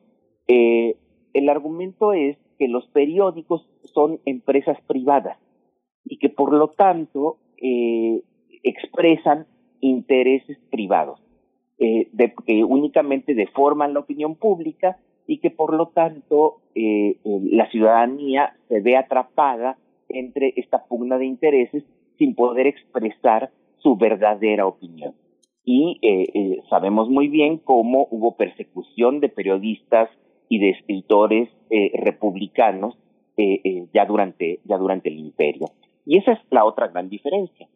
Eh, 0.47 0.95
el 1.33 1.49
argumento 1.49 2.13
es 2.13 2.37
que 2.59 2.67
los 2.67 2.87
periódicos 2.87 3.67
son 3.93 4.19
empresas 4.25 4.77
privadas 4.87 5.37
y 6.05 6.17
que 6.17 6.29
por 6.29 6.53
lo 6.53 6.69
tanto 6.69 7.37
eh, 7.57 8.21
expresan 8.63 9.47
intereses 9.83 10.57
privados, 10.71 11.19
eh, 11.77 12.09
que 12.47 12.63
únicamente 12.63 13.35
deforman 13.35 13.93
la 13.93 13.99
opinión 13.99 14.35
pública 14.35 14.97
y 15.27 15.39
que 15.39 15.51
por 15.51 15.73
lo 15.73 15.87
tanto 15.89 16.61
eh, 16.73 17.17
la 17.23 17.69
ciudadanía 17.69 18.55
se 18.69 18.79
ve 18.79 18.95
atrapada 18.95 19.77
entre 20.09 20.53
esta 20.55 20.85
pugna 20.85 21.17
de 21.17 21.25
intereses 21.25 21.83
sin 22.17 22.35
poder 22.35 22.67
expresar 22.67 23.51
su 23.79 23.97
verdadera 23.97 24.65
opinión. 24.65 25.13
Y 25.65 25.99
eh, 26.01 26.61
sabemos 26.69 27.09
muy 27.09 27.27
bien 27.27 27.57
cómo 27.57 28.07
hubo 28.11 28.35
persecución 28.35 29.19
de 29.19 29.29
periodistas 29.29 30.09
y 30.49 30.59
de 30.59 30.71
escritores 30.71 31.49
republicanos 31.93 32.95
ya, 33.91 34.05
durante, 34.05 34.59
ya 34.65 34.77
durante 34.77 35.09
el 35.09 35.17
imperio. 35.17 35.65
Y 36.05 36.17
esa 36.17 36.33
es 36.33 36.39
la 36.51 36.65
otra 36.65 36.89
gran 36.89 37.09
diferencia. 37.09 37.67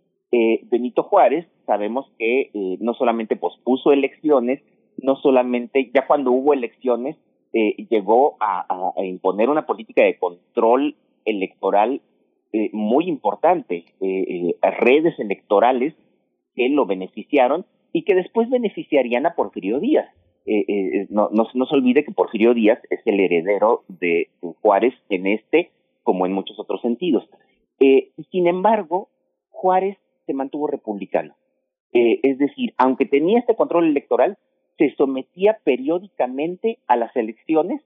Benito 0.70 1.04
Juárez 1.04 1.48
sabemos 1.68 2.10
que 2.18 2.50
no 2.80 2.96
solamente 2.96 3.36
pospuso 3.36 3.92
elecciones, 3.92 4.64
no 4.98 5.16
solamente, 5.18 5.92
ya 5.94 6.08
cuando 6.08 6.32
hubo 6.32 6.54
elecciones, 6.54 7.16
eh, 7.54 7.88
llegó 7.90 8.36
a, 8.40 8.66
imponer 9.04 9.50
una 9.50 9.66
política 9.66 10.04
de 10.04 10.18
control 10.18 10.96
electoral 11.26 12.02
eh, 12.54 12.70
muy 12.74 13.08
importante, 13.08 13.86
eh, 14.02 14.56
redes 14.80 15.18
electorales 15.20 15.94
que 16.56 16.70
lo 16.70 16.86
beneficiaron 16.86 17.66
y 17.94 18.04
que 18.04 18.16
después 18.16 18.50
beneficiarían 18.50 19.26
a 19.26 19.36
Porfirio 19.36 19.80
Díaz. 19.80 20.10
No, 21.10 21.30
no, 21.32 21.66
se 21.66 21.76
olvide 21.76 22.06
que 22.06 22.12
Porfirio 22.14 22.54
Díaz 22.54 22.80
es 22.90 23.02
el 23.06 23.20
heredero 23.20 23.84
de, 23.88 24.30
Juárez 24.62 24.94
en 25.10 25.28
este 25.28 25.72
como 26.04 26.26
en 26.26 26.32
muchos 26.32 26.58
otros 26.58 26.82
sentidos. 26.82 27.28
sin 28.32 28.48
embargo, 28.48 29.10
Juárez 29.50 29.98
se 30.26 30.34
mantuvo 30.34 30.68
republicano. 30.68 31.36
Es 31.94 32.38
decir, 32.38 32.74
aunque 32.78 33.06
tenía 33.06 33.40
este 33.40 33.56
control 33.56 33.88
electoral, 33.88 34.38
se 34.78 34.94
sometía 34.96 35.58
periódicamente 35.64 36.80
a 36.88 36.96
las 36.96 37.16
elecciones 37.16 37.82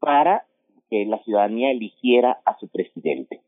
para 0.00 0.44
que 0.90 1.06
la 1.06 1.22
ciudadanía 1.22 1.70
eligiera 1.70 2.40
a 2.44 2.58
su 2.58 2.68
presidente. 2.68 3.40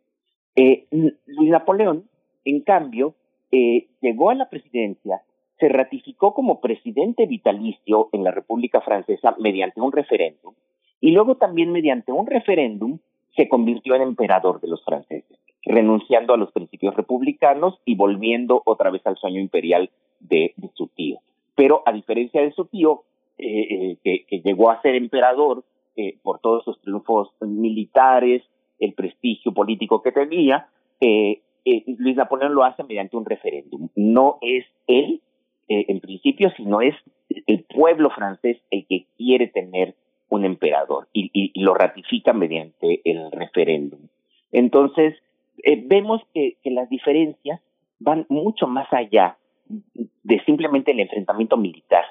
Eh, 0.57 0.87
Luis 0.91 1.51
Napoleón, 1.51 2.09
en 2.45 2.61
cambio, 2.61 3.15
eh, 3.51 3.89
llegó 4.01 4.31
a 4.31 4.35
la 4.35 4.49
presidencia, 4.49 5.23
se 5.59 5.69
ratificó 5.69 6.33
como 6.33 6.61
presidente 6.61 7.27
vitalicio 7.27 8.09
en 8.13 8.25
la 8.25 8.31
República 8.31 8.81
Francesa 8.81 9.35
mediante 9.39 9.81
un 9.81 9.93
referéndum 9.93 10.55
y 11.01 11.11
luego 11.11 11.37
también 11.37 11.71
mediante 11.73 12.13
un 12.13 12.27
referéndum 12.27 12.99
se 13.37 13.49
convirtió 13.49 13.95
en 13.95 14.03
emperador 14.03 14.61
de 14.61 14.69
los 14.69 14.85
franceses, 14.85 15.39
renunciando 15.67 16.35
a 16.35 16.37
los 16.37 16.53
principios 16.53 16.95
republicanos 16.95 17.79
y 17.85 17.95
volviendo 17.95 18.63
otra 18.65 18.91
vez 18.91 19.07
al 19.07 19.17
sueño 19.17 19.41
imperial 19.41 19.91
de, 20.21 20.55
su 20.75 20.89
tío. 20.89 21.19
Pero 21.55 21.83
a 21.87 21.93
diferencia 21.93 22.43
de 22.43 22.53
su 22.53 22.67
tío, 22.67 23.03
eh, 23.39 23.97
que, 24.03 24.25
que, 24.27 24.41
llegó 24.41 24.71
a 24.71 24.81
ser 24.83 24.95
emperador 24.95 25.65
por 26.23 26.41
todos 26.41 26.65
sus 26.65 26.81
triunfos 26.81 27.31
militares, 27.41 28.43
el 28.81 28.93
prestigio 28.95 29.53
político 29.53 30.03
que 30.03 30.13
tenía, 30.13 30.69
eh, 31.01 31.41
eh, 31.65 31.85
Luis 31.99 32.17
Napoleón 32.17 32.55
lo 32.55 32.65
hace 32.65 32.83
mediante 32.85 33.17
un 33.17 33.25
referéndum. 33.25 33.89
No 33.95 34.39
es 34.41 34.65
él, 34.87 35.21
eh, 35.69 35.87
en 35.89 36.01
principio, 36.01 36.51
sino 36.57 36.81
es 36.81 36.95
el 37.47 37.65
pueblo 37.65 38.11
francés 38.11 38.59
el 38.71 38.87
que 38.87 39.07
quiere 39.17 39.49
tener 39.49 39.95
un 40.29 40.45
emperador 40.45 41.09
y, 41.13 41.53
lo 41.61 41.75
ratifica 41.75 42.33
mediante 42.33 43.01
el 43.05 43.31
referéndum. 43.31 44.01
Entonces, 44.53 45.15
vemos 45.87 46.23
que, 46.33 46.57
las 46.65 46.89
diferencias 46.89 47.61
van 47.99 48.27
mucho 48.29 48.67
más 48.67 48.93
allá 48.93 49.37
de 50.23 50.45
simplemente 50.45 50.91
el 50.91 51.01
enfrentamiento 51.01 51.57
militar 51.57 52.05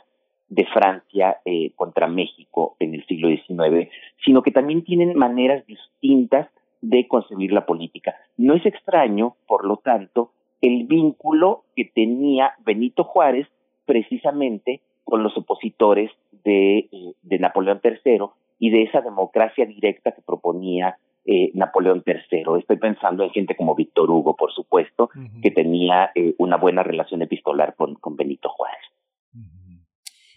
de 0.50 0.66
Francia 0.66 1.40
contra 1.76 2.08
México 2.08 2.76
en 2.80 2.94
el 2.94 3.06
siglo 3.06 3.30
XIX, 3.30 3.90
sino 4.24 4.42
que 4.44 4.52
también 4.52 4.84
tienen 4.84 5.18
maneras 5.18 5.66
distintas 5.66 6.48
de 6.82 7.08
concebir 7.08 7.54
la 7.54 7.66
política. 7.66 8.16
No 8.38 8.56
es 8.56 8.66
extraño, 8.66 9.36
por 9.48 9.66
lo 9.66 9.78
tanto, 9.78 10.32
el 10.62 10.86
vínculo 10.86 11.64
que 11.76 11.86
tenía 11.86 12.54
Benito 12.66 13.04
Juárez 13.04 13.48
precisamente 13.86 14.82
con 15.04 15.24
los 15.24 15.38
opositores 15.38 16.12
de, 16.44 16.80
eh, 16.92 17.14
de 17.22 17.40
Napoleón 17.40 17.82
III 17.84 18.28
y 18.60 18.70
de 18.70 18.84
esa 18.84 19.02
democracia 19.02 19.66
directa 19.66 20.12
que 20.12 20.22
proponía 20.22 20.98
eh, 21.26 21.52
Napoleón 21.54 22.04
III. 22.06 22.44
Estoy 22.60 22.78
pensando 22.78 23.24
en 23.24 23.32
gente 23.32 23.56
como 23.56 23.76
Víctor 23.76 24.10
Hugo, 24.10 24.36
por 24.36 24.52
supuesto, 24.52 25.10
que 25.42 25.52
tenía 25.52 26.12
eh, 26.16 26.36
una 26.38 26.58
buena 26.58 26.84
relación 26.84 27.22
epistolar 27.22 27.76
con, 27.76 27.96
con 27.96 28.16
Benito 28.16 28.50
Juárez. 28.50 28.82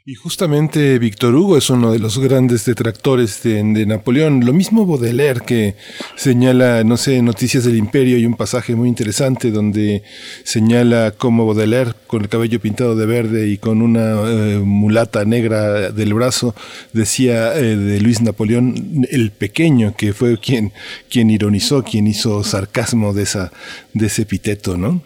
Y 0.09 0.14
justamente 0.14 1.00
Víctor 1.00 1.34
Hugo 1.34 1.57
es 1.57 1.68
uno 1.68 1.90
de 1.90 1.98
los 1.98 2.20
grandes 2.20 2.64
detractores 2.64 3.42
de, 3.42 3.64
Napoleón. 3.86 4.46
Lo 4.46 4.52
mismo 4.52 4.86
Baudelaire 4.86 5.40
que 5.44 5.74
señala, 6.14 6.84
no 6.84 6.96
sé, 6.96 7.20
Noticias 7.22 7.64
del 7.64 7.76
Imperio 7.76 8.16
y 8.16 8.24
un 8.24 8.36
pasaje 8.36 8.76
muy 8.76 8.88
interesante 8.88 9.50
donde 9.50 10.02
señala 10.44 11.12
cómo 11.18 11.44
Baudelaire 11.44 11.90
con 12.07 12.22
el 12.22 12.28
cabello 12.28 12.61
pintado 12.61 12.94
de 12.94 13.04
verde 13.04 13.48
y 13.48 13.59
con 13.59 13.82
una 13.82 14.12
eh, 14.28 14.61
mulata 14.64 15.24
negra 15.24 15.90
del 15.90 16.14
brazo 16.14 16.54
decía 16.92 17.57
eh, 17.57 17.74
de 17.74 18.00
Luis 18.00 18.22
Napoleón 18.22 19.07
el 19.11 19.32
pequeño 19.32 19.94
que 19.96 20.12
fue 20.12 20.38
quien 20.38 20.70
quien 21.11 21.30
ironizó, 21.30 21.82
quien 21.82 22.07
hizo 22.07 22.44
sarcasmo 22.44 23.12
de 23.12 23.24
esa 23.24 23.50
de 23.92 24.07
ese 24.07 24.22
epíteto, 24.22 24.76
¿no? 24.76 25.00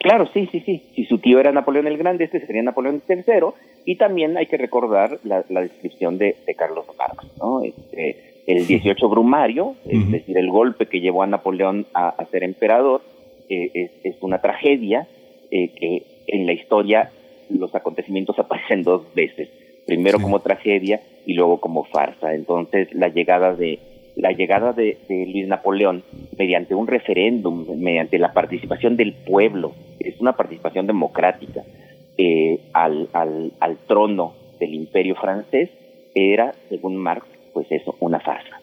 Claro, 0.00 0.28
sí, 0.34 0.46
sí, 0.52 0.62
sí. 0.66 0.82
Si 0.94 1.06
su 1.06 1.16
tío 1.16 1.40
era 1.40 1.50
Napoleón 1.50 1.86
el 1.86 1.96
Grande, 1.96 2.24
este 2.24 2.44
sería 2.44 2.62
Napoleón 2.62 3.02
III 3.08 3.24
y 3.84 3.96
también 3.96 4.36
hay 4.36 4.46
que 4.46 4.56
recordar 4.56 5.18
la, 5.24 5.42
descripción 5.42 6.18
de, 6.18 6.36
Carlos 6.56 6.86
Marx, 6.98 7.26
¿no? 7.38 7.62
Este, 7.62 8.42
el 8.46 8.66
18 8.66 9.08
Brumario, 9.08 9.74
es 9.86 10.10
decir, 10.10 10.36
el 10.36 10.50
golpe 10.50 10.86
que 10.86 11.00
llevó 11.00 11.22
a 11.22 11.26
Napoleón 11.26 11.86
a, 11.94 12.24
ser 12.30 12.44
emperador, 12.44 13.02
eh, 13.48 13.90
es, 14.02 14.16
una 14.20 14.40
tragedia 14.40 15.06
eh, 15.50 15.68
que 15.68 16.02
en 16.26 16.46
la 16.46 16.52
historia 16.52 17.10
los 17.50 17.74
acontecimientos 17.74 18.38
aparecen 18.38 18.82
dos 18.82 19.02
veces, 19.14 19.48
primero 19.86 20.18
como 20.18 20.40
tragedia 20.40 21.00
y 21.26 21.34
luego 21.34 21.60
como 21.60 21.84
farsa. 21.84 22.34
Entonces, 22.34 22.92
la 22.94 23.08
llegada 23.08 23.54
de 23.54 23.78
la 24.16 24.30
llegada 24.30 24.72
de, 24.72 24.96
de 25.08 25.26
Luis 25.26 25.48
Napoleón 25.48 26.04
mediante 26.38 26.74
un 26.74 26.86
referéndum, 26.86 27.66
mediante 27.76 28.18
la 28.18 28.32
participación 28.32 28.96
del 28.96 29.12
pueblo, 29.12 29.72
es 29.98 30.20
una 30.20 30.34
participación 30.36 30.86
democrática 30.86 31.64
eh, 32.16 32.60
al, 32.72 33.08
al, 33.12 33.52
al 33.60 33.76
trono 33.86 34.34
del 34.58 34.74
imperio 34.74 35.14
francés 35.16 35.70
era, 36.14 36.54
según 36.68 36.96
Marx, 36.96 37.26
pues 37.52 37.66
eso, 37.70 37.96
una 38.00 38.20
farsa. 38.20 38.60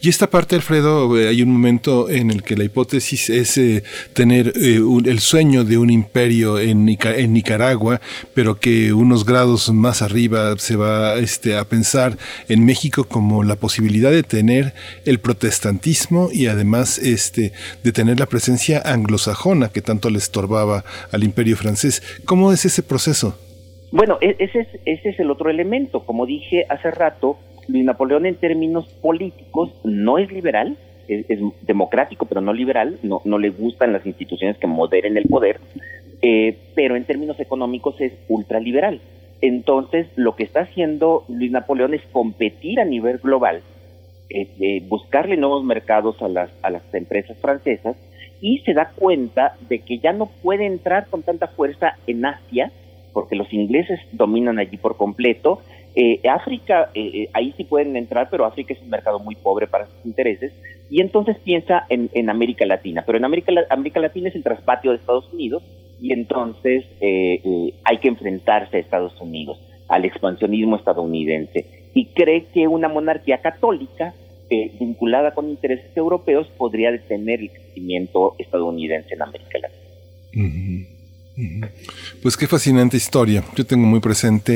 Y 0.00 0.08
esta 0.08 0.28
parte, 0.28 0.56
Alfredo, 0.56 1.18
eh, 1.18 1.28
hay 1.28 1.42
un 1.42 1.50
momento 1.50 2.10
en 2.10 2.30
el 2.30 2.42
que 2.42 2.56
la 2.56 2.64
hipótesis 2.64 3.30
es 3.30 3.56
eh, 3.58 3.82
tener 4.12 4.52
eh, 4.56 4.80
el 5.04 5.18
sueño 5.20 5.64
de 5.64 5.78
un 5.78 5.90
imperio 5.90 6.58
en, 6.58 6.84
Nicaragua, 6.84 8.00
pero 8.34 8.58
que 8.58 8.92
unos 8.92 9.24
grados 9.24 9.72
más 9.72 10.02
arriba 10.02 10.56
se 10.58 10.76
va 10.76 11.16
este, 11.16 11.56
a 11.56 11.64
pensar 11.64 12.16
en 12.48 12.64
México 12.64 13.04
como 13.04 13.42
la 13.42 13.56
posibilidad 13.56 14.10
de 14.10 14.22
tener 14.22 14.74
el 15.04 15.20
protestantismo 15.20 16.28
y 16.32 16.46
además 16.46 16.98
este, 16.98 17.52
de 17.82 17.92
tener 17.92 18.20
la 18.20 18.26
presencia 18.26 18.82
anglosajona 18.84 19.70
que 19.70 19.82
tanto 19.82 20.10
le 20.10 20.18
estorbaba 20.18 20.84
al 21.12 21.24
imperio 21.24 21.56
francés. 21.56 22.02
¿Cómo 22.24 22.52
es 22.52 22.64
ese 22.64 22.82
proceso? 22.82 23.38
Bueno, 23.94 24.18
e-, 24.20 24.36
ese 24.40 24.60
es, 24.60 24.68
ese 24.84 25.10
es 25.10 25.20
el 25.20 25.30
otro 25.30 25.50
elemento. 25.50 26.04
Como 26.04 26.26
dije 26.26 26.66
hace 26.68 26.90
rato, 26.90 27.38
Luis 27.68 27.84
Napoleón 27.84 28.26
en 28.26 28.36
términos 28.36 28.86
políticos 29.00 29.70
no 29.84 30.18
es 30.18 30.30
liberal, 30.30 30.76
es, 31.08 31.26
democrático 31.62 32.26
pero 32.26 32.40
no 32.40 32.52
liberal, 32.52 32.98
no, 33.02 33.20
no 33.24 33.38
le 33.38 33.50
gustan 33.50 33.92
las 33.92 34.06
instituciones 34.06 34.56
que 34.58 34.66
moderen 34.66 35.16
el 35.16 35.24
poder, 35.24 35.60
eh, 36.22 36.56
pero 36.74 36.96
en 36.96 37.04
términos 37.04 37.38
económicos 37.40 38.00
es 38.00 38.12
ultraliberal. 38.28 39.00
Entonces, 39.40 40.06
lo 40.16 40.36
que 40.36 40.44
está 40.44 40.60
haciendo 40.60 41.24
Luis 41.28 41.50
Napoleón 41.50 41.92
es 41.92 42.02
competir 42.12 42.80
a 42.80 42.84
nivel 42.84 43.18
global, 43.18 43.60
eh, 44.30 44.82
buscarle 44.88 45.36
nuevos 45.36 45.64
mercados 45.64 46.20
a 46.22 46.28
las, 46.28 46.50
a 46.62 46.70
las 46.70 46.82
empresas 46.94 47.36
francesas 47.38 47.96
y 48.40 48.58
se 48.60 48.74
da 48.74 48.90
cuenta 48.94 49.56
de 49.68 49.80
que 49.80 49.98
ya 49.98 50.12
no 50.12 50.26
puede 50.26 50.66
entrar 50.66 51.06
con 51.08 51.22
tanta 51.22 51.48
fuerza 51.48 51.96
en 52.06 52.24
Asia, 52.24 52.72
porque 53.12 53.36
los 53.36 53.52
ingleses 53.52 54.00
dominan 54.12 54.58
allí 54.58 54.76
por 54.76 54.96
completo, 54.96 55.60
eh, 55.96 56.20
África, 56.28 56.90
eh, 56.94 57.10
eh, 57.14 57.30
ahí 57.32 57.54
sí 57.56 57.64
pueden 57.64 57.96
entrar, 57.96 58.28
pero 58.28 58.44
África 58.44 58.74
es 58.74 58.82
un 58.82 58.90
mercado 58.90 59.20
muy 59.20 59.36
pobre 59.36 59.68
para 59.68 59.86
sus 59.86 60.04
intereses, 60.04 60.52
y 60.90 61.00
entonces 61.00 61.36
piensa 61.38 61.86
en, 61.88 62.28
América 62.28 62.66
Latina, 62.66 63.04
pero 63.06 63.18
en 63.18 63.24
América, 63.24 63.52
América 63.70 64.00
Latina 64.00 64.28
es 64.28 64.34
el 64.34 64.42
traspatio 64.42 64.90
de 64.90 64.98
Estados 64.98 65.32
Unidos, 65.32 65.62
y 66.00 66.12
entonces 66.12 66.84
hay 67.00 67.98
que 67.98 68.08
enfrentarse 68.08 68.76
a 68.76 68.80
Estados 68.80 69.18
Unidos, 69.20 69.58
al 69.88 70.04
expansionismo 70.04 70.76
estadounidense, 70.76 71.64
y 71.94 72.06
cree 72.06 72.46
que 72.52 72.66
una 72.66 72.88
monarquía 72.88 73.38
católica 73.38 74.14
vinculada 74.78 75.32
con 75.32 75.48
intereses 75.48 75.96
europeos 75.96 76.48
podría 76.58 76.90
detener 76.90 77.40
el 77.40 77.50
crecimiento 77.50 78.34
estadounidense 78.38 79.14
en 79.14 79.22
América 79.22 79.58
Latina. 79.60 80.93
Pues 82.22 82.36
qué 82.36 82.46
fascinante 82.46 82.96
historia. 82.96 83.44
Yo 83.56 83.66
tengo 83.66 83.86
muy 83.86 83.98
presente 84.00 84.52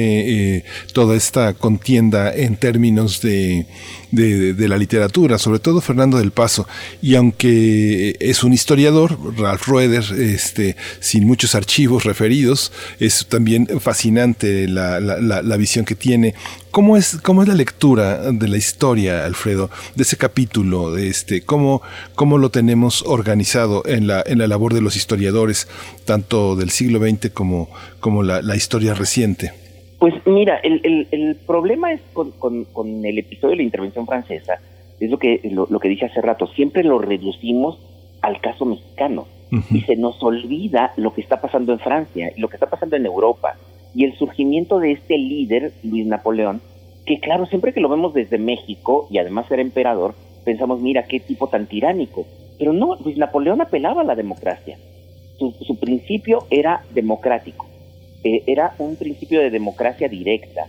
eh, 0.56 0.64
toda 0.92 1.16
esta 1.16 1.54
contienda 1.54 2.32
en 2.32 2.56
términos 2.56 3.20
de, 3.20 3.66
de, 4.10 4.68
la 4.68 4.76
literatura, 4.76 5.38
sobre 5.38 5.58
todo 5.58 5.80
Fernando 5.80 6.18
del 6.18 6.30
Paso. 6.30 6.66
Y 7.02 7.14
aunque 7.14 8.16
es 8.20 8.42
un 8.42 8.52
historiador, 8.52 9.18
Ralph 9.36 9.66
Rueder, 9.66 10.04
este, 10.18 10.76
sin 11.00 11.26
muchos 11.26 11.54
archivos 11.54 12.04
referidos, 12.04 12.72
es 13.00 13.26
también 13.28 13.66
fascinante 13.80 14.68
la, 14.68 15.00
la, 15.00 15.42
la 15.42 15.56
visión 15.56 15.84
que 15.84 15.94
tiene 15.94 16.34
¿Cómo 16.70 16.96
es, 16.96 17.18
¿Cómo 17.22 17.42
es 17.42 17.48
la 17.48 17.54
lectura 17.54 18.30
de 18.30 18.46
la 18.46 18.58
historia, 18.58 19.24
Alfredo, 19.24 19.70
de 19.94 20.02
ese 20.02 20.16
capítulo? 20.16 20.92
De 20.92 21.08
este, 21.08 21.42
¿cómo, 21.42 21.82
¿Cómo 22.14 22.36
lo 22.36 22.50
tenemos 22.50 23.02
organizado 23.06 23.82
en 23.86 24.06
la, 24.06 24.22
en 24.24 24.38
la 24.38 24.46
labor 24.46 24.74
de 24.74 24.82
los 24.82 24.94
historiadores, 24.94 25.66
tanto 26.04 26.56
del 26.56 26.70
siglo 26.70 27.00
XX 27.00 27.30
como, 27.30 27.70
como 28.00 28.22
la, 28.22 28.54
historia 28.54 28.92
reciente? 28.94 29.67
Pues 29.98 30.14
mira, 30.26 30.58
el, 30.62 31.08
el, 31.10 31.36
problema 31.46 31.92
es 31.92 32.00
con, 32.12 32.30
con, 32.30 33.04
el 33.04 33.18
episodio 33.18 33.50
de 33.50 33.56
la 33.56 33.62
intervención 33.62 34.06
francesa, 34.06 34.60
es 35.00 35.10
lo 35.10 35.18
que, 35.18 35.40
lo, 35.50 35.66
que 35.80 35.88
dije 35.88 36.06
hace 36.06 36.20
rato, 36.20 36.46
siempre 36.46 36.84
lo 36.84 36.98
reducimos 36.98 37.78
al 38.20 38.40
caso 38.40 38.64
mexicano 38.64 39.26
y 39.70 39.80
se 39.80 39.96
nos 39.96 40.22
olvida 40.22 40.92
lo 40.96 41.14
que 41.14 41.20
está 41.20 41.40
pasando 41.40 41.72
en 41.72 41.78
Francia 41.78 42.30
y 42.36 42.40
lo 42.40 42.48
que 42.48 42.56
está 42.56 42.68
pasando 42.68 42.96
en 42.96 43.06
Europa 43.06 43.56
y 43.94 44.04
el 44.04 44.16
surgimiento 44.16 44.78
de 44.78 44.92
este 44.92 45.16
líder, 45.16 45.72
Luis 45.82 46.06
Napoleón, 46.06 46.60
que 47.06 47.18
claro, 47.20 47.46
siempre 47.46 47.72
que 47.72 47.80
lo 47.80 47.88
vemos 47.88 48.12
desde 48.12 48.38
México 48.38 49.08
y 49.10 49.18
además 49.18 49.50
era 49.50 49.62
emperador, 49.62 50.14
pensamos, 50.44 50.80
mira, 50.80 51.04
qué 51.04 51.20
tipo 51.20 51.48
tan 51.48 51.66
tiránico. 51.66 52.26
Pero 52.58 52.72
no, 52.72 52.96
Luis 52.96 53.16
Napoleón 53.16 53.60
apelaba 53.60 54.02
a 54.02 54.04
la 54.04 54.14
democracia. 54.14 54.78
Su, 55.38 55.78
principio 55.78 56.46
era 56.50 56.82
democrático. 56.92 57.67
Eh, 58.24 58.42
era 58.46 58.74
un 58.78 58.96
principio 58.96 59.40
de 59.40 59.50
democracia 59.50 60.08
directa 60.08 60.66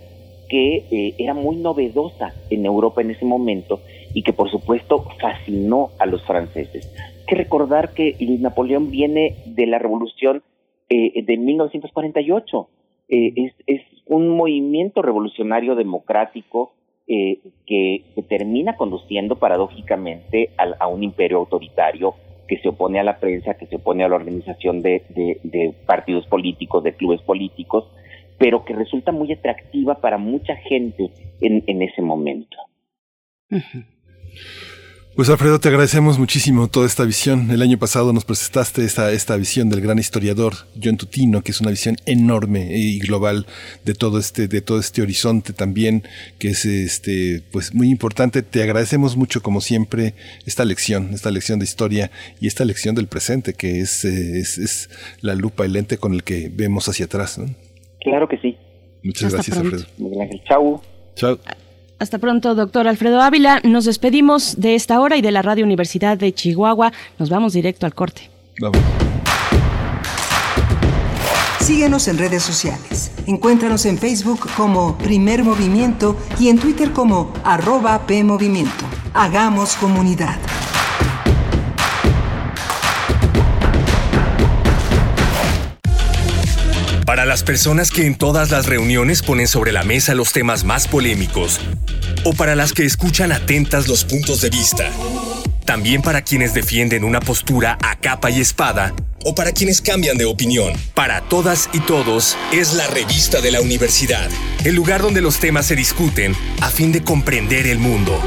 que 0.48 0.86
eh, 0.92 1.16
era 1.18 1.34
muy 1.34 1.58
novedosa 1.58 2.34
en 2.50 2.66
Europa 2.66 3.02
en 3.02 3.12
ese 3.12 3.26
momento 3.26 3.82
y 4.14 4.24
que 4.24 4.34
por 4.34 4.50
supuesto 4.50 5.06
fascinó 5.20 5.92
a 6.00 6.06
los 6.06 6.24
franceses. 6.26 6.92
que 7.28 7.36
recordar 7.36 7.94
que 7.94 8.16
Napoleón 8.40 8.90
viene 8.90 9.36
de 9.46 9.68
la 9.68 9.78
revolución 9.78 10.42
eh, 10.90 11.24
de 11.24 11.38
1948. 11.38 12.68
Eh, 13.10 13.34
es, 13.36 13.54
es 13.68 13.82
un 14.08 14.30
movimiento 14.30 15.04
revolucionario 15.04 15.76
democrático 15.76 16.74
eh, 17.08 17.40
que, 17.66 18.04
termina 18.28 18.76
conduciendo 18.76 19.36
paradójicamente 19.38 20.52
a, 20.58 20.88
un 20.88 21.04
imperio 21.04 21.38
autoritario 21.38 22.14
que 22.50 22.58
se 22.58 22.70
opone 22.70 23.00
a 23.00 23.04
la 23.04 23.20
prensa, 23.20 23.54
que 23.54 23.68
se 23.68 23.76
opone 23.76 24.04
a 24.04 24.10
la 24.10 24.16
organización 24.16 24.82
de, 24.82 25.04
de, 25.10 25.40
de 25.44 25.74
partidos 25.86 26.26
políticos, 26.26 26.84
de 26.84 26.94
clubes 26.94 27.22
políticos, 27.22 27.86
pero 28.40 28.66
que 28.66 28.74
resulta 28.74 29.12
muy 29.12 29.32
atractiva 29.32 30.02
para 30.02 30.18
mucha 30.18 30.56
gente 30.56 31.12
en, 31.40 31.64
en 31.68 31.82
ese 31.84 32.02
momento. 32.02 32.58
Pues 35.16 35.30
Alfredo, 35.30 35.60
te 35.60 35.68
agradecemos 35.68 36.18
muchísimo 36.18 36.70
toda 36.70 36.86
esta 36.86 37.04
visión. 37.04 37.52
El 37.52 37.62
año 37.62 37.78
pasado 37.78 38.14
nos 38.14 38.24
presentaste 38.24 38.86
esta, 38.86 39.12
esta 39.12 39.36
visión 39.36 39.70
del 39.70 39.82
gran 39.82 40.00
historiador 40.00 40.54
John 40.82 40.96
Tutino, 40.96 41.42
que 41.42 41.52
es 41.52 41.60
una 41.60 41.72
visión 41.72 41.98
enorme 42.06 42.70
y 42.72 43.00
global 43.00 43.46
de 43.84 43.96
todo 43.96 44.18
este, 44.18 44.48
de 44.48 44.62
todo 44.62 44.80
este 44.80 45.02
horizonte 45.02 45.52
también, 45.52 46.04
que 46.38 46.50
es 46.50 46.64
este, 46.64 47.42
pues 47.52 47.74
muy 47.74 47.90
importante. 47.90 48.44
Te 48.44 48.64
agradecemos 48.64 49.18
mucho, 49.18 49.42
como 49.42 49.60
siempre, 49.60 50.14
esta 50.46 50.64
lección, 50.64 51.10
esta 51.14 51.32
lección 51.32 51.60
de 51.60 51.66
historia 51.66 52.12
y 52.40 52.48
esta 52.48 52.64
lección 52.64 52.96
del 52.96 53.08
presente, 53.08 53.54
que 53.54 53.82
es, 53.82 54.06
es, 54.06 54.58
es 54.58 54.90
la 55.20 55.36
lupa, 55.36 55.66
el 55.66 55.74
lente 55.74 55.98
con 55.98 56.14
el 56.14 56.24
que 56.24 56.50
vemos 56.54 56.88
hacia 56.88 57.06
atrás. 57.06 57.38
¿no? 57.38 57.54
Claro 58.00 58.30
que 58.30 58.38
sí. 58.38 58.56
Muchas 59.04 59.34
Hasta 59.34 59.38
gracias, 59.38 59.58
pronto. 59.58 59.76
Alfredo. 59.76 60.44
Chau. 60.48 60.82
Chao. 61.16 61.40
Hasta 62.00 62.18
pronto, 62.18 62.56
doctor 62.56 62.88
Alfredo 62.88 63.22
Ávila. 63.22 63.60
Nos 63.64 63.84
despedimos 63.84 64.56
de 64.58 64.76
esta 64.76 65.02
hora 65.02 65.18
y 65.18 65.22
de 65.22 65.32
la 65.32 65.42
Radio 65.42 65.66
Universidad 65.66 66.18
de 66.18 66.34
Chihuahua. 66.34 66.94
Nos 67.18 67.30
vamos 67.30 67.52
directo 67.52 67.86
al 67.86 67.94
corte. 67.94 68.32
Vamos. 68.62 68.80
Síguenos 71.60 72.08
en 72.08 72.18
redes 72.18 72.42
sociales. 72.42 73.12
Encuéntranos 73.28 73.86
en 73.86 73.98
Facebook 73.98 74.40
como 74.56 74.98
Primer 74.98 75.44
Movimiento 75.44 76.16
y 76.40 76.48
en 76.48 76.58
Twitter 76.58 76.92
como 76.94 77.34
arroba 77.44 78.08
PMovimiento. 78.08 78.86
Hagamos 79.14 79.76
comunidad. 79.76 80.38
Para 87.10 87.26
las 87.26 87.42
personas 87.42 87.90
que 87.90 88.06
en 88.06 88.14
todas 88.14 88.52
las 88.52 88.68
reuniones 88.68 89.24
ponen 89.24 89.48
sobre 89.48 89.72
la 89.72 89.82
mesa 89.82 90.14
los 90.14 90.32
temas 90.32 90.64
más 90.64 90.88
polémicos, 90.88 91.60
o 92.24 92.34
para 92.34 92.56
las 92.56 92.72
que 92.72 92.86
escuchan 92.86 93.32
atentas 93.32 93.88
los 93.88 94.06
puntos 94.06 94.42
de 94.42 94.52
vista, 94.52 94.92
también 95.66 96.04
para 96.04 96.22
quienes 96.22 96.54
defienden 96.54 97.04
una 97.04 97.20
postura 97.20 97.80
a 97.82 97.96
capa 97.96 98.30
y 98.30 98.40
espada, 98.40 98.94
o 99.26 99.34
para 99.34 99.54
quienes 99.54 99.82
cambian 99.82 100.20
de 100.20 100.26
opinión. 100.26 100.72
Para 100.94 101.22
todas 101.22 101.68
y 101.74 101.80
todos 101.80 102.38
es 102.54 102.76
la 102.76 102.86
revista 102.86 103.42
de 103.42 103.54
la 103.54 103.62
universidad, 103.62 104.30
el 104.64 104.76
lugar 104.76 105.02
donde 105.02 105.22
los 105.22 105.40
temas 105.40 105.66
se 105.66 105.76
discuten 105.76 106.36
a 106.62 106.70
fin 106.70 106.92
de 106.92 107.02
comprender 107.02 107.66
el 107.66 107.80
mundo. 107.80 108.22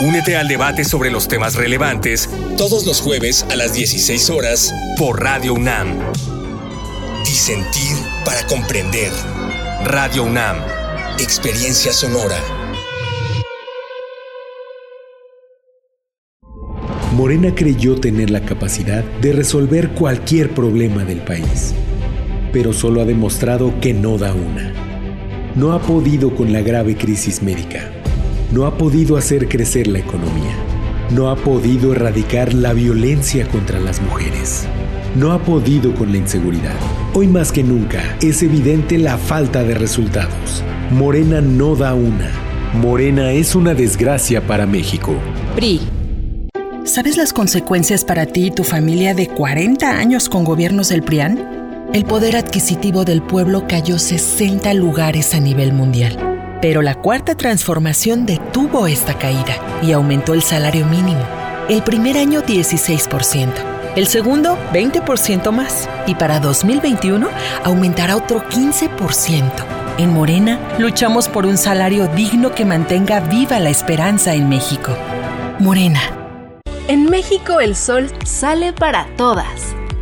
Únete 0.00 0.38
al 0.38 0.48
debate 0.48 0.82
sobre 0.82 1.10
los 1.10 1.28
temas 1.28 1.56
relevantes 1.56 2.30
todos 2.56 2.86
los 2.86 3.02
jueves 3.02 3.44
a 3.50 3.56
las 3.56 3.74
16 3.74 4.30
horas 4.30 4.72
por 4.96 5.22
Radio 5.22 5.52
UNAM. 5.52 6.45
Disentir 7.26 7.96
para 8.24 8.46
comprender. 8.46 9.10
Radio 9.84 10.22
UNAM. 10.22 10.58
Experiencia 11.18 11.92
sonora. 11.92 12.36
Morena 17.14 17.52
creyó 17.52 17.98
tener 17.98 18.30
la 18.30 18.42
capacidad 18.42 19.02
de 19.02 19.32
resolver 19.32 19.88
cualquier 19.90 20.54
problema 20.54 21.04
del 21.04 21.18
país, 21.18 21.74
pero 22.52 22.72
solo 22.72 23.00
ha 23.00 23.04
demostrado 23.04 23.74
que 23.80 23.92
no 23.92 24.18
da 24.18 24.32
una. 24.32 24.72
No 25.56 25.72
ha 25.72 25.80
podido 25.80 26.32
con 26.32 26.52
la 26.52 26.60
grave 26.60 26.96
crisis 26.96 27.42
médica. 27.42 27.90
No 28.52 28.66
ha 28.66 28.78
podido 28.78 29.16
hacer 29.16 29.48
crecer 29.48 29.88
la 29.88 29.98
economía. 29.98 30.54
No 31.10 31.28
ha 31.30 31.34
podido 31.34 31.90
erradicar 31.90 32.54
la 32.54 32.72
violencia 32.72 33.48
contra 33.48 33.80
las 33.80 34.00
mujeres. 34.00 34.68
No 35.16 35.32
ha 35.32 35.38
podido 35.38 35.94
con 35.94 36.12
la 36.12 36.18
inseguridad. 36.18 36.74
Hoy 37.14 37.26
más 37.26 37.50
que 37.50 37.62
nunca 37.62 38.18
es 38.20 38.42
evidente 38.42 38.98
la 38.98 39.16
falta 39.16 39.62
de 39.62 39.74
resultados. 39.74 40.62
Morena 40.90 41.40
no 41.40 41.74
da 41.74 41.94
una. 41.94 42.30
Morena 42.74 43.32
es 43.32 43.54
una 43.54 43.72
desgracia 43.72 44.46
para 44.46 44.66
México. 44.66 45.14
PRI. 45.54 45.80
¿Sabes 46.84 47.16
las 47.16 47.32
consecuencias 47.32 48.04
para 48.04 48.26
ti 48.26 48.48
y 48.48 48.50
tu 48.50 48.62
familia 48.62 49.14
de 49.14 49.28
40 49.28 49.98
años 49.98 50.28
con 50.28 50.44
gobiernos 50.44 50.90
del 50.90 51.02
PRIAN? 51.02 51.88
El 51.94 52.04
poder 52.04 52.36
adquisitivo 52.36 53.06
del 53.06 53.22
pueblo 53.22 53.64
cayó 53.66 53.98
60 53.98 54.74
lugares 54.74 55.34
a 55.34 55.40
nivel 55.40 55.72
mundial. 55.72 56.58
Pero 56.60 56.82
la 56.82 56.94
cuarta 56.94 57.34
transformación 57.36 58.26
detuvo 58.26 58.86
esta 58.86 59.16
caída 59.16 59.80
y 59.82 59.92
aumentó 59.92 60.34
el 60.34 60.42
salario 60.42 60.84
mínimo. 60.84 61.24
El 61.70 61.82
primer 61.82 62.18
año 62.18 62.42
16%, 62.42 63.75
el 63.96 64.06
segundo 64.06 64.58
20% 64.72 65.50
más 65.50 65.88
y 66.06 66.14
para 66.14 66.38
2021 66.38 67.28
aumentará 67.64 68.16
otro 68.16 68.46
15%. 68.48 69.50
En 69.98 70.12
Morena 70.12 70.60
luchamos 70.78 71.28
por 71.28 71.46
un 71.46 71.56
salario 71.56 72.06
digno 72.08 72.54
que 72.54 72.66
mantenga 72.66 73.20
viva 73.20 73.58
la 73.58 73.70
esperanza 73.70 74.34
en 74.34 74.48
México. 74.48 74.96
Morena. 75.58 76.00
En 76.88 77.06
México 77.06 77.60
el 77.60 77.74
sol 77.74 78.12
sale 78.24 78.72
para 78.74 79.06
todas. 79.16 79.74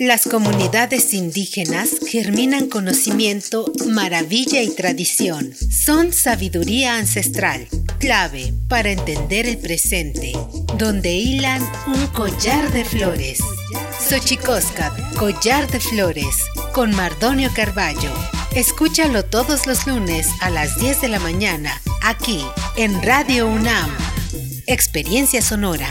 Las 0.00 0.24
comunidades 0.26 1.12
indígenas 1.12 1.90
germinan 2.08 2.70
conocimiento, 2.70 3.70
maravilla 3.86 4.62
y 4.62 4.70
tradición. 4.70 5.52
Son 5.54 6.14
sabiduría 6.14 6.96
ancestral, 6.96 7.68
clave 7.98 8.54
para 8.66 8.92
entender 8.92 9.44
el 9.44 9.58
presente, 9.58 10.32
donde 10.78 11.12
hilan 11.12 11.62
un 11.86 12.06
collar 12.14 12.72
de 12.72 12.86
flores. 12.86 13.40
Xochicóscap, 14.08 14.98
collar 15.16 15.70
de 15.70 15.80
flores, 15.80 16.46
con 16.72 16.92
Mardonio 16.92 17.50
Carballo. 17.54 18.14
Escúchalo 18.56 19.26
todos 19.26 19.66
los 19.66 19.86
lunes 19.86 20.28
a 20.40 20.48
las 20.48 20.80
10 20.80 21.02
de 21.02 21.08
la 21.08 21.20
mañana, 21.20 21.78
aquí 22.00 22.40
en 22.78 23.02
Radio 23.02 23.46
UNAM. 23.46 23.90
Experiencia 24.66 25.42
sonora. 25.42 25.90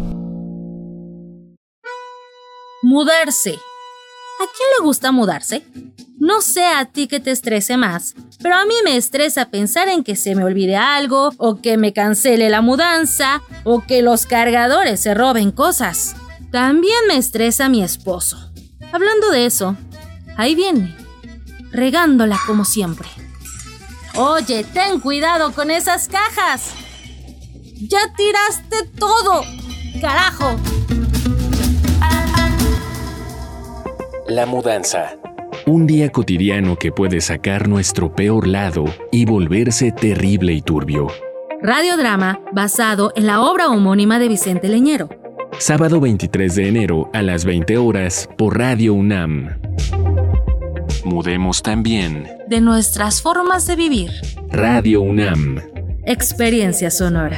Mudarse. 2.91 3.51
¿A 3.51 4.43
quién 4.53 4.69
le 4.77 4.83
gusta 4.83 5.13
mudarse? 5.13 5.63
No 6.19 6.41
sé 6.41 6.65
a 6.65 6.83
ti 6.83 7.07
que 7.07 7.21
te 7.21 7.31
estrese 7.31 7.77
más, 7.77 8.15
pero 8.43 8.55
a 8.55 8.65
mí 8.65 8.73
me 8.83 8.97
estresa 8.97 9.49
pensar 9.49 9.87
en 9.87 10.03
que 10.03 10.17
se 10.17 10.35
me 10.35 10.43
olvide 10.43 10.75
algo, 10.75 11.31
o 11.37 11.61
que 11.61 11.77
me 11.77 11.93
cancele 11.93 12.49
la 12.49 12.59
mudanza, 12.59 13.43
o 13.63 13.85
que 13.87 14.01
los 14.01 14.25
cargadores 14.25 14.99
se 14.99 15.13
roben 15.13 15.51
cosas. 15.53 16.17
También 16.51 17.07
me 17.07 17.15
estresa 17.15 17.69
mi 17.69 17.81
esposo. 17.81 18.51
Hablando 18.91 19.31
de 19.31 19.45
eso, 19.45 19.77
ahí 20.35 20.53
viene, 20.53 20.93
regándola 21.71 22.37
como 22.45 22.65
siempre. 22.65 23.07
Oye, 24.15 24.65
ten 24.65 24.99
cuidado 24.99 25.53
con 25.53 25.71
esas 25.71 26.09
cajas. 26.09 26.73
Ya 27.87 28.13
tiraste 28.17 28.85
todo. 28.99 29.45
Carajo. 30.01 30.59
La 34.31 34.45
mudanza. 34.45 35.17
Un 35.65 35.85
día 35.85 36.09
cotidiano 36.09 36.77
que 36.77 36.93
puede 36.93 37.19
sacar 37.19 37.67
nuestro 37.67 38.15
peor 38.15 38.47
lado 38.47 38.85
y 39.11 39.25
volverse 39.25 39.91
terrible 39.91 40.53
y 40.53 40.61
turbio. 40.61 41.07
Radiodrama 41.61 42.39
basado 42.53 43.11
en 43.17 43.27
la 43.27 43.41
obra 43.41 43.67
homónima 43.67 44.19
de 44.19 44.29
Vicente 44.29 44.69
Leñero. 44.69 45.09
Sábado 45.57 45.99
23 45.99 46.55
de 46.55 46.67
enero 46.69 47.09
a 47.11 47.21
las 47.23 47.43
20 47.43 47.77
horas 47.77 48.29
por 48.37 48.57
Radio 48.57 48.93
UNAM. 48.93 49.59
Mudemos 51.03 51.61
también. 51.61 52.25
De 52.47 52.61
nuestras 52.61 53.21
formas 53.21 53.67
de 53.67 53.75
vivir. 53.75 54.11
Radio 54.49 55.01
UNAM. 55.01 55.59
Experiencia 56.05 56.89
sonora. 56.89 57.37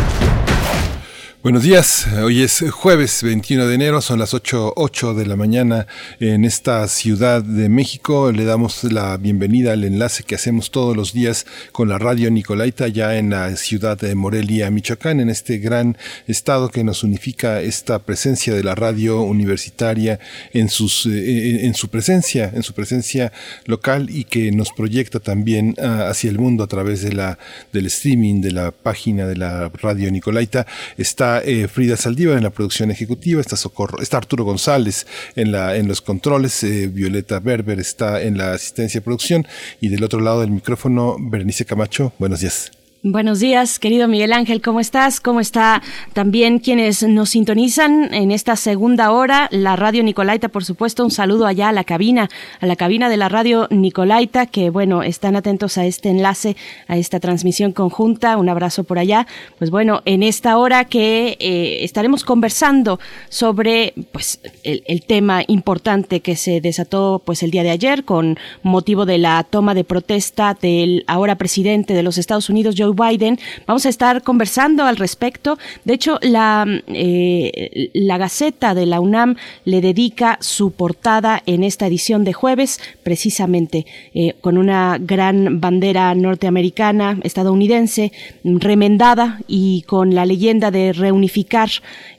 Buenos 1.43 1.63
días, 1.63 2.05
hoy 2.23 2.43
es 2.43 2.63
jueves 2.69 3.23
21 3.23 3.65
de 3.65 3.73
enero, 3.73 3.99
son 4.01 4.19
las 4.19 4.35
8, 4.35 4.73
8 4.75 5.15
de 5.15 5.25
la 5.25 5.35
mañana 5.35 5.87
en 6.19 6.45
esta 6.45 6.87
ciudad 6.87 7.41
de 7.43 7.67
México. 7.67 8.31
Le 8.31 8.45
damos 8.45 8.83
la 8.83 9.17
bienvenida 9.17 9.73
al 9.73 9.83
enlace 9.83 10.21
que 10.21 10.35
hacemos 10.35 10.69
todos 10.69 10.95
los 10.95 11.13
días 11.13 11.47
con 11.71 11.89
la 11.89 11.97
radio 11.97 12.29
Nicolaita 12.29 12.89
ya 12.89 13.17
en 13.17 13.31
la 13.31 13.55
ciudad 13.55 13.97
de 13.97 14.13
Morelia, 14.13 14.69
Michoacán, 14.69 15.19
en 15.19 15.31
este 15.31 15.57
gran 15.57 15.97
estado 16.27 16.69
que 16.69 16.83
nos 16.83 17.03
unifica 17.03 17.59
esta 17.61 17.97
presencia 17.97 18.53
de 18.53 18.63
la 18.63 18.75
radio 18.75 19.23
universitaria 19.23 20.19
en, 20.53 20.69
sus, 20.69 21.07
eh, 21.07 21.65
en 21.65 21.73
su 21.73 21.89
presencia, 21.89 22.51
en 22.53 22.61
su 22.61 22.75
presencia 22.75 23.33
local 23.65 24.11
y 24.11 24.25
que 24.25 24.51
nos 24.51 24.71
proyecta 24.71 25.19
también 25.19 25.73
uh, 25.79 26.03
hacia 26.11 26.29
el 26.29 26.37
mundo 26.37 26.63
a 26.63 26.67
través 26.67 27.01
de 27.01 27.13
la, 27.13 27.39
del 27.73 27.87
streaming, 27.87 28.41
de 28.41 28.51
la 28.51 28.69
página 28.69 29.25
de 29.25 29.37
la 29.37 29.69
radio 29.69 30.11
Nicolaita. 30.11 30.67
Está 30.99 31.30
eh, 31.39 31.67
Frida 31.67 31.97
Saldívar 31.97 32.37
en 32.37 32.43
la 32.43 32.49
producción 32.49 32.91
ejecutiva, 32.91 33.41
está 33.41 33.55
Socorro, 33.55 34.01
está 34.01 34.17
Arturo 34.17 34.43
González 34.43 35.07
en 35.35 35.87
los 35.87 36.01
controles, 36.01 36.63
eh, 36.63 36.87
Violeta 36.87 37.39
Berber 37.39 37.79
está 37.79 38.21
en 38.21 38.37
la 38.37 38.53
asistencia 38.53 38.99
de 38.99 39.05
producción 39.05 39.47
y 39.79 39.89
del 39.89 40.03
otro 40.03 40.19
lado 40.19 40.41
del 40.41 40.51
micrófono 40.51 41.17
Berenice 41.19 41.65
Camacho. 41.65 42.13
Buenos 42.19 42.41
días. 42.41 42.80
Buenos 43.03 43.39
días, 43.39 43.79
querido 43.79 44.07
Miguel 44.07 44.31
Ángel, 44.31 44.61
¿cómo 44.61 44.79
estás? 44.79 45.19
¿Cómo 45.19 45.39
está 45.39 45.81
también 46.13 46.59
quienes 46.59 47.01
nos 47.01 47.31
sintonizan 47.31 48.13
en 48.13 48.29
esta 48.29 48.55
segunda 48.55 49.11
hora? 49.11 49.47
La 49.49 49.75
radio 49.75 50.03
Nicolaita, 50.03 50.49
por 50.49 50.63
supuesto, 50.63 51.03
un 51.03 51.09
saludo 51.09 51.47
allá 51.47 51.69
a 51.69 51.71
la 51.71 51.83
cabina, 51.83 52.29
a 52.59 52.67
la 52.67 52.75
cabina 52.75 53.09
de 53.09 53.17
la 53.17 53.27
radio 53.27 53.67
Nicolaita, 53.71 54.45
que 54.45 54.69
bueno, 54.69 55.01
están 55.01 55.35
atentos 55.35 55.79
a 55.79 55.85
este 55.87 56.09
enlace, 56.09 56.55
a 56.87 56.95
esta 56.95 57.19
transmisión 57.19 57.71
conjunta. 57.71 58.37
Un 58.37 58.49
abrazo 58.49 58.83
por 58.83 58.99
allá. 58.99 59.25
Pues 59.57 59.71
bueno, 59.71 60.03
en 60.05 60.21
esta 60.21 60.55
hora 60.57 60.85
que 60.85 61.37
eh, 61.39 61.83
estaremos 61.83 62.23
conversando 62.23 62.99
sobre 63.29 63.95
pues 64.11 64.41
el, 64.61 65.01
tema 65.07 65.41
importante 65.47 66.19
que 66.19 66.35
se 66.35 66.61
desató 66.61 67.19
pues 67.25 67.41
el 67.41 67.49
día 67.49 67.63
de 67.63 67.71
ayer 67.71 68.05
con 68.05 68.37
motivo 68.61 69.07
de 69.07 69.17
la 69.17 69.43
toma 69.43 69.73
de 69.73 69.83
protesta 69.83 70.55
del 70.61 71.03
ahora 71.07 71.39
presidente 71.39 71.95
de 71.95 72.03
los 72.03 72.19
Estados 72.19 72.47
Unidos, 72.47 72.75
Joe 72.77 72.90
Biden. 72.93 73.39
Vamos 73.65 73.85
a 73.85 73.89
estar 73.89 74.21
conversando 74.21 74.85
al 74.85 74.97
respecto. 74.97 75.57
De 75.85 75.93
hecho, 75.93 76.17
la, 76.21 76.65
eh, 76.87 77.89
la 77.93 78.17
Gaceta 78.17 78.73
de 78.73 78.85
la 78.85 78.99
UNAM 78.99 79.35
le 79.65 79.81
dedica 79.81 80.37
su 80.41 80.71
portada 80.71 81.43
en 81.45 81.63
esta 81.63 81.87
edición 81.87 82.23
de 82.23 82.33
jueves, 82.33 82.79
precisamente 83.03 83.85
eh, 84.13 84.35
con 84.41 84.57
una 84.57 84.97
gran 84.99 85.61
bandera 85.61 86.13
norteamericana, 86.15 87.19
estadounidense, 87.23 88.11
remendada 88.43 89.39
y 89.47 89.83
con 89.83 90.15
la 90.15 90.25
leyenda 90.25 90.71
de 90.71 90.93
reunificar 90.93 91.69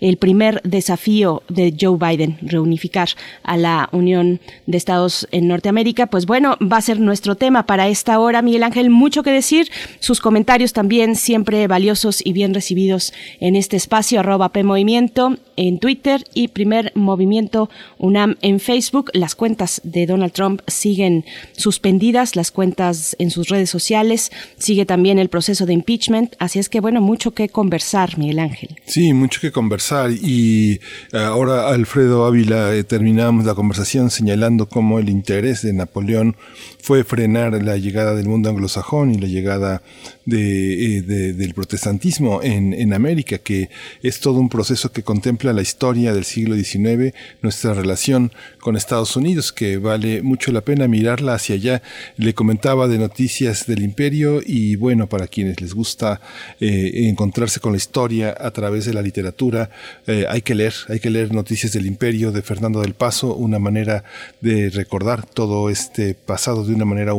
el 0.01 0.17
primer 0.17 0.61
desafío 0.63 1.43
de 1.49 1.75
Joe 1.79 1.99
Biden, 1.99 2.39
reunificar 2.43 3.09
a 3.43 3.57
la 3.57 3.89
Unión 3.93 4.41
de 4.67 4.79
Estados 4.79 5.27
en 5.33 5.49
Norteamérica. 5.49 6.07
Pues 6.07 6.27
bueno, 6.27 6.57
va 6.61 6.77
a 6.77 6.83
ser 6.83 7.01
nuestro 7.01 7.35
tema 7.35 7.67
para 7.67 7.89
esta 7.89 8.19
hora, 8.21 8.43
Miguel 8.43 8.63
Ángel. 8.63 8.91
Mucho 8.91 9.23
que 9.23 9.31
decir, 9.33 9.69
sus 9.99 10.21
comentarios 10.21 10.62
también 10.73 11.17
siempre 11.17 11.67
valiosos 11.67 12.25
y 12.25 12.33
bien 12.33 12.55
recibidos 12.55 13.13
en 13.41 13.57
este 13.57 13.77
espacio, 13.77 14.21
arroba 14.21 14.51
PMovimiento 14.51 15.39
en 15.57 15.79
Twitter 15.79 16.25
y 16.35 16.49
Primer 16.49 16.93
Movimiento 16.95 17.71
UNAM 17.99 18.37
en 18.43 18.61
Facebook. 18.61 19.11
Las 19.15 19.35
cuentas 19.35 19.81
de 19.85 20.07
Donald 20.07 20.33
Trump 20.33 20.61
siguen 20.67 21.25
suspendidas, 21.53 22.37
las 22.37 22.51
cuentas 22.51 23.17
en 23.19 23.31
sus 23.31 23.49
redes 23.49 23.71
sociales, 23.71 24.31
sigue 24.59 24.87
también 24.87 25.19
el 25.19 25.29
proceso 25.29 25.67
de 25.67 25.73
impeachment, 25.73 26.35
así 26.39 26.59
es 26.59 26.69
que 26.69 26.81
bueno, 26.81 27.01
mucho 27.01 27.33
que 27.33 27.49
conversar, 27.49 28.19
Miguel 28.19 28.39
Ángel. 28.39 28.77
Sí, 28.87 29.13
mucho 29.13 29.41
que 29.41 29.53
conversar 29.53 30.11
y 30.11 30.81
ahora 31.13 31.69
Alfredo 31.69 32.25
Ávila 32.25 32.75
eh, 32.75 32.85
terminamos 32.85 33.45
la 33.45 33.55
conversación 33.55 34.11
señalando 34.11 34.69
cómo 34.69 34.99
el 34.99 35.09
interés 35.09 35.63
de 35.63 35.73
Napoleón 35.73 36.37
fue 36.81 37.05
frenar 37.05 37.63
la 37.63 37.77
llegada 37.77 38.15
del 38.15 38.29
mundo 38.29 38.51
anglosajón 38.51 39.15
y 39.15 39.19
la 39.19 39.29
llegada 39.29 39.83
eh, 40.27 41.03
de, 41.07 41.33
del 41.33 41.55
protestantismo 41.55 42.43
en, 42.43 42.73
en 42.73 42.93
América, 42.93 43.39
que 43.39 43.71
es 44.03 44.21
todo 44.21 44.39
un 44.39 44.49
proceso 44.49 44.93
que 44.93 45.03
contempla 45.03 45.42
la 45.43 45.63
historia 45.63 46.15
del 46.15 46.25
siglo 46.25 46.55
XIX, 46.55 47.13
nuestra 47.43 47.75
relación 47.75 48.31
con 48.61 48.77
Estados 48.77 49.17
Unidos, 49.17 49.53
que 49.53 49.79
vale 49.79 50.23
mucho 50.23 50.53
la 50.53 50.61
pena 50.61 50.87
mirarla 50.87 51.35
hacia 51.35 51.57
allá. 51.57 51.83
Le 52.17 52.35
comentaba 52.35 52.87
de 52.87 52.99
noticias 52.99 53.67
del 53.67 53.83
imperio 53.83 54.41
y 54.45 54.77
bueno, 54.77 55.09
para 55.09 55.27
quienes 55.27 55.61
les 55.61 55.75
gusta 55.75 56.21
eh, 56.61 57.09
encontrarse 57.09 57.59
con 57.59 57.73
la 57.73 57.79
historia 57.79 58.37
a 58.39 58.53
través 58.53 58.85
de 58.85 58.95
la 58.95 59.03
literatura, 59.03 59.71
eh, 60.07 60.27
hay 60.29 60.43
que 60.43 60.55
leer, 60.55 60.75
hay 60.89 61.01
que 61.01 61.11
leer 61.11 61.35
noticias 61.35 61.73
del 61.73 61.87
imperio 61.87 62.31
de 62.31 62.43
Fernando 62.43 62.81
del 62.81 62.95
Paso, 62.95 63.35
una 63.35 63.59
manera 63.59 64.05
de 64.41 64.71
recordar 64.71 65.27
todo 65.27 65.69
este 65.69 66.15
pasado 66.15 66.65
de 66.65 66.75
una 66.75 66.85
manera 66.85 67.15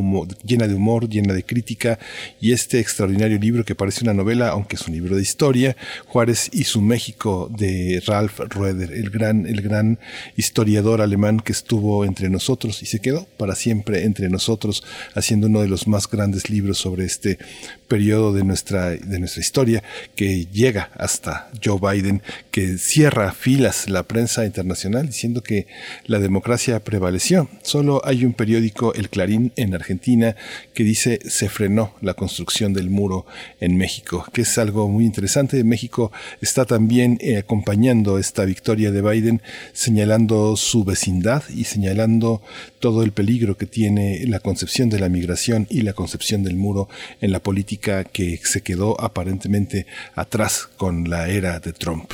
llena 0.46 0.68
de 0.68 0.76
humor, 0.76 1.10
llena 1.10 1.34
de 1.34 1.44
crítica 1.44 2.00
y 2.40 2.54
este 2.54 2.80
extraordinario 2.80 3.38
libro 3.40 3.66
que 3.66 3.76
parece 3.76 4.04
una 4.04 4.14
novela, 4.14 4.50
aunque 4.50 4.76
es 4.76 4.88
un 4.88 4.94
libro 4.94 5.16
de 5.16 5.22
historia, 5.22 5.76
Juárez 6.08 6.50
y 6.54 6.66
su 6.66 6.82
México 6.82 7.50
de 7.52 8.02
Ralph 8.14 8.42
Roeder, 8.50 8.92
el 8.92 9.10
gran, 9.10 9.48
el 9.48 9.62
gran 9.62 9.98
historiador 10.36 11.02
alemán 11.02 11.40
que 11.40 11.52
estuvo 11.52 12.06
entre 12.06 12.30
nosotros 12.30 12.84
y 12.84 12.86
se 12.86 13.00
quedó 13.00 13.26
para 13.38 13.56
siempre 13.56 14.04
entre 14.04 14.30
nosotros, 14.30 14.84
haciendo 15.16 15.48
uno 15.48 15.62
de 15.62 15.68
los 15.68 15.88
más 15.88 16.08
grandes 16.08 16.48
libros 16.48 16.78
sobre 16.78 17.06
este 17.06 17.40
periodo 17.88 18.34
de 18.34 18.44
nuestra, 18.44 18.92
de 18.92 19.20
nuestra 19.20 19.42
historia 19.42 19.84
que 20.16 20.46
llega 20.46 20.90
hasta 20.96 21.50
Joe 21.64 21.80
Biden, 21.80 22.22
que 22.52 22.78
cierra 22.78 23.32
filas 23.32 23.90
la 23.90 24.04
prensa 24.04 24.46
internacional 24.46 25.08
diciendo 25.08 25.42
que 25.42 25.68
la 26.06 26.20
democracia 26.20 26.84
prevaleció. 26.84 27.50
Solo 27.62 28.02
hay 28.06 28.26
un 28.26 28.34
periódico, 28.34 28.94
El 28.94 29.10
Clarín, 29.10 29.54
en 29.56 29.74
Argentina, 29.76 30.36
que 30.74 30.84
dice 30.84 31.20
se 31.28 31.50
frenó 31.50 31.94
la 32.02 32.14
construcción 32.14 32.74
del 32.74 32.90
muro 32.90 33.26
en 33.60 33.78
México, 33.78 34.26
que 34.34 34.42
es 34.42 34.58
algo 34.58 34.88
muy 34.90 35.06
interesante. 35.06 35.64
México 35.64 36.12
está 36.42 36.66
también 36.66 37.18
eh, 37.22 37.38
acompañando 37.38 38.18
esta 38.18 38.46
victoria 38.46 38.92
de 38.92 39.02
Biden, 39.02 39.42
señalando 39.74 40.56
su 40.56 40.84
vecindad 40.84 41.44
y 41.50 41.66
señalando 41.66 42.42
todo 42.84 43.02
el 43.02 43.14
peligro 43.14 43.56
que 43.56 43.66
tiene 43.66 44.26
la 44.28 44.42
concepción 44.42 44.90
de 44.90 45.00
la 45.00 45.08
migración 45.08 45.68
y 45.70 45.84
la 45.84 45.94
concepción 45.94 46.44
del 46.44 46.58
muro 46.58 46.90
en 47.22 47.32
la 47.32 47.40
política 47.40 48.04
que 48.04 48.36
se 48.44 48.60
quedó 48.60 49.00
aparentemente 49.00 49.86
atrás 50.16 50.68
con 50.76 51.10
la 51.10 51.30
era 51.30 51.62
de 51.62 51.72
Trump. 51.72 52.12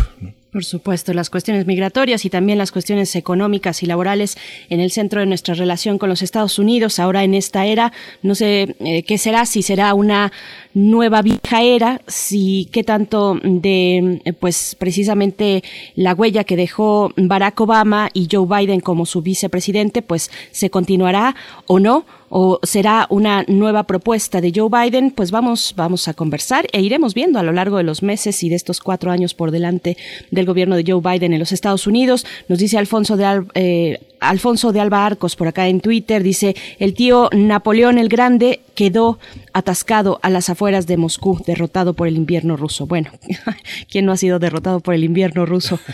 Por 0.52 0.66
supuesto, 0.66 1.14
las 1.14 1.30
cuestiones 1.30 1.68
migratorias 1.68 2.26
y 2.26 2.32
también 2.32 2.58
las 2.58 2.72
cuestiones 2.72 3.16
económicas 3.16 3.84
y 3.84 3.86
laborales 3.86 4.36
en 4.70 4.80
el 4.80 4.90
centro 4.90 5.20
de 5.20 5.28
nuestra 5.28 5.54
relación 5.54 6.00
con 6.00 6.10
los 6.10 6.24
Estados 6.24 6.58
Unidos. 6.58 6.98
Ahora 6.98 7.24
en 7.24 7.36
esta 7.36 7.68
era, 7.68 7.94
no 8.24 8.34
sé 8.34 8.76
eh, 8.80 9.04
qué 9.04 9.20
será, 9.20 9.46
si 9.46 9.62
será 9.62 9.94
una 9.94 10.32
nueva 10.74 11.22
vieja 11.22 11.62
era, 11.62 12.02
si 12.08 12.68
qué 12.72 12.84
tanto 12.84 13.40
de, 13.44 14.24
pues 14.40 14.76
precisamente 14.80 15.64
la 15.94 16.16
huella 16.16 16.44
que 16.44 16.56
dejó 16.56 17.14
Barack 17.16 17.62
Obama 17.62 18.10
y 18.14 18.28
Joe 18.32 18.48
Biden 18.48 18.80
como 18.80 19.06
su 19.06 19.22
vicepresidente, 19.22 20.02
pues 20.02 20.32
se 20.50 20.72
continuará 20.72 21.36
o 21.68 21.80
no 21.80 22.06
o 22.30 22.60
será 22.64 23.08
una 23.10 23.44
nueva 23.48 23.84
propuesta 23.84 24.42
de 24.42 24.52
Joe 24.56 24.70
Biden, 24.70 25.12
pues 25.12 25.32
vamos, 25.32 25.74
vamos 25.76 26.08
a 26.08 26.14
conversar 26.14 26.68
e 26.72 26.82
iremos 26.82 27.14
viendo 27.14 27.40
a 27.40 27.44
lo 27.44 27.52
largo 27.52 27.78
de 27.78 27.84
los 27.84 28.04
meses 28.04 28.44
y 28.44 28.50
de 28.50 28.56
estos 28.56 28.80
cuatro 28.80 29.12
años 29.12 29.34
por 29.34 29.52
delante 29.52 29.98
del 30.32 30.46
gobierno 30.46 30.76
de 30.76 30.84
Joe 30.88 31.02
Biden 31.02 31.34
en 31.34 31.40
los 31.40 31.52
Estados 31.52 31.88
Unidos. 31.88 32.26
Nos 32.48 32.60
dice 32.60 32.78
Alfonso 32.78 33.18
de, 33.18 33.44
eh, 33.56 34.00
Alfonso 34.20 34.72
de 34.72 34.80
Alba 34.80 35.06
Arcos 35.06 35.36
por 35.36 35.48
acá 35.48 35.68
en 35.68 35.82
Twitter, 35.82 36.24
dice, 36.24 36.56
el 36.78 36.94
tío 36.94 37.30
Napoleón 37.34 37.98
el 37.98 38.10
Grande 38.10 38.62
quedó 38.76 39.20
atascado 39.54 40.20
a 40.22 40.30
las 40.30 40.50
afueras 40.50 40.88
de 40.88 40.98
Moscú, 40.98 41.42
derrotado 41.46 41.94
por 41.94 42.08
el 42.08 42.16
invierno 42.16 42.58
ruso. 42.58 42.86
Bueno, 42.86 43.12
¿quién 43.90 44.06
no 44.06 44.12
ha 44.12 44.18
sido 44.18 44.40
derrotado 44.40 44.80
por 44.80 44.94
el 44.94 45.04
invierno 45.04 45.46
ruso? 45.46 45.80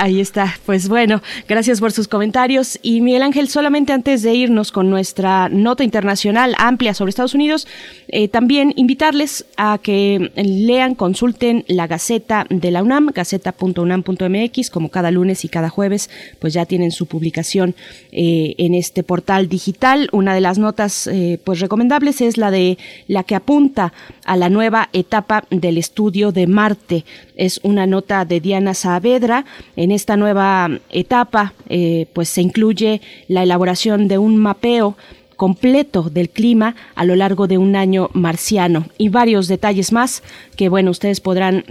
Ahí 0.00 0.18
está. 0.18 0.56
Pues 0.64 0.88
bueno, 0.88 1.20
gracias 1.46 1.78
por 1.78 1.92
sus 1.92 2.08
comentarios. 2.08 2.78
Y 2.80 3.02
Miguel 3.02 3.20
Ángel, 3.20 3.48
solamente 3.48 3.92
antes 3.92 4.22
de 4.22 4.32
irnos 4.34 4.72
con 4.72 4.88
nuestra 4.88 5.50
nota 5.50 5.84
internacional 5.84 6.54
amplia 6.56 6.94
sobre 6.94 7.10
Estados 7.10 7.34
Unidos, 7.34 7.68
eh, 8.08 8.26
también 8.28 8.72
invitarles 8.76 9.44
a 9.58 9.78
que 9.82 10.32
lean, 10.36 10.94
consulten 10.94 11.66
la 11.68 11.86
Gaceta 11.86 12.46
de 12.48 12.70
la 12.70 12.82
UNAM, 12.82 13.10
gaceta.unam.mx, 13.14 14.70
como 14.70 14.88
cada 14.88 15.10
lunes 15.10 15.44
y 15.44 15.50
cada 15.50 15.68
jueves, 15.68 16.08
pues 16.38 16.54
ya 16.54 16.64
tienen 16.64 16.92
su 16.92 17.04
publicación 17.04 17.74
eh, 18.10 18.54
en 18.56 18.72
este 18.72 19.02
portal 19.02 19.50
digital. 19.50 20.08
Una 20.12 20.32
de 20.32 20.40
las 20.40 20.56
notas 20.56 21.08
eh, 21.08 21.38
pues 21.44 21.60
recomendables 21.60 22.22
es 22.22 22.38
la 22.38 22.50
de 22.50 22.78
la 23.06 23.24
que 23.24 23.34
apunta 23.34 23.92
a 24.24 24.38
la 24.38 24.48
nueva 24.48 24.88
etapa 24.94 25.44
del 25.50 25.76
estudio 25.76 26.32
de 26.32 26.46
Marte. 26.46 27.04
Es 27.36 27.60
una 27.64 27.86
nota 27.86 28.24
de 28.24 28.40
Diana 28.40 28.72
Saavedra. 28.72 29.44
En 29.76 29.89
esta 29.92 30.16
nueva 30.16 30.70
etapa, 30.90 31.54
eh, 31.68 32.06
pues 32.12 32.28
se 32.28 32.42
incluye 32.42 33.00
la 33.28 33.42
elaboración 33.42 34.08
de 34.08 34.18
un 34.18 34.36
mapeo 34.36 34.96
completo 35.36 36.10
del 36.10 36.28
clima 36.28 36.76
a 36.94 37.04
lo 37.04 37.16
largo 37.16 37.46
de 37.46 37.56
un 37.56 37.74
año 37.74 38.10
marciano 38.12 38.86
y 38.98 39.08
varios 39.08 39.48
detalles 39.48 39.90
más 39.90 40.22
que, 40.56 40.68
bueno, 40.68 40.90
ustedes 40.90 41.20
podrán 41.20 41.64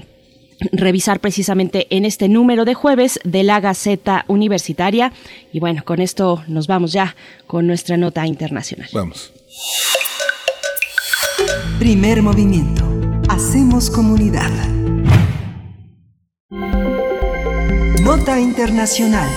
revisar 0.72 1.20
precisamente 1.20 1.88
en 1.90 2.06
este 2.06 2.28
número 2.28 2.66
de 2.66 2.74
jueves 2.74 3.20
de 3.24 3.44
la 3.44 3.60
Gaceta 3.60 4.26
Universitaria. 4.28 5.14
Y 5.54 5.60
bueno, 5.60 5.84
con 5.86 6.02
esto 6.02 6.44
nos 6.48 6.68
vamos 6.68 6.92
ya 6.92 7.16
con 7.48 7.68
nuestra 7.68 7.98
nota 7.98 8.26
internacional. 8.26 8.90
Vamos. 8.94 9.32
Primer 11.80 12.22
movimiento. 12.22 12.84
Hacemos 13.30 13.90
comunidad. 13.90 14.52
Nota 18.10 18.40
Internacional. 18.40 19.30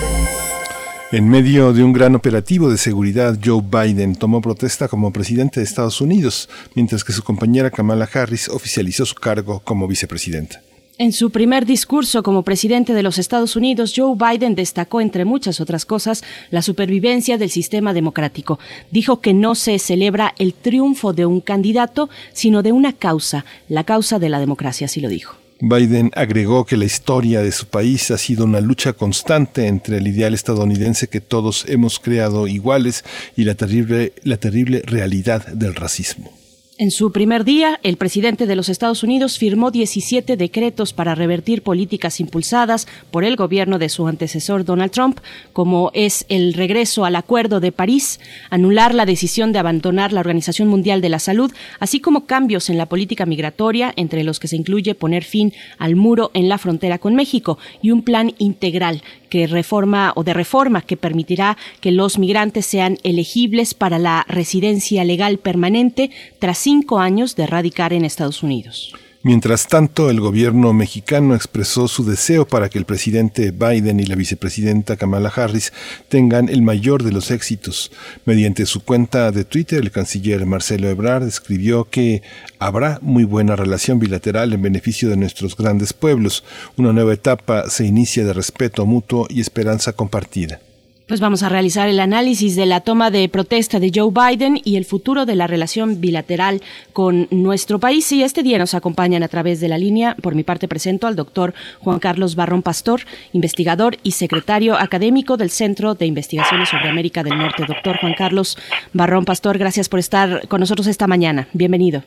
En 1.11 1.29
medio 1.29 1.73
de 1.73 1.83
un 1.83 1.93
gran 1.93 2.15
operativo 2.15 2.71
de 2.71 2.79
seguridad, 2.79 3.37
Joe 3.37 3.61
Biden 3.61 4.15
tomó 4.15 4.41
protesta 4.41 4.87
como 4.87 5.13
presidente 5.13 5.59
de 5.59 5.63
Estados 5.63 6.01
Unidos, 6.01 6.49
mientras 6.73 7.03
que 7.03 7.13
su 7.13 7.21
compañera 7.21 7.69
Kamala 7.69 8.09
Harris 8.11 8.49
oficializó 8.49 9.05
su 9.05 9.13
cargo 9.13 9.59
como 9.59 9.87
vicepresidenta. 9.87 10.63
En 10.97 11.13
su 11.13 11.29
primer 11.29 11.67
discurso 11.67 12.23
como 12.23 12.41
presidente 12.41 12.95
de 12.95 13.03
los 13.03 13.19
Estados 13.19 13.55
Unidos, 13.55 13.93
Joe 13.95 14.15
Biden 14.17 14.55
destacó, 14.55 15.01
entre 15.01 15.23
muchas 15.23 15.61
otras 15.61 15.85
cosas, 15.85 16.23
la 16.49 16.63
supervivencia 16.63 17.37
del 17.37 17.51
sistema 17.51 17.93
democrático. 17.93 18.57
Dijo 18.89 19.21
que 19.21 19.35
no 19.35 19.53
se 19.53 19.77
celebra 19.77 20.33
el 20.39 20.55
triunfo 20.55 21.13
de 21.13 21.27
un 21.27 21.41
candidato, 21.41 22.09
sino 22.33 22.63
de 22.63 22.71
una 22.71 22.93
causa, 22.93 23.45
la 23.69 23.83
causa 23.83 24.17
de 24.17 24.29
la 24.29 24.39
democracia, 24.39 24.85
así 24.85 24.99
lo 24.99 25.09
dijo. 25.09 25.42
Biden 25.65 26.11
agregó 26.13 26.65
que 26.65 26.75
la 26.75 26.83
historia 26.83 27.41
de 27.41 27.53
su 27.53 27.67
país 27.67 28.11
ha 28.11 28.17
sido 28.17 28.43
una 28.43 28.59
lucha 28.59 28.91
constante 28.91 29.67
entre 29.67 29.99
el 29.99 30.07
ideal 30.09 30.33
estadounidense 30.33 31.07
que 31.07 31.21
todos 31.21 31.63
hemos 31.69 32.01
creado 32.01 32.47
iguales 32.47 33.05
y 33.37 33.45
la 33.45 33.55
terrible, 33.55 34.11
la 34.23 34.35
terrible 34.35 34.81
realidad 34.85 35.47
del 35.47 35.73
racismo. 35.73 36.42
En 36.79 36.89
su 36.89 37.11
primer 37.11 37.43
día, 37.43 37.79
el 37.83 37.97
presidente 37.97 38.47
de 38.47 38.55
los 38.55 38.67
Estados 38.67 39.03
Unidos 39.03 39.37
firmó 39.37 39.69
17 39.69 40.37
decretos 40.37 40.91
para 40.91 41.13
revertir 41.13 41.61
políticas 41.61 42.19
impulsadas 42.19 42.87
por 43.11 43.23
el 43.23 43.35
gobierno 43.35 43.77
de 43.77 43.89
su 43.89 44.07
antecesor 44.07 44.65
Donald 44.65 44.91
Trump, 44.91 45.19
como 45.53 45.91
es 45.93 46.25
el 46.29 46.55
regreso 46.55 47.05
al 47.05 47.15
Acuerdo 47.15 47.59
de 47.59 47.71
París, 47.71 48.19
anular 48.49 48.95
la 48.95 49.05
decisión 49.05 49.53
de 49.53 49.59
abandonar 49.59 50.13
la 50.13 50.21
Organización 50.21 50.67
Mundial 50.67 50.99
de 51.01 51.09
la 51.09 51.19
Salud, 51.19 51.51
así 51.79 51.99
como 51.99 52.25
cambios 52.25 52.71
en 52.71 52.79
la 52.79 52.87
política 52.87 53.27
migratoria, 53.27 53.93
entre 53.95 54.23
los 54.23 54.39
que 54.39 54.47
se 54.47 54.55
incluye 54.55 54.95
poner 54.95 55.23
fin 55.23 55.53
al 55.77 55.95
muro 55.95 56.31
en 56.33 56.49
la 56.49 56.57
frontera 56.57 56.97
con 56.97 57.13
México 57.13 57.59
y 57.83 57.91
un 57.91 58.01
plan 58.01 58.33
integral 58.39 59.03
que 59.33 59.47
reforma 59.47 60.13
o 60.15 60.23
de 60.23 60.31
reforma 60.31 60.83
que 60.83 60.95
permitirá 60.95 61.57
que 61.81 61.91
los 61.91 62.19
migrantes 62.19 62.67
sean 62.67 62.99
elegibles 63.01 63.73
para 63.73 63.97
la 63.97 64.27
residencia 64.29 65.03
legal 65.03 65.39
permanente 65.39 66.11
tras 66.37 66.59
cinco 66.59 66.99
años 66.99 67.35
de 67.35 67.47
radicar 67.47 67.93
en 67.93 68.05
Estados 68.05 68.43
Unidos. 68.43 68.93
Mientras 69.25 69.67
tanto, 69.69 70.09
el 70.09 70.19
gobierno 70.19 70.73
mexicano 70.73 71.33
expresó 71.33 71.87
su 71.87 72.03
deseo 72.03 72.45
para 72.45 72.67
que 72.67 72.77
el 72.77 72.83
presidente 72.83 73.51
Biden 73.51 74.01
y 74.01 74.05
la 74.05 74.15
vicepresidenta 74.15 74.97
Kamala 74.97 75.31
Harris 75.33 75.71
tengan 76.09 76.49
el 76.49 76.61
mayor 76.61 77.03
de 77.03 77.13
los 77.13 77.31
éxitos. 77.31 77.93
Mediante 78.25 78.65
su 78.65 78.83
cuenta 78.83 79.31
de 79.31 79.45
Twitter, 79.45 79.79
el 79.79 79.91
canciller 79.91 80.45
Marcelo 80.45 80.89
Ebrard 80.89 81.25
escribió 81.25 81.85
que 81.89 82.21
habrá 82.59 82.99
muy 83.01 83.23
buena 83.23 83.55
relación 83.55 83.97
bilateral 83.97 84.51
en 84.51 84.61
beneficio 84.61 85.09
de 85.09 85.15
nuestros 85.15 85.55
grandes 85.55 85.93
pueblos. 85.93 86.43
Una 86.75 86.91
nueva 86.91 87.13
etapa 87.13 87.69
se 87.69 87.85
inicia 87.85 88.25
de 88.25 88.33
respeto 88.33 88.85
mutuo 88.85 89.27
y 89.29 89.39
esperanza 89.39 89.93
compartida. 89.93 90.59
Pues 91.05 91.19
vamos 91.19 91.43
a 91.43 91.49
realizar 91.49 91.89
el 91.89 91.99
análisis 91.99 92.55
de 92.55 92.65
la 92.65 92.79
toma 92.79 93.11
de 93.11 93.27
protesta 93.27 93.77
de 93.81 93.91
Joe 93.93 94.09
Biden 94.09 94.57
y 94.63 94.77
el 94.77 94.85
futuro 94.85 95.25
de 95.25 95.35
la 95.35 95.47
relación 95.47 95.99
bilateral 95.99 96.61
con 96.93 97.27
nuestro 97.29 97.77
país. 97.77 98.09
Y 98.13 98.23
este 98.23 98.41
día 98.41 98.57
nos 98.57 98.73
acompañan 98.73 99.21
a 99.21 99.27
través 99.27 99.59
de 99.59 99.67
la 99.67 99.77
línea. 99.77 100.15
Por 100.21 100.33
mi 100.33 100.43
parte 100.43 100.69
presento 100.69 101.05
al 101.05 101.17
doctor 101.17 101.53
Juan 101.79 101.99
Carlos 101.99 102.37
Barrón 102.37 102.61
Pastor, 102.61 103.01
investigador 103.33 103.97
y 104.03 104.11
secretario 104.11 104.75
académico 104.75 105.35
del 105.35 105.49
Centro 105.49 105.93
de 105.93 106.05
Investigaciones 106.05 106.69
sobre 106.69 106.87
América 106.87 107.21
del 107.21 107.37
Norte. 107.37 107.65
Doctor 107.67 107.97
Juan 107.97 108.13
Carlos 108.17 108.57
Barrón 108.93 109.25
Pastor, 109.25 109.57
gracias 109.57 109.89
por 109.89 109.99
estar 109.99 110.47
con 110.47 110.61
nosotros 110.61 110.87
esta 110.87 111.05
mañana. 111.05 111.49
Bienvenido. 111.51 112.03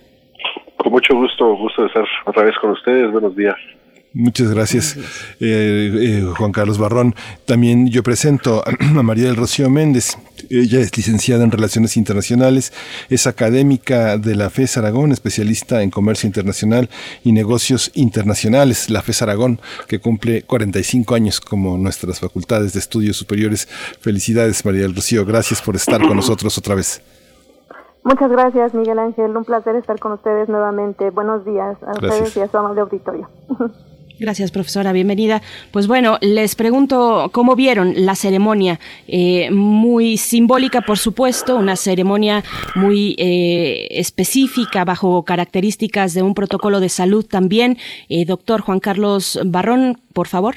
Con 0.78 0.92
mucho 0.92 1.14
gusto, 1.14 1.54
gusto 1.54 1.82
de 1.82 1.88
estar 1.88 2.04
otra 2.24 2.44
vez 2.44 2.54
con 2.62 2.70
ustedes. 2.70 3.12
Buenos 3.12 3.36
días. 3.36 3.56
Muchas 4.18 4.50
gracias, 4.50 4.96
eh, 5.40 5.92
eh, 5.94 6.32
Juan 6.38 6.50
Carlos 6.50 6.78
Barrón. 6.78 7.14
También 7.44 7.88
yo 7.88 8.02
presento 8.02 8.64
a 8.96 9.02
María 9.02 9.26
del 9.26 9.36
Rocío 9.36 9.68
Méndez. 9.68 10.16
Ella 10.48 10.80
es 10.80 10.96
licenciada 10.96 11.44
en 11.44 11.50
Relaciones 11.50 11.98
Internacionales, 11.98 12.72
es 13.10 13.26
académica 13.26 14.16
de 14.16 14.34
la 14.34 14.48
FES 14.48 14.78
Aragón, 14.78 15.12
especialista 15.12 15.82
en 15.82 15.90
Comercio 15.90 16.26
Internacional 16.26 16.88
y 17.24 17.32
Negocios 17.32 17.90
Internacionales, 17.92 18.88
la 18.88 19.02
FES 19.02 19.20
Aragón, 19.20 19.60
que 19.86 19.98
cumple 19.98 20.44
45 20.44 21.14
años 21.14 21.38
como 21.38 21.76
nuestras 21.76 22.18
facultades 22.18 22.72
de 22.72 22.78
estudios 22.78 23.18
superiores. 23.18 23.68
Felicidades, 24.00 24.64
María 24.64 24.82
del 24.82 24.94
Rocío. 24.94 25.26
Gracias 25.26 25.60
por 25.60 25.76
estar 25.76 26.00
con 26.00 26.16
nosotros 26.16 26.56
otra 26.56 26.74
vez. 26.74 27.02
Muchas 28.02 28.30
gracias, 28.30 28.72
Miguel 28.72 28.98
Ángel. 28.98 29.36
Un 29.36 29.44
placer 29.44 29.76
estar 29.76 29.98
con 29.98 30.12
ustedes 30.12 30.48
nuevamente. 30.48 31.10
Buenos 31.10 31.44
días 31.44 31.76
a 31.82 31.92
Gracias. 31.92 32.12
ustedes 32.12 32.36
y 32.38 32.40
a 32.40 32.48
su 32.48 32.56
amable 32.56 32.80
auditorio. 32.80 33.28
Gracias, 34.18 34.50
profesora. 34.50 34.92
Bienvenida. 34.92 35.42
Pues 35.72 35.86
bueno, 35.86 36.16
les 36.22 36.56
pregunto 36.56 37.28
cómo 37.32 37.54
vieron 37.54 37.92
la 37.96 38.14
ceremonia. 38.14 38.78
Eh, 39.06 39.50
muy 39.50 40.16
simbólica, 40.16 40.80
por 40.80 40.96
supuesto, 40.96 41.56
una 41.56 41.76
ceremonia 41.76 42.42
muy 42.74 43.14
eh, 43.18 43.88
específica, 43.90 44.86
bajo 44.86 45.22
características 45.22 46.14
de 46.14 46.22
un 46.22 46.32
protocolo 46.32 46.80
de 46.80 46.88
salud 46.88 47.26
también. 47.26 47.76
Eh, 48.08 48.24
doctor 48.24 48.62
Juan 48.62 48.80
Carlos 48.80 49.38
Barrón, 49.44 49.98
por 50.14 50.28
favor. 50.28 50.54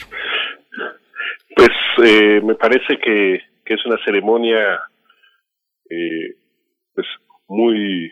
Pues 1.53 1.69
eh, 2.05 2.39
me 2.41 2.55
parece 2.55 2.97
que, 3.03 3.41
que 3.65 3.73
es 3.73 3.85
una 3.85 3.97
ceremonia 4.05 4.79
eh, 5.89 6.35
pues 6.95 7.07
muy 7.49 8.09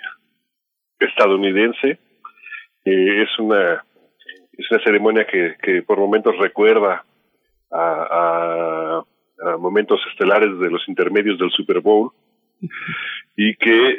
estadounidense. 1.00 2.00
Es 2.84 3.30
una 3.40 3.84
es 4.58 4.72
una 4.72 4.84
ceremonia 4.84 5.26
que, 5.26 5.56
que 5.62 5.84
por 5.84 6.00
momentos 6.00 6.36
recuerda 6.38 7.06
a, 7.72 9.04
momentos 9.60 10.00
estelares 10.12 10.58
de 10.60 10.72
los 10.72 10.88
intermedios 10.90 11.38
del 11.38 11.52
Super 11.52 11.80
Bowl 11.80 12.12
y 13.36 13.56
que 13.56 13.98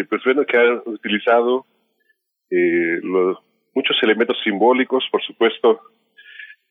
eh, 0.00 0.04
pues 0.08 0.22
bueno 0.24 0.44
que 0.44 0.58
han 0.58 0.82
utilizado 0.86 1.64
eh, 2.50 3.00
muchos 3.74 3.96
elementos 4.02 4.36
simbólicos 4.42 5.04
por 5.12 5.22
supuesto 5.22 5.80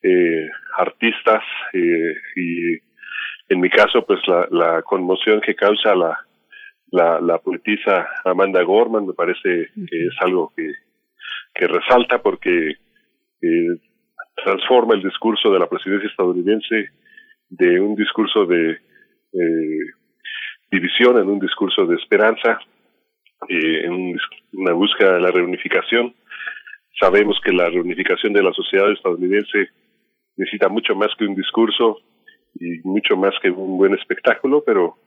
eh, 0.03 0.49
artistas 0.77 1.41
eh, 1.71 2.15
y 2.35 2.73
en 3.47 3.61
mi 3.61 3.69
caso 3.69 4.05
pues 4.05 4.19
la, 4.27 4.45
la 4.51 4.81
conmoción 4.81 5.39
que 5.39 5.55
causa 5.55 5.95
la, 5.95 6.19
la 6.91 7.21
la 7.21 7.37
poetisa 7.37 8.09
Amanda 8.25 8.61
Gorman 8.61 9.07
me 9.07 9.13
parece 9.13 9.69
que 9.73 10.05
es 10.05 10.15
algo 10.19 10.51
que 10.53 10.69
que 11.53 11.67
resalta 11.67 12.21
porque 12.21 12.75
eh, 13.41 13.79
transforma 14.43 14.95
el 14.95 15.03
discurso 15.03 15.51
de 15.51 15.59
la 15.59 15.67
presidencia 15.67 16.09
estadounidense 16.09 16.89
de 17.49 17.79
un 17.79 17.95
discurso 17.95 18.45
de 18.45 18.71
eh, 19.33 19.79
división 20.71 21.17
en 21.17 21.29
un 21.29 21.39
discurso 21.39 21.85
de 21.85 21.95
esperanza, 21.95 22.59
eh, 23.49 23.85
en 23.85 24.17
una 24.53 24.73
búsqueda 24.73 25.13
de 25.13 25.21
la 25.21 25.31
reunificación. 25.31 26.13
Sabemos 26.99 27.39
que 27.43 27.51
la 27.51 27.69
reunificación 27.69 28.33
de 28.33 28.43
la 28.43 28.53
sociedad 28.53 28.91
estadounidense 28.91 29.69
necesita 30.37 30.69
mucho 30.69 30.95
más 30.95 31.09
que 31.17 31.25
un 31.25 31.35
discurso 31.35 31.99
y 32.55 32.79
mucho 32.83 33.15
más 33.15 33.33
que 33.41 33.49
un 33.49 33.77
buen 33.77 33.93
espectáculo, 33.95 34.63
pero 34.65 34.97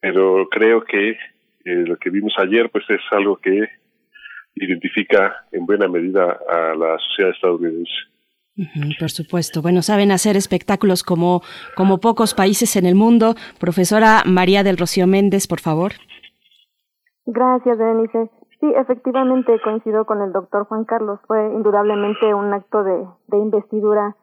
pero 0.00 0.48
creo 0.48 0.82
que 0.84 1.10
eh, 1.10 1.16
lo 1.64 1.96
que 1.96 2.10
vimos 2.10 2.32
ayer 2.38 2.70
pues 2.70 2.84
es 2.88 3.00
algo 3.10 3.36
que 3.36 3.68
identifica 4.64 5.46
en 5.52 5.66
buena 5.66 5.88
medida 5.88 6.38
a 6.48 6.74
la 6.74 6.98
sociedad 6.98 7.32
estadounidense. 7.32 7.92
Por 8.98 9.10
supuesto. 9.10 9.62
Bueno, 9.62 9.82
saben 9.82 10.10
hacer 10.10 10.36
espectáculos 10.36 11.04
como, 11.04 11.42
como 11.76 11.98
pocos 11.98 12.34
países 12.34 12.74
en 12.76 12.86
el 12.86 12.96
mundo. 12.96 13.34
Profesora 13.60 14.22
María 14.26 14.64
del 14.64 14.76
Rocío 14.76 15.06
Méndez, 15.06 15.46
por 15.46 15.60
favor. 15.60 15.92
Gracias, 17.26 17.78
Denise. 17.78 18.30
Sí, 18.60 18.66
efectivamente 18.76 19.60
coincido 19.62 20.04
con 20.04 20.20
el 20.22 20.32
doctor 20.32 20.64
Juan 20.66 20.84
Carlos. 20.84 21.20
Fue 21.28 21.40
indudablemente 21.54 22.34
un 22.34 22.52
acto 22.52 22.82
de, 22.82 23.06
de 23.28 23.38
investidura 23.38 24.16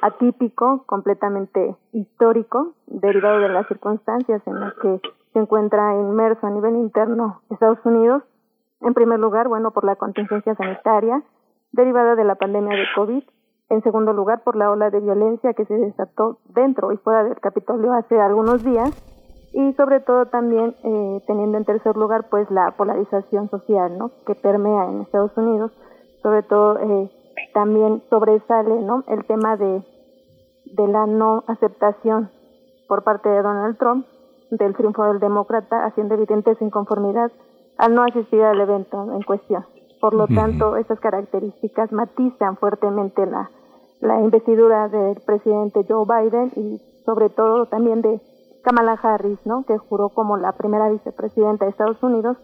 atípico, 0.00 0.84
completamente 0.86 1.76
histórico, 1.92 2.74
derivado 2.86 3.40
de 3.40 3.50
las 3.50 3.68
circunstancias 3.68 4.40
en 4.46 4.60
las 4.60 4.74
que 4.74 5.00
se 5.32 5.38
encuentra 5.38 5.94
inmerso 5.94 6.46
a 6.46 6.50
nivel 6.50 6.76
interno 6.76 7.42
Estados 7.50 7.78
Unidos. 7.84 8.22
En 8.82 8.94
primer 8.94 9.18
lugar, 9.18 9.48
bueno, 9.48 9.70
por 9.70 9.84
la 9.84 9.96
contingencia 9.96 10.54
sanitaria 10.54 11.22
derivada 11.72 12.14
de 12.14 12.24
la 12.24 12.34
pandemia 12.34 12.76
de 12.76 12.84
COVID. 12.94 13.22
En 13.70 13.82
segundo 13.82 14.12
lugar, 14.12 14.42
por 14.44 14.56
la 14.56 14.70
ola 14.70 14.90
de 14.90 15.00
violencia 15.00 15.54
que 15.54 15.64
se 15.64 15.74
desató 15.74 16.38
dentro 16.54 16.92
y 16.92 16.98
fuera 16.98 17.24
del 17.24 17.40
Capitolio 17.40 17.92
hace 17.92 18.20
algunos 18.20 18.62
días. 18.64 18.90
Y 19.54 19.72
sobre 19.74 20.00
todo 20.00 20.26
también 20.26 20.74
eh, 20.82 21.22
teniendo 21.26 21.58
en 21.58 21.64
tercer 21.64 21.96
lugar 21.96 22.28
pues 22.30 22.50
la 22.50 22.70
polarización 22.76 23.50
social 23.50 23.98
no 23.98 24.10
que 24.26 24.34
permea 24.34 24.86
en 24.86 25.02
Estados 25.02 25.36
Unidos. 25.36 25.72
Sobre 26.22 26.42
todo 26.42 26.78
eh, 26.78 27.10
también 27.52 28.02
sobresale 28.08 28.80
no 28.80 29.04
el 29.08 29.24
tema 29.26 29.56
de 29.56 29.82
de 30.72 30.88
la 30.88 31.06
no 31.06 31.44
aceptación 31.46 32.30
por 32.88 33.04
parte 33.04 33.28
de 33.28 33.42
Donald 33.42 33.78
Trump 33.78 34.06
del 34.50 34.74
triunfo 34.74 35.04
del 35.04 35.20
demócrata 35.20 35.84
haciendo 35.84 36.14
evidente 36.14 36.54
su 36.56 36.64
inconformidad 36.64 37.30
al 37.82 37.94
no 37.94 38.02
asistir 38.02 38.42
al 38.42 38.60
evento 38.60 39.12
en 39.12 39.22
cuestión 39.22 39.64
por 40.00 40.14
lo 40.14 40.26
tanto 40.26 40.76
esas 40.76 40.98
características 40.98 41.92
matizan 41.92 42.56
fuertemente 42.56 43.26
la 43.26 43.50
la 44.02 44.20
investidura 44.20 44.88
del 44.88 45.20
presidente 45.24 45.86
Joe 45.88 46.04
Biden 46.04 46.50
y 46.56 46.80
sobre 47.04 47.30
todo 47.30 47.66
también 47.66 48.02
de 48.02 48.20
Kamala 48.62 48.98
Harris, 49.00 49.38
¿no? 49.44 49.64
Que 49.64 49.78
juró 49.78 50.08
como 50.08 50.36
la 50.36 50.52
primera 50.52 50.88
vicepresidenta 50.90 51.64
de 51.64 51.70
Estados 51.70 52.02
Unidos, 52.02 52.36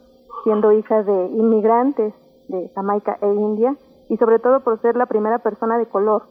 siendo 0.45 0.73
hija 0.73 1.03
de 1.03 1.27
inmigrantes 1.27 2.15
de 2.49 2.71
Jamaica 2.75 3.19
e 3.21 3.27
India 3.27 3.77
y 4.09 4.17
sobre 4.19 4.39
todo 4.39 4.61
por 4.61 4.81
ser 4.81 4.97
la 4.97 5.07
primera 5.07 5.41
persona 5.41 5.79
de 5.79 5.87
color, 5.87 6.23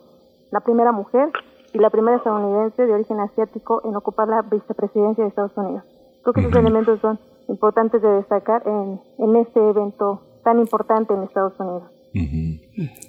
la 0.50 0.62
primera 0.62 0.94
mujer 0.94 1.30
y 1.74 1.80
la 1.80 1.90
primera 1.90 2.18
estadounidense 2.18 2.86
de 2.86 2.94
origen 2.94 3.20
asiático 3.20 3.82
en 3.84 3.98
ocupar 3.98 4.30
la 4.30 4.44
vicepresidencia 4.44 5.26
de 5.26 5.30
Estados 5.30 5.58
Unidos. 5.58 5.84
Creo 6.24 6.34
que 6.34 6.42
esos 6.42 6.56
elementos 6.56 7.00
son 7.02 7.20
importantes 7.48 8.02
de 8.02 8.10
destacar 8.10 8.64
en, 8.66 9.00
en 9.18 9.36
este 9.38 9.60
evento 9.60 10.22
tan 10.44 10.60
importante 10.60 11.14
en 11.14 11.24
Estados 11.24 11.60
Unidos. 11.60 11.92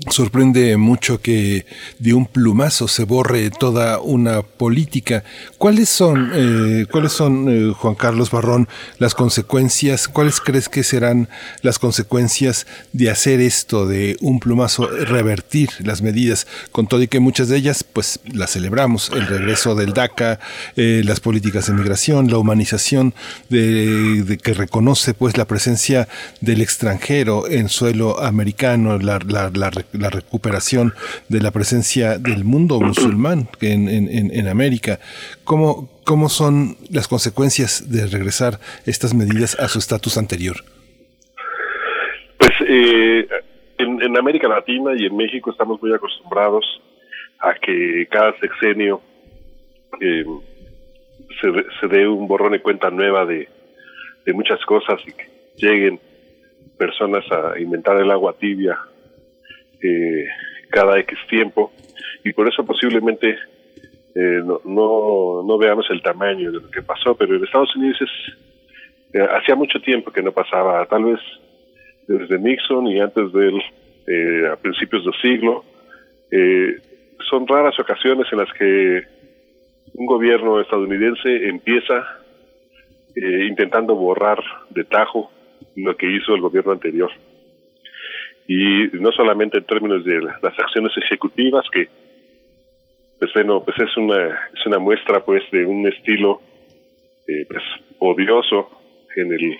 Sorprende 0.08 0.78
mucho 0.78 1.20
que 1.20 1.66
de 1.98 2.14
un 2.14 2.24
plumazo 2.24 2.88
se 2.88 3.04
borre 3.04 3.50
toda 3.50 3.98
una 3.98 4.40
política. 4.40 5.24
¿Cuáles 5.58 5.90
son, 5.90 6.30
eh, 6.32 6.86
cuáles 6.90 7.12
son, 7.12 7.48
eh, 7.50 7.74
Juan 7.76 7.94
Carlos 7.94 8.30
Barrón, 8.30 8.66
las 8.98 9.14
consecuencias? 9.14 10.08
¿Cuáles 10.08 10.40
crees 10.40 10.70
que 10.70 10.82
serán 10.82 11.28
las 11.60 11.78
consecuencias 11.78 12.66
de 12.94 13.10
hacer 13.10 13.40
esto, 13.40 13.86
de 13.86 14.16
un 14.22 14.40
plumazo, 14.40 14.86
revertir 14.86 15.68
las 15.80 16.00
medidas, 16.00 16.46
con 16.72 16.86
todo 16.86 17.02
y 17.02 17.08
que 17.08 17.20
muchas 17.20 17.48
de 17.48 17.58
ellas, 17.58 17.84
pues, 17.84 18.20
las 18.32 18.52
celebramos, 18.52 19.10
el 19.14 19.26
regreso 19.26 19.74
del 19.74 19.92
DACA, 19.92 20.40
eh, 20.76 21.02
las 21.04 21.20
políticas 21.20 21.66
de 21.66 21.74
migración, 21.74 22.30
la 22.30 22.38
humanización 22.38 23.14
de, 23.50 24.38
que 24.42 24.54
reconoce, 24.54 25.12
pues, 25.12 25.36
la 25.36 25.46
presencia 25.46 26.08
del 26.40 26.62
extranjero 26.62 27.46
en 27.48 27.68
suelo 27.68 28.22
americano, 28.22 28.98
la, 28.98 29.18
la, 29.58 29.70
la 29.92 30.10
recuperación 30.10 30.94
de 31.28 31.40
la 31.40 31.50
presencia 31.50 32.18
del 32.18 32.44
mundo 32.44 32.80
musulmán 32.80 33.48
en, 33.60 33.88
en, 33.88 34.48
América. 34.48 34.98
¿Cómo, 35.44 35.90
¿Cómo 36.04 36.28
son 36.28 36.76
las 36.90 37.08
consecuencias 37.08 37.90
de 37.90 38.06
regresar 38.06 38.58
estas 38.86 39.14
medidas 39.14 39.58
a 39.58 39.68
su 39.68 39.78
estatus 39.78 40.16
anterior? 40.16 40.56
Pues 42.38 42.52
eh, 42.66 43.28
en, 43.78 44.16
América 44.16 44.48
Latina 44.48 44.92
y 44.96 45.06
en 45.06 45.16
México 45.16 45.50
estamos 45.50 45.80
muy 45.82 45.92
acostumbrados 45.92 46.64
a 47.40 47.54
que 47.54 48.06
cada 48.10 48.38
sexenio 48.38 49.00
eh, 50.00 50.24
se, 51.40 51.48
se 51.80 51.86
dé 51.88 52.08
un 52.08 52.26
borrón 52.26 52.54
y 52.54 52.60
cuenta 52.60 52.90
nueva 52.90 53.26
de 53.26 53.48
muchas 54.34 54.64
cosas 54.66 55.00
y 55.06 55.12
que 55.12 55.26
lleguen 55.56 55.98
personas 56.78 57.24
a 57.30 57.58
inventar 57.58 57.96
el 57.98 58.10
agua 58.10 58.34
tibia 58.38 58.78
eh, 59.82 60.26
cada 60.70 60.98
X 61.00 61.18
tiempo 61.28 61.72
y 62.24 62.32
por 62.32 62.48
eso 62.48 62.64
posiblemente 62.64 63.38
eh, 64.20 64.42
no, 64.44 65.42
no, 65.44 65.58
veamos 65.58 65.86
el 65.90 66.02
tamaño 66.02 66.50
de 66.50 66.60
lo 66.60 66.70
que 66.70 66.82
pasó, 66.82 67.14
pero 67.16 67.36
en 67.36 67.44
Estados 67.44 67.74
Unidos 67.76 67.98
eh, 69.12 69.26
hacía 69.36 69.54
mucho 69.54 69.80
tiempo 69.80 70.10
que 70.10 70.22
no 70.22 70.32
pasaba, 70.32 70.84
tal 70.86 71.04
vez 71.04 71.20
desde 72.08 72.38
Nixon 72.38 72.86
y 72.88 73.00
antes 73.00 73.32
de 73.32 73.48
él, 73.48 73.62
eh, 74.06 74.48
a 74.52 74.56
principios 74.56 75.04
del 75.04 75.14
siglo. 75.20 75.64
Son 77.30 77.46
raras 77.46 77.78
ocasiones 77.78 78.26
en 78.32 78.38
las 78.38 78.52
que 78.54 79.02
un 79.94 80.06
gobierno 80.06 80.60
estadounidense 80.60 81.48
empieza 81.48 82.04
intentando 83.14 83.94
borrar 83.94 84.38
de 84.70 84.84
tajo 84.84 85.30
lo 85.76 85.96
que 85.96 86.10
hizo 86.10 86.34
el 86.34 86.40
gobierno 86.40 86.72
anterior. 86.72 87.10
Y 88.48 88.88
no 88.94 89.12
solamente 89.12 89.58
en 89.58 89.64
términos 89.64 90.04
de 90.04 90.20
las 90.20 90.58
acciones 90.58 90.92
ejecutivas 90.96 91.64
que 91.70 91.88
pues 93.20 93.32
bueno 93.34 93.62
pues 93.62 93.78
es 93.78 93.96
una 93.96 94.48
es 94.52 94.66
una 94.66 94.78
muestra 94.78 95.24
pues 95.24 95.42
de 95.52 95.64
un 95.66 95.86
estilo 95.86 96.40
eh, 97.28 97.44
pues 97.46 97.62
odioso 97.98 98.70
en 99.16 99.32
el 99.32 99.56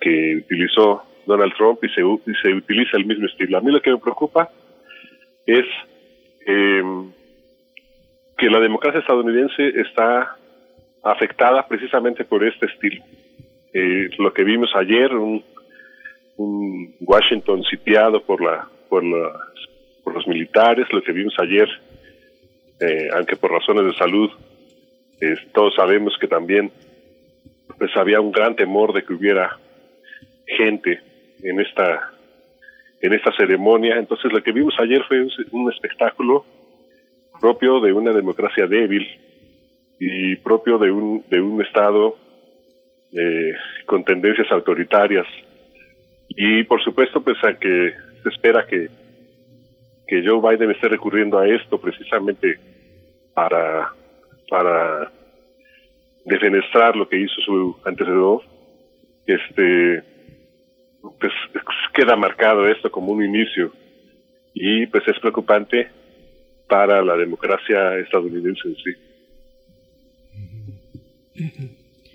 que 0.00 0.36
utilizó 0.36 1.02
Donald 1.26 1.52
Trump 1.56 1.82
y 1.84 1.88
se, 1.90 2.00
y 2.02 2.34
se 2.42 2.54
utiliza 2.54 2.96
el 2.96 3.06
mismo 3.06 3.26
estilo. 3.26 3.58
A 3.58 3.60
mí 3.60 3.70
lo 3.70 3.80
que 3.80 3.90
me 3.90 3.98
preocupa 3.98 4.50
es 5.46 5.66
eh, 6.46 6.82
que 8.36 8.50
la 8.50 8.60
democracia 8.60 9.00
estadounidense 9.00 9.68
está 9.80 10.36
afectada 11.02 11.66
precisamente 11.66 12.24
por 12.24 12.44
este 12.44 12.66
estilo. 12.66 13.02
Eh, 13.72 14.10
lo 14.18 14.32
que 14.32 14.44
vimos 14.44 14.70
ayer, 14.74 15.14
un, 15.14 15.44
un 16.40 16.96
Washington 17.00 17.62
sitiado 17.64 18.22
por 18.22 18.40
la 18.40 18.66
por, 18.88 19.04
por 20.02 20.14
los 20.14 20.26
militares, 20.26 20.86
lo 20.90 21.02
que 21.02 21.12
vimos 21.12 21.34
ayer, 21.38 21.68
eh, 22.80 23.08
aunque 23.14 23.36
por 23.36 23.52
razones 23.52 23.84
de 23.84 23.94
salud, 23.94 24.30
todos 25.52 25.74
sabemos 25.74 26.16
que 26.18 26.26
también 26.26 26.72
pues 27.78 27.94
había 27.94 28.20
un 28.20 28.32
gran 28.32 28.56
temor 28.56 28.92
de 28.92 29.02
que 29.02 29.12
hubiera 29.12 29.58
gente 30.46 31.00
en 31.42 31.60
esta 31.60 32.10
en 33.02 33.12
esta 33.12 33.32
ceremonia. 33.36 33.98
Entonces 33.98 34.32
lo 34.32 34.42
que 34.42 34.52
vimos 34.52 34.74
ayer 34.78 35.02
fue 35.06 35.26
un, 35.52 35.70
espectáculo 35.70 36.44
propio 37.38 37.80
de 37.80 37.92
una 37.92 38.12
democracia 38.12 38.66
débil 38.66 39.06
y 39.98 40.36
propio 40.36 40.78
de 40.78 40.90
un 40.90 41.22
de 41.28 41.40
un 41.40 41.62
estado 41.62 42.16
eh, 43.12 43.52
con 43.84 44.04
tendencias 44.04 44.50
autoritarias 44.50 45.26
y 46.30 46.64
por 46.64 46.82
supuesto 46.82 47.22
pues 47.22 47.36
a 47.44 47.54
que 47.58 47.92
se 48.22 48.28
espera 48.28 48.66
que 48.66 48.88
que 50.06 50.26
Joe 50.26 50.40
Biden 50.40 50.70
esté 50.72 50.88
recurriendo 50.88 51.38
a 51.38 51.48
esto 51.48 51.80
precisamente 51.80 52.58
para 53.34 53.92
para 54.48 55.12
defenestrar 56.24 56.96
lo 56.96 57.08
que 57.08 57.20
hizo 57.20 57.40
su 57.42 57.76
antecedor 57.84 58.42
este 59.26 60.02
pues 61.00 61.32
queda 61.92 62.16
marcado 62.16 62.66
esto 62.68 62.90
como 62.90 63.12
un 63.12 63.24
inicio. 63.24 63.72
Y 64.54 64.86
pues 64.86 65.06
es 65.06 65.18
preocupante 65.20 65.88
para 66.68 67.02
la 67.02 67.16
democracia 67.16 67.98
estadounidense 67.98 68.68
en 68.68 68.76
sí. 68.76 68.94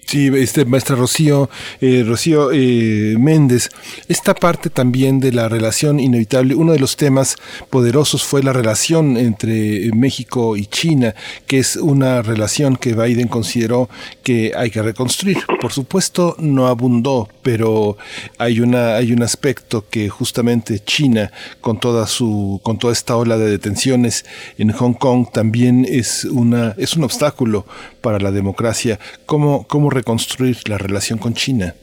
Sí, 0.05 0.29
este, 0.35 0.65
maestra 0.65 0.95
Rocío, 0.95 1.49
eh, 1.81 2.03
Rocío 2.05 2.51
eh, 2.51 3.15
Méndez, 3.17 3.69
esta 4.07 4.35
parte 4.35 4.69
también 4.69 5.19
de 5.19 5.31
la 5.31 5.49
relación 5.49 5.99
inevitable, 5.99 6.53
uno 6.53 6.73
de 6.73 6.79
los 6.79 6.95
temas 6.95 7.37
poderosos 7.71 8.23
fue 8.23 8.43
la 8.43 8.53
relación 8.53 9.17
entre 9.17 9.91
México 9.93 10.57
y 10.57 10.67
China, 10.67 11.15
que 11.47 11.57
es 11.57 11.75
una 11.75 12.21
relación 12.21 12.75
que 12.75 12.93
Biden 12.93 13.27
consideró 13.27 13.89
que 14.21 14.53
hay 14.55 14.69
que 14.69 14.83
reconstruir. 14.83 15.39
Por 15.59 15.73
supuesto, 15.73 16.35
no 16.37 16.67
abundó, 16.67 17.27
pero 17.41 17.97
hay 18.37 18.59
una 18.59 18.97
hay 18.97 19.11
un 19.11 19.23
aspecto 19.23 19.85
que 19.89 20.07
justamente 20.09 20.79
China, 20.79 21.31
con 21.61 21.79
toda 21.79 22.05
su 22.05 22.59
con 22.61 22.77
toda 22.77 22.93
esta 22.93 23.17
ola 23.17 23.39
de 23.39 23.49
detenciones 23.49 24.23
en 24.59 24.71
Hong 24.71 24.93
Kong, 24.93 25.27
también 25.33 25.83
es 25.89 26.25
una 26.25 26.75
es 26.77 26.95
un 26.95 27.03
obstáculo 27.03 27.65
para 28.05 28.19
la 28.19 28.29
democracia. 28.29 28.99
¿Cómo, 29.25 29.65
cómo 29.67 29.89
reconstruir 29.89 30.57
la 30.69 30.77
relación 30.77 31.17
con 31.17 31.33
China? 31.33 31.73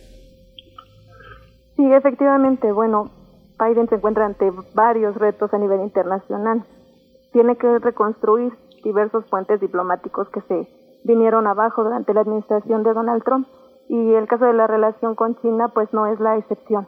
Sí, 1.74 1.85
efectivamente. 1.93 2.70
Bueno, 2.70 3.11
Biden 3.59 3.89
se 3.89 3.97
encuentra 3.97 4.27
ante 4.27 4.53
varios 4.73 5.16
retos 5.16 5.53
a 5.53 5.59
nivel 5.59 5.81
internacional. 5.81 6.62
Tiene 7.32 7.57
que 7.57 7.81
reconstruir 7.81 8.53
diversos 8.85 9.24
puentes 9.28 9.61
diplomáticos 9.61 10.28
que 10.28 10.43
se 10.43 10.69
vinieron 11.03 11.49
abajo 11.49 11.82
durante 11.82 12.15
la 12.15 12.20
administración 12.20 12.85
de 12.85 12.93
Donald 12.93 13.24
Trump 13.24 13.49
y 13.89 14.12
el 14.15 14.28
caso 14.28 14.44
de 14.44 14.53
la 14.53 14.69
relación 14.69 15.16
con 15.16 15.35
China 15.40 15.70
pues 15.74 15.93
no 15.93 16.07
es 16.07 16.20
la 16.20 16.36
excepción. 16.36 16.86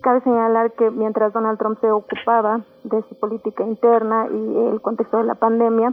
Cabe 0.00 0.20
señalar 0.20 0.74
que 0.74 0.92
mientras 0.92 1.32
Donald 1.32 1.58
Trump 1.58 1.80
se 1.80 1.90
ocupaba 1.90 2.60
de 2.84 3.02
su 3.08 3.18
política 3.18 3.64
interna 3.64 4.28
y 4.30 4.68
el 4.70 4.80
contexto 4.80 5.18
de 5.18 5.24
la 5.24 5.34
pandemia, 5.34 5.92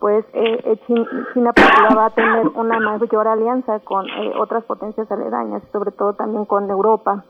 pues 0.00 0.24
eh, 0.32 0.60
eh 0.64 0.78
China, 0.86 1.52
procuraba 1.52 2.10
tener 2.10 2.48
una 2.48 2.78
mayor 2.80 3.28
alianza 3.28 3.80
con 3.80 4.06
eh, 4.06 4.32
otras 4.38 4.64
potencias 4.64 5.10
aledañas, 5.10 5.62
sobre 5.72 5.92
todo 5.92 6.14
también 6.14 6.44
con 6.44 6.68
Europa 6.70 7.24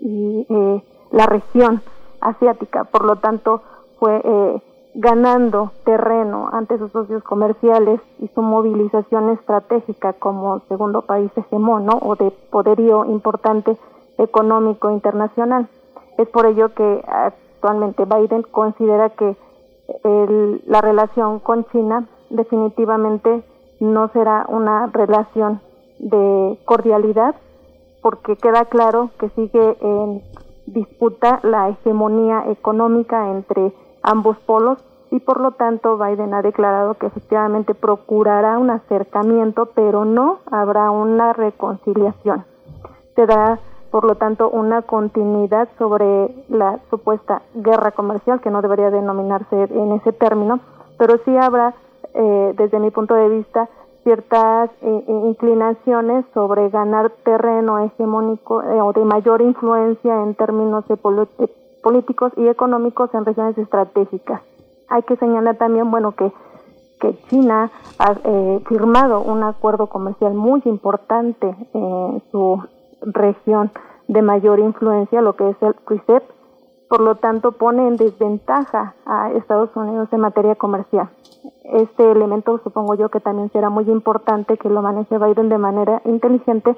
y 0.00 0.46
eh, 0.48 0.82
la 1.10 1.26
región 1.26 1.82
asiática. 2.20 2.84
Por 2.84 3.04
lo 3.04 3.16
tanto, 3.16 3.62
fue 3.98 4.22
ganando 4.94 5.72
terreno 5.84 6.48
ante 6.52 6.78
sus 6.78 6.90
socios 6.90 7.22
comerciales 7.22 8.00
y 8.18 8.28
su 8.28 8.42
movilización 8.42 9.30
estratégica 9.30 10.12
como 10.14 10.60
segundo 10.68 11.02
país 11.02 11.30
hegemón 11.36 11.88
o 11.90 12.16
de 12.16 12.30
poderío 12.50 13.04
importante 13.04 13.76
económico 14.18 14.90
internacional. 14.90 15.68
Es 16.16 16.28
por 16.28 16.46
ello 16.46 16.74
que 16.74 17.04
actualmente 17.06 18.04
Biden 18.04 18.42
considera 18.42 19.10
que 19.10 19.36
la 20.66 20.80
relación 20.80 21.38
con 21.38 21.64
China 21.66 22.06
definitivamente 22.30 23.42
no 23.80 24.08
será 24.08 24.44
una 24.48 24.86
relación 24.88 25.60
de 25.98 26.58
cordialidad 26.64 27.34
porque 28.02 28.36
queda 28.36 28.64
claro 28.66 29.10
que 29.18 29.28
sigue 29.30 29.76
en 29.80 30.22
disputa 30.66 31.40
la 31.42 31.70
hegemonía 31.70 32.44
económica 32.48 33.30
entre 33.30 33.72
ambos 34.02 34.36
polos 34.40 34.78
y 35.10 35.20
por 35.20 35.40
lo 35.40 35.52
tanto 35.52 35.96
Biden 35.96 36.34
ha 36.34 36.42
declarado 36.42 36.94
que 36.94 37.06
efectivamente 37.06 37.74
procurará 37.74 38.58
un 38.58 38.70
acercamiento 38.70 39.70
pero 39.74 40.04
no 40.04 40.40
habrá 40.50 40.90
una 40.90 41.32
reconciliación. 41.32 42.44
Se 43.16 43.26
da 43.26 43.58
por 43.90 44.04
lo 44.04 44.16
tanto, 44.16 44.50
una 44.50 44.82
continuidad 44.82 45.68
sobre 45.78 46.34
la 46.48 46.78
supuesta 46.90 47.42
guerra 47.54 47.92
comercial, 47.92 48.40
que 48.40 48.50
no 48.50 48.60
debería 48.60 48.90
denominarse 48.90 49.64
en 49.64 49.92
ese 49.92 50.12
término, 50.12 50.60
pero 50.98 51.18
sí 51.24 51.36
habrá, 51.36 51.74
eh, 52.14 52.54
desde 52.56 52.80
mi 52.80 52.90
punto 52.90 53.14
de 53.14 53.28
vista, 53.28 53.68
ciertas 54.04 54.70
eh, 54.82 55.04
inclinaciones 55.06 56.24
sobre 56.34 56.68
ganar 56.70 57.10
terreno 57.24 57.78
hegemónico 57.78 58.62
eh, 58.62 58.80
o 58.80 58.92
de 58.92 59.04
mayor 59.04 59.42
influencia 59.42 60.22
en 60.22 60.34
términos 60.34 60.86
de 60.88 60.96
políticos 61.82 62.32
y 62.36 62.46
económicos 62.46 63.12
en 63.14 63.24
regiones 63.24 63.56
estratégicas. 63.56 64.42
Hay 64.88 65.02
que 65.02 65.16
señalar 65.16 65.56
también, 65.56 65.90
bueno, 65.90 66.12
que 66.12 66.32
que 67.00 67.16
China 67.28 67.70
ha 68.00 68.14
firmado 68.68 69.20
un 69.20 69.44
acuerdo 69.44 69.86
comercial 69.86 70.34
muy 70.34 70.60
importante 70.64 71.54
en 71.72 72.20
su 72.32 72.60
región 73.02 73.70
de 74.08 74.22
mayor 74.22 74.58
influencia, 74.58 75.20
lo 75.20 75.36
que 75.36 75.50
es 75.50 75.56
el 75.60 75.74
RICEP, 75.86 76.22
por 76.88 77.00
lo 77.00 77.16
tanto 77.16 77.52
pone 77.52 77.86
en 77.86 77.96
desventaja 77.96 78.94
a 79.04 79.30
Estados 79.32 79.74
Unidos 79.76 80.08
en 80.12 80.20
materia 80.20 80.54
comercial. 80.54 81.10
Este 81.64 82.10
elemento 82.10 82.58
supongo 82.64 82.94
yo 82.94 83.10
que 83.10 83.20
también 83.20 83.50
será 83.52 83.68
muy 83.68 83.84
importante 83.90 84.56
que 84.56 84.70
lo 84.70 84.80
maneje 84.80 85.18
Biden 85.18 85.50
de 85.50 85.58
manera 85.58 86.00
inteligente, 86.06 86.74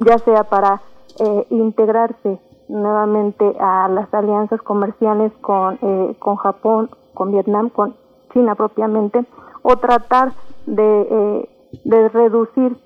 ya 0.00 0.18
sea 0.18 0.44
para 0.44 0.82
eh, 1.20 1.46
integrarse 1.50 2.40
nuevamente 2.68 3.54
a 3.60 3.88
las 3.88 4.12
alianzas 4.12 4.60
comerciales 4.62 5.32
con, 5.40 5.78
eh, 5.80 6.16
con 6.18 6.36
Japón, 6.36 6.90
con 7.14 7.30
Vietnam, 7.30 7.70
con 7.70 7.94
China 8.32 8.56
propiamente, 8.56 9.24
o 9.62 9.76
tratar 9.76 10.32
de, 10.66 11.02
eh, 11.10 11.48
de 11.84 12.08
reducir 12.08 12.76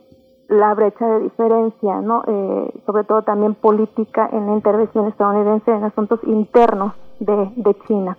la 0.48 0.74
brecha 0.74 1.06
de 1.06 1.20
diferencia, 1.20 2.00
¿no? 2.00 2.24
Eh, 2.26 2.82
sobre 2.86 3.04
todo 3.04 3.22
también 3.22 3.54
política 3.54 4.28
en 4.32 4.46
la 4.46 4.54
intervención 4.54 5.06
estadounidense 5.06 5.70
en 5.70 5.84
asuntos 5.84 6.20
internos 6.24 6.94
de, 7.20 7.52
de 7.56 7.76
China. 7.86 8.16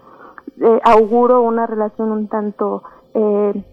Eh, 0.62 0.80
auguro 0.84 1.42
una 1.42 1.66
relación 1.66 2.12
un 2.12 2.28
tanto 2.28 2.84
eh, 3.16 3.64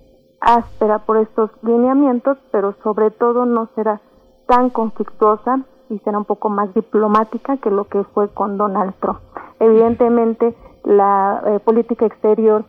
áspera 0.40 1.00
por 1.00 1.18
estos 1.18 1.50
lineamientos, 1.62 2.38
pero 2.50 2.74
sobre 2.82 3.10
todo 3.10 3.44
no 3.44 3.68
será 3.74 4.00
tan 4.46 4.70
conflictuosa 4.70 5.60
y 5.90 5.98
será 5.98 6.18
un 6.18 6.24
poco 6.24 6.48
más 6.48 6.72
diplomática 6.72 7.58
que 7.58 7.70
lo 7.70 7.84
que 7.84 8.04
fue 8.04 8.28
con 8.28 8.56
Donald 8.56 8.94
Trump. 9.00 9.20
Evidentemente, 9.60 10.56
la 10.84 11.60
política 11.64 12.06
exterior 12.06 12.64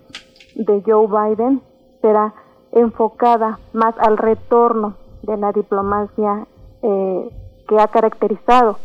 de 0.56 0.84
Joe 0.86 1.08
Biden 1.08 1.62
será 2.02 2.34
enfocada 2.72 3.60
más 3.74 3.96
al 4.00 4.18
retorno 4.18 4.96
de 5.24 5.38
la 5.38 5.52
diplomacia 5.52 6.48
eh, 6.82 7.30
que 7.68 7.80
ha 7.80 7.88
caracterizado 7.88 8.78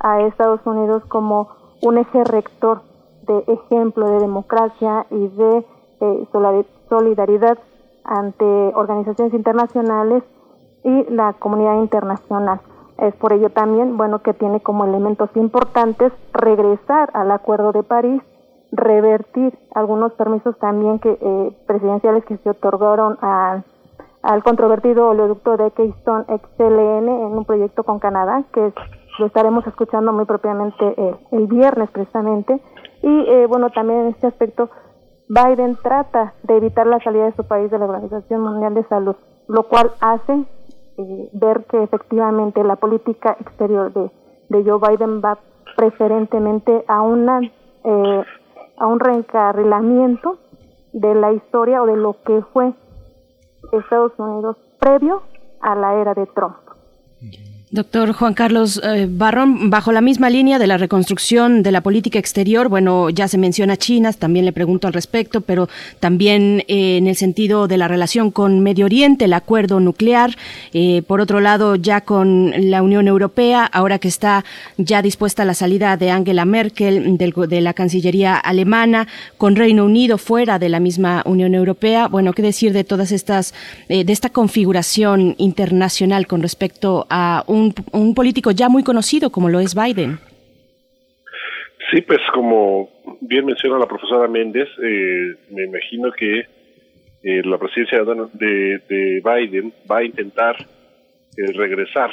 a 0.00 0.22
Estados 0.22 0.60
Unidos 0.64 1.02
como 1.08 1.48
un 1.82 1.98
eje 1.98 2.24
rector 2.24 2.82
de 3.26 3.44
ejemplo 3.52 4.08
de 4.08 4.20
democracia 4.20 5.06
y 5.10 5.28
de 5.28 5.66
eh, 6.00 6.28
solidaridad 6.88 7.58
ante 8.04 8.44
organizaciones 8.44 9.34
internacionales 9.34 10.22
y 10.84 11.04
la 11.12 11.34
comunidad 11.34 11.76
internacional. 11.80 12.60
Es 12.98 13.14
por 13.16 13.32
ello 13.32 13.50
también, 13.50 13.96
bueno, 13.96 14.22
que 14.22 14.34
tiene 14.34 14.60
como 14.60 14.84
elementos 14.84 15.30
importantes 15.36 16.12
regresar 16.32 17.10
al 17.12 17.30
Acuerdo 17.30 17.72
de 17.72 17.82
París, 17.82 18.22
revertir 18.72 19.56
algunos 19.74 20.12
permisos 20.14 20.58
también 20.58 20.98
que 20.98 21.16
eh, 21.20 21.56
presidenciales 21.66 22.24
que 22.24 22.38
se 22.38 22.50
otorgaron 22.50 23.18
al 24.28 24.42
controvertido 24.42 25.08
oleoducto 25.08 25.56
de 25.56 25.70
Keystone 25.70 26.26
XLN 26.26 27.08
en 27.08 27.32
un 27.38 27.46
proyecto 27.46 27.82
con 27.82 27.98
Canadá, 27.98 28.44
que 28.52 28.74
lo 29.18 29.26
estaremos 29.26 29.66
escuchando 29.66 30.12
muy 30.12 30.26
propiamente 30.26 30.84
eh, 30.98 31.16
el 31.32 31.46
viernes 31.46 31.90
precisamente. 31.90 32.60
Y 33.02 33.08
eh, 33.08 33.46
bueno, 33.46 33.70
también 33.70 34.00
en 34.00 34.06
este 34.08 34.26
aspecto, 34.26 34.68
Biden 35.30 35.78
trata 35.82 36.34
de 36.42 36.58
evitar 36.58 36.86
la 36.86 37.00
salida 37.00 37.24
de 37.24 37.36
su 37.36 37.48
país 37.48 37.70
de 37.70 37.78
la 37.78 37.86
Organización 37.86 38.42
Mundial 38.42 38.74
de 38.74 38.84
Salud, 38.84 39.16
lo 39.48 39.62
cual 39.62 39.92
hace 40.02 40.44
eh, 40.98 41.30
ver 41.32 41.64
que 41.64 41.82
efectivamente 41.82 42.62
la 42.62 42.76
política 42.76 43.34
exterior 43.40 43.94
de, 43.94 44.10
de 44.50 44.62
Joe 44.62 44.78
Biden 44.78 45.22
va 45.22 45.38
preferentemente 45.74 46.84
a 46.86 47.00
una 47.00 47.40
eh, 47.40 48.24
a 48.76 48.86
un 48.86 49.00
reencarrilamiento 49.00 50.38
de 50.92 51.14
la 51.14 51.32
historia 51.32 51.82
o 51.82 51.86
de 51.86 51.96
lo 51.96 52.16
que 52.24 52.42
fue 52.52 52.74
Estados 53.72 54.12
Unidos 54.18 54.56
previo 54.78 55.22
a 55.60 55.74
la 55.74 55.94
era 56.00 56.14
de 56.14 56.26
Trump. 56.26 56.56
Doctor 57.70 58.14
Juan 58.14 58.32
Carlos 58.32 58.80
eh, 58.82 59.06
Barrón, 59.10 59.68
bajo 59.68 59.92
la 59.92 60.00
misma 60.00 60.30
línea 60.30 60.58
de 60.58 60.66
la 60.66 60.78
reconstrucción 60.78 61.62
de 61.62 61.70
la 61.70 61.82
política 61.82 62.18
exterior, 62.18 62.70
bueno, 62.70 63.10
ya 63.10 63.28
se 63.28 63.36
menciona 63.36 63.76
China, 63.76 64.10
también 64.14 64.46
le 64.46 64.54
pregunto 64.54 64.86
al 64.86 64.94
respecto, 64.94 65.42
pero 65.42 65.68
también 66.00 66.64
eh, 66.66 66.96
en 66.96 67.06
el 67.06 67.14
sentido 67.14 67.68
de 67.68 67.76
la 67.76 67.86
relación 67.86 68.30
con 68.30 68.60
Medio 68.60 68.86
Oriente, 68.86 69.26
el 69.26 69.34
acuerdo 69.34 69.80
nuclear, 69.80 70.34
eh, 70.72 71.02
por 71.06 71.20
otro 71.20 71.40
lado, 71.40 71.76
ya 71.76 72.00
con 72.00 72.54
la 72.70 72.82
Unión 72.82 73.06
Europea, 73.06 73.66
ahora 73.66 73.98
que 73.98 74.08
está 74.08 74.46
ya 74.78 75.02
dispuesta 75.02 75.44
la 75.44 75.52
salida 75.52 75.98
de 75.98 76.10
Angela 76.10 76.46
Merkel 76.46 77.18
de 77.18 77.60
la 77.60 77.74
Cancillería 77.74 78.36
alemana, 78.38 79.08
con 79.36 79.56
Reino 79.56 79.84
Unido 79.84 80.16
fuera 80.16 80.58
de 80.58 80.70
la 80.70 80.80
misma 80.80 81.22
Unión 81.26 81.54
Europea, 81.54 82.08
bueno, 82.08 82.32
¿qué 82.32 82.40
decir 82.40 82.72
de 82.72 82.84
todas 82.84 83.12
estas, 83.12 83.52
de 83.88 84.10
esta 84.10 84.30
configuración 84.30 85.34
internacional 85.36 86.26
con 86.26 86.40
respecto 86.40 87.06
a 87.10 87.44
un 87.46 87.57
un, 87.92 88.14
político 88.14 88.50
ya 88.50 88.68
muy 88.68 88.82
conocido 88.82 89.30
como 89.30 89.48
lo 89.48 89.60
es 89.60 89.74
Biden. 89.74 90.18
Sí, 91.90 92.02
pues 92.02 92.20
como 92.34 92.90
bien 93.20 93.46
menciona 93.46 93.78
la 93.78 93.86
profesora 93.86 94.28
Méndez, 94.28 94.68
eh, 94.82 95.34
me 95.50 95.64
imagino 95.64 96.12
que 96.12 96.40
eh, 97.22 97.42
la 97.44 97.58
presidencia 97.58 98.04
de, 98.04 98.78
de, 98.88 99.22
Biden 99.24 99.72
va 99.90 99.98
a 99.98 100.04
intentar 100.04 100.56
eh, 100.58 101.52
regresar 101.54 102.10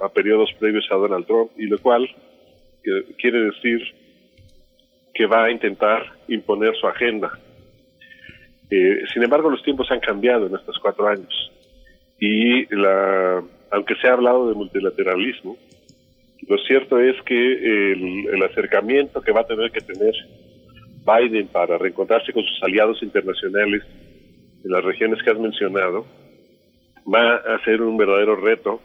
a, 0.00 0.08
periodos 0.08 0.52
previos 0.58 0.86
a 0.90 0.94
Donald 0.94 1.26
Trump, 1.26 1.50
y 1.56 1.66
lo 1.66 1.78
cual 1.78 2.08
quiere 3.18 3.44
decir 3.44 3.80
que 5.14 5.26
va 5.26 5.44
a 5.44 5.50
intentar 5.50 6.04
imponer 6.28 6.74
su 6.76 6.86
agenda. 6.86 7.30
sin 9.12 9.22
embargo, 9.22 9.50
los 9.50 9.62
tiempos 9.62 9.90
han 9.90 10.00
cambiado 10.00 10.46
en 10.46 10.54
estos 10.54 10.78
cuatro 10.78 11.06
años 11.08 11.52
y 12.22 12.72
la 12.74 13.42
aunque 13.72 13.94
se 13.96 14.06
ha 14.06 14.12
hablado 14.12 14.48
de 14.48 14.54
multilateralismo, 14.54 15.56
lo 16.46 16.58
cierto 16.58 17.00
es 17.00 17.20
que 17.22 17.92
el, 17.92 18.42
acercamiento 18.42 19.22
que 19.22 19.32
va 19.32 19.40
a 19.40 19.46
tener 19.46 19.70
que 19.70 19.80
tener 19.80 20.14
Biden 21.06 21.48
para 21.48 21.78
reencontrarse 21.78 22.32
con 22.32 22.44
sus 22.44 22.62
aliados 22.62 23.02
internacionales 23.02 23.82
en 24.64 24.70
las 24.70 24.84
regiones 24.84 25.22
que 25.22 25.30
has 25.30 25.38
mencionado 25.38 26.04
va 27.12 27.36
a 27.36 27.64
ser 27.64 27.80
un 27.80 27.96
verdadero 27.96 28.36
reto 28.36 28.80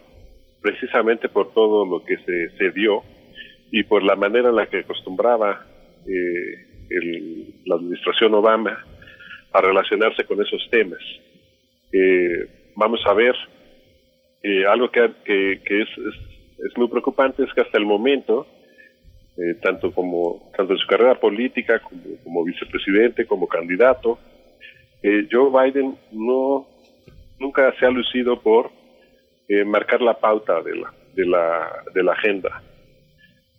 precisamente 0.62 1.28
por 1.28 1.54
todo 1.54 1.86
lo 1.86 2.04
que 2.06 2.18
se, 2.18 2.72
dio 2.72 3.04
y 3.72 3.84
por 3.84 4.04
la 4.04 4.16
manera 4.16 4.50
en 4.50 4.56
la 4.56 4.68
que 4.68 4.80
acostumbraba 4.80 5.66
eh, 6.08 6.66
la 7.66 7.76
administración 7.76 8.34
Obama 8.36 8.86
a 9.52 9.62
relacionarse 9.62 10.24
con 10.24 10.42
esos 10.42 10.66
temas. 10.72 11.02
Eh, 11.92 12.48
vamos 12.76 13.02
a 13.06 13.14
ver 13.14 13.36
eh, 14.44 14.66
algo 14.66 14.90
que, 14.92 15.12
que, 15.26 15.82
es, 15.82 15.90
es, 15.98 16.78
muy 16.78 16.88
preocupante 16.88 17.44
es 17.44 17.54
que 17.54 17.62
hasta 17.62 17.78
el 17.78 17.86
momento, 17.86 18.46
eh, 19.38 19.56
tanto 19.62 19.92
como 19.92 20.52
tanto 20.56 20.74
en 20.74 20.80
su 20.80 20.88
carrera 20.88 21.20
política 21.20 21.80
como, 21.80 22.02
como 22.24 22.44
vicepresidente, 22.44 23.26
como 23.26 23.48
candidato, 23.48 24.20
eh, 25.02 25.28
Joe 25.32 25.50
Biden 25.50 25.96
no 26.12 26.68
nunca 27.40 27.74
se 27.80 27.86
ha 27.86 27.90
lucido 27.90 28.42
por 28.42 28.72
marcar 29.66 30.02
la 30.02 30.20
pauta 30.20 30.62
de 30.62 30.76
la, 30.76 30.94
de 31.14 31.26
la, 31.26 31.84
de 31.94 32.04
la 32.04 32.12
agenda. 32.12 32.62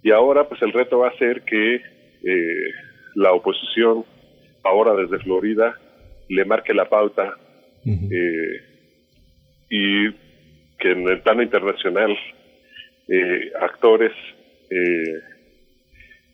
Y 0.02 0.10
ahora 0.10 0.46
pues 0.46 0.60
el 0.60 0.72
reto 0.72 0.98
va 0.98 1.08
a 1.08 1.16
ser 1.16 1.42
que 1.42 1.80
la 3.14 3.32
oposición, 3.32 4.04
ahora 4.64 4.94
desde 5.00 5.18
Florida, 5.20 5.78
le 6.28 6.44
marque 6.44 6.74
la 6.74 6.90
pauta 6.90 7.36
y 9.70 10.08
que 10.78 10.92
en 10.92 11.08
el 11.08 11.20
plano 11.20 11.42
internacional 11.42 12.16
eh, 13.08 13.52
actores 13.60 14.12
eh, 14.70 15.20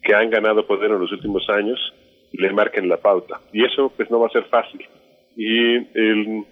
que 0.02 0.14
han 0.14 0.30
ganado 0.30 0.66
poder 0.66 0.90
en 0.90 1.00
los 1.00 1.12
últimos 1.12 1.48
años 1.48 1.78
le 2.32 2.52
marquen 2.52 2.88
la 2.88 2.98
pauta. 2.98 3.40
Y 3.52 3.64
eso 3.64 3.92
pues 3.96 4.10
no 4.10 4.20
va 4.20 4.26
a 4.26 4.30
ser 4.30 4.44
fácil. 4.44 4.84
Y 5.36 5.76
el, 5.76 6.44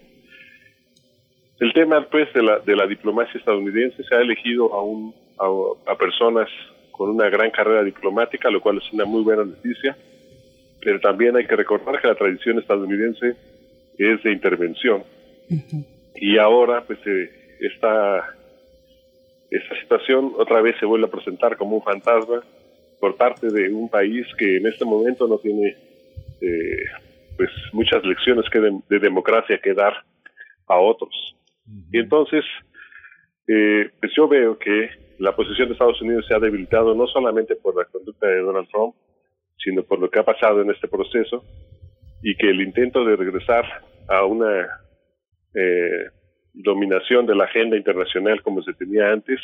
el 1.61 1.73
tema 1.73 2.07
pues 2.11 2.33
de 2.33 2.43
la, 2.43 2.61
de 2.61 2.77
la 2.77 2.87
diplomacia 2.87 3.39
estadounidense 3.39 4.03
se 4.05 4.15
ha 4.15 4.21
elegido 4.21 4.73
a, 4.73 4.83
un, 4.83 5.15
a, 5.87 5.95
personas 5.97 6.49
con 6.93 7.11
una 7.11 7.29
gran 7.29 7.51
carrera 7.51 7.83
diplomática, 7.83 8.51
lo 8.51 8.61
cual 8.61 8.79
es 8.79 8.93
una 8.93 9.05
muy 9.05 9.23
buena 9.23 9.45
noticia, 9.45 9.97
pero 10.81 11.01
también 11.01 11.37
hay 11.37 11.47
que 11.47 11.57
recordar 11.57 12.01
que 12.01 12.09
la 12.09 12.15
tradición 12.15 12.59
estadounidense 12.59 13.37
es 13.99 14.23
de 14.23 14.33
intervención. 14.33 15.03
Y 16.15 16.39
ahora 16.39 16.83
pues 16.87 16.99
se 17.01 17.42
esta, 17.67 18.35
esta 19.51 19.81
situación 19.81 20.33
otra 20.37 20.61
vez 20.61 20.77
se 20.81 20.87
vuelve 20.87 21.07
a 21.07 21.11
presentar 21.11 21.57
como 21.57 21.77
un 21.77 21.83
fantasma 21.83 22.43
por 23.01 23.17
parte 23.17 23.49
de 23.49 23.73
un 23.73 23.89
país 23.89 24.27
que 24.39 24.57
en 24.57 24.67
este 24.67 24.85
momento 24.85 25.27
no 25.27 25.39
tiene 25.39 25.77
eh, 26.41 26.85
pues 27.37 27.51
muchas 27.73 28.05
lecciones 28.05 28.49
que 28.51 28.61
de, 28.61 28.99
democracia 28.99 29.61
que 29.63 29.75
dar 29.75 29.95
a 30.67 30.79
otros. 30.79 31.13
Y 31.93 31.99
entonces, 31.99 32.45
eh, 33.49 33.91
pues 34.01 34.13
yo 34.17 34.29
veo 34.29 34.59
que 34.59 34.91
la 35.19 35.35
posición 35.35 35.69
de 35.69 35.75
Estados 35.75 36.01
Unidos 36.03 36.27
se 36.27 36.35
ha 36.35 36.39
debilitado 36.39 36.95
no 36.95 37.07
solamente 37.07 37.57
por 37.57 37.77
la 37.77 37.85
conducta 37.85 38.27
de 38.27 38.41
Donald 38.41 38.69
Trump, 38.69 38.95
sino 39.59 39.83
por 39.83 40.01
lo 40.01 40.11
que 40.11 40.19
ha 40.19 40.25
pasado 40.25 40.63
en 40.63 40.71
este 40.71 40.89
proceso 40.89 41.45
y 42.23 42.37
que 42.37 42.51
el 42.51 42.61
intento 42.61 43.05
de 43.05 43.17
regresar 43.17 43.65
a 44.09 44.25
una 44.25 44.81
eh, 45.55 46.07
dominación 46.53 47.27
de 47.27 47.35
la 47.35 47.45
agenda 47.45 47.77
internacional 47.77 48.43
como 48.43 48.63
se 48.63 48.75
tenía 48.75 49.11
antes 49.11 49.41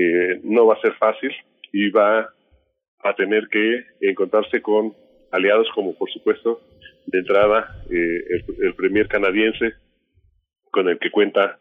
eh, 0.00 0.40
no 0.44 0.66
va 0.66 0.74
a 0.74 0.80
ser 0.80 0.94
fácil 0.94 1.32
y 1.72 1.90
va 1.90 2.28
a 3.00 3.14
tener 3.14 3.48
que 3.48 3.84
encontrarse 4.00 4.62
con 4.62 4.94
aliados 5.32 5.68
como 5.74 5.96
por 5.96 6.08
supuesto 6.10 6.60
de 7.06 7.18
entrada 7.18 7.82
eh, 7.90 8.44
el, 8.60 8.74
premier 8.74 9.08
canadiense 9.08 9.74
con 10.70 10.88
el 10.88 10.98
que 11.00 11.10
cuenta 11.10 11.58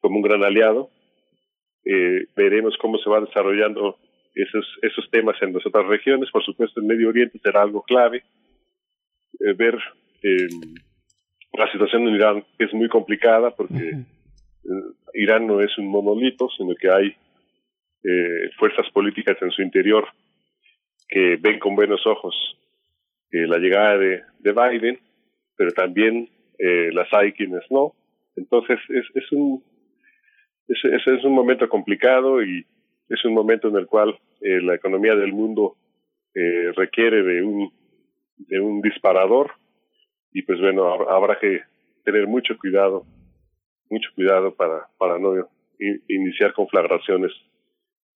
como 0.00 0.16
un 0.16 0.22
gran 0.22 0.44
aliado. 0.44 0.90
Eh, 1.84 2.26
veremos 2.36 2.76
cómo 2.78 2.98
se 2.98 3.08
va 3.08 3.20
desarrollando 3.20 3.98
esos 4.34 4.66
esos 4.82 5.08
temas 5.10 5.40
en 5.40 5.54
las 5.54 5.64
otras 5.64 5.86
regiones. 5.86 6.30
Por 6.30 6.44
supuesto 6.44 6.80
en 6.80 6.88
Medio 6.88 7.08
Oriente 7.08 7.38
será 7.38 7.62
algo 7.62 7.82
clave 7.82 8.22
ver 9.56 9.78
la 11.52 11.70
situación 11.70 12.08
en 12.08 12.14
Irán 12.14 12.44
es 12.58 12.72
muy 12.72 12.88
complicada 12.88 13.50
porque 13.50 13.90
eh, 13.90 14.04
Irán 15.14 15.46
no 15.46 15.60
es 15.60 15.76
un 15.78 15.86
monolito, 15.86 16.48
sino 16.56 16.74
que 16.74 16.90
hay 16.90 17.14
eh, 18.04 18.50
fuerzas 18.58 18.90
políticas 18.92 19.36
en 19.42 19.50
su 19.50 19.62
interior 19.62 20.06
que 21.08 21.36
ven 21.36 21.58
con 21.58 21.76
buenos 21.76 22.06
ojos 22.06 22.34
eh, 23.30 23.46
la 23.46 23.58
llegada 23.58 23.98
de, 23.98 24.22
de, 24.38 24.52
Biden, 24.52 24.98
pero 25.56 25.70
también 25.72 26.28
las 26.92 27.12
hay 27.12 27.32
quienes 27.32 27.64
no. 27.70 27.92
Entonces 28.36 28.78
es, 28.88 29.04
es 29.14 29.32
un 29.32 29.64
es, 30.68 30.78
es, 30.84 31.24
un 31.24 31.32
momento 31.32 31.68
complicado 31.68 32.40
y 32.42 32.64
es 33.08 33.24
un 33.24 33.34
momento 33.34 33.68
en 33.68 33.76
el 33.76 33.86
cual 33.86 34.16
la 34.40 34.76
economía 34.76 35.16
del 35.16 35.32
mundo 35.32 35.76
requiere 36.76 37.24
de 37.24 37.42
un 37.42 37.72
de 38.36 38.60
un 38.60 38.80
disparador 38.80 39.50
y 40.32 40.42
pues 40.42 40.60
bueno, 40.60 40.92
habrá 41.10 41.38
que 41.38 41.60
tener 42.04 42.26
mucho 42.26 42.56
cuidado, 42.58 43.04
mucho 43.90 44.08
cuidado 44.14 44.54
para, 44.54 44.88
para 44.98 45.18
no 45.18 45.48
iniciar 46.08 46.52
conflagraciones 46.52 47.32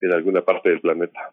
en 0.00 0.12
alguna 0.12 0.42
parte 0.42 0.70
del 0.70 0.80
planeta. 0.80 1.32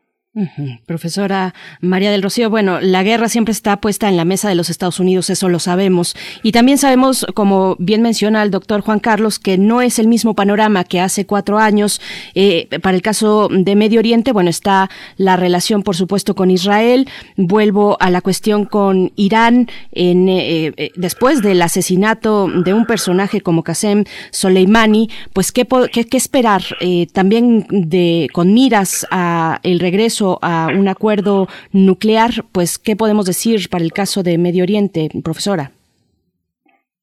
Profesora 0.88 1.54
María 1.80 2.10
del 2.10 2.24
Rocío, 2.24 2.50
bueno, 2.50 2.82
la 2.82 3.04
guerra 3.04 3.30
siempre 3.30 3.52
está 3.52 3.78
puesta 3.78 4.10
en 4.10 4.18
la 4.18 4.26
mesa 4.26 4.50
de 4.50 4.56
los 4.56 4.72
Estados 4.72 5.00
Unidos, 5.00 5.30
eso 5.30 5.48
lo 5.48 5.60
sabemos. 5.60 6.16
Y 6.42 6.52
también 6.54 6.80
sabemos, 6.80 7.28
como 7.36 7.76
bien 7.78 8.02
menciona 8.02 8.42
el 8.42 8.50
doctor 8.50 8.82
Juan 8.82 9.00
Carlos, 9.00 9.38
que 9.38 9.60
no 9.60 9.84
es 9.84 10.00
el 10.00 10.08
mismo 10.08 10.34
panorama 10.34 10.86
que 10.86 11.00
hace 11.00 11.28
cuatro 11.28 11.60
años. 11.60 12.02
Eh, 12.34 12.68
para 12.82 12.96
el 12.96 13.04
caso 13.04 13.48
de 13.52 13.76
Medio 13.76 14.00
Oriente, 14.00 14.32
bueno, 14.32 14.50
está 14.50 14.90
la 15.18 15.36
relación, 15.36 15.84
por 15.84 15.96
supuesto, 15.96 16.34
con 16.34 16.50
Israel. 16.50 17.08
Vuelvo 17.38 17.98
a 18.00 18.10
la 18.10 18.22
cuestión 18.22 18.66
con 18.66 19.12
Irán. 19.16 19.70
En, 19.92 20.30
eh, 20.30 20.74
eh, 20.78 20.92
después 20.96 21.44
del 21.44 21.62
asesinato 21.62 22.48
de 22.48 22.74
un 22.74 22.88
personaje 22.88 23.42
como 23.42 23.62
Qasem 23.62 24.04
Soleimani, 24.32 25.12
pues, 25.32 25.52
¿qué, 25.52 25.68
qué, 25.92 26.18
esperar? 26.18 26.64
también 27.12 27.68
de, 27.70 28.30
con 28.34 28.54
miras 28.54 29.06
a 29.12 29.60
el 29.64 29.80
regreso 29.80 30.23
a 30.42 30.68
un 30.68 30.88
acuerdo 30.88 31.48
nuclear, 31.72 32.32
pues, 32.52 32.80
¿qué 32.80 32.96
podemos 32.96 33.26
decir 33.26 33.70
para 33.70 33.84
el 33.84 33.92
caso 33.92 34.24
de 34.24 34.38
Medio 34.38 34.64
Oriente, 34.64 35.10
profesora? 35.24 35.72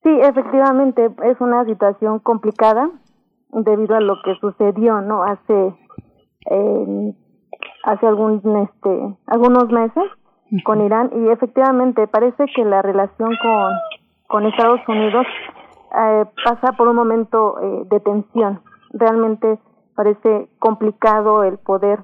Sí, 0.03 0.11
efectivamente, 0.23 1.11
es 1.25 1.41
una 1.41 1.65
situación 1.65 2.21
complicada 2.21 2.91
debido 3.53 3.97
a 3.97 4.01
lo 4.01 4.15
que 4.23 4.35
sucedió, 4.41 5.01
¿no? 5.01 5.23
Hace 5.23 5.75
eh, 6.51 7.15
hace 7.85 8.07
algún 8.07 8.37
este 8.37 9.17
algunos 9.27 9.69
meses 9.71 10.05
con 10.65 10.81
Irán 10.81 11.11
y 11.15 11.29
efectivamente 11.29 12.07
parece 12.07 12.45
que 12.55 12.65
la 12.65 12.83
relación 12.83 13.31
con 13.43 13.73
con 14.27 14.47
Estados 14.47 14.81
Unidos 14.89 15.27
eh, 15.97 16.25
pasa 16.45 16.73
por 16.77 16.89
un 16.89 16.97
momento 16.97 17.59
eh, 17.61 17.83
de 17.91 18.01
tensión. 18.01 18.61
Realmente 18.93 19.59
parece 19.95 20.49
complicado 20.59 21.43
el 21.45 21.59
poder 21.59 22.01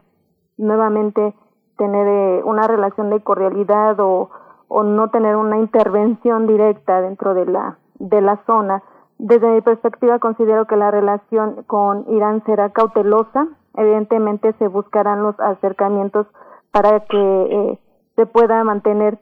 nuevamente 0.57 1.35
tener 1.77 2.07
eh, 2.07 2.43
una 2.45 2.67
relación 2.67 3.11
de 3.11 3.21
cordialidad 3.21 3.99
o, 4.01 4.31
o 4.69 4.83
no 4.83 5.11
tener 5.11 5.37
una 5.37 5.59
intervención 5.59 6.47
directa 6.47 7.01
dentro 7.01 7.35
de 7.35 7.47
la 7.47 7.79
de 7.99 8.21
la 8.21 8.41
zona. 8.47 8.83
Desde 9.19 9.49
mi 9.49 9.61
perspectiva 9.61 10.19
considero 10.19 10.67
que 10.67 10.77
la 10.77 10.91
relación 10.91 11.65
con 11.67 12.05
Irán 12.09 12.43
será 12.45 12.71
cautelosa. 12.71 13.49
Evidentemente 13.75 14.53
se 14.59 14.69
buscarán 14.69 15.23
los 15.23 15.39
acercamientos 15.41 16.27
para 16.71 17.01
que 17.01 17.17
eh, 17.17 17.79
se 18.17 18.27
pueda 18.27 18.63
mantener 18.65 19.19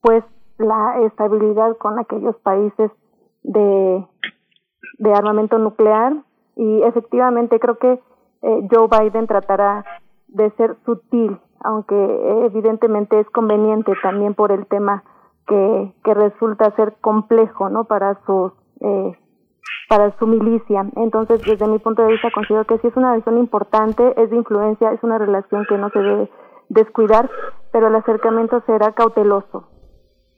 pues 0.00 0.24
la 0.58 1.00
estabilidad 1.00 1.76
con 1.78 1.98
aquellos 1.98 2.36
países 2.36 2.90
de, 3.42 4.06
de 4.98 5.12
armamento 5.12 5.58
nuclear 5.58 6.14
y 6.56 6.82
efectivamente 6.82 7.58
creo 7.58 7.78
que 7.78 8.00
eh, 8.42 8.68
Joe 8.70 8.88
Biden 8.88 9.26
tratará 9.26 9.84
de 10.34 10.50
ser 10.52 10.76
sutil, 10.84 11.38
aunque 11.60 11.94
evidentemente 12.46 13.18
es 13.18 13.28
conveniente 13.30 13.92
también 14.02 14.34
por 14.34 14.52
el 14.52 14.66
tema 14.66 15.02
que, 15.46 15.92
que 16.04 16.14
resulta 16.14 16.74
ser 16.76 16.94
complejo, 17.00 17.68
¿no? 17.70 17.84
Para 17.84 18.18
su 18.26 18.52
eh, 18.80 19.18
para 19.88 20.16
su 20.18 20.26
milicia. 20.26 20.86
Entonces, 20.96 21.42
desde 21.44 21.66
mi 21.66 21.78
punto 21.78 22.02
de 22.02 22.12
vista, 22.12 22.28
considero 22.34 22.64
que 22.64 22.78
sí 22.78 22.88
es 22.88 22.96
una 22.96 23.12
relación 23.12 23.38
importante, 23.38 24.14
es 24.20 24.30
de 24.30 24.36
influencia, 24.36 24.92
es 24.92 25.02
una 25.02 25.18
relación 25.18 25.64
que 25.68 25.78
no 25.78 25.90
se 25.90 25.98
debe 25.98 26.30
descuidar, 26.68 27.30
pero 27.72 27.88
el 27.88 27.94
acercamiento 27.94 28.62
será 28.66 28.92
cauteloso 28.92 29.68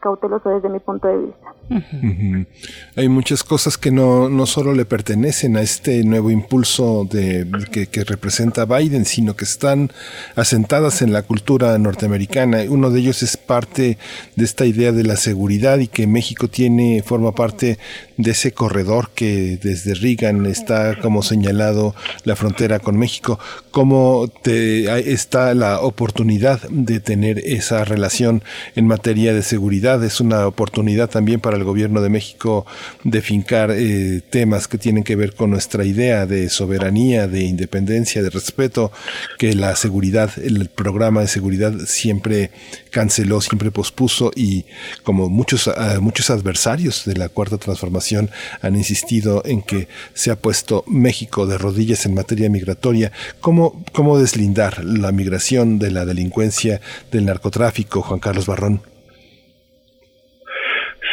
cauteloso 0.07 0.49
desde 0.51 0.69
mi 0.69 0.79
punto 0.79 1.09
de 1.09 1.19
vista. 1.19 2.47
Hay 2.95 3.09
muchas 3.09 3.43
cosas 3.43 3.77
que 3.77 3.91
no, 3.91 4.29
no 4.29 4.47
solo 4.47 4.73
le 4.73 4.85
pertenecen 4.85 5.57
a 5.57 5.63
este 5.63 6.05
nuevo 6.05 6.31
impulso 6.31 7.09
de, 7.11 7.45
que, 7.73 7.89
que, 7.89 8.05
representa 8.05 8.67
Biden, 8.67 9.05
sino 9.05 9.35
que 9.35 9.45
están 9.45 9.91
asentadas 10.37 11.03
en 11.03 11.13
la 11.13 11.23
cultura 11.23 11.77
norteamericana. 11.79 12.59
Uno 12.69 12.91
de 12.91 13.01
ellos 13.01 13.25
es 13.25 13.37
parte 13.37 13.99
de 14.37 14.45
esta 14.45 14.65
idea 14.65 14.93
de 14.93 15.03
la 15.03 15.17
seguridad 15.17 15.79
y 15.79 15.89
que 15.89 16.07
México 16.07 16.47
tiene, 16.47 17.03
forma 17.05 17.33
parte 17.33 17.79
de 18.17 18.31
ese 18.31 18.53
corredor 18.53 19.11
que 19.15 19.59
desde 19.61 19.95
Reagan 19.95 20.47
está 20.47 20.99
como 21.01 21.23
señalado 21.23 21.95
la 22.25 22.37
frontera 22.37 22.79
con 22.79 22.97
México. 22.97 23.39
¿Cómo 23.73 24.29
te, 24.43 25.13
está 25.13 25.53
la 25.55 25.81
oportunidad 25.81 26.61
de 26.71 27.01
tener 27.01 27.41
esa 27.41 27.85
relación 27.85 28.43
en 28.77 28.87
materia 28.87 29.35
de 29.35 29.43
seguridad? 29.43 29.96
Es 30.05 30.21
una 30.21 30.47
oportunidad 30.47 31.09
también 31.09 31.41
para 31.41 31.57
el 31.57 31.65
gobierno 31.65 32.01
de 32.01 32.09
México 32.09 32.67
de 33.05 33.23
fincar 33.23 33.71
eh, 33.71 34.23
temas 34.31 34.69
que 34.69 34.79
tienen 34.79 35.05
que 35.05 35.17
ver 35.17 35.35
con 35.35 35.51
nuestra 35.51 35.85
idea 35.85 36.27
de 36.27 36.49
soberanía, 36.49 37.27
de 37.27 37.45
independencia, 37.45 38.23
de 38.23 38.31
respeto, 38.31 38.93
que 39.39 39.55
la 39.55 39.77
seguridad, 39.77 40.31
el 40.43 40.69
programa 40.69 41.21
de 41.21 41.29
seguridad 41.29 41.73
siempre 41.87 42.51
canceló, 42.91 43.41
siempre 43.41 43.71
pospuso 43.71 44.31
y 44.35 44.65
como 45.03 45.29
muchos, 45.29 45.69
ah, 45.69 45.99
muchos 46.01 46.31
adversarios 46.31 47.05
de 47.05 47.17
la 47.17 47.29
cuarta 47.29 47.59
transformación 47.59 48.31
han 48.63 48.77
insistido 48.77 49.43
en 49.45 49.63
que 49.63 49.89
se 50.15 50.31
ha 50.31 50.37
puesto 50.37 50.85
México 50.87 51.47
de 51.47 51.59
rodillas 51.59 52.07
en 52.07 52.15
materia 52.15 52.49
migratoria. 52.49 53.13
¿Cómo, 53.41 53.85
cómo 53.93 54.19
deslindar 54.19 54.85
la 54.85 55.13
migración 55.13 55.79
de 55.79 55.91
la 55.91 56.05
delincuencia, 56.05 56.81
del 57.11 57.27
narcotráfico, 57.27 58.03
Juan 58.03 58.21
Carlos 58.21 58.47
Barrón? 58.47 58.96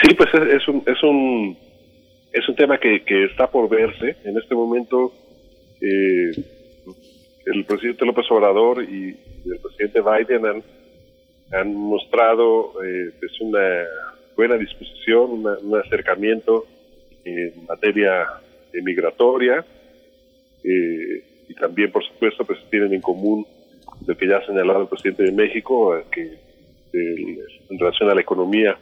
Sí, 0.03 0.13
pues 0.15 0.29
es, 0.33 0.67
un, 0.67 0.83
es 0.85 1.03
un 1.03 1.57
es 2.31 2.49
un 2.49 2.55
tema 2.55 2.77
que, 2.77 3.03
que 3.03 3.25
está 3.25 3.47
por 3.49 3.69
verse. 3.69 4.17
En 4.25 4.37
este 4.37 4.53
momento, 4.55 5.13
eh, 5.79 6.31
el 7.45 7.65
presidente 7.65 8.05
López 8.05 8.25
Obrador 8.29 8.83
y 8.83 9.15
el 9.45 9.59
presidente 9.59 10.01
Biden 10.01 10.45
han 10.45 10.63
han 11.53 11.75
mostrado 11.75 12.73
eh, 12.83 13.11
pues 13.19 13.39
una 13.41 13.85
buena 14.35 14.57
disposición, 14.57 15.45
un 15.45 15.77
acercamiento 15.77 16.65
en 17.23 17.65
materia 17.67 18.27
migratoria 18.73 19.63
eh, 20.63 21.23
y 21.47 21.53
también, 21.53 21.91
por 21.91 22.03
supuesto, 22.03 22.43
pues 22.43 22.59
tienen 22.69 22.93
en 22.93 23.01
común 23.01 23.45
lo 24.07 24.17
que 24.17 24.27
ya 24.27 24.37
ha 24.37 24.45
señalado 24.45 24.81
el 24.81 24.87
presidente 24.87 25.23
de 25.23 25.31
México, 25.31 25.95
eh, 25.95 26.03
que 26.11 26.43
en 26.93 27.79
relación 27.79 28.09
a 28.09 28.15
la 28.15 28.21
economía 28.21 28.77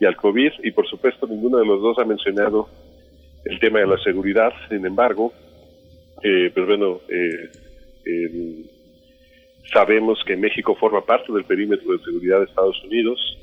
y 0.00 0.04
al 0.04 0.16
COVID, 0.16 0.52
y 0.62 0.70
por 0.72 0.86
supuesto 0.88 1.26
ninguno 1.26 1.58
de 1.58 1.66
los 1.66 1.80
dos 1.80 1.98
ha 1.98 2.04
mencionado 2.04 2.68
el 3.44 3.58
tema 3.60 3.80
de 3.80 3.86
la 3.86 3.98
seguridad, 3.98 4.52
sin 4.68 4.84
embargo, 4.84 5.32
eh, 6.22 6.50
pues 6.54 6.66
bueno, 6.66 7.00
eh, 7.08 7.50
el, 8.04 8.70
Sabemos 9.72 10.18
que 10.26 10.36
México 10.36 10.74
forma 10.74 11.02
parte 11.02 11.32
del 11.32 11.44
perímetro 11.44 11.92
de 11.92 12.02
seguridad 12.02 12.38
de 12.38 12.46
Estados 12.46 12.82
Unidos. 12.84 13.38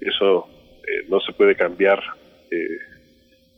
Eso 0.00 0.46
eh, 0.82 1.06
no 1.08 1.18
se 1.20 1.32
puede 1.32 1.54
cambiar 1.54 1.98
eh, 2.50 2.78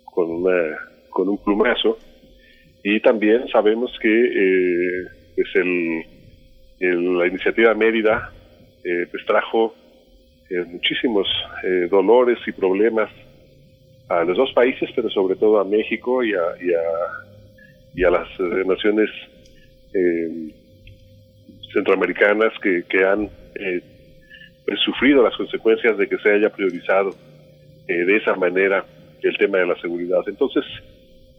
con, 0.04 0.30
una, 0.30 0.76
con 1.10 1.28
un 1.28 1.38
plumazo. 1.38 1.98
Y 2.84 3.00
también 3.00 3.48
sabemos 3.48 3.90
que 4.00 4.08
eh, 4.08 5.06
pues 5.34 5.48
el, 5.56 7.18
la 7.18 7.26
iniciativa 7.26 7.74
Mérida 7.74 8.30
pues 9.10 9.24
trajo 9.24 9.74
muchísimos 10.66 11.26
dolores 11.90 12.38
y 12.46 12.52
problemas 12.52 13.10
a 14.08 14.24
los 14.24 14.36
dos 14.36 14.52
países, 14.52 14.90
pero 14.94 15.08
sobre 15.10 15.36
todo 15.36 15.58
a 15.58 15.64
México 15.64 16.22
y 16.22 16.32
a, 16.34 16.42
y 16.60 16.72
a, 16.72 16.82
y 17.94 18.04
a 18.04 18.10
las 18.10 18.28
naciones 18.66 19.10
centroamericanas 21.74 22.52
que, 22.62 22.84
que 22.88 23.04
han 23.04 23.28
eh, 23.56 23.82
pues, 24.64 24.80
sufrido 24.80 25.22
las 25.22 25.36
consecuencias 25.36 25.98
de 25.98 26.08
que 26.08 26.16
se 26.18 26.30
haya 26.30 26.48
priorizado 26.50 27.10
eh, 27.88 27.92
de 27.92 28.16
esa 28.16 28.34
manera 28.34 28.84
el 29.22 29.36
tema 29.36 29.58
de 29.58 29.66
la 29.66 29.76
seguridad. 29.80 30.20
Entonces, 30.26 30.64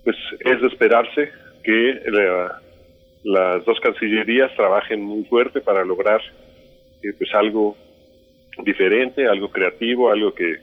pues 0.04 0.16
es 0.40 0.62
de 0.62 0.68
esperarse 0.68 1.30
que 1.64 2.02
las 3.24 3.66
dos 3.66 3.80
cancillerías 3.80 4.54
trabajen 4.56 5.02
muy 5.02 5.24
fuerte 5.26 5.62
para 5.62 5.84
lograr 5.84 6.22
eh, 7.02 7.14
pues 7.18 7.34
algo 7.34 7.76
diferente, 8.64 9.28
algo 9.28 9.50
creativo, 9.50 10.12
algo 10.12 10.34
que, 10.34 10.56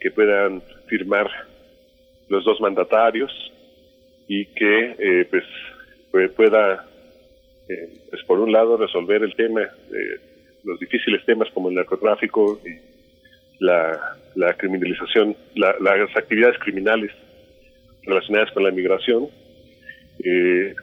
que 0.00 0.10
puedan 0.10 0.62
firmar 0.86 1.28
los 2.28 2.44
dos 2.44 2.60
mandatarios 2.60 3.30
y 4.28 4.46
que 4.46 5.26
pues 5.30 5.44
pueda 6.36 6.86
eh, 7.68 7.88
pues 8.10 8.22
por 8.24 8.40
un 8.40 8.52
lado 8.52 8.76
resolver 8.76 9.22
el 9.22 9.34
tema, 9.34 9.60
de 9.60 10.20
los 10.64 10.78
difíciles 10.80 11.24
temas 11.24 11.48
como 11.52 11.68
el 11.68 11.74
narcotráfico 11.74 12.60
y 12.64 12.78
la, 13.64 14.16
la 14.34 14.54
criminalización, 14.54 15.36
las 15.54 16.16
actividades 16.16 16.58
criminales 16.58 17.12
relacionadas 18.04 18.50
con 18.52 18.64
la 18.64 18.70
migración. 18.70 19.28
Eh, 20.24 20.74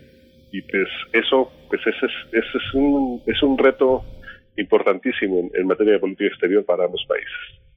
y 0.51 0.61
pues 0.63 0.87
eso, 1.13 1.51
pues 1.69 1.81
ese 1.85 2.05
es, 2.05 2.11
ese 2.31 2.57
es, 2.57 2.73
un, 2.73 3.21
es 3.25 3.43
un 3.43 3.57
reto 3.57 4.03
importantísimo 4.57 5.49
en, 5.53 5.67
materia 5.67 5.93
de 5.93 5.99
política 5.99 6.29
exterior 6.29 6.65
para 6.65 6.85
ambos 6.85 7.05
países. 7.07 7.68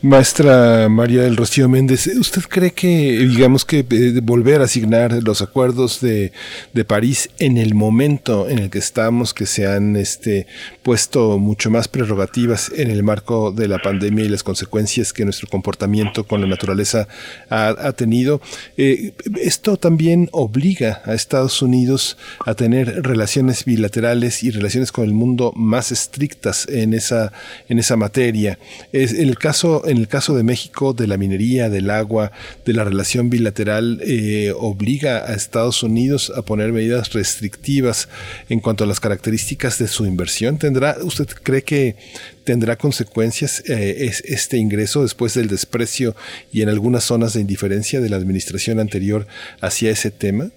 Maestra 0.00 0.88
María 0.88 1.22
del 1.22 1.36
Rocío 1.36 1.68
Méndez, 1.68 2.06
¿usted 2.06 2.42
cree 2.42 2.70
que, 2.70 3.18
digamos 3.18 3.64
que 3.64 3.84
eh, 3.90 4.20
volver 4.22 4.60
a 4.60 4.64
asignar 4.64 5.24
los 5.24 5.42
acuerdos 5.42 6.00
de, 6.00 6.30
de, 6.72 6.84
París 6.84 7.28
en 7.40 7.58
el 7.58 7.74
momento 7.74 8.48
en 8.48 8.60
el 8.60 8.70
que 8.70 8.78
estamos, 8.78 9.34
que 9.34 9.46
se 9.46 9.66
han 9.66 9.96
este, 9.96 10.46
puesto 10.84 11.38
mucho 11.38 11.68
más 11.68 11.88
prerrogativas 11.88 12.70
en 12.76 12.92
el 12.92 13.02
marco 13.02 13.50
de 13.50 13.66
la 13.66 13.80
pandemia 13.80 14.24
y 14.24 14.28
las 14.28 14.44
consecuencias 14.44 15.12
que 15.12 15.24
nuestro 15.24 15.48
comportamiento 15.48 16.24
con 16.24 16.40
la 16.40 16.46
naturaleza 16.46 17.08
ha, 17.50 17.92
tenido, 17.94 18.40
eh, 18.76 19.14
esto 19.40 19.78
también 19.78 20.28
obliga 20.30 21.02
a 21.04 21.14
Estados 21.14 21.60
Unidos 21.60 22.18
a 22.46 22.54
tener 22.54 23.02
relaciones 23.02 23.64
bilaterales 23.64 24.44
y 24.44 24.52
relaciones 24.52 24.92
con 24.92 25.04
el 25.04 25.12
mundo 25.12 25.52
más 25.56 25.90
estrictas 25.90 26.68
en 26.68 26.94
esa, 26.94 27.32
en 27.68 27.80
esa 27.80 27.96
materia. 27.96 28.60
En, 28.92 29.28
el 29.28 29.38
caso, 29.38 29.86
en 29.86 29.96
el 29.96 30.06
caso 30.06 30.34
de 30.34 30.42
México, 30.42 30.92
de 30.92 31.06
la 31.06 31.16
minería, 31.16 31.70
del 31.70 31.90
agua, 31.90 32.30
de 32.66 32.74
la 32.74 32.84
relación 32.84 33.30
bilateral, 33.30 34.00
eh, 34.02 34.52
obliga 34.58 35.24
a 35.30 35.34
Estados 35.34 35.82
Unidos 35.82 36.32
a 36.36 36.42
poner 36.42 36.72
medidas 36.72 37.12
restrictivas 37.12 38.08
en 38.50 38.60
cuanto 38.60 38.84
a 38.84 38.86
las 38.86 39.00
características 39.00 39.78
de 39.78 39.88
su 39.88 40.04
inversión. 40.04 40.58
¿Tendrá, 40.58 40.96
¿Usted 41.02 41.26
cree 41.42 41.62
que 41.62 41.96
tendrá 42.44 42.76
consecuencias 42.76 43.62
eh, 43.68 44.10
este 44.24 44.58
ingreso 44.58 45.02
después 45.02 45.34
del 45.34 45.48
desprecio 45.48 46.14
y 46.52 46.62
en 46.62 46.68
algunas 46.68 47.04
zonas 47.04 47.32
de 47.32 47.40
indiferencia 47.40 48.00
de 48.00 48.10
la 48.10 48.16
administración 48.16 48.78
anterior 48.78 49.26
hacia 49.60 49.90
ese 49.90 50.10
tema? 50.10 50.50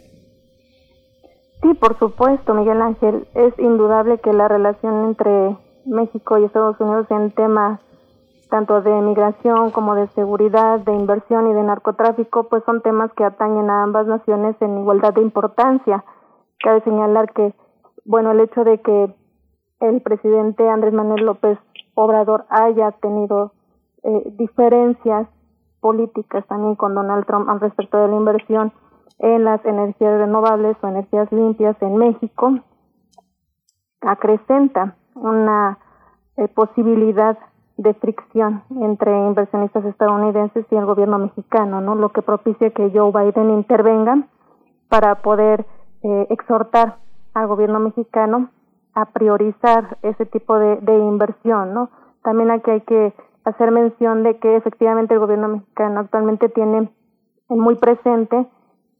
Sí, 1.61 1.73
por 1.79 1.97
supuesto, 1.97 2.53
Miguel 2.53 2.81
Ángel. 2.81 3.27
Es 3.33 3.53
indudable 3.57 4.19
que 4.19 4.33
la 4.33 4.47
relación 4.47 5.05
entre 5.09 5.57
México 5.85 6.37
y 6.37 6.45
Estados 6.45 6.79
Unidos 6.79 7.07
en 7.09 7.31
temas 7.31 7.79
tanto 8.49 8.81
de 8.81 8.91
migración 9.01 9.71
como 9.71 9.95
de 9.95 10.07
seguridad, 10.09 10.79
de 10.79 10.93
inversión 10.93 11.49
y 11.49 11.53
de 11.53 11.63
narcotráfico, 11.63 12.47
pues 12.49 12.63
son 12.65 12.81
temas 12.81 13.11
que 13.13 13.23
atañen 13.23 13.69
a 13.69 13.83
ambas 13.83 14.07
naciones 14.07 14.55
en 14.61 14.79
igualdad 14.79 15.13
de 15.13 15.21
importancia. 15.21 16.03
Cabe 16.59 16.81
señalar 16.81 17.31
que, 17.33 17.53
bueno, 18.05 18.31
el 18.31 18.39
hecho 18.39 18.63
de 18.63 18.79
que 18.81 19.15
el 19.81 20.01
presidente 20.01 20.67
Andrés 20.69 20.93
Manuel 20.93 21.25
López 21.25 21.59
Obrador 21.95 22.45
haya 22.49 22.91
tenido 22.91 23.53
eh, 24.03 24.23
diferencias 24.37 25.27
políticas 25.79 26.45
también 26.47 26.75
con 26.75 26.95
Donald 26.95 27.25
Trump 27.25 27.49
al 27.49 27.59
respecto 27.59 27.97
de 27.97 28.07
la 28.07 28.15
inversión 28.15 28.73
en 29.19 29.43
las 29.43 29.63
energías 29.65 30.19
renovables 30.19 30.75
o 30.81 30.87
energías 30.87 31.31
limpias 31.31 31.75
en 31.81 31.95
México, 31.95 32.59
acrecenta 34.01 34.95
una 35.15 35.79
eh, 36.37 36.47
posibilidad 36.49 37.37
de 37.77 37.93
fricción 37.95 38.63
entre 38.81 39.11
inversionistas 39.11 39.83
estadounidenses 39.85 40.65
y 40.71 40.75
el 40.75 40.85
gobierno 40.85 41.19
mexicano, 41.19 41.81
¿no? 41.81 41.95
Lo 41.95 42.09
que 42.09 42.21
propicia 42.21 42.69
que 42.69 42.91
Joe 42.93 43.11
Biden 43.11 43.49
intervenga 43.51 44.27
para 44.87 45.15
poder 45.15 45.65
eh, 46.03 46.27
exhortar 46.29 46.97
al 47.33 47.47
gobierno 47.47 47.79
mexicano 47.79 48.49
a 48.93 49.05
priorizar 49.05 49.97
ese 50.03 50.25
tipo 50.25 50.57
de, 50.57 50.79
inversión, 50.87 51.73
¿no? 51.73 51.89
También 52.23 52.49
aquí 52.49 52.71
hay 52.71 52.81
que 52.81 53.13
hacer 53.43 53.71
mención 53.71 54.23
de 54.23 54.37
que 54.39 54.55
efectivamente 54.55 55.13
el 55.13 55.19
gobierno 55.19 55.49
mexicano 55.49 55.99
actualmente 55.99 56.47
tiene 56.49 56.89
muy 57.49 57.75
presente 57.75 58.47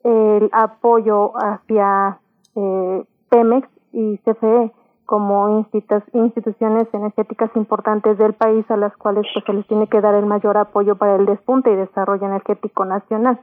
el 0.04 0.50
apoyo 0.52 1.32
hacia 1.38 2.20
eh, 2.56 3.06
Pemex 3.30 3.68
y 3.94 4.18
CFE 4.20 4.72
como 5.06 5.66
instituciones 6.14 6.88
energéticas 6.94 7.52
importantes 7.56 8.18
del 8.18 8.34
país 8.34 8.70
a 8.70 8.78
las 8.78 8.96
cuales 8.98 9.26
pues, 9.34 9.46
se 9.46 9.54
les 9.54 9.68
tiene 9.68 9.88
que 9.88 10.02
dar 10.02 10.16
el 10.16 10.26
mayor 10.26 10.58
apoyo 10.58 10.96
para 10.96 11.16
el 11.16 11.26
despunte 11.26 11.72
y 11.72 11.76
desarrollo 11.76 12.26
energético 12.26 12.86
nacional. 12.86 13.40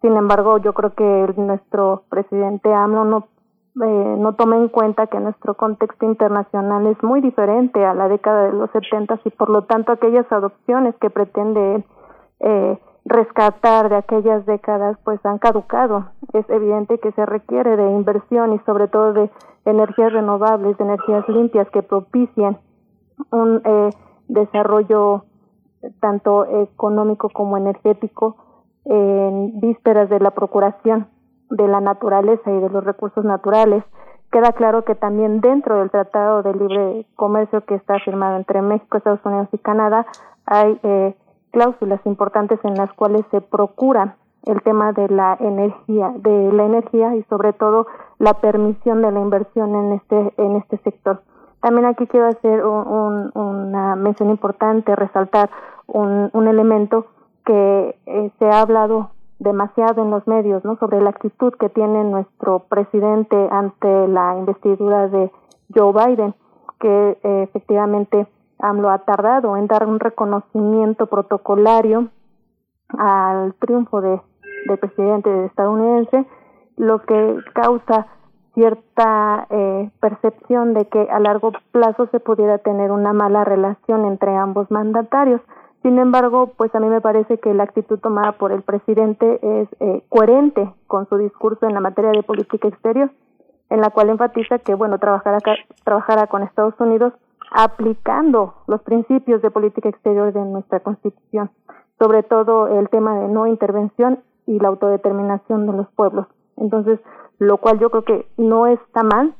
Sin 0.00 0.16
embargo, 0.16 0.58
yo 0.58 0.72
creo 0.72 0.94
que 0.94 1.34
nuestro 1.36 2.02
presidente 2.08 2.72
AMLO 2.72 3.04
no, 3.04 3.28
eh, 3.84 4.16
no 4.18 4.34
toma 4.34 4.56
en 4.56 4.68
cuenta 4.68 5.06
que 5.06 5.20
nuestro 5.20 5.54
contexto 5.54 6.06
internacional 6.06 6.86
es 6.86 7.00
muy 7.02 7.20
diferente 7.20 7.84
a 7.84 7.94
la 7.94 8.08
década 8.08 8.46
de 8.46 8.52
los 8.52 8.70
70 8.70 9.20
y 9.24 9.30
por 9.30 9.50
lo 9.50 9.62
tanto 9.64 9.92
aquellas 9.92 10.30
adopciones 10.32 10.94
que 11.00 11.10
pretende 11.10 11.84
eh, 12.40 12.78
rescatar 13.04 13.88
de 13.88 13.96
aquellas 13.96 14.46
décadas 14.46 14.96
pues 15.04 15.24
han 15.24 15.38
caducado. 15.38 16.10
Es 16.32 16.48
evidente 16.48 16.98
que 16.98 17.12
se 17.12 17.26
requiere 17.26 17.76
de 17.76 17.90
inversión 17.90 18.54
y 18.54 18.58
sobre 18.60 18.88
todo 18.88 19.12
de 19.12 19.30
energías 19.64 20.12
renovables, 20.12 20.76
de 20.78 20.84
energías 20.84 21.28
limpias 21.28 21.68
que 21.70 21.82
propicien 21.82 22.58
un 23.30 23.60
eh, 23.64 23.90
desarrollo 24.28 25.24
tanto 26.00 26.46
económico 26.46 27.28
como 27.30 27.56
energético 27.56 28.36
en 28.84 29.60
vísperas 29.60 30.08
de 30.08 30.20
la 30.20 30.30
procuración 30.32 31.08
de 31.50 31.68
la 31.68 31.80
naturaleza 31.80 32.50
y 32.50 32.60
de 32.60 32.70
los 32.70 32.84
recursos 32.84 33.24
naturales. 33.24 33.84
Queda 34.30 34.52
claro 34.52 34.84
que 34.84 34.94
también 34.94 35.40
dentro 35.40 35.78
del 35.78 35.90
Tratado 35.90 36.42
de 36.42 36.54
Libre 36.54 37.06
Comercio 37.16 37.64
que 37.66 37.74
está 37.74 37.98
firmado 37.98 38.36
entre 38.36 38.62
México, 38.62 38.96
Estados 38.96 39.24
Unidos 39.24 39.48
y 39.52 39.58
Canadá 39.58 40.06
hay 40.46 40.80
eh, 40.82 41.14
cláusulas 41.52 42.00
importantes 42.04 42.58
en 42.64 42.74
las 42.74 42.92
cuales 42.94 43.24
se 43.30 43.40
procura 43.40 44.16
el 44.44 44.60
tema 44.62 44.92
de 44.92 45.08
la 45.08 45.36
energía, 45.38 46.12
de 46.16 46.52
la 46.52 46.64
energía 46.64 47.14
y 47.14 47.22
sobre 47.24 47.52
todo 47.52 47.86
la 48.18 48.34
permisión 48.34 49.02
de 49.02 49.12
la 49.12 49.20
inversión 49.20 49.74
en 49.74 49.92
este 49.92 50.34
en 50.36 50.56
este 50.56 50.78
sector. 50.78 51.22
También 51.60 51.86
aquí 51.86 52.08
quiero 52.08 52.26
hacer 52.26 52.64
una 52.64 53.94
mención 53.94 54.30
importante, 54.30 54.96
resaltar 54.96 55.48
un, 55.86 56.28
un 56.32 56.48
elemento 56.48 57.06
que 57.44 57.96
eh, 58.06 58.30
se 58.38 58.46
ha 58.46 58.62
hablado 58.62 59.10
demasiado 59.38 60.02
en 60.02 60.10
los 60.10 60.26
medios, 60.26 60.64
¿no? 60.64 60.76
Sobre 60.76 61.00
la 61.00 61.10
actitud 61.10 61.52
que 61.54 61.68
tiene 61.68 62.02
nuestro 62.04 62.60
presidente 62.60 63.36
ante 63.50 64.08
la 64.08 64.36
investidura 64.38 65.08
de 65.08 65.30
Joe 65.72 65.92
Biden, 65.92 66.34
que 66.80 67.18
eh, 67.22 67.42
efectivamente 67.44 68.26
AMLO 68.62 68.90
ha 68.90 68.98
tardado 68.98 69.56
en 69.56 69.66
dar 69.66 69.86
un 69.86 70.00
reconocimiento 70.00 71.06
protocolario 71.06 72.08
al 72.96 73.54
triunfo 73.54 74.00
de, 74.00 74.20
del 74.66 74.78
presidente 74.78 75.46
estadounidense, 75.46 76.24
lo 76.76 77.02
que 77.02 77.36
causa 77.54 78.06
cierta 78.54 79.46
eh, 79.50 79.90
percepción 80.00 80.74
de 80.74 80.86
que 80.86 81.08
a 81.10 81.18
largo 81.20 81.52
plazo 81.72 82.06
se 82.12 82.20
pudiera 82.20 82.58
tener 82.58 82.92
una 82.92 83.12
mala 83.12 83.44
relación 83.44 84.04
entre 84.04 84.36
ambos 84.36 84.70
mandatarios. 84.70 85.40
Sin 85.82 85.98
embargo, 85.98 86.52
pues 86.56 86.72
a 86.74 86.80
mí 86.80 86.86
me 86.86 87.00
parece 87.00 87.38
que 87.38 87.54
la 87.54 87.64
actitud 87.64 87.98
tomada 87.98 88.32
por 88.32 88.52
el 88.52 88.62
presidente 88.62 89.40
es 89.42 89.68
eh, 89.80 90.04
coherente 90.08 90.72
con 90.86 91.08
su 91.08 91.16
discurso 91.16 91.66
en 91.66 91.74
la 91.74 91.80
materia 91.80 92.12
de 92.12 92.22
política 92.22 92.68
exterior, 92.68 93.10
en 93.70 93.80
la 93.80 93.90
cual 93.90 94.10
enfatiza 94.10 94.58
que, 94.58 94.74
bueno, 94.74 94.98
trabajará, 94.98 95.38
trabajará 95.82 96.26
con 96.28 96.42
Estados 96.42 96.78
Unidos 96.78 97.14
aplicando 97.54 98.54
los 98.66 98.82
principios 98.82 99.42
de 99.42 99.50
política 99.50 99.88
exterior 99.88 100.32
de 100.32 100.40
nuestra 100.40 100.80
Constitución, 100.80 101.50
sobre 101.98 102.22
todo 102.22 102.68
el 102.68 102.88
tema 102.88 103.20
de 103.20 103.28
no 103.28 103.46
intervención 103.46 104.20
y 104.46 104.58
la 104.58 104.68
autodeterminación 104.68 105.66
de 105.66 105.72
los 105.72 105.88
pueblos. 105.92 106.26
Entonces, 106.56 107.00
lo 107.38 107.58
cual 107.58 107.78
yo 107.78 107.90
creo 107.90 108.04
que 108.04 108.26
no 108.36 108.66
está 108.66 109.02
mal, 109.02 109.34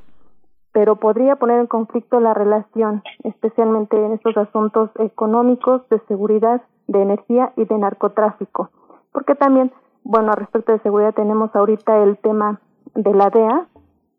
pero 0.73 0.97
podría 0.97 1.37
poner 1.37 1.61
en 1.61 1.67
conflicto 1.67 2.19
la 2.21 2.35
relación, 2.35 3.03
especialmente 3.25 3.97
en 3.97 4.13
estos 4.13 4.37
asuntos 4.37 4.91
económicos, 4.99 5.87
de 5.91 6.01
seguridad, 6.09 6.63
de 6.89 7.03
energía 7.03 7.53
y 7.57 7.65
de 7.65 7.79
narcotráfico. 7.79 8.71
Porque 9.13 9.35
también, 9.35 9.73
bueno, 10.03 10.33
respecto 10.33 10.73
de 10.73 10.81
seguridad 10.81 11.15
tenemos 11.15 11.55
ahorita 11.55 12.03
el 12.03 12.17
tema 12.19 12.61
de 12.95 13.15
la 13.15 13.31
DEA 13.31 13.67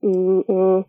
y, 0.02 0.46
eh, 0.48 0.86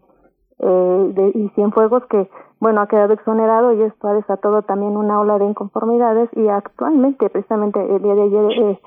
eh, 0.59 1.13
de, 1.15 1.33
y 1.35 1.49
Cienfuegos 1.55 2.05
que 2.07 2.29
bueno, 2.65 2.81
ha 2.81 2.87
quedado 2.87 3.13
exonerado 3.13 3.75
y 3.75 3.83
esto 3.83 4.09
ha 4.09 4.15
desatado 4.15 4.63
también 4.63 4.97
una 4.97 5.21
ola 5.21 5.37
de 5.39 5.45
inconformidades 5.45 6.31
y 6.33 6.49
actualmente, 6.49 7.29
precisamente 7.29 7.79
el 7.79 8.03
día 8.03 8.15
de 8.15 8.23
ayer, 8.23 8.51
eh, 8.53 8.81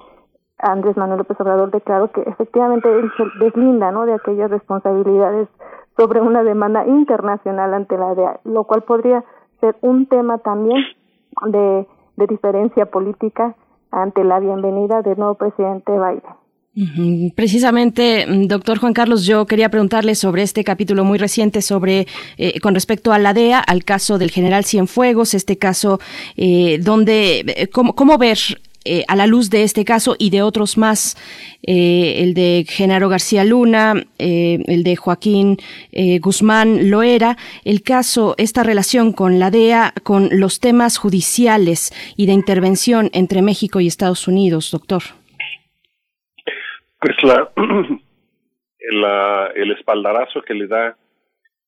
Andrés 0.58 0.98
Manuel 0.98 1.20
López 1.20 1.40
Obrador 1.40 1.70
declaró 1.70 2.12
que 2.12 2.22
efectivamente 2.22 2.90
él 2.90 3.12
se 3.16 3.46
deslinda 3.46 3.92
¿no? 3.92 4.08
de 4.08 4.16
aquellas 4.16 4.50
responsabilidades 4.50 5.48
sobre 5.96 6.22
una 6.22 6.42
demanda 6.42 6.88
internacional 6.88 7.72
ante 7.76 8.00
la 8.00 8.16
DEA, 8.16 8.40
lo 8.46 8.64
cual 8.64 8.82
podría 8.82 9.24
ser 9.62 9.76
un 9.82 10.08
tema 10.08 10.40
también 10.40 10.84
de, 11.46 11.88
de 12.16 12.26
diferencia 12.26 12.88
política 12.88 13.54
ante 13.92 14.24
la 14.24 14.40
bienvenida 14.40 15.04
del 15.04 15.20
nuevo 15.20 15.36
presidente 15.36 15.92
Biden. 15.92 16.47
Precisamente, 17.36 18.28
mm, 18.28 18.48
doctor 18.48 18.78
Juan 18.78 18.94
Carlos, 18.94 19.26
yo 19.26 19.48
quería 19.48 19.70
preguntarle 19.70 20.14
sobre 20.14 20.44
este 20.44 20.64
capítulo 20.64 21.04
muy 21.04 21.18
reciente 21.18 21.64
sobre 21.64 22.06
eh, 22.38 22.60
con 22.60 22.76
respecto 22.76 23.12
a 23.12 23.18
la 23.18 23.34
DEA, 23.34 23.60
al 23.60 23.84
caso 23.84 24.20
del 24.20 24.30
general 24.30 24.64
Cienfuegos, 24.64 25.34
este 25.34 25.58
caso 25.58 26.00
eh, 26.36 26.78
donde, 26.80 27.40
eh, 27.48 27.68
¿cómo, 27.68 27.96
¿cómo 27.96 28.18
ver 28.20 28.38
a 29.10 29.18
la 29.18 29.28
luz 29.28 29.50
de 29.50 29.64
este 29.64 29.84
caso 29.84 30.16
y 30.18 30.30
de 30.30 30.42
otros 30.42 30.78
más, 30.78 31.18
el 31.62 32.34
de 32.34 32.66
Genaro 32.70 33.10
García 33.10 33.44
Luna, 33.44 34.02
el 34.18 34.84
de 34.86 34.96
Joaquín 34.96 35.58
Guzmán 36.22 36.90
Loera, 36.90 37.36
el 37.66 37.82
caso, 37.82 38.34
esta 38.38 38.64
relación 38.64 39.12
con 39.12 39.40
la 39.40 39.52
DEA, 39.52 39.94
con 40.04 40.40
los 40.40 40.62
temas 40.62 40.96
judiciales 40.96 41.92
y 42.16 42.28
de 42.28 42.32
intervención 42.32 43.10
entre 43.12 43.42
México 43.42 43.82
y 43.82 43.88
Estados 43.88 44.26
Unidos, 44.26 44.72
doctor? 44.72 45.17
Pues 47.00 47.16
la, 48.92 49.52
el 49.56 49.72
espaldarazo 49.72 50.42
que 50.42 50.54
le 50.54 50.68
da 50.68 50.98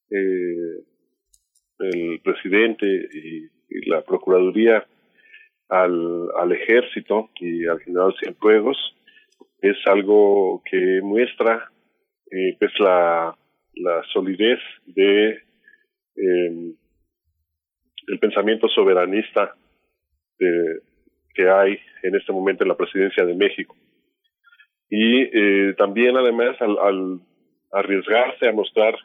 el 0.10 0.84
presidente 2.24 2.86
y 3.14 3.90
la 3.90 4.02
Procuraduría 4.02 4.86
al, 5.70 6.30
al 6.36 6.52
ejército 6.52 7.30
y 7.40 7.68
al 7.68 7.80
general 7.82 8.16
Cienfuegos 8.20 8.78
es 9.62 9.78
algo 9.86 10.64
que 10.66 11.00
muestra 11.04 11.70
eh, 12.32 12.56
pues 12.60 12.72
la, 12.80 13.36
la 13.76 14.04
solidez 14.12 14.60
de 14.86 15.44
eh, 16.16 16.74
el 18.08 18.20
pensamiento 18.20 18.68
soberanista 18.68 19.56
de, 20.40 20.82
que 21.34 21.48
hay 21.48 21.80
en 22.02 22.16
este 22.16 22.32
momento 22.32 22.64
en 22.64 22.70
la 22.70 22.78
presidencia 22.78 23.26
de 23.26 23.36
México 23.36 23.76
y 24.90 25.22
eh, 25.22 25.74
también 25.78 26.18
además 26.18 26.60
al, 26.62 26.78
al, 26.80 27.20
arriesgarse 27.72 28.48
a 28.48 28.54
mostrar 28.54 28.96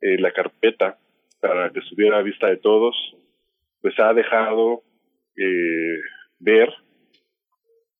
eh, 0.00 0.18
la 0.18 0.32
carpeta 0.32 0.98
para 1.40 1.70
que 1.70 1.80
estuviera 1.80 2.18
a 2.18 2.22
vista 2.22 2.46
de 2.48 2.56
todos 2.56 2.96
pues 3.80 3.98
ha 3.98 4.12
dejado 4.12 4.82
eh, 5.36 6.00
ver 6.38 6.68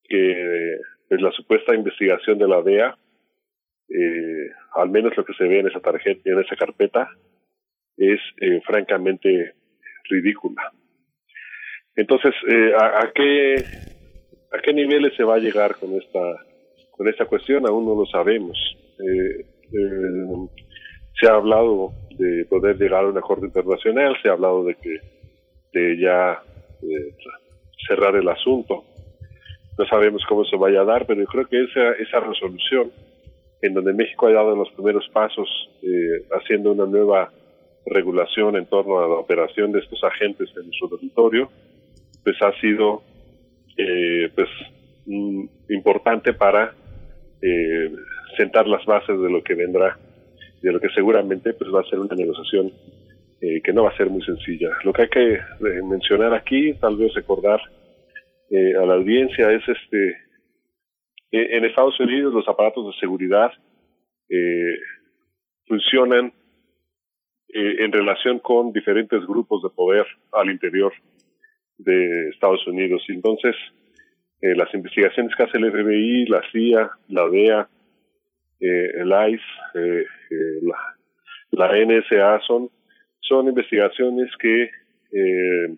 que 0.05 0.79
pues, 1.09 1.21
la 1.21 1.31
supuesta 1.33 1.75
investigación 1.75 2.39
de 2.39 2.49
la 2.49 2.63
DEA, 2.63 2.97
eh, 3.89 4.51
al 4.75 4.91
menos 4.91 5.17
lo 5.17 5.25
que 5.25 5.35
se 5.35 5.45
ve 5.45 5.61
en 5.61 5.69
esa 5.69 5.81
tarjeta, 5.81 6.21
en 6.25 6.41
esa 6.41 6.57
carpeta, 6.57 7.09
es 7.97 8.21
eh, 8.41 8.61
francamente 8.65 9.55
ridícula. 10.05 10.73
Entonces, 11.97 12.35
¿a, 12.77 13.01
¿a, 13.01 13.13
qué 13.13 13.57
a 14.53 14.59
qué 14.63 14.73
niveles 14.73 15.15
se 15.17 15.25
va 15.25 15.37
a 15.37 15.41
llegar 15.41 15.77
con 15.77 15.95
esta 15.95 16.21
con 17.01 17.09
esta 17.09 17.25
cuestión? 17.25 17.67
Aún 17.67 17.87
no 17.87 17.95
lo 17.95 18.05
sabemos. 18.05 18.59
Eh, 18.99 19.41
eh, 19.41 20.49
se 21.19 21.27
ha 21.27 21.33
hablado 21.33 21.93
de 22.11 22.45
poder 22.45 22.77
llegar 22.77 23.05
a 23.05 23.09
un 23.09 23.17
acuerdo 23.17 23.47
internacional, 23.47 24.15
se 24.21 24.29
ha 24.29 24.33
hablado 24.33 24.65
de 24.65 24.75
que 24.75 24.99
de 25.73 25.99
ya 25.99 26.43
eh, 26.83 27.15
cerrar 27.89 28.17
el 28.17 28.29
asunto. 28.29 28.85
No 29.79 29.87
sabemos 29.87 30.23
cómo 30.29 30.45
se 30.45 30.59
vaya 30.59 30.83
a 30.83 30.85
dar, 30.85 31.07
pero 31.07 31.23
yo 31.23 31.27
creo 31.27 31.47
que 31.47 31.65
esa, 31.65 31.93
esa 31.93 32.21
resolución, 32.21 32.93
en 33.63 33.73
donde 33.73 33.95
México 33.95 34.27
ha 34.27 34.33
dado 34.33 34.55
los 34.55 34.71
primeros 34.73 35.09
pasos 35.09 35.49
haciendo 36.33 36.73
una 36.73 36.85
nueva 36.85 37.33
regulación 37.87 38.57
en 38.57 38.67
torno 38.67 38.99
a 38.99 39.09
la 39.09 39.15
operación 39.15 39.73
de 39.73 39.79
estos 39.79 40.05
agentes 40.05 40.51
en 40.55 40.71
su 40.73 40.87
territorio, 40.87 41.51
pues 42.23 42.37
ha 42.43 42.53
sido 42.61 43.03
eh, 43.79 44.31
pues 44.35 44.51
mm, 45.07 45.45
importante 45.71 46.35
para 46.35 46.75
eh, 47.43 47.93
sentar 48.37 48.67
las 48.67 48.85
bases 48.85 49.21
de 49.21 49.31
lo 49.31 49.43
que 49.43 49.55
vendrá, 49.55 49.99
de 50.63 50.73
lo 50.73 50.81
que 50.81 50.89
seguramente 50.91 51.53
pues 51.55 51.71
va 51.73 51.81
a 51.81 51.85
ser 51.85 51.99
una 51.99 52.15
negociación 52.15 52.73
eh, 53.41 53.63
que 53.63 53.73
no 53.73 53.85
va 53.85 53.91
a 53.91 53.97
ser 53.97 54.11
muy 54.11 54.23
sencilla. 54.23 54.69
Lo 54.85 54.93
que 54.93 55.03
hay 55.03 55.09
que 55.09 55.33
eh, 55.35 55.83
mencionar 55.83 56.35
aquí, 56.35 56.75
tal 56.75 56.97
vez 56.97 57.15
recordar 57.15 57.61
eh, 58.51 58.75
a 58.77 58.85
la 58.85 58.95
audiencia, 58.95 59.51
es 59.53 59.63
este, 59.67 60.09
eh, 61.33 61.57
en 61.57 61.65
Estados 61.65 61.99
Unidos 62.01 62.35
los 62.35 62.49
aparatos 62.49 62.87
de 62.87 63.01
seguridad 63.01 63.51
funcionan 65.67 66.33
en 67.53 67.91
relación 67.91 68.39
con 68.39 68.73
diferentes 68.73 69.27
grupos 69.27 69.61
de 69.61 69.71
poder 69.71 70.07
al 70.31 70.51
interior 70.51 70.93
de 71.79 72.29
Estados 72.29 72.65
Unidos. 72.69 73.03
Entonces, 73.09 73.57
las 74.43 74.73
investigaciones 74.75 75.35
que 75.37 75.43
hace 75.43 75.59
el 75.59 75.71
FBI, 75.71 76.27
la 76.27 76.43
CIA, 76.51 76.91
la 77.09 77.29
DEA, 77.29 77.69
el 78.61 79.13
ICE, 79.35 80.07
la, 80.63 80.97
la 81.53 81.85
NSA 81.85 82.41
son 82.47 82.71
son 83.31 83.47
investigaciones 83.47 84.29
que 84.41 84.65
eh, 85.13 85.77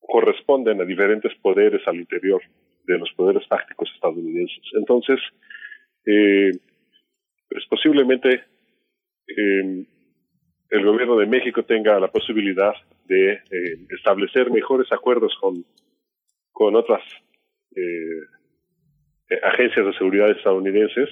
corresponden 0.00 0.80
a 0.80 0.84
diferentes 0.84 1.34
poderes 1.42 1.86
al 1.86 1.96
interior 1.96 2.40
de 2.86 2.98
los 2.98 3.12
poderes 3.12 3.46
fácticos 3.46 3.90
estadounidenses. 3.94 4.62
Entonces, 4.72 5.20
eh, 6.06 6.50
pues 7.48 7.66
posiblemente 7.68 8.42
eh, 9.28 9.86
el 10.70 10.84
gobierno 10.84 11.18
de 11.18 11.26
México 11.26 11.62
tenga 11.62 12.00
la 12.00 12.08
posibilidad 12.08 12.72
de 13.04 13.32
eh, 13.32 13.86
establecer 13.90 14.50
mejores 14.50 14.90
acuerdos 14.92 15.36
con, 15.42 15.62
con 16.54 16.74
otras 16.74 17.02
eh, 17.76 18.20
agencias 19.42 19.84
de 19.84 19.92
seguridad 19.98 20.30
estadounidenses, 20.30 21.10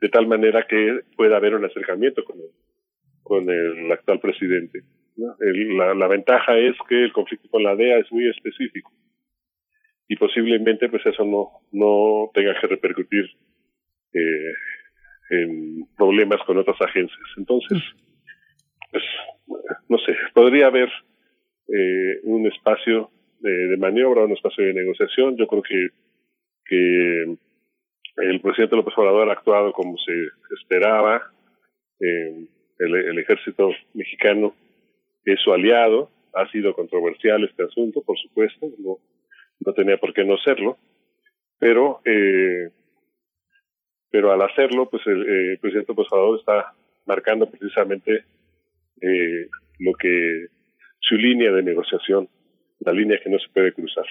de 0.00 0.08
tal 0.08 0.26
manera 0.26 0.66
que 0.66 1.02
pueda 1.16 1.36
haber 1.36 1.54
un 1.54 1.64
acercamiento 1.64 2.24
con 2.24 2.40
el 2.40 2.50
con 3.22 3.50
el 3.50 3.90
actual 3.90 4.20
presidente. 4.20 4.82
El, 5.40 5.76
la, 5.76 5.94
la, 5.94 6.06
ventaja 6.06 6.56
es 6.58 6.76
que 6.88 7.02
el 7.02 7.12
conflicto 7.12 7.48
con 7.48 7.64
la 7.64 7.74
DEA 7.74 7.98
es 7.98 8.12
muy 8.12 8.28
específico 8.28 8.92
y 10.06 10.14
posiblemente 10.14 10.88
pues 10.88 11.04
eso 11.04 11.24
no, 11.24 11.48
no 11.72 12.30
tenga 12.32 12.54
que 12.60 12.68
repercutir 12.68 13.24
eh, 14.12 14.52
en 15.30 15.88
problemas 15.96 16.40
con 16.46 16.58
otras 16.58 16.80
agencias. 16.80 17.28
Entonces, 17.36 17.82
pues, 18.92 19.02
no 19.88 19.98
sé, 19.98 20.14
podría 20.32 20.68
haber 20.68 20.88
eh, 21.68 22.20
un 22.22 22.46
espacio 22.46 23.10
de, 23.40 23.50
de, 23.68 23.76
maniobra, 23.76 24.24
un 24.24 24.32
espacio 24.32 24.64
de 24.64 24.74
negociación. 24.74 25.36
Yo 25.36 25.46
creo 25.46 25.62
que, 25.62 25.88
que 26.64 27.36
el 28.16 28.40
presidente 28.40 28.76
López 28.76 28.94
Obrador 28.96 29.28
ha 29.28 29.32
actuado 29.32 29.72
como 29.72 29.96
se 29.98 30.12
esperaba. 30.54 31.22
Eh, 32.00 32.46
el, 32.78 33.18
ejército 33.18 33.70
mexicano 33.94 34.54
es 35.24 35.40
su 35.40 35.52
aliado, 35.52 36.10
ha 36.34 36.46
sido 36.50 36.74
controversial 36.74 37.42
este 37.44 37.64
asunto, 37.64 38.02
por 38.02 38.18
supuesto, 38.18 38.66
no, 38.78 38.98
no 39.60 39.72
tenía 39.72 39.96
por 39.96 40.12
qué 40.12 40.24
no 40.24 40.36
serlo, 40.38 40.76
pero 41.58 42.00
eh, 42.04 42.70
pero 44.10 44.32
al 44.32 44.40
hacerlo, 44.42 44.88
pues 44.88 45.06
el, 45.06 45.22
eh, 45.22 45.52
el 45.52 45.58
presidente 45.58 45.94
Posador 45.94 46.38
está 46.38 46.72
marcando 47.06 47.50
precisamente 47.50 48.24
eh, 49.00 49.48
lo 49.78 49.92
que 49.94 50.46
su 51.00 51.16
línea 51.16 51.52
de 51.52 51.62
negociación, 51.62 52.28
la 52.80 52.92
línea 52.92 53.18
que 53.22 53.30
no 53.30 53.38
se 53.38 53.48
puede 53.52 53.72
cruzar. 53.72 54.04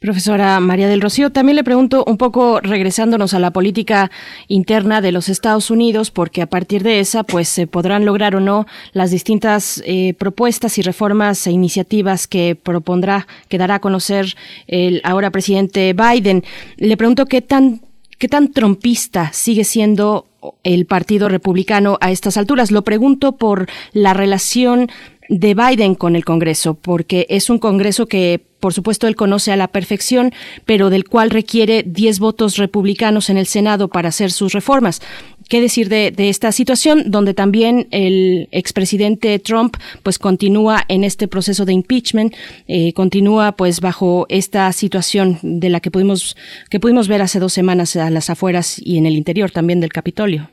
Profesora 0.00 0.60
María 0.60 0.88
del 0.88 1.00
Rocío, 1.00 1.30
también 1.30 1.56
le 1.56 1.64
pregunto 1.64 2.04
un 2.06 2.16
poco 2.16 2.60
regresándonos 2.60 3.34
a 3.34 3.38
la 3.38 3.50
política 3.50 4.10
interna 4.48 5.00
de 5.00 5.12
los 5.12 5.28
Estados 5.28 5.70
Unidos, 5.70 6.10
porque 6.10 6.42
a 6.42 6.46
partir 6.46 6.82
de 6.82 7.00
esa, 7.00 7.22
pues 7.22 7.48
se 7.48 7.66
podrán 7.66 8.04
lograr 8.04 8.34
o 8.34 8.40
no 8.40 8.66
las 8.92 9.10
distintas 9.10 9.82
eh, 9.86 10.14
propuestas 10.14 10.78
y 10.78 10.82
reformas 10.82 11.46
e 11.46 11.52
iniciativas 11.52 12.26
que 12.26 12.54
propondrá, 12.54 13.26
que 13.48 13.58
dará 13.58 13.76
a 13.76 13.80
conocer 13.80 14.26
el 14.66 15.00
ahora 15.04 15.30
presidente 15.30 15.94
Biden. 15.94 16.42
Le 16.76 16.96
pregunto 16.96 17.26
qué 17.26 17.42
tan 17.42 17.80
qué 18.18 18.28
tan 18.28 18.52
trompista 18.52 19.32
sigue 19.32 19.64
siendo 19.64 20.26
el 20.62 20.86
Partido 20.86 21.28
Republicano 21.28 21.98
a 22.00 22.10
estas 22.10 22.36
alturas. 22.36 22.70
Lo 22.70 22.82
pregunto 22.82 23.32
por 23.32 23.66
la 23.92 24.14
relación 24.14 24.88
de 25.28 25.54
Biden 25.54 25.94
con 25.94 26.16
el 26.16 26.24
Congreso, 26.24 26.74
porque 26.74 27.26
es 27.30 27.50
un 27.50 27.58
Congreso 27.58 28.06
que, 28.06 28.40
por 28.60 28.72
supuesto, 28.72 29.06
él 29.06 29.16
conoce 29.16 29.52
a 29.52 29.56
la 29.56 29.68
perfección, 29.68 30.32
pero 30.64 30.90
del 30.90 31.04
cual 31.04 31.30
requiere 31.30 31.82
10 31.82 32.18
votos 32.18 32.56
republicanos 32.56 33.30
en 33.30 33.38
el 33.38 33.46
Senado 33.46 33.88
para 33.88 34.08
hacer 34.08 34.30
sus 34.30 34.52
reformas. 34.52 35.00
¿Qué 35.48 35.60
decir 35.60 35.90
de, 35.90 36.10
de, 36.10 36.30
esta 36.30 36.52
situación 36.52 37.10
donde 37.10 37.34
también 37.34 37.86
el 37.90 38.48
expresidente 38.50 39.38
Trump 39.38 39.76
pues 40.02 40.18
continúa 40.18 40.84
en 40.88 41.04
este 41.04 41.28
proceso 41.28 41.66
de 41.66 41.74
impeachment, 41.74 42.34
eh, 42.66 42.94
continúa 42.94 43.52
pues 43.52 43.80
bajo 43.80 44.24
esta 44.30 44.72
situación 44.72 45.38
de 45.42 45.68
la 45.68 45.80
que 45.80 45.90
pudimos 45.90 46.34
que 46.70 46.80
pudimos 46.80 47.08
ver 47.08 47.20
hace 47.20 47.40
dos 47.40 47.52
semanas 47.52 47.94
a 47.96 48.08
las 48.08 48.30
afueras 48.30 48.78
y 48.82 48.96
en 48.96 49.04
el 49.04 49.16
interior 49.16 49.50
también 49.50 49.80
del 49.80 49.92
Capitolio? 49.92 50.48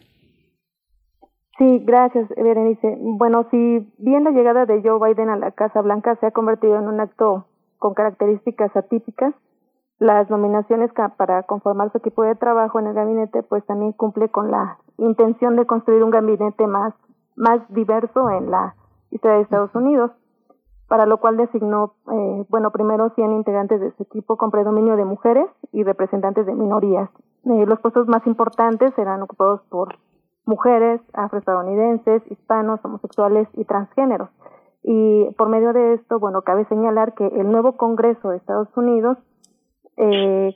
Sí, 1.62 1.78
gracias, 1.86 2.28
Berenice. 2.30 2.98
Bueno, 3.00 3.46
si 3.52 3.88
bien 4.00 4.24
la 4.24 4.32
llegada 4.32 4.66
de 4.66 4.82
Joe 4.82 4.98
Biden 4.98 5.30
a 5.30 5.36
la 5.36 5.52
Casa 5.52 5.84
Blanca 5.84 6.16
se 6.16 6.26
ha 6.26 6.32
convertido 6.32 6.76
en 6.80 6.88
un 6.88 7.00
acto 7.00 7.46
con 7.78 7.94
características 7.94 8.76
atípicas, 8.76 9.36
las 10.00 10.28
nominaciones 10.32 10.90
para 11.18 11.44
conformar 11.44 11.92
su 11.92 12.00
equipo 12.00 12.24
de 12.24 12.34
trabajo 12.34 12.80
en 12.80 12.88
el 12.88 12.96
gabinete, 12.96 13.44
pues 13.44 13.64
también 13.68 13.92
cumple 13.92 14.30
con 14.30 14.50
la 14.50 14.80
intención 14.98 15.56
de 15.56 15.68
construir 15.68 16.04
un 16.04 16.10
gabinete 16.10 16.66
más, 16.66 16.96
más 17.36 17.62
diverso 17.70 18.32
en 18.32 18.50
la 18.50 18.74
historia 19.12 19.38
de 19.38 19.44
Estados 19.44 19.76
Unidos. 19.76 20.10
para 20.88 21.06
lo 21.06 21.20
cual 21.20 21.38
designó, 21.38 21.94
eh, 22.12 22.46
bueno, 22.50 22.72
primero 22.72 23.12
100 23.12 23.34
integrantes 23.34 23.80
de 23.80 23.92
su 23.92 24.04
equipo 24.04 24.36
con 24.36 24.50
predominio 24.50 24.98
de 24.98 25.06
mujeres 25.06 25.46
y 25.72 25.84
representantes 25.84 26.46
de 26.48 26.56
minorías. 26.56 27.10
Eh, 27.46 27.66
los 27.68 27.80
puestos 27.80 28.08
más 28.08 28.26
importantes 28.28 28.94
serán 28.96 29.22
ocupados 29.22 29.62
por 29.70 29.96
mujeres, 30.52 31.00
afroestadounidenses, 31.14 32.22
hispanos, 32.30 32.82
homosexuales 32.84 33.48
y 33.54 33.64
transgéneros. 33.64 34.30
Y 34.84 35.34
por 35.38 35.48
medio 35.48 35.72
de 35.72 35.94
esto, 35.94 36.20
bueno, 36.20 36.42
cabe 36.42 36.66
señalar 36.66 37.14
que 37.14 37.26
el 37.26 37.50
nuevo 37.50 37.78
Congreso 37.78 38.30
de 38.30 38.38
Estados 38.38 38.68
Unidos, 38.76 39.18
eh, 39.96 40.54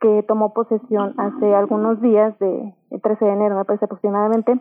que 0.00 0.24
tomó 0.26 0.52
posesión 0.52 1.14
hace 1.18 1.54
algunos 1.54 2.00
días, 2.00 2.36
de 2.40 2.74
el 2.90 3.00
13 3.00 3.24
de 3.24 3.32
enero, 3.32 3.56
me 3.56 3.64
parece 3.64 3.84
aproximadamente, 3.84 4.60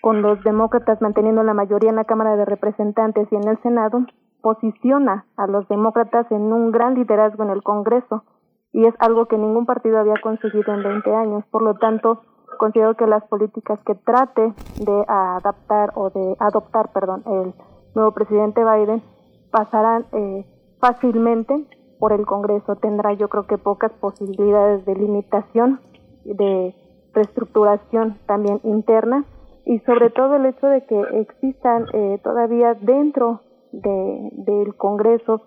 con 0.00 0.22
los 0.22 0.42
demócratas 0.44 1.02
manteniendo 1.02 1.42
la 1.42 1.52
mayoría 1.52 1.90
en 1.90 1.96
la 1.96 2.04
Cámara 2.04 2.36
de 2.36 2.46
Representantes 2.46 3.28
y 3.30 3.36
en 3.36 3.48
el 3.48 3.60
Senado, 3.62 4.06
posiciona 4.40 5.26
a 5.36 5.46
los 5.46 5.68
demócratas 5.68 6.30
en 6.30 6.52
un 6.52 6.70
gran 6.70 6.94
liderazgo 6.94 7.42
en 7.42 7.50
el 7.50 7.62
Congreso 7.62 8.24
y 8.72 8.86
es 8.86 8.94
algo 8.98 9.26
que 9.26 9.36
ningún 9.36 9.66
partido 9.66 9.98
había 9.98 10.20
conseguido 10.22 10.72
en 10.72 10.82
20 10.82 11.14
años. 11.14 11.44
Por 11.50 11.62
lo 11.62 11.74
tanto, 11.74 12.22
considero 12.56 12.94
que 12.96 13.06
las 13.06 13.24
políticas 13.24 13.78
que 13.84 13.94
trate 13.94 14.52
de 14.78 15.04
adaptar 15.08 15.92
o 15.94 16.10
de 16.10 16.36
adoptar, 16.38 16.92
perdón, 16.92 17.22
el 17.26 17.54
nuevo 17.94 18.12
presidente 18.12 18.62
Biden 18.64 19.02
pasarán 19.50 20.06
eh, 20.12 20.44
fácilmente 20.80 21.66
por 21.98 22.12
el 22.12 22.26
Congreso. 22.26 22.76
Tendrá 22.76 23.12
yo 23.14 23.28
creo 23.28 23.46
que 23.46 23.58
pocas 23.58 23.92
posibilidades 23.92 24.84
de 24.84 24.94
limitación, 24.94 25.80
de 26.24 26.74
reestructuración 27.14 28.18
también 28.26 28.60
interna 28.64 29.24
y 29.64 29.78
sobre 29.80 30.10
todo 30.10 30.36
el 30.36 30.46
hecho 30.46 30.66
de 30.66 30.84
que 30.84 31.00
existan 31.20 31.86
eh, 31.92 32.20
todavía 32.22 32.74
dentro 32.74 33.40
de, 33.72 34.30
del 34.32 34.76
Congreso 34.76 35.42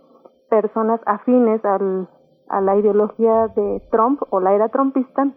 personas 0.50 1.00
afines 1.06 1.64
al, 1.64 2.10
a 2.50 2.62
la 2.62 2.76
ideología 2.76 3.48
de 3.50 3.82
Trump 3.92 4.22
o 4.30 4.40
la 4.40 4.54
era 4.54 4.70
trumpista, 4.70 5.32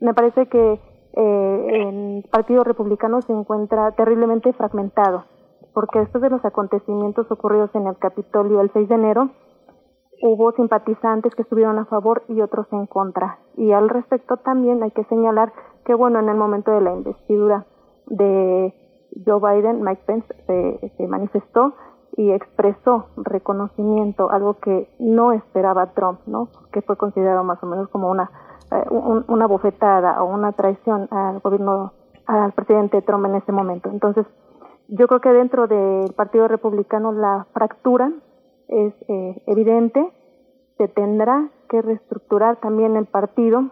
me 0.00 0.14
parece 0.14 0.46
que 0.46 0.80
eh, 1.16 1.66
el 1.70 2.24
Partido 2.30 2.62
Republicano 2.62 3.22
se 3.22 3.32
encuentra 3.32 3.92
terriblemente 3.92 4.52
fragmentado, 4.52 5.24
porque 5.72 6.00
después 6.00 6.22
de 6.22 6.30
los 6.30 6.44
acontecimientos 6.44 7.30
ocurridos 7.30 7.70
en 7.74 7.86
el 7.86 7.96
Capitolio 7.96 8.60
el 8.60 8.70
6 8.72 8.88
de 8.88 8.94
enero, 8.94 9.30
hubo 10.22 10.52
simpatizantes 10.52 11.34
que 11.34 11.42
estuvieron 11.42 11.78
a 11.78 11.86
favor 11.86 12.22
y 12.28 12.40
otros 12.40 12.66
en 12.72 12.86
contra. 12.86 13.38
Y 13.56 13.72
al 13.72 13.88
respecto 13.88 14.36
también 14.38 14.82
hay 14.82 14.90
que 14.90 15.04
señalar 15.04 15.52
que, 15.84 15.94
bueno, 15.94 16.18
en 16.18 16.28
el 16.28 16.36
momento 16.36 16.70
de 16.70 16.80
la 16.80 16.94
investidura 16.94 17.66
de 18.06 18.74
Joe 19.24 19.40
Biden, 19.40 19.82
Mike 19.82 20.02
Pence 20.06 20.34
se, 20.46 20.92
se 20.96 21.06
manifestó 21.06 21.74
y 22.16 22.30
expresó 22.30 23.06
reconocimiento, 23.16 24.30
algo 24.30 24.54
que 24.58 24.88
no 24.98 25.32
esperaba 25.32 25.92
Trump, 25.92 26.20
¿no? 26.26 26.48
Que 26.72 26.82
fue 26.82 26.96
considerado 26.96 27.44
más 27.44 27.62
o 27.62 27.66
menos 27.66 27.88
como 27.90 28.10
una 28.10 28.30
una 28.90 29.46
bofetada 29.46 30.22
o 30.22 30.26
una 30.26 30.52
traición 30.52 31.08
al 31.10 31.40
gobierno 31.40 31.92
al 32.26 32.52
presidente 32.52 33.02
Trump 33.02 33.26
en 33.26 33.36
ese 33.36 33.52
momento. 33.52 33.88
Entonces, 33.88 34.26
yo 34.88 35.06
creo 35.08 35.20
que 35.20 35.30
dentro 35.30 35.66
del 35.66 36.12
Partido 36.14 36.48
Republicano 36.48 37.12
la 37.12 37.46
fractura 37.52 38.12
es 38.68 38.94
eh, 39.08 39.42
evidente, 39.46 40.12
se 40.76 40.88
tendrá 40.88 41.50
que 41.68 41.82
reestructurar 41.82 42.56
también 42.56 42.96
el 42.96 43.06
partido, 43.06 43.70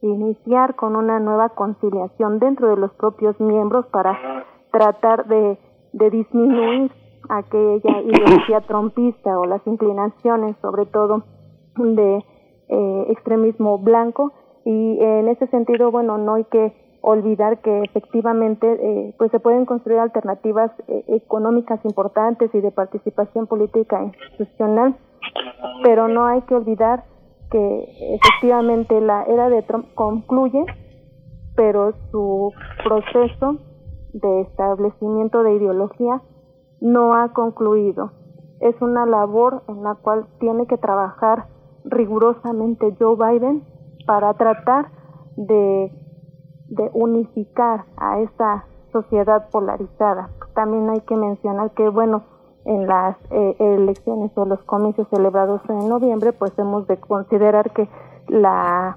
iniciar 0.00 0.76
con 0.76 0.96
una 0.96 1.18
nueva 1.18 1.50
conciliación 1.50 2.38
dentro 2.38 2.68
de 2.68 2.76
los 2.76 2.92
propios 2.94 3.38
miembros 3.40 3.86
para 3.86 4.44
tratar 4.70 5.26
de, 5.26 5.58
de 5.92 6.10
disminuir 6.10 6.92
aquella 7.28 8.02
ideología 8.02 8.60
trompista 8.62 9.38
o 9.38 9.46
las 9.46 9.66
inclinaciones, 9.66 10.56
sobre 10.60 10.86
todo 10.86 11.22
de 11.76 12.24
eh, 12.68 13.06
extremismo 13.10 13.78
blanco 13.78 14.32
y 14.64 14.98
en 15.00 15.28
ese 15.28 15.46
sentido, 15.48 15.90
bueno, 15.90 16.16
no 16.18 16.34
hay 16.34 16.44
que 16.44 16.72
olvidar 17.06 17.60
que 17.60 17.82
efectivamente 17.82 18.66
eh, 18.66 19.14
pues 19.18 19.30
se 19.30 19.38
pueden 19.38 19.66
construir 19.66 19.98
alternativas 19.98 20.70
eh, 20.88 21.04
económicas 21.08 21.84
importantes 21.84 22.48
y 22.54 22.60
de 22.60 22.70
participación 22.70 23.46
política 23.46 24.02
institucional, 24.02 24.96
pero 25.82 26.08
no 26.08 26.24
hay 26.24 26.40
que 26.42 26.54
olvidar 26.54 27.04
que 27.50 27.88
efectivamente 28.14 29.02
la 29.02 29.24
era 29.24 29.50
de 29.50 29.60
Trump 29.62 29.86
concluye, 29.94 30.64
pero 31.54 31.92
su 32.10 32.52
proceso 32.82 33.58
de 34.14 34.40
establecimiento 34.40 35.42
de 35.42 35.56
ideología 35.56 36.22
no 36.80 37.14
ha 37.14 37.34
concluido. 37.34 38.12
Es 38.60 38.80
una 38.80 39.04
labor 39.04 39.62
en 39.68 39.82
la 39.82 39.96
cual 39.96 40.26
tiene 40.40 40.66
que 40.66 40.78
trabajar 40.78 41.48
rigurosamente 41.84 42.94
Joe 42.98 43.16
Biden 43.16 43.64
para 44.06 44.34
tratar 44.34 44.90
de, 45.36 45.92
de 46.68 46.90
unificar 46.92 47.84
a 47.96 48.20
esta 48.20 48.66
sociedad 48.92 49.48
polarizada. 49.50 50.30
También 50.54 50.88
hay 50.90 51.00
que 51.00 51.16
mencionar 51.16 51.72
que, 51.72 51.88
bueno, 51.88 52.24
en 52.64 52.86
las 52.86 53.16
eh, 53.30 53.56
elecciones 53.58 54.30
o 54.36 54.44
los 54.44 54.62
comicios 54.64 55.06
celebrados 55.10 55.60
en 55.68 55.88
noviembre, 55.88 56.32
pues 56.32 56.52
hemos 56.58 56.86
de 56.86 56.98
considerar 56.98 57.70
que 57.72 57.88
la 58.28 58.96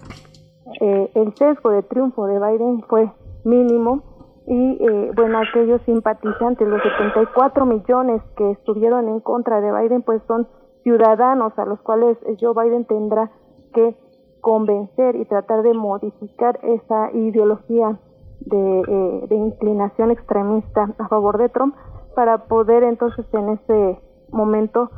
eh, 0.81 1.11
el 1.15 1.33
sesgo 1.35 1.71
de 1.71 1.83
triunfo 1.83 2.27
de 2.27 2.39
Biden 2.39 2.83
fue 2.87 3.11
mínimo 3.43 4.03
y 4.45 4.77
eh, 4.81 5.11
bueno 5.15 5.39
aquellos 5.39 5.81
simpatizantes 5.83 6.67
los 6.67 6.81
74 6.81 7.65
millones 7.65 8.21
que 8.35 8.51
estuvieron 8.51 9.07
en 9.07 9.19
contra 9.21 9.61
de 9.61 9.71
Biden 9.71 10.01
pues 10.01 10.21
son 10.27 10.47
ciudadanos 10.87 11.51
a 11.59 11.65
los 11.65 11.81
cuales 11.81 12.17
Joe 12.39 12.53
Biden 12.55 12.85
tendrá 12.85 13.29
que 13.73 13.93
convencer 14.39 15.17
y 15.17 15.25
tratar 15.25 15.61
de 15.61 15.73
modificar 15.73 16.57
esa 16.63 17.11
ideología 17.11 17.99
de, 18.39 18.81
eh, 18.87 19.27
inclinación 19.31 20.11
extremista 20.11 20.95
a 20.97 21.09
favor 21.09 21.39
de 21.39 21.49
Trump 21.49 21.75
para 22.15 22.45
poder 22.45 22.83
entonces 22.83 23.25
en 23.33 23.49
ese 23.49 23.99
momento 24.31 24.89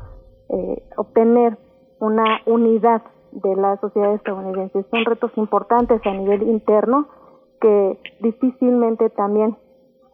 eh, 0.50 0.84
obtener 0.96 1.58
una 2.00 2.42
unidad 2.46 3.02
de 3.32 3.56
la 3.56 3.78
sociedad 3.78 4.14
estadounidense. 4.14 4.86
Son 4.92 5.06
retos 5.06 5.32
importantes 5.38 6.06
a 6.06 6.14
nivel 6.14 6.44
interno 6.44 7.08
que 7.60 8.00
difícilmente 8.22 9.10
también 9.10 9.58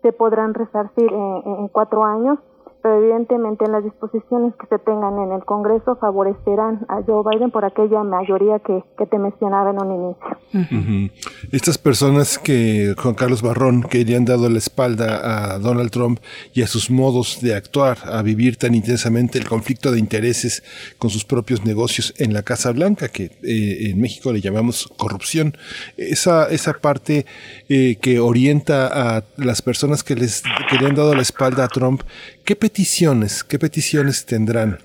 se 0.02 0.14
podrán 0.14 0.54
resarcir 0.54 1.12
en 1.12 1.68
cuatro 1.68 2.06
años 2.06 2.40
pero 2.86 3.02
evidentemente 3.02 3.68
las 3.68 3.84
disposiciones 3.84 4.54
que 4.62 4.68
se 4.68 4.78
tengan 4.78 5.18
en 5.18 5.32
el 5.32 5.44
Congreso 5.44 5.96
favorecerán 5.96 6.86
a 6.88 7.02
Joe 7.02 7.24
Biden 7.28 7.50
por 7.50 7.66
aquella 7.66 8.04
mayoría 8.04 8.60
que, 8.60 8.84
que 8.96 9.08
te 9.08 9.18
mencionaba 9.18 9.72
en 9.72 9.82
un 9.82 9.92
inicio. 9.92 11.12
Estas 11.52 11.80
personas 11.80 12.38
que, 12.38 12.94
Juan 12.96 13.16
Carlos 13.16 13.42
Barrón, 13.42 13.82
que 13.82 14.06
le 14.06 14.16
han 14.16 14.26
dado 14.26 14.52
la 14.52 14.60
espalda 14.60 15.56
a 15.56 15.58
Donald 15.58 15.90
Trump 15.90 16.20
y 16.54 16.62
a 16.62 16.68
sus 16.68 16.92
modos 16.92 17.42
de 17.42 17.56
actuar, 17.56 17.98
a 18.06 18.22
vivir 18.22 18.58
tan 18.58 18.76
intensamente 18.76 19.40
el 19.40 19.48
conflicto 19.50 19.92
de 19.92 19.98
intereses 19.98 20.62
con 21.00 21.10
sus 21.10 21.26
propios 21.26 21.66
negocios 21.66 22.14
en 22.20 22.36
la 22.36 22.44
Casa 22.44 22.72
Blanca, 22.72 23.08
que 23.08 23.32
eh, 23.42 23.90
en 23.90 24.00
México 24.00 24.32
le 24.32 24.42
llamamos 24.42 24.94
corrupción, 24.96 25.58
esa, 25.98 26.50
esa 26.50 26.74
parte 26.74 27.26
eh, 27.68 27.98
que 28.00 28.20
orienta 28.20 29.18
a 29.18 29.24
las 29.38 29.64
personas 29.64 30.04
que, 30.04 30.16
les, 30.16 30.44
que 30.70 30.78
le 30.78 30.86
han 30.86 30.94
dado 30.94 31.16
la 31.16 31.24
espalda 31.24 31.64
a 31.64 31.68
Trump, 31.68 32.04
¿Qué 32.46 32.56
peticiones, 32.56 33.44
qué 33.44 33.58
peticiones 33.58 34.26
tendrán 34.26 34.78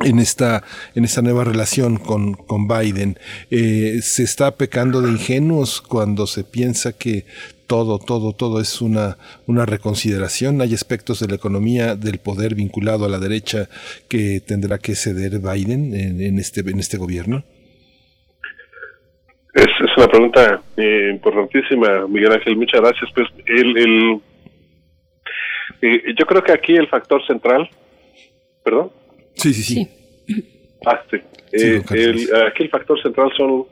en 0.00 0.18
esta, 0.18 0.62
en 0.94 1.04
esta 1.04 1.22
nueva 1.22 1.44
relación 1.44 1.96
con, 1.98 2.34
con 2.34 2.68
Biden. 2.68 3.16
Eh, 3.50 4.00
se 4.02 4.24
está 4.24 4.56
pecando 4.56 5.00
de 5.00 5.10
ingenuos 5.10 5.80
cuando 5.80 6.26
se 6.26 6.44
piensa 6.44 6.92
que 6.92 7.24
todo, 7.66 7.98
todo, 7.98 8.32
todo 8.32 8.60
es 8.60 8.80
una, 8.80 9.16
una 9.46 9.66
reconsideración. 9.66 10.60
Hay 10.60 10.74
aspectos 10.74 11.20
de 11.20 11.28
la 11.28 11.36
economía, 11.36 11.96
del 11.96 12.18
poder 12.18 12.54
vinculado 12.54 13.04
a 13.04 13.08
la 13.08 13.18
derecha 13.18 13.68
que 14.08 14.40
tendrá 14.46 14.78
que 14.78 14.94
ceder 14.94 15.40
Biden 15.40 15.94
en, 15.94 16.38
este, 16.38 16.60
en 16.60 16.78
este 16.78 16.96
gobierno. 16.96 17.42
Es, 19.54 19.64
es 19.64 19.96
una 19.96 20.08
pregunta 20.08 20.62
eh, 20.76 21.10
importantísima, 21.12 22.06
Miguel 22.06 22.32
Ángel. 22.32 22.56
Muchas 22.56 22.80
gracias. 22.80 23.10
Pues 23.14 23.28
el 23.46 24.20
yo 25.80 26.26
creo 26.26 26.42
que 26.42 26.52
aquí 26.52 26.74
el 26.74 26.88
factor 26.88 27.24
central, 27.26 27.68
¿perdón? 28.62 28.90
Sí, 29.34 29.52
sí, 29.52 29.62
sí. 29.62 29.88
Ah, 30.84 31.02
sí. 31.10 31.18
Eh, 31.52 31.82
aquí 32.46 32.64
el 32.64 32.70
factor 32.70 33.00
central 33.02 33.30
son 33.36 33.66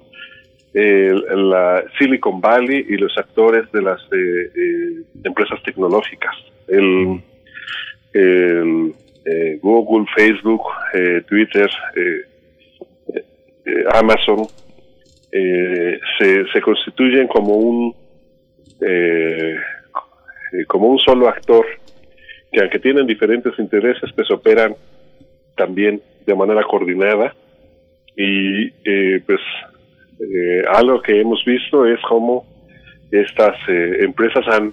la 0.75 1.85
Silicon 1.99 2.41
Valley 2.41 2.85
y 2.89 2.97
los 2.97 3.17
actores 3.17 3.71
de 3.71 3.83
las 3.83 4.01
eh, 4.13 4.51
eh, 4.57 5.03
empresas 5.25 5.63
tecnológicas. 5.63 6.35
El, 6.69 7.23
Google, 9.61 10.07
Facebook, 10.15 10.63
Twitter, 11.27 11.71
Amazon, 13.95 14.47
se, 15.31 16.45
se 16.53 16.61
constituyen 16.61 17.27
como 17.27 17.55
un 17.55 17.95
como 20.69 20.89
un 20.89 20.99
solo 20.99 21.29
actor 21.29 21.65
que 22.55 22.61
aunque 22.61 22.79
tienen 22.79 23.07
diferentes 23.07 23.53
intereses, 23.59 24.11
pues 24.15 24.31
operan 24.31 24.77
también 25.57 26.01
de 26.25 26.35
manera 26.37 26.63
coordinada 26.63 27.35
y 28.17 28.69
eh, 28.85 29.21
pues 29.27 29.41
eh, 30.21 30.63
algo 30.73 31.03
que 31.03 31.21
hemos 31.21 31.45
visto 31.45 31.85
es 31.85 32.01
cómo 32.09 32.47
estas 33.11 33.57
eh, 33.69 33.99
empresas 34.01 34.47
han 34.49 34.73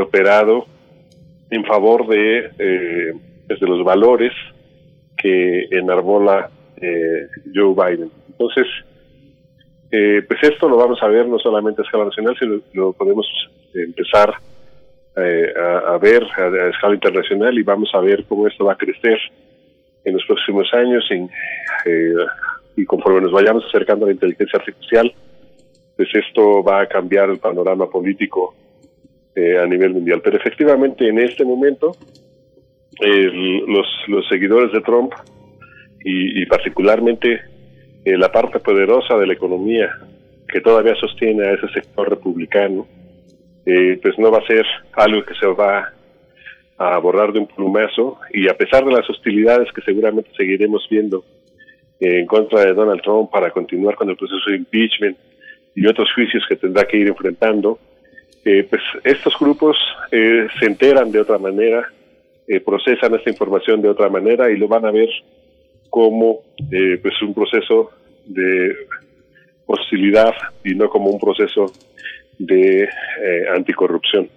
operado 0.00 0.66
en 1.50 1.64
favor 1.64 2.08
de, 2.08 2.50
pues, 3.46 3.60
de 3.60 3.66
los 3.68 3.84
valores 3.84 4.32
que 5.16 5.68
enarbola 5.70 6.50
Joe 7.54 7.72
Biden. 7.72 8.10
Entonces, 8.28 8.66
pues 9.88 10.42
esto 10.42 10.68
lo 10.68 10.76
vamos 10.76 11.00
a 11.00 11.06
ver 11.06 11.28
no 11.28 11.38
solamente 11.38 11.80
a 11.80 11.84
escala 11.84 12.06
nacional, 12.06 12.36
sino 12.40 12.60
lo 12.72 12.92
podemos 12.92 13.24
empezar 13.72 14.30
a, 14.30 14.51
a, 15.16 15.98
ver 15.98 16.24
a, 16.24 16.68
escala 16.68 16.94
internacional 16.94 17.58
y 17.58 17.62
vamos 17.62 17.90
a 17.94 18.00
ver 18.00 18.24
cómo 18.28 18.46
esto 18.46 18.64
va 18.64 18.72
a 18.72 18.78
crecer 18.78 19.18
en 20.04 20.14
los 20.14 20.24
próximos 20.26 20.72
años 20.72 21.04
en, 21.10 21.28
y 22.76 22.84
conforme 22.84 23.20
nos 23.20 23.32
vayamos 23.32 23.64
acercando 23.66 24.04
a 24.04 24.08
la 24.08 24.14
inteligencia 24.14 24.58
artificial, 24.58 25.12
pues 25.96 26.08
esto 26.14 26.62
va 26.62 26.82
a 26.82 26.86
cambiar 26.86 27.30
el 27.30 27.38
panorama 27.38 27.88
político 27.88 28.54
eh, 29.34 29.58
a 29.58 29.66
nivel 29.66 29.90
mundial. 29.90 30.20
Pero 30.22 30.38
efectivamente 30.38 31.08
en 31.08 31.18
este 31.18 31.44
momento 31.44 31.96
los, 33.00 33.86
los 34.08 34.28
seguidores 34.28 34.72
de 34.72 34.80
Trump 34.80 35.12
y, 36.04 36.44
particularmente 36.46 37.40
eh, 38.04 38.16
la 38.16 38.30
parte 38.30 38.58
poderosa 38.58 39.16
de 39.16 39.26
la 39.26 39.32
economía 39.34 39.90
que 40.48 40.60
todavía 40.60 40.94
sostiene 40.96 41.46
a 41.46 41.52
ese 41.52 41.68
sector 41.68 42.10
republicano, 42.10 42.86
eh, 43.66 43.98
pues 44.02 44.18
no 44.18 44.30
va 44.30 44.38
a 44.38 44.46
ser 44.46 44.66
algo 44.92 45.24
que 45.24 45.34
se 45.34 45.46
va 45.46 45.92
a 46.78 46.98
borrar 46.98 47.32
de 47.32 47.40
un 47.40 47.46
plumazo. 47.46 48.18
Y 48.32 48.48
a 48.48 48.56
pesar 48.56 48.84
de 48.84 48.92
las 48.92 49.08
hostilidades 49.08 49.72
que 49.72 49.82
seguramente 49.82 50.30
seguiremos 50.36 50.86
viendo 50.90 51.24
en 52.00 52.26
contra 52.26 52.64
de 52.64 52.74
Donald 52.74 53.00
Trump 53.02 53.30
para 53.30 53.50
continuar 53.50 53.94
con 53.94 54.10
el 54.10 54.16
proceso 54.16 54.50
de 54.50 54.56
impeachment 54.56 55.16
y 55.74 55.86
otros 55.86 56.12
juicios 56.12 56.44
que 56.48 56.56
tendrá 56.56 56.84
que 56.84 56.96
ir 56.96 57.08
enfrentando, 57.08 57.78
eh, 58.44 58.66
pues 58.68 58.82
estos 59.04 59.38
grupos 59.38 59.76
eh, 60.10 60.48
se 60.58 60.66
enteran 60.66 61.12
de 61.12 61.20
otra 61.20 61.38
manera, 61.38 61.88
eh, 62.48 62.58
procesan 62.60 63.14
esta 63.14 63.30
información 63.30 63.80
de 63.80 63.88
otra 63.88 64.08
manera 64.08 64.50
y 64.50 64.56
lo 64.56 64.66
van 64.66 64.84
a 64.84 64.90
ver 64.90 65.08
como 65.88 66.40
pues 67.02 67.20
un 67.20 67.34
proceso 67.34 67.90
de 68.24 68.74
hostilidad 69.66 70.34
y 70.64 70.74
no 70.74 70.88
como 70.88 71.10
un 71.10 71.20
proceso 71.20 71.66
de 72.46 72.88
anticorrupción. 73.54 74.28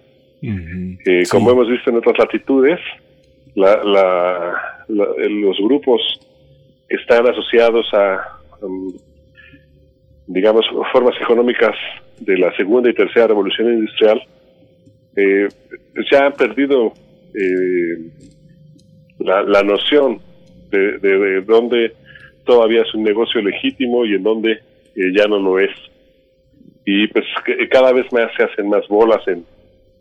Como 1.30 1.50
hemos 1.50 1.68
visto 1.68 1.90
en 1.90 1.96
otras 1.96 2.18
latitudes, 2.18 2.78
los 3.56 5.58
grupos 5.58 6.00
están 6.88 7.28
asociados 7.28 7.86
a, 7.92 8.38
um, 8.62 8.92
digamos, 10.26 10.64
formas 10.92 11.14
económicas 11.20 11.74
de 12.20 12.38
la 12.38 12.54
segunda 12.56 12.90
y 12.90 12.94
tercera 12.94 13.28
revolución 13.28 13.74
industrial, 13.74 14.22
eh, 15.16 15.48
ya 16.10 16.26
han 16.26 16.32
perdido 16.34 16.92
eh, 17.34 18.10
la, 19.18 19.62
noción 19.62 20.20
de, 20.70 20.98
de, 20.98 21.40
dónde 21.42 21.92
todavía 22.44 22.82
es 22.82 22.94
un 22.94 23.02
negocio 23.02 23.40
legítimo 23.40 24.04
y 24.04 24.14
en 24.14 24.22
dónde 24.22 24.52
eh, 24.52 25.12
ya 25.16 25.26
no 25.26 25.38
lo 25.38 25.58
es. 25.58 25.70
Y 26.86 27.08
pues 27.08 27.26
cada 27.70 27.92
vez 27.92 28.10
más 28.12 28.30
se 28.36 28.44
hacen 28.44 28.68
más 28.68 28.88
bolas 28.88 29.20
en, 29.26 29.44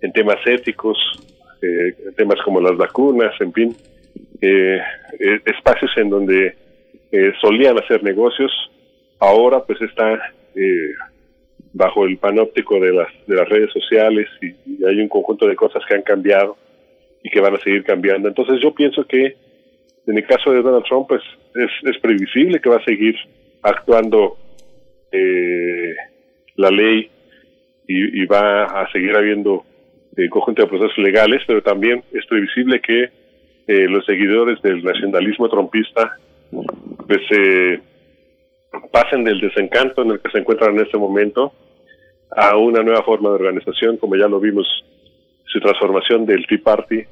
en 0.02 0.14
temas 0.14 0.38
éticos, 0.46 0.98
en 1.62 2.14
temas 2.16 2.40
como 2.46 2.62
las 2.62 2.78
vacunas, 2.78 3.34
en 3.42 3.52
fin, 3.52 3.76
espacios 5.46 5.92
en 5.98 6.10
donde 6.10 6.56
eh, 7.12 7.32
solían 7.40 7.78
hacer 7.80 8.04
negocios, 8.04 8.52
ahora 9.20 9.64
pues 9.64 9.82
está 9.82 10.34
eh, 10.56 10.94
bajo 11.72 12.06
el 12.06 12.18
panóptico 12.18 12.80
de 12.80 12.92
las, 12.92 13.08
de 13.26 13.36
las 13.36 13.48
redes 13.48 13.72
sociales 13.72 14.28
y, 14.42 14.54
hay 14.86 15.00
un 15.00 15.08
conjunto 15.08 15.48
de 15.48 15.56
cosas 15.56 15.82
que 15.88 15.96
han 15.96 16.04
cambiado 16.04 16.58
y 17.24 17.30
que 17.30 17.40
van 17.40 17.56
a 17.56 17.60
seguir 17.62 17.84
cambiando. 17.84 18.28
Entonces 18.28 18.60
yo 18.62 18.74
pienso 18.76 19.06
que 19.08 19.36
en 20.06 20.18
el 20.18 20.28
caso 20.28 20.52
de 20.52 20.62
Donald 20.62 20.84
Trump 20.86 21.08
pues 21.08 21.22
es, 21.56 21.72
es 21.90 21.98
previsible 22.02 22.60
que 22.60 22.70
va 22.70 22.78
a 22.78 22.84
seguir 22.84 23.16
actuando 23.64 24.38
eh, 25.12 25.96
la 26.56 26.70
ley 26.70 27.10
y, 27.88 28.26
va 28.26 28.64
a 28.64 28.92
seguir 28.92 29.16
habiendo 29.16 29.64
un 30.18 30.30
conjunto 30.30 30.64
de 30.64 30.68
procesos 30.68 30.98
legales, 30.98 31.42
pero 31.46 31.62
también 31.62 32.04
es 32.14 32.26
previsible 32.26 32.82
que 32.82 33.10
los 33.88 34.06
seguidores 34.06 34.62
del 34.62 34.84
nacionalismo 34.84 35.50
trumpista 35.50 36.18
pues 37.08 37.22
eh, 37.32 37.80
pasen 38.92 39.24
del 39.24 39.40
desencanto 39.40 40.02
en 40.02 40.12
el 40.12 40.20
que 40.20 40.32
se 40.32 40.40
encuentran 40.40 40.76
en 40.76 40.86
este 40.86 40.98
momento 40.98 41.54
a 42.36 42.58
una 42.58 42.82
nueva 42.84 43.04
forma 43.04 43.30
de 43.30 43.36
organización, 43.36 43.98
como 43.98 44.16
ya 44.16 44.28
lo 44.28 44.40
vimos, 44.40 44.68
su 45.46 45.60
transformación 45.60 46.26
del 46.26 46.46
Tea 46.48 46.60
Party 46.64 47.04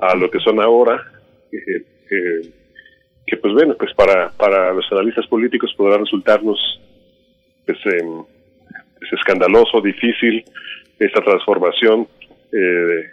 a 0.00 0.14
lo 0.14 0.30
que 0.30 0.40
son 0.40 0.60
ahora, 0.60 1.02
que 1.50 3.36
pues 3.36 3.52
bueno, 3.52 3.76
pues 3.78 3.92
para, 3.94 4.30
para 4.30 4.72
los 4.72 4.84
analistas 4.90 5.26
políticos 5.26 5.72
podrá 5.76 5.98
resultarnos 5.98 6.58
pues, 7.66 7.78
em, 7.86 8.24
es 9.00 9.12
escandaloso, 9.12 9.80
difícil 9.80 10.44
esta 10.98 11.20
transformación 11.20 12.08
eh, 12.52 13.04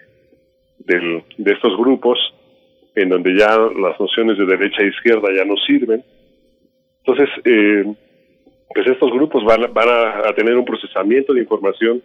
del, 0.79 1.23
de 1.37 1.51
estos 1.53 1.77
grupos 1.77 2.17
en 2.95 3.09
donde 3.09 3.37
ya 3.37 3.57
las 3.57 3.99
nociones 3.99 4.37
de 4.37 4.45
derecha 4.45 4.81
e 4.81 4.87
izquierda 4.87 5.27
ya 5.35 5.43
no 5.45 5.55
sirven. 5.57 6.03
Entonces, 7.05 7.29
eh, 7.43 7.83
pues 8.73 8.87
estos 8.87 9.11
grupos 9.11 9.43
van, 9.43 9.73
van 9.73 9.89
a, 9.89 10.33
tener 10.33 10.57
un 10.57 10.65
procesamiento 10.65 11.33
de 11.33 11.41
información 11.41 12.01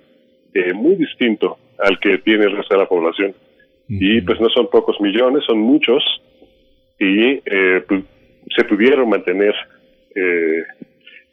eh, 0.52 0.73
muy 0.73 0.97
distinto 0.97 1.59
al 1.78 1.98
que 2.01 2.19
tiene 2.19 2.44
el 2.44 2.57
resto 2.57 2.74
de 2.74 2.81
la 2.81 2.89
población. 2.89 3.35
Y 3.89 4.20
pues 4.20 4.40
no 4.40 4.48
son 4.51 4.69
pocos 4.70 5.01
millones, 5.01 5.43
son 5.44 5.59
muchos, 5.59 6.02
y 6.97 7.40
eh, 7.44 7.85
se 8.57 8.65
pudieron 8.65 9.09
mantener 9.09 9.52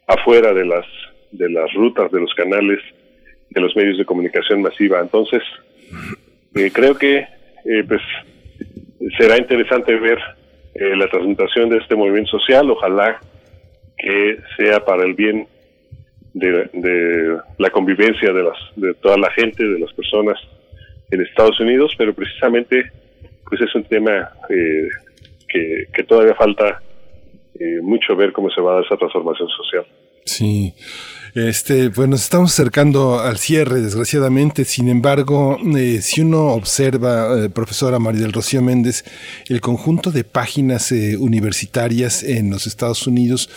afuera 0.08 0.52
de 0.52 0.64
las, 0.64 0.86
de 1.30 1.50
las 1.50 1.72
rutas, 1.74 2.10
de 2.10 2.20
los 2.20 2.34
canales, 2.34 2.80
de 3.50 3.60
los 3.60 3.74
medios 3.76 3.98
de 3.98 4.04
comunicación 4.04 4.62
masiva. 4.62 5.00
Entonces, 5.00 5.42
creo 6.72 6.96
que 6.96 7.26
pues 7.86 8.02
será 9.16 9.38
interesante 9.38 9.94
ver 9.96 10.18
eh, 10.74 10.96
la 10.96 11.08
transmutación 11.08 11.68
de 11.68 11.78
este 11.78 11.96
movimiento 11.96 12.38
social, 12.38 12.70
ojalá 12.70 13.20
que 13.96 14.38
sea 14.56 14.84
para 14.84 15.02
el 15.04 15.14
bien 15.14 15.48
de, 16.34 17.38
la 17.58 17.70
convivencia 17.70 18.32
de, 18.32 18.42
las, 18.44 18.56
de 18.76 18.94
toda 18.94 19.16
la 19.16 19.30
gente, 19.32 19.64
de 19.64 19.80
las 19.80 19.92
personas 19.92 20.38
en 21.10 21.22
Estados 21.22 21.58
Unidos, 21.58 21.92
pero 21.98 22.14
precisamente 22.14 22.92
pues 23.48 23.60
es 23.60 23.74
un 23.74 23.84
tema 23.84 24.30
eh, 24.50 24.88
que, 25.48 25.86
que, 25.92 26.04
todavía 26.04 26.34
falta 26.34 26.80
eh, 27.58 27.80
mucho 27.82 28.14
ver 28.14 28.32
cómo 28.32 28.50
se 28.50 28.60
va 28.60 28.72
a 28.72 28.74
dar 28.76 28.84
esa 28.84 28.96
transformación 28.96 29.48
social. 29.48 29.84
Sí. 30.28 30.74
Este, 31.46 31.90
pues 31.90 32.08
nos 32.08 32.22
estamos 32.22 32.52
acercando 32.52 33.20
al 33.20 33.38
cierre, 33.38 33.80
desgraciadamente. 33.80 34.64
Sin 34.64 34.88
embargo, 34.88 35.56
eh, 35.76 36.00
si 36.02 36.22
uno 36.22 36.48
observa, 36.48 37.44
eh, 37.44 37.48
profesora 37.48 38.00
María 38.00 38.22
del 38.22 38.32
Rocío 38.32 38.60
Méndez, 38.60 39.04
el 39.48 39.60
conjunto 39.60 40.10
de 40.10 40.24
páginas 40.24 40.90
eh, 40.90 41.16
universitarias 41.16 42.24
en 42.24 42.50
los 42.50 42.66
Estados 42.66 43.06
Unidos, 43.06 43.50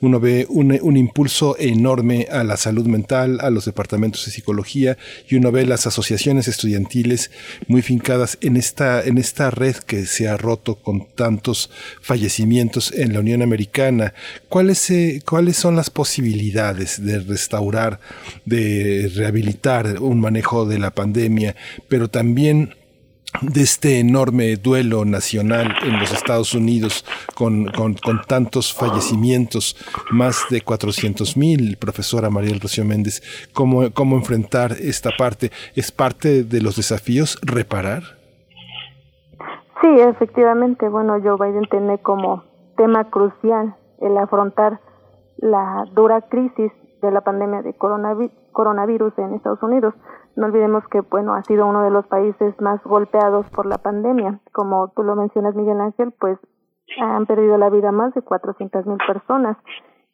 uno 0.00 0.18
ve 0.18 0.46
un, 0.48 0.96
impulso 0.96 1.56
enorme 1.60 2.26
a 2.30 2.42
la 2.42 2.56
salud 2.56 2.86
mental, 2.86 3.38
a 3.40 3.50
los 3.50 3.66
departamentos 3.66 4.24
de 4.24 4.32
psicología, 4.32 4.98
y 5.28 5.36
uno 5.36 5.52
ve 5.52 5.64
las 5.64 5.86
asociaciones 5.86 6.48
estudiantiles 6.48 7.30
muy 7.68 7.82
fincadas 7.82 8.38
en 8.40 8.56
esta, 8.56 9.00
en 9.02 9.16
esta 9.16 9.50
red 9.50 9.76
que 9.76 10.06
se 10.06 10.28
ha 10.28 10.36
roto 10.36 10.74
con 10.76 11.06
tantos 11.14 11.70
fallecimientos 12.00 12.92
en 12.92 13.12
la 13.12 13.20
Unión 13.20 13.42
Americana. 13.42 14.12
¿Cuáles, 14.48 14.92
cuáles 15.24 15.56
son 15.56 15.76
las 15.76 15.90
posibilidades 15.90 17.04
de 17.04 17.27
restaurar, 17.28 18.00
de 18.44 19.10
rehabilitar 19.14 20.00
un 20.00 20.20
manejo 20.20 20.66
de 20.66 20.78
la 20.78 20.90
pandemia, 20.90 21.54
pero 21.88 22.08
también 22.08 22.74
de 23.42 23.60
este 23.60 24.00
enorme 24.00 24.56
duelo 24.56 25.04
nacional 25.04 25.74
en 25.82 26.00
los 26.00 26.12
Estados 26.12 26.54
Unidos 26.54 27.04
con, 27.34 27.66
con, 27.66 27.94
tantos 28.26 28.74
fallecimientos, 28.74 29.76
más 30.10 30.46
de 30.50 30.62
400 30.62 31.36
mil, 31.36 31.76
profesora 31.76 32.30
María 32.30 32.56
Rocío 32.60 32.84
Méndez, 32.84 33.22
¿cómo, 33.52 33.90
¿cómo 33.92 34.16
enfrentar 34.16 34.72
esta 34.72 35.10
parte? 35.16 35.50
¿Es 35.76 35.92
parte 35.92 36.42
de 36.42 36.60
los 36.62 36.76
desafíos 36.76 37.38
reparar? 37.42 38.02
Sí, 39.80 39.88
efectivamente. 40.00 40.88
Bueno, 40.88 41.20
Joe 41.22 41.36
Biden 41.38 41.68
tiene 41.70 41.98
como 41.98 42.42
tema 42.76 43.08
crucial 43.10 43.76
el 44.00 44.16
afrontar 44.18 44.80
la 45.36 45.84
dura 45.94 46.22
crisis 46.22 46.72
de 47.00 47.10
la 47.10 47.20
pandemia 47.20 47.62
de 47.62 47.74
coronavirus 47.74 49.18
en 49.18 49.34
Estados 49.34 49.62
Unidos. 49.62 49.94
No 50.36 50.46
olvidemos 50.46 50.86
que, 50.88 51.00
bueno, 51.00 51.34
ha 51.34 51.42
sido 51.42 51.66
uno 51.66 51.82
de 51.82 51.90
los 51.90 52.06
países 52.06 52.60
más 52.60 52.82
golpeados 52.84 53.48
por 53.50 53.66
la 53.66 53.78
pandemia. 53.78 54.40
Como 54.52 54.88
tú 54.88 55.02
lo 55.02 55.16
mencionas, 55.16 55.54
Miguel 55.54 55.80
Ángel, 55.80 56.12
pues 56.18 56.38
han 57.00 57.26
perdido 57.26 57.58
la 57.58 57.70
vida 57.70 57.92
más 57.92 58.14
de 58.14 58.22
400 58.22 58.86
mil 58.86 58.98
personas 59.06 59.56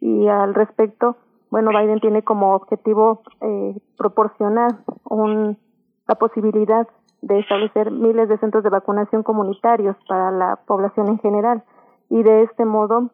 y 0.01 0.27
al 0.28 0.55
respecto, 0.55 1.16
bueno, 1.51 1.70
Biden 1.70 2.01
tiene 2.01 2.23
como 2.23 2.55
objetivo 2.55 3.23
eh, 3.40 3.77
proporcionar 3.97 4.78
un, 5.05 5.56
la 6.06 6.15
posibilidad 6.16 6.89
de 7.23 7.39
establecer 7.39 7.90
miles 7.90 8.28
de 8.28 8.39
centros 8.39 8.65
de 8.65 8.70
vacunación 8.70 9.23
comunitarios 9.23 9.97
para 10.09 10.31
la 10.31 10.59
población 10.66 11.09
en 11.09 11.19
general 11.20 11.62
y 12.11 12.23
de 12.23 12.43
este 12.43 12.65
modo, 12.65 13.11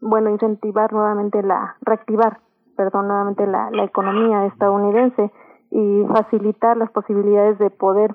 bueno, 0.00 0.30
incentivar 0.30 0.92
nuevamente 0.92 1.42
la, 1.42 1.76
reactivar, 1.82 2.40
perdón, 2.76 3.08
nuevamente 3.08 3.46
la, 3.46 3.70
la 3.70 3.84
economía 3.84 4.46
estadounidense 4.46 5.30
y 5.70 6.04
facilitar 6.12 6.76
las 6.76 6.90
posibilidades 6.90 7.58
de 7.58 7.70
poder 7.70 8.14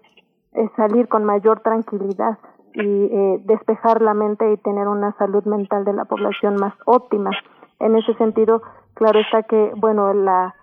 eh, 0.53 0.69
salir 0.75 1.07
con 1.07 1.25
mayor 1.25 1.61
tranquilidad 1.61 2.37
y 2.73 2.81
eh, 2.81 3.41
despejar 3.45 4.01
la 4.01 4.13
mente 4.13 4.51
y 4.51 4.57
tener 4.57 4.87
una 4.87 5.11
salud 5.17 5.43
mental 5.45 5.83
de 5.83 5.93
la 5.93 6.05
población 6.05 6.55
más 6.55 6.73
óptima. 6.85 7.31
En 7.79 7.95
ese 7.95 8.13
sentido, 8.15 8.61
claro 8.93 9.19
está 9.19 9.43
que, 9.43 9.71
bueno, 9.75 10.13
la, 10.13 10.55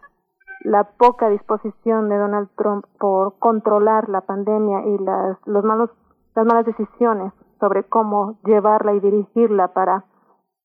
la 0.61 0.85
poca 0.85 1.29
disposición 1.29 2.09
de 2.09 2.17
Donald 2.17 2.49
Trump 2.57 2.85
por 2.99 3.39
controlar 3.39 4.09
la 4.09 4.21
pandemia 4.21 4.87
y 4.87 4.99
las, 4.99 5.37
los 5.47 5.65
malos, 5.65 5.91
las 6.35 6.47
malas 6.47 6.67
decisiones 6.67 7.33
sobre 7.59 7.85
cómo 7.85 8.39
llevarla 8.45 8.95
y 8.95 9.01
dirigirla 9.01 9.69
para, 9.69 10.05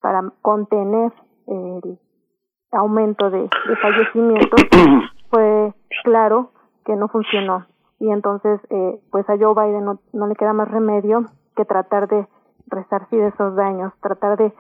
para 0.02 0.32
contener 0.42 1.12
el 1.48 2.00
aumento 2.72 3.30
de, 3.30 3.42
de 3.42 3.76
fallecimientos, 3.82 4.62
fue 5.30 5.74
claro 6.04 6.52
que 6.86 6.96
no 6.96 7.08
funcionó 7.08 7.66
y 8.00 8.10
entonces 8.10 8.60
eh, 8.70 9.00
pues 9.12 9.30
a 9.30 9.38
Joe 9.38 9.54
Biden 9.54 9.86
no, 9.86 10.00
no, 10.14 10.28
le 10.28 10.36
queda 10.36 10.54
más 10.54 10.70
remedio 10.70 11.26
que 11.56 11.66
tratar 11.66 12.08
de 12.08 12.28
resarcir 12.68 13.22
esos 13.24 13.56
daños, 13.56 13.94
tratar 14.02 14.38
de 14.38 14.54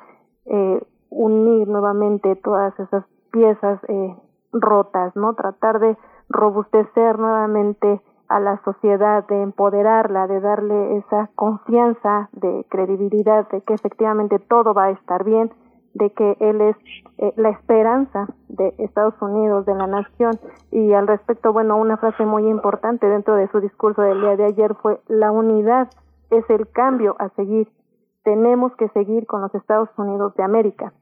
eh, 0.46 0.84
unir 1.10 1.68
nuevamente 1.68 2.36
todas 2.36 2.78
esas 2.80 3.06
piezas 3.32 3.80
eh, 3.88 4.16
rotas, 4.52 5.16
¿no? 5.16 5.34
Tratar 5.36 5.80
de 5.80 5.98
robustecer 6.28 7.18
nuevamente 7.18 8.02
a 8.28 8.40
la 8.40 8.62
sociedad, 8.64 9.26
de 9.28 9.42
empoderarla, 9.42 10.28
de 10.28 10.40
darle 10.40 10.98
esa 10.98 11.30
confianza, 11.36 12.30
de 12.34 12.66
credibilidad, 12.70 13.48
de 13.50 13.62
que 13.62 13.74
efectivamente 13.74 14.38
todo 14.38 14.74
va 14.74 14.86
a 14.86 14.92
estar 14.92 15.24
bien, 15.24 15.52
de 16.00 16.12
que 16.12 16.38
él 16.40 16.62
es 16.62 16.76
eh, 17.18 17.34
la 17.36 17.50
esperanza 17.50 18.28
de 18.48 18.74
Estados 18.80 19.14
Unidos, 19.22 19.66
de 19.66 19.76
la 19.76 19.86
nación. 19.86 20.40
Y 20.72 20.94
al 20.94 21.08
respecto, 21.08 21.54
bueno, 21.54 21.78
una 21.78 21.98
frase 21.98 22.26
muy 22.26 22.48
importante 22.48 23.08
dentro 23.08 23.36
de 23.36 23.48
su 23.50 23.60
discurso 23.60 24.02
del 24.02 24.22
día 24.22 24.36
de 24.38 24.46
ayer 24.46 24.74
fue, 24.76 25.00
la 25.08 25.32
unidad 25.32 25.90
es 26.32 26.50
el 26.50 26.68
cambio 26.72 27.16
a 27.20 27.30
seguir. 27.30 27.72
Tenemos 28.24 28.76
que 28.76 28.90
seguir 28.90 29.28
con 29.28 29.42
los 29.42 29.54
Estados 29.54 29.90
Unidos 29.98 30.34
de 30.36 30.44
América. 30.44 30.94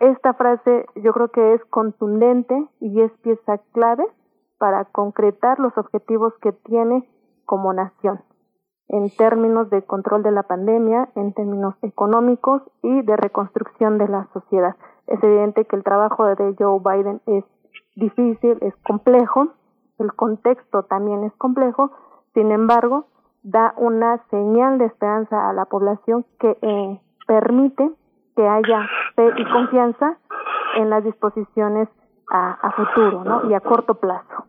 Esta 0.00 0.34
frase 0.34 0.86
yo 0.96 1.12
creo 1.12 1.28
que 1.28 1.54
es 1.54 1.64
contundente 1.66 2.54
y 2.80 3.00
es 3.00 3.12
pieza 3.22 3.58
clave 3.72 4.04
para 4.58 4.86
concretar 4.86 5.58
los 5.58 5.76
objetivos 5.76 6.32
que 6.40 6.52
tiene 6.52 7.08
como 7.44 7.72
nación 7.72 8.20
en 8.88 9.10
términos 9.16 9.68
de 9.70 9.82
control 9.82 10.22
de 10.22 10.30
la 10.30 10.44
pandemia, 10.44 11.08
en 11.16 11.32
términos 11.32 11.74
económicos 11.82 12.62
y 12.82 13.02
de 13.02 13.16
reconstrucción 13.16 13.98
de 13.98 14.08
la 14.08 14.28
sociedad. 14.32 14.76
Es 15.06 15.22
evidente 15.22 15.64
que 15.64 15.76
el 15.76 15.84
trabajo 15.84 16.24
de 16.26 16.54
Joe 16.58 16.80
Biden 16.80 17.20
es 17.26 17.44
difícil, 17.96 18.58
es 18.60 18.74
complejo, 18.86 19.48
el 19.98 20.12
contexto 20.14 20.84
también 20.84 21.24
es 21.24 21.32
complejo, 21.34 21.90
sin 22.34 22.52
embargo, 22.52 23.06
da 23.42 23.74
una 23.76 24.18
señal 24.30 24.78
de 24.78 24.86
esperanza 24.86 25.48
a 25.48 25.52
la 25.52 25.64
población 25.66 26.26
que 26.38 26.58
eh, 26.60 27.00
permite 27.26 27.90
que 28.34 28.46
haya 28.46 28.86
fe 29.14 29.30
y 29.36 29.50
confianza 29.50 30.18
en 30.76 30.90
las 30.90 31.02
disposiciones 31.04 31.88
a, 32.30 32.52
a 32.52 32.72
futuro 32.72 33.24
¿no? 33.24 33.48
y 33.48 33.54
a 33.54 33.60
corto 33.60 33.94
plazo. 33.94 34.44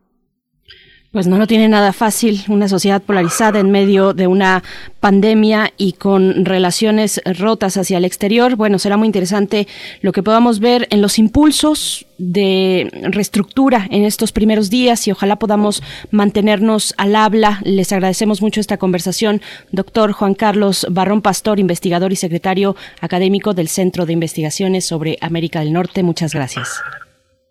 Pues 1.12 1.26
no 1.26 1.38
lo 1.38 1.48
tiene 1.48 1.70
nada 1.70 1.94
fácil, 1.94 2.42
una 2.50 2.68
sociedad 2.68 3.02
polarizada 3.02 3.60
en 3.60 3.72
medio 3.72 4.14
de 4.14 4.28
una 4.28 4.62
pandemia 5.00 5.72
y 5.78 5.94
con 5.94 6.44
relaciones 6.44 7.22
rotas 7.40 7.78
hacia 7.78 7.98
el 7.98 8.04
exterior. 8.04 8.58
Bueno, 8.58 8.78
será 8.78 8.98
muy 8.98 9.06
interesante 9.06 9.68
lo 10.02 10.12
que 10.12 10.22
podamos 10.22 10.60
ver 10.60 10.86
en 10.90 11.02
los 11.02 11.18
impulsos 11.18 12.06
de 12.18 12.90
reestructura 13.10 13.88
en 13.90 14.04
estos 14.04 14.34
primeros 14.34 14.70
días 14.70 15.08
y 15.08 15.12
ojalá 15.12 15.38
podamos 15.38 15.82
mantenernos 16.12 16.94
al 16.98 17.16
habla. 17.16 17.62
Les 17.64 17.94
agradecemos 17.94 18.42
mucho 18.42 18.60
esta 18.60 18.78
conversación, 18.78 19.42
doctor 19.72 20.12
Juan 20.12 20.34
Carlos 20.34 20.86
Barrón 20.90 21.22
Pastor, 21.22 21.58
investigador 21.60 22.12
y 22.12 22.18
secretario 22.18 22.76
académico 23.00 23.54
del 23.54 23.70
Centro 23.70 24.06
de 24.06 24.12
Investigaciones 24.12 24.86
sobre 24.86 25.18
América 25.22 25.62
del 25.62 25.72
Norte. 25.72 26.04
Muchas 26.04 26.34
gracias. 26.34 26.84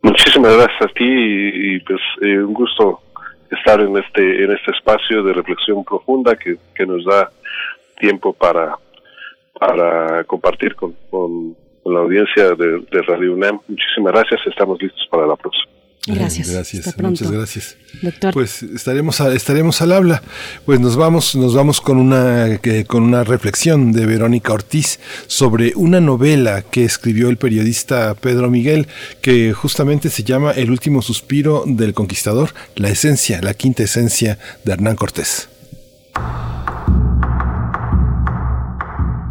Muchísimas 0.03 0.55
gracias 0.55 0.83
a 0.83 0.93
ti 0.93 1.05
y, 1.05 1.81
pues 1.81 2.01
eh, 2.21 2.39
un 2.39 2.53
gusto 2.53 3.01
estar 3.51 3.81
en 3.81 3.97
este 3.97 4.45
en 4.45 4.53
este 4.53 4.71
espacio 4.73 5.23
de 5.23 5.33
reflexión 5.33 5.85
profunda 5.85 6.37
que, 6.37 6.57
que 6.75 6.87
nos 6.87 7.05
da 7.05 7.31
tiempo 7.99 8.33
para 8.33 8.77
para 9.59 10.25
compartir 10.25 10.75
con, 10.75 10.95
con, 11.11 11.57
la 11.85 12.01
audiencia 12.01 12.51
de, 12.57 12.81
de, 12.91 13.03
Radio 13.03 13.33
UNAM. 13.33 13.61
Muchísimas 13.69 14.13
gracias, 14.13 14.41
estamos 14.49 14.83
listos 14.83 15.07
para 15.09 15.25
la 15.25 15.37
próxima. 15.37 15.76
Gracias. 16.07 16.51
Gracias, 16.51 16.97
muchas 16.99 17.31
gracias. 17.31 17.77
Doctor. 18.01 18.33
Pues 18.33 18.63
estaremos 18.63 19.19
estaremos 19.21 19.83
al 19.83 19.93
habla. 19.93 20.23
Pues 20.65 20.79
nos 20.79 20.97
vamos 20.97 21.35
nos 21.35 21.55
vamos 21.55 21.81
con 21.81 21.99
una 21.99 22.61
con 22.87 23.03
una 23.03 23.25
reflexión 23.25 23.93
de 23.93 24.07
Verónica 24.07 24.53
Ortiz 24.53 25.01
sobre 25.27 25.73
una 25.75 26.01
novela 26.01 26.63
que 26.63 26.85
escribió 26.85 27.29
el 27.29 27.39
periodista 27.39 28.15
Pedro 28.15 28.51
Miguel 28.51 28.87
que 29.21 29.53
justamente 29.53 30.09
se 30.09 30.23
llama 30.23 30.53
El 30.53 30.71
último 30.71 31.03
suspiro 31.03 31.65
del 31.67 31.93
conquistador, 31.93 32.55
la 32.77 32.89
esencia, 32.89 33.41
la 33.43 33.55
quinta 33.55 33.83
esencia 33.83 34.39
de 34.65 34.73
Hernán 34.73 34.97
Cortés. 34.97 35.49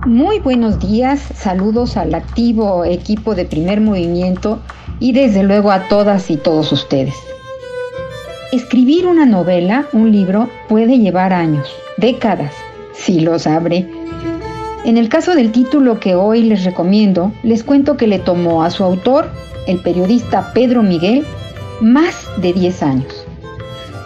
Muy 0.05 0.39
buenos 0.39 0.79
días, 0.79 1.19
saludos 1.35 1.97
al 1.97 2.13
activo 2.13 2.85
equipo 2.85 3.33
de 3.33 3.45
primer 3.45 3.81
movimiento 3.81 4.61
y 4.99 5.11
desde 5.13 5.43
luego 5.43 5.71
a 5.71 5.87
todas 5.87 6.29
y 6.29 6.37
todos 6.37 6.71
ustedes. 6.71 7.15
Escribir 8.51 9.07
una 9.07 9.25
novela, 9.25 9.87
un 9.91 10.11
libro, 10.11 10.49
puede 10.69 10.97
llevar 10.97 11.33
años, 11.33 11.69
décadas, 11.97 12.53
si 12.93 13.19
los 13.19 13.47
abre. 13.47 13.87
En 14.85 14.97
el 14.97 15.09
caso 15.09 15.35
del 15.35 15.51
título 15.51 15.99
que 15.99 16.15
hoy 16.15 16.43
les 16.43 16.63
recomiendo, 16.63 17.31
les 17.43 17.63
cuento 17.63 17.97
que 17.97 18.07
le 18.07 18.19
tomó 18.19 18.63
a 18.63 18.69
su 18.69 18.83
autor, 18.83 19.29
el 19.67 19.79
periodista 19.79 20.53
Pedro 20.53 20.83
Miguel, 20.83 21.25
más 21.81 22.27
de 22.37 22.53
10 22.53 22.83
años. 22.83 23.25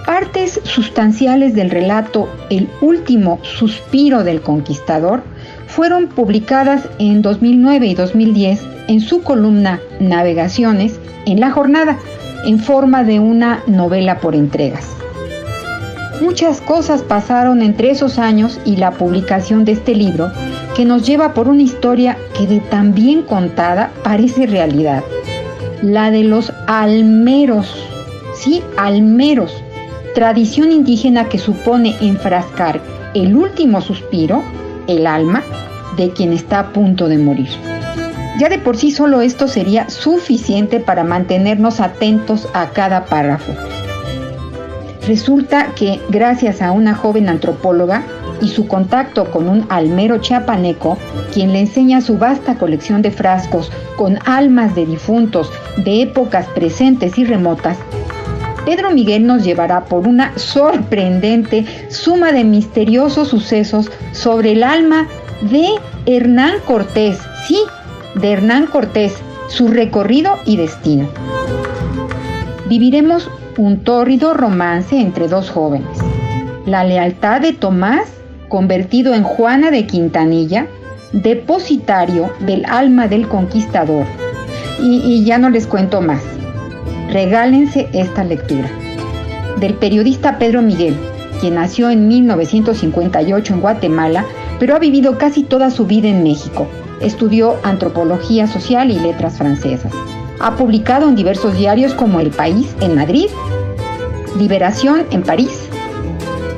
Partes 0.05 0.59
sustanciales 0.63 1.53
del 1.53 1.69
relato 1.69 2.27
El 2.49 2.67
último 2.81 3.39
suspiro 3.43 4.23
del 4.23 4.41
conquistador 4.41 5.21
fueron 5.69 6.07
publicadas 6.07 6.89
en 6.97 7.21
2009 7.21 7.87
y 7.87 7.95
2010 7.95 8.61
en 8.87 9.01
su 9.01 9.21
columna 9.21 9.79
Navegaciones 9.99 10.99
en 11.25 11.39
la 11.39 11.51
jornada, 11.51 11.97
en 12.45 12.59
forma 12.59 13.03
de 13.03 13.19
una 13.19 13.63
novela 13.67 14.19
por 14.19 14.35
entregas. 14.35 14.87
Muchas 16.21 16.59
cosas 16.59 17.03
pasaron 17.03 17.61
entre 17.61 17.91
esos 17.91 18.17
años 18.17 18.59
y 18.65 18.75
la 18.77 18.91
publicación 18.91 19.63
de 19.63 19.73
este 19.73 19.95
libro 19.95 20.31
que 20.75 20.85
nos 20.85 21.05
lleva 21.05 21.33
por 21.33 21.47
una 21.47 21.61
historia 21.61 22.17
que 22.37 22.47
de 22.47 22.59
tan 22.59 22.93
bien 22.93 23.21
contada 23.21 23.91
parece 24.03 24.47
realidad. 24.47 25.03
La 25.81 26.11
de 26.11 26.23
los 26.23 26.51
almeros. 26.67 27.73
Sí, 28.35 28.61
almeros. 28.75 29.53
Tradición 30.15 30.71
indígena 30.71 31.29
que 31.29 31.37
supone 31.37 31.95
enfrascar 32.01 32.81
el 33.13 33.35
último 33.35 33.79
suspiro, 33.79 34.43
el 34.89 35.07
alma, 35.07 35.43
de 35.95 36.11
quien 36.11 36.33
está 36.33 36.59
a 36.59 36.73
punto 36.73 37.07
de 37.07 37.17
morir. 37.17 37.49
Ya 38.39 38.49
de 38.49 38.57
por 38.57 38.77
sí 38.77 38.91
solo 38.91 39.21
esto 39.21 39.47
sería 39.47 39.89
suficiente 39.89 40.79
para 40.79 41.03
mantenernos 41.03 41.79
atentos 41.79 42.47
a 42.53 42.69
cada 42.69 43.05
párrafo. 43.05 43.53
Resulta 45.07 45.73
que 45.75 45.99
gracias 46.09 46.61
a 46.61 46.71
una 46.71 46.95
joven 46.95 47.29
antropóloga 47.29 48.03
y 48.41 48.47
su 48.47 48.67
contacto 48.67 49.31
con 49.31 49.49
un 49.49 49.65
almero 49.69 50.19
chiapaneco, 50.19 50.97
quien 51.33 51.51
le 51.51 51.59
enseña 51.59 52.01
su 52.01 52.17
vasta 52.17 52.55
colección 52.55 53.01
de 53.01 53.11
frascos 53.11 53.71
con 53.97 54.19
almas 54.25 54.75
de 54.75 54.85
difuntos 54.85 55.51
de 55.77 56.03
épocas 56.03 56.45
presentes 56.47 57.17
y 57.17 57.25
remotas, 57.25 57.77
Pedro 58.69 58.91
Miguel 58.91 59.25
nos 59.25 59.43
llevará 59.43 59.85
por 59.85 60.07
una 60.07 60.37
sorprendente 60.37 61.65
suma 61.89 62.31
de 62.31 62.43
misteriosos 62.43 63.27
sucesos 63.27 63.89
sobre 64.11 64.51
el 64.51 64.61
alma 64.61 65.07
de 65.41 65.69
Hernán 66.05 66.59
Cortés, 66.67 67.17
sí, 67.47 67.57
de 68.13 68.31
Hernán 68.31 68.67
Cortés, 68.67 69.15
su 69.47 69.69
recorrido 69.69 70.35
y 70.45 70.57
destino. 70.57 71.09
Viviremos 72.67 73.31
un 73.57 73.79
tórrido 73.79 74.35
romance 74.35 75.01
entre 75.01 75.27
dos 75.27 75.49
jóvenes. 75.49 75.97
La 76.67 76.83
lealtad 76.83 77.41
de 77.41 77.53
Tomás, 77.53 78.07
convertido 78.49 79.15
en 79.15 79.23
Juana 79.23 79.71
de 79.71 79.87
Quintanilla, 79.87 80.67
depositario 81.11 82.29
del 82.41 82.65
alma 82.65 83.07
del 83.07 83.27
conquistador. 83.27 84.05
Y, 84.79 84.97
y 84.97 85.25
ya 85.25 85.39
no 85.39 85.49
les 85.49 85.65
cuento 85.65 86.01
más. 86.01 86.21
Regálense 87.11 87.89
esta 87.91 88.23
lectura. 88.23 88.69
Del 89.59 89.73
periodista 89.73 90.37
Pedro 90.37 90.61
Miguel, 90.61 90.95
quien 91.41 91.55
nació 91.55 91.89
en 91.89 92.07
1958 92.07 93.53
en 93.55 93.61
Guatemala, 93.61 94.25
pero 94.59 94.75
ha 94.75 94.79
vivido 94.79 95.17
casi 95.17 95.41
toda 95.41 95.71
su 95.71 95.87
vida 95.87 96.07
en 96.07 96.21
México. 96.21 96.67
Estudió 97.01 97.55
antropología 97.63 98.45
social 98.45 98.91
y 98.91 98.99
letras 98.99 99.39
francesas. 99.39 99.91
Ha 100.39 100.55
publicado 100.55 101.09
en 101.09 101.15
diversos 101.15 101.57
diarios 101.57 101.95
como 101.95 102.19
El 102.19 102.29
País 102.29 102.75
en 102.79 102.93
Madrid, 102.93 103.27
Liberación 104.37 105.05
en 105.09 105.23
París, 105.23 105.67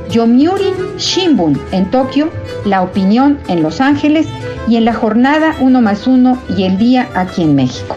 Yomiuri 0.10 0.74
Shimbun 0.98 1.58
en 1.72 1.90
Tokio, 1.90 2.30
La 2.66 2.82
Opinión 2.82 3.40
en 3.48 3.64
Los 3.64 3.80
Ángeles 3.80 4.28
y 4.68 4.76
en 4.76 4.84
la 4.84 4.94
jornada 4.94 5.56
Uno 5.62 5.80
más 5.80 6.08
Uno 6.08 6.38
y 6.58 6.64
El 6.64 6.78
Día 6.78 7.08
aquí 7.16 7.44
en 7.44 7.56
México. 7.56 7.96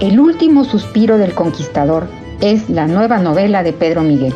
El 0.00 0.18
último 0.18 0.64
suspiro 0.64 1.18
del 1.18 1.34
conquistador 1.34 2.08
es 2.40 2.68
la 2.68 2.88
nueva 2.88 3.18
novela 3.18 3.62
de 3.62 3.72
Pedro 3.72 4.02
Miguel, 4.02 4.34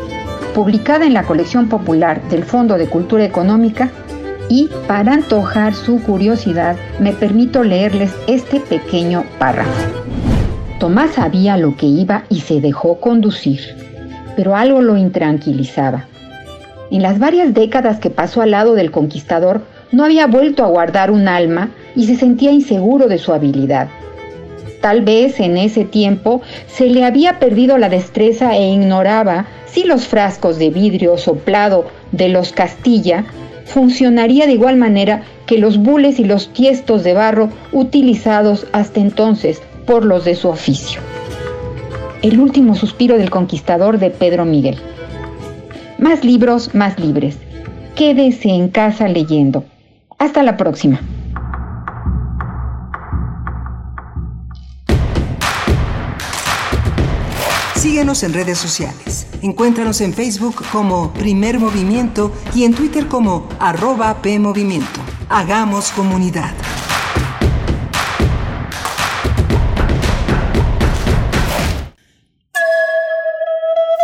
publicada 0.54 1.04
en 1.04 1.14
la 1.14 1.24
colección 1.24 1.68
popular 1.68 2.22
del 2.28 2.44
Fondo 2.44 2.78
de 2.78 2.86
Cultura 2.86 3.24
Económica 3.24 3.90
y 4.48 4.68
para 4.86 5.14
antojar 5.14 5.74
su 5.74 6.00
curiosidad 6.02 6.76
me 7.00 7.12
permito 7.12 7.64
leerles 7.64 8.14
este 8.28 8.60
pequeño 8.60 9.24
párrafo. 9.40 9.70
Tomás 10.78 11.14
sabía 11.14 11.56
lo 11.56 11.76
que 11.76 11.86
iba 11.86 12.22
y 12.28 12.40
se 12.40 12.60
dejó 12.60 13.00
conducir, 13.00 13.60
pero 14.36 14.54
algo 14.54 14.80
lo 14.80 14.96
intranquilizaba. 14.96 16.06
En 16.92 17.02
las 17.02 17.18
varias 17.18 17.52
décadas 17.52 17.98
que 17.98 18.10
pasó 18.10 18.42
al 18.42 18.52
lado 18.52 18.74
del 18.74 18.92
conquistador, 18.92 19.62
no 19.90 20.04
había 20.04 20.28
vuelto 20.28 20.64
a 20.64 20.68
guardar 20.68 21.10
un 21.10 21.26
alma 21.26 21.70
y 21.96 22.06
se 22.06 22.14
sentía 22.14 22.52
inseguro 22.52 23.08
de 23.08 23.18
su 23.18 23.32
habilidad. 23.32 23.88
Tal 24.80 25.02
vez 25.02 25.40
en 25.40 25.56
ese 25.56 25.84
tiempo 25.84 26.40
se 26.68 26.86
le 26.86 27.04
había 27.04 27.38
perdido 27.38 27.78
la 27.78 27.88
destreza 27.88 28.56
e 28.56 28.68
ignoraba 28.68 29.46
si 29.66 29.84
los 29.84 30.06
frascos 30.06 30.58
de 30.58 30.70
vidrio 30.70 31.18
soplado 31.18 31.86
de 32.12 32.28
los 32.28 32.52
Castilla 32.52 33.24
funcionaría 33.64 34.46
de 34.46 34.52
igual 34.52 34.76
manera 34.76 35.22
que 35.46 35.58
los 35.58 35.78
bules 35.78 36.18
y 36.18 36.24
los 36.24 36.52
tiestos 36.52 37.04
de 37.04 37.12
barro 37.12 37.50
utilizados 37.72 38.66
hasta 38.72 39.00
entonces 39.00 39.60
por 39.86 40.04
los 40.04 40.24
de 40.24 40.36
su 40.36 40.48
oficio. 40.48 41.00
El 42.22 42.40
último 42.40 42.74
suspiro 42.74 43.18
del 43.18 43.30
conquistador 43.30 43.98
de 43.98 44.10
Pedro 44.10 44.44
Miguel. 44.44 44.78
Más 45.98 46.24
libros, 46.24 46.74
más 46.74 46.98
libres. 46.98 47.36
Quédese 47.94 48.50
en 48.50 48.68
casa 48.68 49.08
leyendo. 49.08 49.64
Hasta 50.18 50.42
la 50.42 50.56
próxima. 50.56 51.00
Síguenos 57.78 58.24
en 58.24 58.34
redes 58.34 58.58
sociales. 58.58 59.28
Encuéntranos 59.40 60.00
en 60.00 60.12
Facebook 60.12 60.64
como 60.72 61.12
Primer 61.12 61.60
Movimiento 61.60 62.32
y 62.52 62.64
en 62.64 62.74
Twitter 62.74 63.06
como 63.06 63.48
arroba 63.60 64.20
PMovimiento. 64.20 64.98
Hagamos 65.28 65.92
comunidad. 65.92 66.50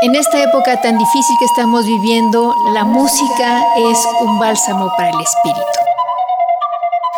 En 0.03 0.15
esta 0.15 0.41
época 0.41 0.81
tan 0.81 0.97
difícil 0.97 1.35
que 1.41 1.47
estamos 1.47 1.85
viviendo, 1.85 2.55
la 2.75 2.85
música 2.85 3.61
es 3.77 3.99
un 4.21 4.39
bálsamo 4.39 4.89
para 4.97 5.11
el 5.11 5.21
espíritu. 5.21 5.84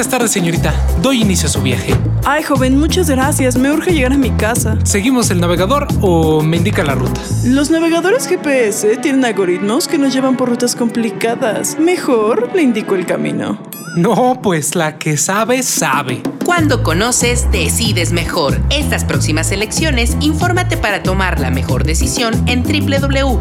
Buenas 0.00 0.12
tardes, 0.12 0.30
señorita. 0.30 0.72
Doy 1.02 1.20
inicio 1.20 1.46
a 1.46 1.50
su 1.50 1.60
viaje. 1.60 1.94
Ay, 2.24 2.42
joven, 2.42 2.78
muchas 2.78 3.10
gracias. 3.10 3.58
Me 3.58 3.70
urge 3.70 3.92
llegar 3.92 4.14
a 4.14 4.16
mi 4.16 4.30
casa. 4.30 4.78
¿Seguimos 4.82 5.30
el 5.30 5.42
navegador 5.42 5.88
o 6.00 6.40
me 6.40 6.56
indica 6.56 6.82
la 6.82 6.94
ruta? 6.94 7.20
Los 7.44 7.70
navegadores 7.70 8.26
GPS 8.26 8.96
tienen 8.96 9.26
algoritmos 9.26 9.88
que 9.88 9.98
nos 9.98 10.14
llevan 10.14 10.38
por 10.38 10.48
rutas 10.48 10.74
complicadas. 10.74 11.78
Mejor 11.78 12.48
le 12.54 12.62
indico 12.62 12.94
el 12.94 13.04
camino. 13.04 13.58
No, 13.94 14.40
pues 14.42 14.74
la 14.74 14.96
que 14.96 15.18
sabe, 15.18 15.62
sabe. 15.62 16.22
Cuando 16.46 16.82
conoces, 16.82 17.52
decides 17.52 18.12
mejor. 18.12 18.58
Estas 18.70 19.04
próximas 19.04 19.52
elecciones, 19.52 20.16
infórmate 20.20 20.78
para 20.78 21.02
tomar 21.02 21.40
la 21.40 21.50
mejor 21.50 21.84
decisión 21.84 22.32
en 22.48 22.62
www.ism.mx, 22.62 23.34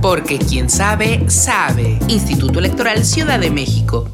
porque 0.00 0.38
quien 0.38 0.70
sabe, 0.70 1.28
sabe. 1.28 1.98
Instituto 2.08 2.60
Electoral 2.60 3.04
Ciudad 3.04 3.38
de 3.38 3.50
México. 3.50 4.13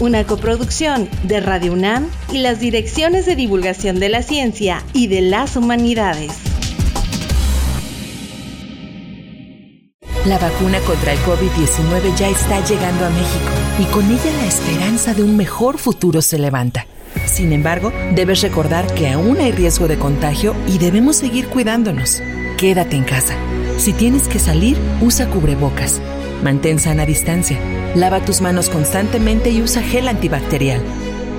una 0.00 0.24
coproducción 0.24 1.08
de 1.22 1.40
Radio 1.40 1.72
UNAM 1.72 2.08
y 2.32 2.38
las 2.38 2.60
direcciones 2.60 3.26
de 3.26 3.36
divulgación 3.36 4.00
de 4.00 4.08
la 4.08 4.22
ciencia 4.22 4.82
y 4.92 5.06
de 5.06 5.20
las 5.20 5.56
humanidades. 5.56 6.32
La 10.26 10.38
vacuna 10.38 10.78
contra 10.80 11.12
el 11.12 11.18
COVID-19 11.20 12.16
ya 12.16 12.28
está 12.28 12.64
llegando 12.64 13.06
a 13.06 13.10
México 13.10 13.50
y 13.80 13.84
con 13.86 14.08
ella 14.08 14.30
la 14.40 14.46
esperanza 14.46 15.14
de 15.14 15.24
un 15.24 15.36
mejor 15.36 15.78
futuro 15.78 16.22
se 16.22 16.38
levanta. 16.38 16.86
Sin 17.26 17.52
embargo, 17.52 17.92
debes 18.14 18.40
recordar 18.42 18.86
que 18.94 19.08
aún 19.08 19.38
hay 19.38 19.50
riesgo 19.50 19.88
de 19.88 19.98
contagio 19.98 20.54
y 20.68 20.78
debemos 20.78 21.16
seguir 21.16 21.48
cuidándonos. 21.48 22.22
Quédate 22.56 22.96
en 22.96 23.04
casa. 23.04 23.34
Si 23.78 23.92
tienes 23.92 24.28
que 24.28 24.38
salir, 24.38 24.76
usa 25.00 25.28
cubrebocas. 25.28 26.00
Mantén 26.42 26.78
sana 26.78 27.06
distancia 27.06 27.58
Lava 27.94 28.20
tus 28.20 28.40
manos 28.40 28.70
constantemente 28.70 29.50
y 29.50 29.60
usa 29.60 29.82
gel 29.82 30.08
antibacterial. 30.08 30.80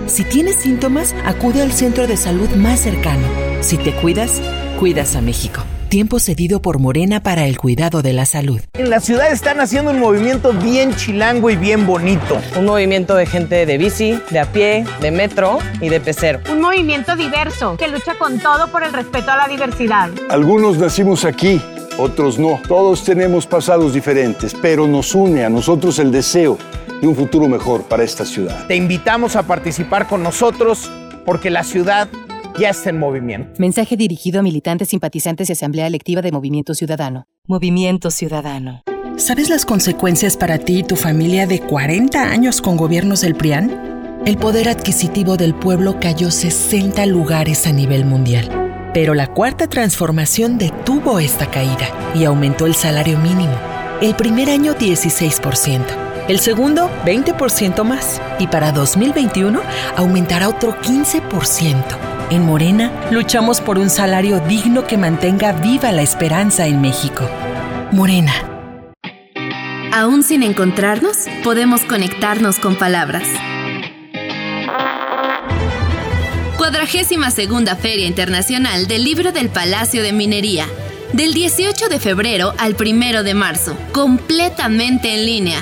Si 0.06 0.24
tienes 0.24 0.58
síntomas, 0.58 1.16
acude 1.26 1.62
al 1.62 1.72
centro 1.72 2.06
de 2.06 2.16
salud 2.16 2.50
más 2.50 2.80
cercano. 2.80 3.26
Si 3.62 3.78
te 3.78 3.94
cuidas, 3.94 4.42
cuidas 4.80 5.16
a 5.16 5.22
México. 5.22 5.64
tiempo 5.94 6.20
cedido 6.20 6.60
por 6.60 6.80
Morena 6.80 7.22
para 7.22 7.46
el 7.46 7.60
cuidado 7.60 8.02
de 8.02 8.14
la 8.14 8.26
salud. 8.26 8.60
En 8.74 8.90
la 8.90 9.00
ciudad 9.00 9.32
están 9.32 9.60
haciendo 9.60 9.92
un 9.92 10.00
movimiento 10.00 10.52
bien 10.52 10.96
chilango 10.96 11.52
y 11.52 11.56
bien 11.56 11.86
bonito. 11.86 12.42
Un 12.58 12.66
movimiento 12.66 13.14
de 13.14 13.28
gente 13.28 13.68
de 13.68 13.78
bici, 13.78 14.20
de 14.32 14.40
a 14.40 14.52
pie, 14.52 14.86
de 15.02 15.12
metro 15.12 15.60
y 15.82 15.90
de 15.90 16.00
pecero. 16.00 16.40
Un 16.52 16.62
movimiento 16.62 17.16
diverso 17.16 17.78
que 17.78 17.90
lucha 17.90 18.16
con 18.18 18.40
todo 18.40 18.70
por 18.70 18.82
el 18.84 18.92
respeto 18.92 19.30
a 19.30 19.38
la 19.38 19.48
diversidad. 19.48 20.10
Algunos 20.32 20.80
nacimos 20.80 21.26
aquí, 21.26 21.62
otros 21.98 22.40
no. 22.40 22.60
Todos 22.68 23.04
tenemos 23.04 23.48
pasados 23.48 23.94
diferentes, 23.94 24.56
pero 24.62 24.88
nos 24.88 25.14
une 25.16 25.44
a 25.44 25.50
nosotros 25.50 26.00
el 26.00 26.12
deseo 26.12 26.58
de 27.02 27.08
un 27.08 27.16
futuro 27.16 27.48
mejor 27.48 27.84
para 27.84 28.04
esta 28.04 28.26
ciudad. 28.26 28.68
Te 28.68 28.76
invitamos 28.76 29.36
a 29.36 29.44
participar 29.44 30.08
con 30.08 30.24
nosotros 30.24 30.90
porque 31.26 31.50
la 31.50 31.64
ciudad 31.64 32.08
ya 32.58 32.70
está 32.70 32.90
en 32.90 33.00
movimiento. 33.00 33.54
Mensaje 33.58 33.98
dirigido 33.98 34.40
a 34.40 34.44
militantes, 34.44 34.90
simpatizantes 34.90 35.50
y 35.50 35.54
Asamblea 35.54 35.88
Electiva 35.88 36.22
de 36.22 36.32
Movimiento 36.32 36.74
Ciudadano. 36.74 37.26
Movimiento 37.48 38.12
Ciudadano. 38.12 38.84
¿Sabes 39.18 39.50
las 39.50 39.66
consecuencias 39.66 40.38
para 40.38 40.58
ti 40.58 40.80
y 40.80 40.84
tu 40.84 40.96
familia 40.96 41.46
de 41.46 41.60
40 41.60 42.22
años 42.22 42.62
con 42.62 42.78
gobiernos 42.78 43.22
del 43.22 43.36
PRIAN? 43.36 44.22
El 44.26 44.38
poder 44.38 44.70
adquisitivo 44.70 45.36
del 45.38 45.54
pueblo 45.54 45.98
cayó 46.00 46.32
60 46.32 47.06
lugares 47.08 47.68
a 47.68 47.74
nivel 47.74 48.06
mundial. 48.06 48.63
Pero 48.94 49.14
la 49.14 49.28
cuarta 49.28 49.68
transformación 49.68 50.58
detuvo 50.58 51.20
esta 51.20 51.50
caída 51.50 51.90
y 52.14 52.26
aumentó 52.26 52.66
el 52.66 52.76
salario 52.76 53.18
mínimo. 53.18 53.56
El 54.02 54.16
primer 54.16 54.50
año 54.50 54.76
16%, 54.76 55.82
el 56.28 56.40
segundo 56.40 56.90
20% 57.06 57.84
más 57.84 58.22
y 58.40 58.48
para 58.48 58.72
2021 58.72 59.62
aumentará 59.98 60.48
otro 60.48 60.76
15%. 60.80 61.84
En 62.30 62.46
Morena 62.46 62.92
luchamos 63.12 63.62
por 63.62 63.78
un 63.78 63.90
salario 63.90 64.40
digno 64.40 64.86
que 64.88 64.98
mantenga 64.98 65.52
viva 65.54 65.92
la 65.92 66.02
esperanza 66.02 66.68
en 66.68 66.82
México. 66.82 67.28
Morena. 67.92 68.34
Aún 69.94 70.24
sin 70.24 70.42
encontrarnos, 70.42 71.28
podemos 71.44 71.82
conectarnos 71.82 72.58
con 72.60 72.76
palabras. 72.76 73.28
Cuadragésima 76.64 77.30
segunda 77.30 77.76
Feria 77.76 78.08
Internacional 78.08 78.88
del 78.88 79.04
Libro 79.04 79.34
del 79.34 79.50
Palacio 79.50 80.02
de 80.02 80.14
Minería. 80.14 80.66
Del 81.12 81.34
18 81.34 81.90
de 81.90 82.00
febrero 82.00 82.54
al 82.58 82.78
1 82.80 83.24
de 83.24 83.34
marzo, 83.34 83.76
completamente 83.92 85.14
en 85.14 85.26
línea. 85.26 85.60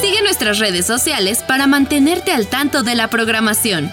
Sigue 0.00 0.22
nuestras 0.22 0.58
redes 0.60 0.86
sociales 0.86 1.44
para 1.46 1.66
mantenerte 1.66 2.32
al 2.32 2.46
tanto 2.46 2.82
de 2.82 2.94
la 2.94 3.10
programación. 3.10 3.92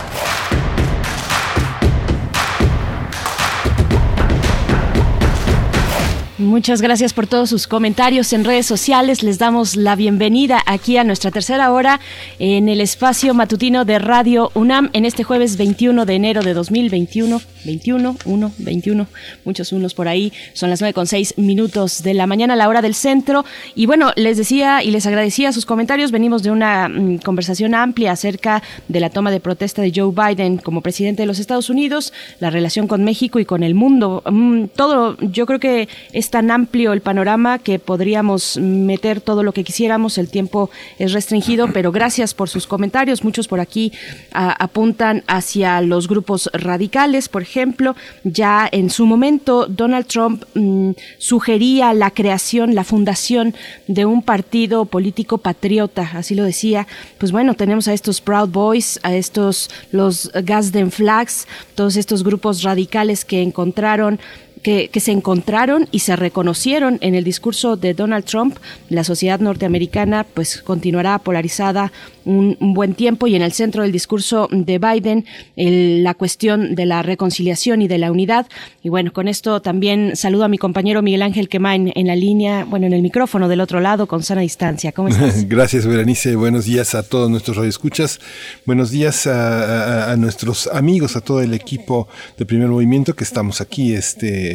Muchas 6.51 6.81
gracias 6.81 7.13
por 7.13 7.27
todos 7.27 7.49
sus 7.49 7.65
comentarios 7.65 8.33
en 8.33 8.43
redes 8.43 8.65
sociales. 8.65 9.23
Les 9.23 9.39
damos 9.39 9.77
la 9.77 9.95
bienvenida 9.95 10.61
aquí 10.65 10.97
a 10.97 11.05
nuestra 11.05 11.31
tercera 11.31 11.71
hora 11.71 12.01
en 12.39 12.67
el 12.67 12.81
espacio 12.81 13.33
matutino 13.33 13.85
de 13.85 13.99
Radio 13.99 14.51
UNAM 14.53 14.89
en 14.91 15.05
este 15.05 15.23
jueves 15.23 15.55
21 15.55 16.05
de 16.05 16.13
enero 16.13 16.43
de 16.43 16.53
2021. 16.53 17.41
21, 17.63 18.17
1, 18.25 18.51
21, 18.57 19.07
muchos 19.45 19.71
unos 19.71 19.93
por 19.93 20.07
ahí. 20.07 20.33
Son 20.53 20.69
las 20.69 20.81
9 20.81 20.93
con 20.93 21.07
6 21.07 21.37
minutos 21.37 22.03
de 22.03 22.13
la 22.13 22.27
mañana 22.27 22.55
la 22.55 22.67
hora 22.67 22.81
del 22.81 22.95
centro. 22.95 23.45
Y 23.75 23.85
bueno, 23.85 24.11
les 24.15 24.37
decía 24.37 24.83
y 24.83 24.91
les 24.91 25.05
agradecía 25.05 25.53
sus 25.53 25.65
comentarios. 25.65 26.11
Venimos 26.11 26.43
de 26.43 26.51
una 26.51 26.89
mm, 26.89 27.19
conversación 27.19 27.75
amplia 27.75 28.11
acerca 28.11 28.61
de 28.87 28.99
la 28.99 29.09
toma 29.09 29.31
de 29.31 29.39
protesta 29.39 29.81
de 29.81 29.93
Joe 29.95 30.11
Biden 30.11 30.57
como 30.57 30.81
presidente 30.81 31.23
de 31.23 31.27
los 31.27 31.39
Estados 31.39 31.69
Unidos, 31.69 32.13
la 32.39 32.49
relación 32.49 32.87
con 32.87 33.03
México 33.03 33.39
y 33.39 33.45
con 33.45 33.63
el 33.63 33.75
mundo. 33.75 34.23
Mm, 34.29 34.65
todo, 34.75 35.17
yo 35.19 35.45
creo 35.45 35.59
que 35.59 35.87
es 36.11 36.29
tan 36.41 36.49
amplio 36.49 36.91
el 36.91 37.01
panorama 37.01 37.59
que 37.59 37.77
podríamos 37.77 38.57
meter 38.57 39.21
todo 39.21 39.43
lo 39.43 39.51
que 39.51 39.63
quisiéramos. 39.63 40.17
El 40.17 40.27
tiempo 40.27 40.71
es 40.97 41.13
restringido, 41.13 41.71
pero 41.71 41.91
gracias 41.91 42.33
por 42.33 42.49
sus 42.49 42.65
comentarios. 42.65 43.23
Muchos 43.23 43.47
por 43.47 43.59
aquí 43.59 43.91
apuntan 44.31 45.23
hacia 45.27 45.79
los 45.81 46.07
grupos 46.07 46.49
radicales, 46.51 47.29
por 47.29 47.43
ejemplo. 47.43 47.95
Ya 48.23 48.67
en 48.71 48.89
su 48.89 49.05
momento, 49.05 49.67
Donald 49.67 50.07
Trump 50.07 50.45
mmm, 50.55 50.93
sugería 51.19 51.93
la 51.93 52.09
creación, 52.09 52.73
la 52.73 52.85
fundación 52.85 53.53
de 53.85 54.05
un 54.05 54.23
partido 54.23 54.85
político 54.85 55.37
patriota, 55.37 56.09
así 56.15 56.33
lo 56.33 56.43
decía. 56.43 56.87
Pues 57.19 57.31
bueno, 57.31 57.53
tenemos 57.53 57.87
a 57.87 57.93
estos 57.93 58.19
Proud 58.19 58.49
Boys, 58.49 58.99
a 59.03 59.13
estos 59.13 59.69
los 59.91 60.31
Gasden 60.33 60.89
Flags, 60.89 61.47
todos 61.75 61.97
estos 61.97 62.23
grupos 62.23 62.63
radicales 62.63 63.25
que 63.25 63.43
encontraron 63.43 64.19
que, 64.61 64.89
se 64.99 65.11
encontraron 65.11 65.87
y 65.91 65.99
se 65.99 66.15
reconocieron 66.15 66.97
en 67.01 67.15
el 67.15 67.23
discurso 67.23 67.75
de 67.75 67.93
Donald 67.93 68.25
Trump. 68.25 68.57
La 68.89 69.03
sociedad 69.03 69.39
norteamericana 69.39 70.25
pues 70.33 70.61
continuará 70.61 71.17
polarizada 71.19 71.91
un, 72.25 72.55
buen 72.59 72.93
tiempo 72.93 73.27
y 73.27 73.35
en 73.35 73.41
el 73.41 73.51
centro 73.51 73.81
del 73.81 73.91
discurso 73.91 74.47
de 74.51 74.77
Biden 74.77 75.25
el, 75.55 76.03
la 76.03 76.13
cuestión 76.13 76.75
de 76.75 76.85
la 76.85 77.01
reconciliación 77.01 77.81
y 77.81 77.87
de 77.87 77.97
la 77.97 78.11
unidad. 78.11 78.47
Y 78.83 78.89
bueno, 78.89 79.11
con 79.11 79.27
esto 79.27 79.61
también 79.61 80.15
saludo 80.15 80.45
a 80.45 80.47
mi 80.47 80.57
compañero 80.57 81.01
Miguel 81.01 81.23
Ángel 81.23 81.49
Quemain 81.49 81.91
en 81.95 82.07
la 82.07 82.15
línea, 82.15 82.65
bueno, 82.65 82.85
en 82.85 82.93
el 82.93 83.01
micrófono 83.01 83.47
del 83.47 83.61
otro 83.61 83.79
lado 83.79 84.07
con 84.07 84.21
sana 84.23 84.41
distancia. 84.41 84.91
¿Cómo 84.91 85.09
estás? 85.09 85.45
Gracias, 85.49 85.87
Berenice. 85.87 86.35
Buenos 86.35 86.65
días 86.65 86.93
a 86.93 87.03
todos 87.03 87.29
nuestros 87.29 87.57
radioescuchas. 87.57 88.19
Buenos 88.65 88.91
días 88.91 89.25
a, 89.25 90.11
a 90.11 90.15
nuestros 90.17 90.67
amigos, 90.67 91.15
a 91.15 91.21
todo 91.21 91.41
el 91.41 91.53
equipo 91.53 92.07
de 92.37 92.45
Primer 92.45 92.67
Movimiento 92.67 93.15
que 93.15 93.23
estamos 93.23 93.61
aquí 93.61 93.93
este, 93.93 94.50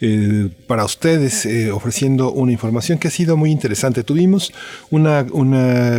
eh, 0.00 0.48
para 0.66 0.84
ustedes 0.84 1.46
eh, 1.46 1.70
ofreciendo 1.70 2.32
una 2.32 2.52
información 2.52 2.98
que 2.98 3.08
ha 3.08 3.10
sido 3.10 3.36
muy 3.36 3.50
interesante. 3.50 4.04
Tuvimos 4.04 4.52
una, 4.90 5.26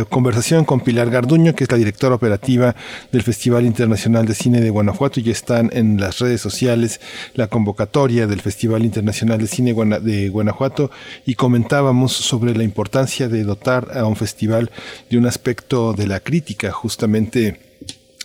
conversación 0.08 0.64
con 0.64 0.80
Pilar 0.80 1.10
Garduño, 1.10 1.54
que 1.54 1.64
es 1.64 1.70
la 1.70 1.78
directora 1.78 2.14
operativa 2.14 2.74
del 3.12 3.22
Festival 3.22 3.66
Internacional 3.66 4.26
de 4.26 4.34
Cine 4.34 4.60
de 4.60 4.70
Guanajuato, 4.70 5.20
y 5.20 5.30
están 5.30 5.70
en 5.72 6.00
las 6.00 6.18
redes 6.18 6.40
sociales 6.40 7.00
la 7.34 7.48
convocatoria 7.48 8.26
del 8.26 8.40
Festival 8.40 8.84
Internacional 8.84 9.38
de 9.38 9.46
Cine 9.46 9.74
de 9.74 10.28
Guanajuato, 10.28 10.90
y 11.26 11.34
comentábamos 11.34 12.12
sobre 12.12 12.54
la 12.54 12.64
importancia 12.64 13.28
de 13.28 13.44
dotar 13.44 13.96
a 13.96 14.04
un 14.06 14.16
festival 14.16 14.70
de 15.10 15.18
un 15.18 15.26
aspecto 15.26 15.92
de 15.92 16.06
la 16.06 16.20
crítica, 16.20 16.72
justamente 16.72 17.69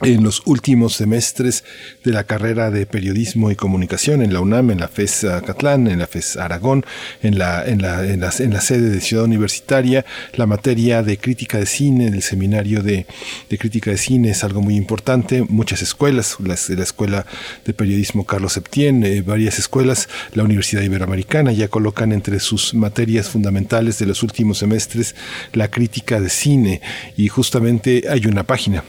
en 0.01 0.25
los 0.25 0.41
últimos 0.45 0.93
semestres 0.93 1.63
de 2.03 2.11
la 2.11 2.25
carrera 2.25 2.69
de 2.69 2.85
periodismo 2.85 3.49
y 3.49 3.55
comunicación 3.55 4.21
en 4.21 4.33
la 4.33 4.41
UNAM, 4.41 4.71
en 4.71 4.81
la 4.81 4.89
FES 4.89 5.25
Catlán, 5.45 5.87
en 5.87 5.99
la 5.99 6.07
FES 6.07 6.35
Aragón, 6.35 6.85
en 7.23 7.37
la, 7.37 7.65
en 7.65 7.81
la, 7.81 8.05
en 8.05 8.19
la, 8.19 8.31
sede 8.31 8.89
de 8.89 8.99
Ciudad 8.99 9.23
Universitaria, 9.23 10.05
la 10.33 10.47
materia 10.47 11.01
de 11.01 11.17
crítica 11.17 11.59
de 11.59 11.65
cine, 11.65 12.07
el 12.07 12.21
seminario 12.23 12.83
de, 12.83 13.05
de 13.49 13.57
crítica 13.57 13.91
de 13.91 13.97
cine 13.97 14.31
es 14.31 14.43
algo 14.43 14.61
muy 14.61 14.75
importante. 14.75 15.45
Muchas 15.47 15.81
escuelas, 15.81 16.35
la, 16.43 16.57
la 16.75 16.83
Escuela 16.83 17.25
de 17.63 17.73
Periodismo 17.73 18.25
Carlos 18.25 18.51
Septién, 18.53 19.01
eh, 19.05 19.21
varias 19.21 19.59
escuelas, 19.59 20.09
la 20.33 20.43
Universidad 20.43 20.81
Iberoamericana 20.81 21.53
ya 21.53 21.69
colocan 21.69 22.11
entre 22.11 22.41
sus 22.41 22.73
materias 22.73 23.29
fundamentales 23.29 23.97
de 23.99 24.07
los 24.07 24.23
últimos 24.23 24.57
semestres 24.57 25.15
la 25.53 25.69
crítica 25.69 26.19
de 26.19 26.29
cine 26.29 26.81
y 27.15 27.29
justamente 27.29 28.03
hay 28.09 28.25
una 28.25 28.43
página 28.43 28.83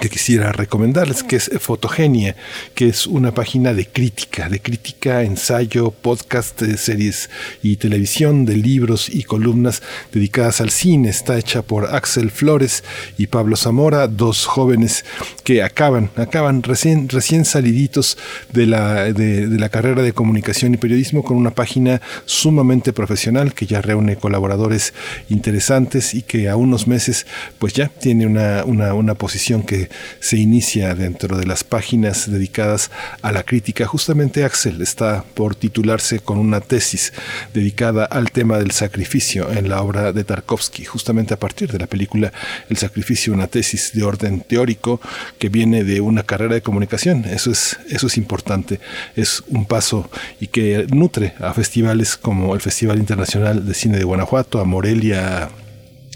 que 0.00 0.08
quisiera 0.08 0.52
recomendarles, 0.52 1.22
que 1.22 1.36
es 1.36 1.50
Fotogenia, 1.60 2.36
que 2.74 2.88
es 2.88 3.06
una 3.06 3.32
página 3.32 3.72
de 3.72 3.86
crítica, 3.86 4.48
de 4.48 4.60
crítica, 4.60 5.22
ensayo, 5.22 5.90
podcast, 5.90 6.60
de 6.60 6.76
series 6.76 7.30
y 7.62 7.76
televisión, 7.76 8.44
de 8.44 8.56
libros 8.56 9.08
y 9.08 9.22
columnas 9.22 9.82
dedicadas 10.12 10.60
al 10.60 10.70
cine. 10.70 11.08
Está 11.10 11.38
hecha 11.38 11.62
por 11.62 11.94
Axel 11.94 12.30
Flores 12.30 12.82
y 13.18 13.28
Pablo 13.28 13.56
Zamora, 13.56 14.08
dos 14.08 14.46
jóvenes 14.46 15.04
que 15.44 15.62
acaban, 15.62 16.10
acaban 16.16 16.62
recién, 16.62 17.08
recién 17.08 17.44
saliditos 17.44 18.18
de 18.52 18.66
la, 18.66 19.12
de, 19.12 19.46
de 19.46 19.58
la 19.58 19.68
carrera 19.68 20.02
de 20.02 20.12
comunicación 20.12 20.74
y 20.74 20.76
periodismo 20.76 21.22
con 21.22 21.36
una 21.36 21.54
página 21.54 22.00
sumamente 22.26 22.92
profesional 22.92 23.54
que 23.54 23.66
ya 23.66 23.80
reúne 23.80 24.16
colaboradores 24.16 24.92
interesantes 25.28 26.14
y 26.14 26.22
que 26.22 26.48
a 26.48 26.56
unos 26.56 26.86
meses 26.86 27.26
pues 27.58 27.72
ya 27.72 27.88
tiene 27.88 28.26
una, 28.26 28.64
una, 28.64 28.94
una 28.94 29.14
posición 29.14 29.62
que 29.62 29.83
se, 30.20 30.36
inicia 30.36 30.94
dentro 30.94 31.36
de 31.38 31.46
las 31.46 31.64
páginas 31.64 32.30
dedicadas 32.30 32.90
a 33.22 33.32
la 33.32 33.42
crítica. 33.42 33.86
Justamente 33.86 34.44
Axel 34.44 34.82
está 34.82 35.24
por 35.34 35.54
titularse 35.54 36.20
con 36.20 36.38
una 36.38 36.60
tesis 36.60 37.12
dedicada 37.52 38.04
al 38.04 38.30
tema 38.30 38.58
del 38.58 38.70
sacrificio 38.72 39.50
en 39.50 39.68
la 39.68 39.82
obra 39.82 40.12
de 40.12 40.24
Tarkovsky, 40.24 40.84
justamente 40.84 41.34
a 41.34 41.38
partir 41.38 41.70
de 41.70 41.78
la 41.78 41.86
película 41.86 42.32
El 42.68 42.76
sacrificio, 42.76 43.32
una 43.32 43.46
tesis 43.46 43.92
de 43.94 44.04
orden 44.04 44.40
teórico 44.40 45.00
que 45.38 45.48
viene 45.48 45.84
de 45.84 46.00
una 46.00 46.22
carrera 46.22 46.54
de 46.54 46.62
comunicación. 46.62 47.24
Eso 47.24 47.50
es, 47.50 47.78
eso 47.88 48.06
es 48.06 48.16
importante, 48.16 48.80
es 49.16 49.42
un 49.48 49.66
paso 49.66 50.10
y 50.40 50.48
que 50.48 50.86
nutre 50.90 51.34
a 51.40 51.52
festivales 51.54 52.16
como 52.16 52.54
el 52.54 52.60
Festival 52.60 52.98
Internacional 52.98 53.66
de 53.66 53.74
Cine 53.74 53.98
de 53.98 54.04
Guanajuato, 54.04 54.60
a 54.60 54.64
Morelia, 54.64 55.50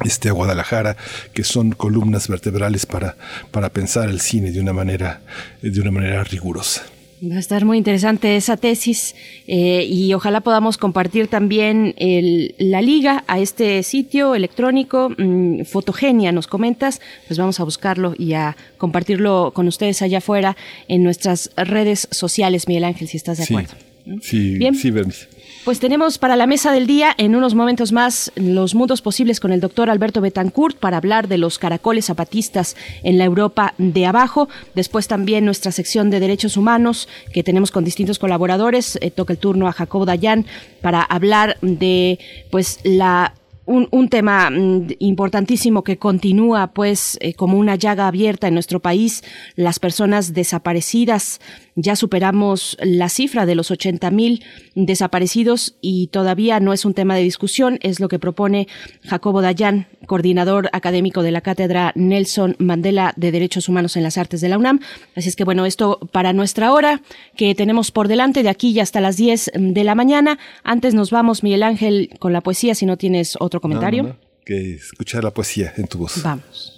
este, 0.04 0.28
a 0.28 0.32
Guadalajara, 0.32 0.96
que 1.32 1.44
son 1.44 1.72
columnas 1.72 2.28
vertebrales 2.28 2.86
para, 2.86 3.16
para 3.50 3.70
pensar 3.70 4.08
el 4.08 4.20
cine 4.20 4.50
de 4.52 4.60
una 4.60 4.72
manera, 4.72 5.20
de 5.62 5.80
una 5.80 5.90
manera 5.90 6.24
rigurosa. 6.24 6.82
Va 7.20 7.34
a 7.34 7.40
estar 7.40 7.64
muy 7.64 7.78
interesante 7.78 8.36
esa 8.36 8.56
tesis 8.56 9.16
eh, 9.48 9.84
y 9.90 10.14
ojalá 10.14 10.40
podamos 10.40 10.78
compartir 10.78 11.26
también 11.26 11.94
el, 11.96 12.54
la 12.58 12.80
liga 12.80 13.24
a 13.26 13.40
este 13.40 13.82
sitio 13.82 14.36
electrónico. 14.36 15.10
Mm, 15.18 15.64
Fotogenia, 15.64 16.30
nos 16.30 16.46
comentas, 16.46 17.00
pues 17.26 17.36
vamos 17.38 17.58
a 17.58 17.64
buscarlo 17.64 18.14
y 18.16 18.34
a 18.34 18.56
compartirlo 18.76 19.50
con 19.52 19.66
ustedes 19.66 20.00
allá 20.02 20.18
afuera 20.18 20.56
en 20.86 21.02
nuestras 21.02 21.50
redes 21.56 22.06
sociales, 22.12 22.68
Miguel 22.68 22.84
Ángel, 22.84 23.08
si 23.08 23.16
estás 23.16 23.38
de 23.38 23.44
acuerdo. 23.44 23.74
Sí, 24.22 24.56
Bien. 24.56 24.74
sí, 24.76 24.90
Bernice. 24.92 25.26
Pues 25.68 25.80
tenemos 25.80 26.16
para 26.16 26.36
la 26.36 26.46
mesa 26.46 26.72
del 26.72 26.86
día 26.86 27.14
en 27.18 27.36
unos 27.36 27.54
momentos 27.54 27.92
más 27.92 28.32
los 28.36 28.74
mundos 28.74 29.02
posibles 29.02 29.38
con 29.38 29.52
el 29.52 29.60
doctor 29.60 29.90
Alberto 29.90 30.22
Betancourt 30.22 30.78
para 30.78 30.96
hablar 30.96 31.28
de 31.28 31.36
los 31.36 31.58
caracoles 31.58 32.06
zapatistas 32.06 32.74
en 33.02 33.18
la 33.18 33.26
Europa 33.26 33.74
de 33.76 34.06
abajo. 34.06 34.48
Después 34.74 35.08
también 35.08 35.44
nuestra 35.44 35.70
sección 35.70 36.08
de 36.08 36.20
derechos 36.20 36.56
humanos 36.56 37.06
que 37.34 37.42
tenemos 37.42 37.70
con 37.70 37.84
distintos 37.84 38.18
colaboradores. 38.18 38.98
Eh, 39.02 39.10
toca 39.10 39.34
el 39.34 39.38
turno 39.38 39.68
a 39.68 39.72
Jacobo 39.72 40.06
Dayan 40.06 40.46
para 40.80 41.02
hablar 41.02 41.58
de 41.60 42.18
pues 42.50 42.80
la 42.82 43.34
un, 43.68 44.08
tema 44.08 44.50
mm, 44.50 44.88
importantísimo 44.98 45.84
que 45.84 45.98
continúa 45.98 46.68
pues 46.68 47.18
eh, 47.20 47.34
como 47.34 47.58
una 47.58 47.76
llaga 47.76 48.06
abierta 48.06 48.48
en 48.48 48.54
nuestro 48.54 48.80
país, 48.80 49.22
las 49.56 49.78
personas 49.78 50.32
desaparecidas. 50.32 51.40
Ya 51.80 51.94
superamos 51.94 52.76
la 52.82 53.08
cifra 53.08 53.46
de 53.46 53.54
los 53.54 53.70
80 53.70 54.10
mil 54.10 54.42
desaparecidos 54.74 55.76
y 55.80 56.08
todavía 56.08 56.58
no 56.58 56.72
es 56.72 56.84
un 56.84 56.92
tema 56.92 57.14
de 57.14 57.22
discusión, 57.22 57.78
es 57.82 58.00
lo 58.00 58.08
que 58.08 58.18
propone 58.18 58.66
Jacobo 59.04 59.42
Dayan, 59.42 59.86
coordinador 60.06 60.70
académico 60.72 61.22
de 61.22 61.30
la 61.30 61.40
Cátedra 61.40 61.92
Nelson 61.94 62.56
Mandela 62.58 63.14
de 63.14 63.30
Derechos 63.30 63.68
Humanos 63.68 63.96
en 63.96 64.02
las 64.02 64.18
Artes 64.18 64.40
de 64.40 64.48
la 64.48 64.58
UNAM. 64.58 64.80
Así 65.14 65.28
es 65.28 65.36
que 65.36 65.44
bueno, 65.44 65.66
esto 65.66 66.00
para 66.10 66.32
nuestra 66.32 66.72
hora 66.72 67.00
que 67.36 67.54
tenemos 67.54 67.92
por 67.92 68.08
delante 68.08 68.42
de 68.42 68.48
aquí 68.48 68.70
y 68.70 68.80
hasta 68.80 69.00
las 69.00 69.16
10 69.16 69.52
de 69.54 69.84
la 69.84 69.94
mañana. 69.94 70.40
Antes 70.64 70.94
nos 70.94 71.12
vamos, 71.12 71.44
Miguel 71.44 71.62
Ángel, 71.62 72.10
con 72.18 72.32
la 72.32 72.40
poesía, 72.40 72.74
si 72.74 72.86
no 72.86 72.96
tienes 72.96 73.36
otro 73.38 73.60
comentario. 73.60 74.02
No, 74.02 74.08
no, 74.08 74.14
no. 74.14 74.20
Que 74.44 74.74
escuchar 74.74 75.22
la 75.22 75.30
poesía 75.30 75.74
en 75.76 75.86
tu 75.86 75.98
voz. 75.98 76.20
Vamos. 76.24 76.74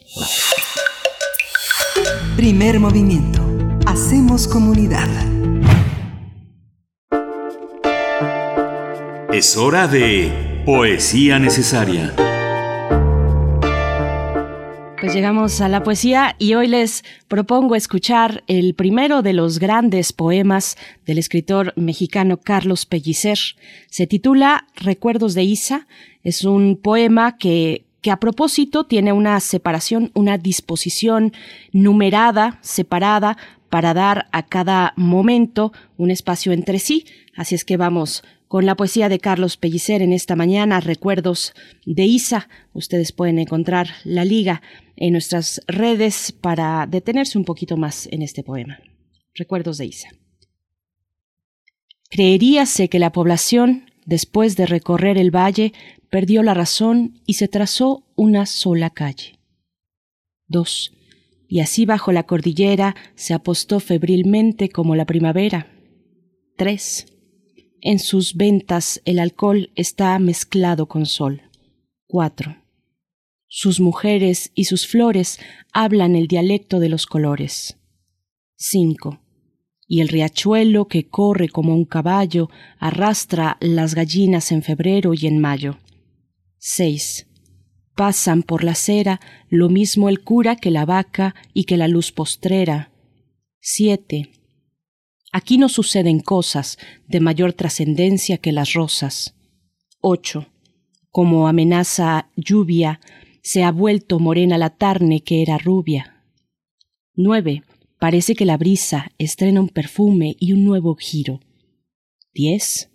Primer 2.36 2.78
movimiento. 2.80 3.49
Hacemos 3.86 4.46
comunidad. 4.46 5.08
Es 9.32 9.56
hora 9.56 9.88
de 9.88 10.62
Poesía 10.66 11.38
Necesaria. 11.38 12.14
Pues 15.00 15.14
llegamos 15.14 15.60
a 15.60 15.68
la 15.68 15.82
poesía 15.82 16.36
y 16.38 16.54
hoy 16.54 16.68
les 16.68 17.04
propongo 17.26 17.74
escuchar 17.74 18.44
el 18.46 18.74
primero 18.74 19.22
de 19.22 19.32
los 19.32 19.58
grandes 19.58 20.12
poemas 20.12 20.76
del 21.06 21.18
escritor 21.18 21.72
mexicano 21.76 22.36
Carlos 22.36 22.86
Pellicer. 22.86 23.38
Se 23.88 24.06
titula 24.06 24.66
Recuerdos 24.76 25.34
de 25.34 25.44
Isa. 25.44 25.86
Es 26.22 26.44
un 26.44 26.76
poema 26.76 27.38
que 27.38 27.86
que 28.02 28.10
a 28.10 28.18
propósito 28.18 28.84
tiene 28.84 29.12
una 29.12 29.38
separación, 29.40 30.10
una 30.14 30.38
disposición 30.38 31.32
numerada, 31.72 32.58
separada, 32.62 33.36
para 33.68 33.94
dar 33.94 34.26
a 34.32 34.46
cada 34.46 34.92
momento 34.96 35.72
un 35.96 36.10
espacio 36.10 36.52
entre 36.52 36.78
sí. 36.78 37.06
Así 37.36 37.54
es 37.54 37.64
que 37.64 37.76
vamos 37.76 38.24
con 38.48 38.66
la 38.66 38.74
poesía 38.74 39.08
de 39.08 39.20
Carlos 39.20 39.56
Pellicer 39.56 40.02
en 40.02 40.12
esta 40.12 40.34
mañana, 40.34 40.80
Recuerdos 40.80 41.54
de 41.86 42.04
Isa. 42.04 42.48
Ustedes 42.72 43.12
pueden 43.12 43.38
encontrar 43.38 43.90
la 44.02 44.24
liga 44.24 44.60
en 44.96 45.12
nuestras 45.12 45.62
redes 45.68 46.32
para 46.32 46.86
detenerse 46.86 47.38
un 47.38 47.44
poquito 47.44 47.76
más 47.76 48.08
en 48.10 48.22
este 48.22 48.42
poema. 48.42 48.80
Recuerdos 49.34 49.78
de 49.78 49.86
Isa. 49.86 50.08
Creeríase 52.10 52.88
que 52.88 52.98
la 52.98 53.12
población, 53.12 53.89
después 54.06 54.56
de 54.56 54.66
recorrer 54.66 55.18
el 55.18 55.34
valle, 55.34 55.72
perdió 56.10 56.42
la 56.42 56.54
razón 56.54 57.20
y 57.26 57.34
se 57.34 57.48
trazó 57.48 58.04
una 58.16 58.46
sola 58.46 58.90
calle. 58.90 59.38
2. 60.48 60.92
Y 61.48 61.60
así 61.60 61.86
bajo 61.86 62.12
la 62.12 62.24
cordillera 62.24 62.94
se 63.14 63.34
apostó 63.34 63.80
febrilmente 63.80 64.68
como 64.68 64.96
la 64.96 65.04
primavera. 65.04 65.66
3. 66.56 67.06
En 67.80 67.98
sus 67.98 68.34
ventas 68.34 69.00
el 69.04 69.18
alcohol 69.18 69.70
está 69.74 70.18
mezclado 70.18 70.86
con 70.86 71.06
sol. 71.06 71.42
4. 72.08 72.56
Sus 73.46 73.80
mujeres 73.80 74.52
y 74.54 74.64
sus 74.64 74.86
flores 74.86 75.40
hablan 75.72 76.14
el 76.14 76.28
dialecto 76.28 76.78
de 76.78 76.88
los 76.88 77.06
colores. 77.06 77.78
5. 78.56 79.20
Y 79.92 80.02
el 80.02 80.08
riachuelo 80.08 80.86
que 80.86 81.08
corre 81.08 81.48
como 81.48 81.74
un 81.74 81.84
caballo 81.84 82.48
arrastra 82.78 83.56
las 83.58 83.96
gallinas 83.96 84.52
en 84.52 84.62
febrero 84.62 85.14
y 85.14 85.26
en 85.26 85.40
mayo. 85.40 85.78
6. 86.58 87.26
Pasan 87.96 88.44
por 88.44 88.62
la 88.62 88.70
acera 88.70 89.18
lo 89.48 89.68
mismo 89.68 90.08
el 90.08 90.22
cura 90.22 90.54
que 90.54 90.70
la 90.70 90.84
vaca 90.84 91.34
y 91.52 91.64
que 91.64 91.76
la 91.76 91.88
luz 91.88 92.12
postrera. 92.12 92.92
7. 93.62 94.30
Aquí 95.32 95.58
no 95.58 95.68
suceden 95.68 96.20
cosas 96.20 96.78
de 97.08 97.18
mayor 97.18 97.52
trascendencia 97.52 98.38
que 98.38 98.52
las 98.52 98.74
rosas. 98.74 99.34
8. 100.02 100.46
Como 101.10 101.48
amenaza 101.48 102.30
lluvia, 102.36 103.00
se 103.42 103.64
ha 103.64 103.72
vuelto 103.72 104.20
morena 104.20 104.56
la 104.56 104.70
tarne 104.70 105.24
que 105.24 105.42
era 105.42 105.58
rubia. 105.58 106.22
9. 107.16 107.64
Parece 108.00 108.34
que 108.34 108.46
la 108.46 108.56
brisa 108.56 109.12
estrena 109.18 109.60
un 109.60 109.68
perfume 109.68 110.34
y 110.40 110.54
un 110.54 110.64
nuevo 110.64 110.96
giro. 110.96 111.38
10. 112.32 112.88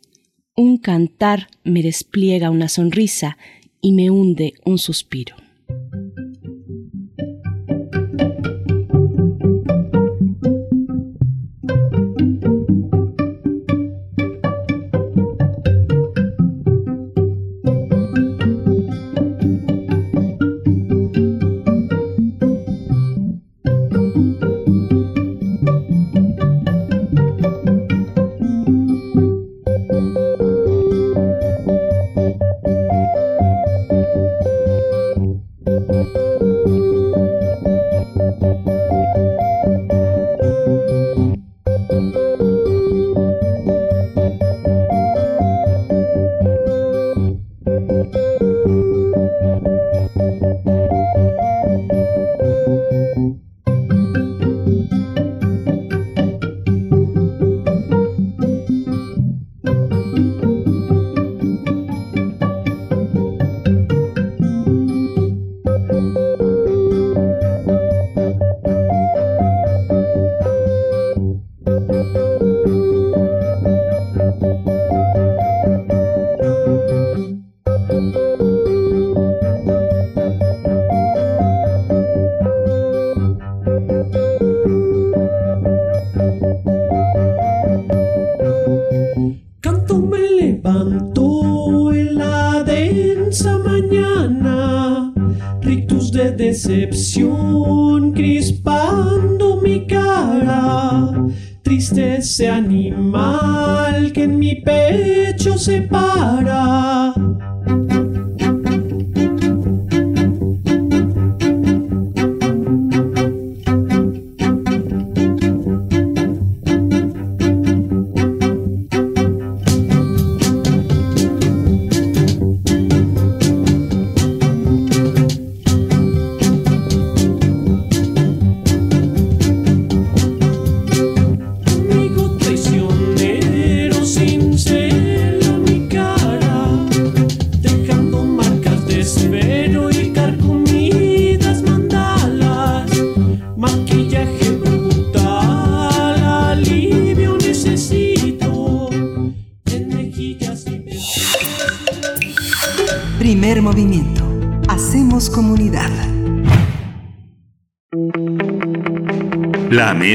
Un 0.56 0.80
cantar 0.80 1.48
me 1.64 1.84
despliega 1.84 2.49
una 2.49 2.69
sonrisa 2.69 3.38
y 3.82 3.91
me 3.91 4.10
hunde 4.10 4.56
un 4.65 4.80
suspiro. 4.80 5.36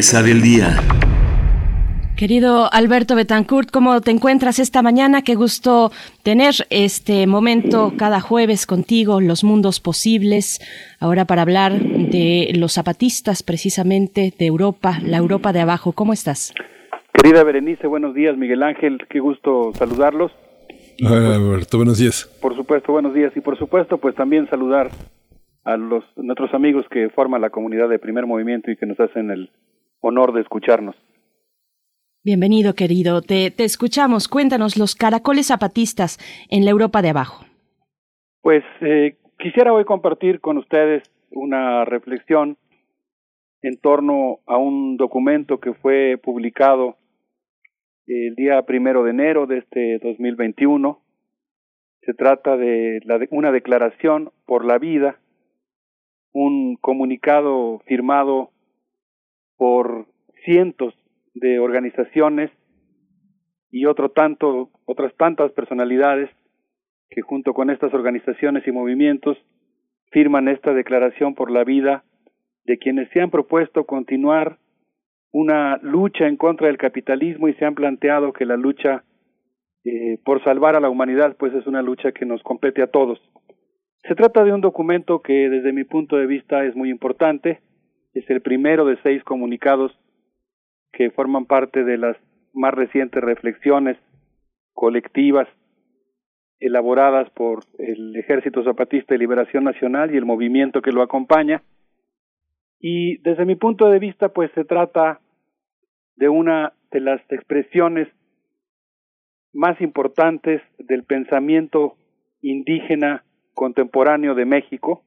Mesa 0.01 0.23
del 0.23 0.41
día. 0.41 0.79
Querido 2.17 2.73
Alberto 2.73 3.15
Betancourt, 3.17 3.71
¿cómo 3.71 4.01
te 4.01 4.11
encuentras 4.11 4.59
esta 4.59 4.81
mañana? 4.81 5.21
Qué 5.21 5.35
gusto 5.35 5.91
tener 6.23 6.55
este 6.71 7.27
momento 7.27 7.93
cada 7.99 8.23
jueves 8.23 8.65
contigo, 8.65 9.21
los 9.21 9.45
mundos 9.45 9.79
posibles, 9.79 10.59
ahora 11.01 11.27
para 11.27 11.43
hablar 11.43 11.73
de 11.79 12.51
los 12.55 12.73
zapatistas 12.73 13.43
precisamente 13.43 14.33
de 14.39 14.47
Europa, 14.47 15.01
la 15.05 15.19
Europa 15.19 15.53
de 15.53 15.61
abajo. 15.61 15.93
¿Cómo 15.93 16.15
estás? 16.15 16.55
Querida 17.13 17.45
Berenice, 17.45 17.87
buenos 17.87 18.15
días. 18.15 18.39
Miguel 18.39 18.63
Ángel, 18.63 19.07
qué 19.11 19.21
gusto 19.21 19.73
saludarlos. 19.75 20.33
Hola, 21.05 21.35
Alberto, 21.35 21.77
buenos 21.77 21.99
días. 21.99 22.25
Por 22.41 22.57
supuesto, 22.57 22.91
buenos 22.91 23.13
días. 23.13 23.37
Y 23.37 23.43
por 23.43 23.59
supuesto, 23.59 23.99
pues 23.99 24.15
también 24.15 24.49
saludar 24.49 24.91
a 25.65 25.77
los 25.77 26.05
nuestros 26.17 26.55
amigos 26.55 26.87
que 26.91 27.11
forman 27.11 27.43
la 27.43 27.51
comunidad 27.51 27.91
de 27.91 27.99
primer 27.99 28.25
movimiento 28.25 28.71
y 28.71 28.79
que 28.79 28.87
nos 28.87 28.99
hacen 28.99 29.31
el 29.31 29.51
honor 30.01 30.33
de 30.33 30.41
escucharnos. 30.41 30.97
Bienvenido, 32.23 32.75
querido. 32.75 33.23
Te, 33.23 33.51
te 33.51 33.65
escuchamos. 33.65 34.29
Cuéntanos 34.29 34.77
los 34.77 34.95
caracoles 34.95 35.47
zapatistas 35.47 36.19
en 36.51 36.65
la 36.65 36.71
Europa 36.71 37.01
de 37.01 37.11
abajo. 37.11 37.47
Pues 38.43 38.63
eh, 38.83 39.17
quisiera 39.39 39.73
hoy 39.73 39.85
compartir 39.85 40.41
con 40.41 40.59
ustedes 40.59 41.03
una 41.31 41.85
reflexión 41.85 42.59
en 43.63 43.79
torno 43.79 44.41
a 44.47 44.57
un 44.57 44.97
documento 44.97 45.61
que 45.61 45.75
fue 45.75 46.19
publicado 46.23 46.97
el 48.07 48.35
día 48.35 48.63
primero 48.63 49.05
de 49.05 49.11
enero 49.11 49.47
de 49.47 49.59
este 49.59 49.99
2021. 50.03 51.01
Se 52.03 52.15
trata 52.15 52.57
de, 52.57 53.01
la 53.05 53.19
de 53.19 53.29
una 53.31 53.53
declaración 53.53 54.33
por 54.47 54.65
la 54.65 54.79
vida, 54.79 55.21
un 56.33 56.77
comunicado 56.77 57.81
firmado 57.87 58.51
por 59.61 60.07
cientos 60.43 60.95
de 61.35 61.59
organizaciones 61.59 62.51
y 63.71 63.85
otro 63.85 64.11
tanto, 64.11 64.71
otras 64.87 65.15
tantas 65.19 65.53
personalidades 65.53 66.31
que 67.11 67.21
junto 67.21 67.53
con 67.53 67.69
estas 67.69 67.93
organizaciones 67.93 68.67
y 68.67 68.73
movimientos 68.73 69.37
firman 70.13 70.49
esta 70.49 70.73
declaración 70.73 71.35
por 71.35 71.51
la 71.51 71.65
vida 71.65 72.05
de 72.65 72.79
quienes 72.79 73.11
se 73.11 73.21
han 73.21 73.31
propuesto 73.31 73.85
continuar 73.85 74.57
una 75.31 75.77
lucha 75.83 76.27
en 76.27 76.39
contra 76.39 76.69
del 76.69 76.79
capitalismo 76.79 77.47
y 77.49 77.55
se 77.57 77.67
han 77.67 77.75
planteado 77.75 78.33
que 78.33 78.47
la 78.47 78.57
lucha 78.57 79.05
eh, 79.85 80.17
por 80.25 80.43
salvar 80.43 80.75
a 80.75 80.81
la 80.81 80.89
humanidad 80.89 81.37
pues 81.39 81.53
es 81.53 81.67
una 81.67 81.83
lucha 81.83 82.13
que 82.13 82.25
nos 82.25 82.43
compete 82.43 82.81
a 82.81 82.87
todos. 82.87 83.21
Se 84.09 84.15
trata 84.15 84.43
de 84.43 84.55
un 84.55 84.63
documento 84.63 85.21
que 85.21 85.51
desde 85.51 85.75
mi 85.75 85.85
punto 85.85 86.17
de 86.17 86.27
vista 86.27 86.65
es 86.65 86.75
muy 86.75 86.89
importante, 86.89 87.61
es 88.15 88.29
el 88.31 88.41
primero 88.41 88.85
de 88.85 88.99
seis 89.03 89.23
comunicados 89.25 89.93
que 90.93 91.11
forman 91.11 91.47
parte 91.47 91.85
de 91.85 91.97
las 91.97 92.17
más 92.53 92.75
recientes 92.75 93.23
reflexiones 93.23 93.97
colectivas 94.73 95.49
elaboradas 96.59 97.31
por 97.31 97.65
el 97.79 98.17
Ejército 98.17 98.63
Zapatista 98.65 99.15
de 99.15 99.19
Liberación 99.19 99.65
Nacional 99.65 100.13
y 100.13 100.17
el 100.17 100.27
movimiento 100.27 100.83
que 100.83 100.93
lo 100.93 101.03
acompaña. 101.03 101.63
Y 102.79 103.19
desde 103.19 103.45
mi 103.45 103.55
punto 103.55 103.89
de 103.89 103.99
vista, 103.99 104.31
pues 104.31 104.51
se 104.55 104.65
trata 104.65 105.21
de 106.17 106.29
una 106.29 106.75
de 106.91 107.01
las 107.01 107.21
expresiones 107.31 108.09
más 109.53 109.81
importantes 109.81 110.61
del 110.79 111.05
pensamiento 111.05 111.97
indígena 112.43 113.25
contemporáneo 113.55 114.35
de 114.35 114.45
México, 114.45 115.03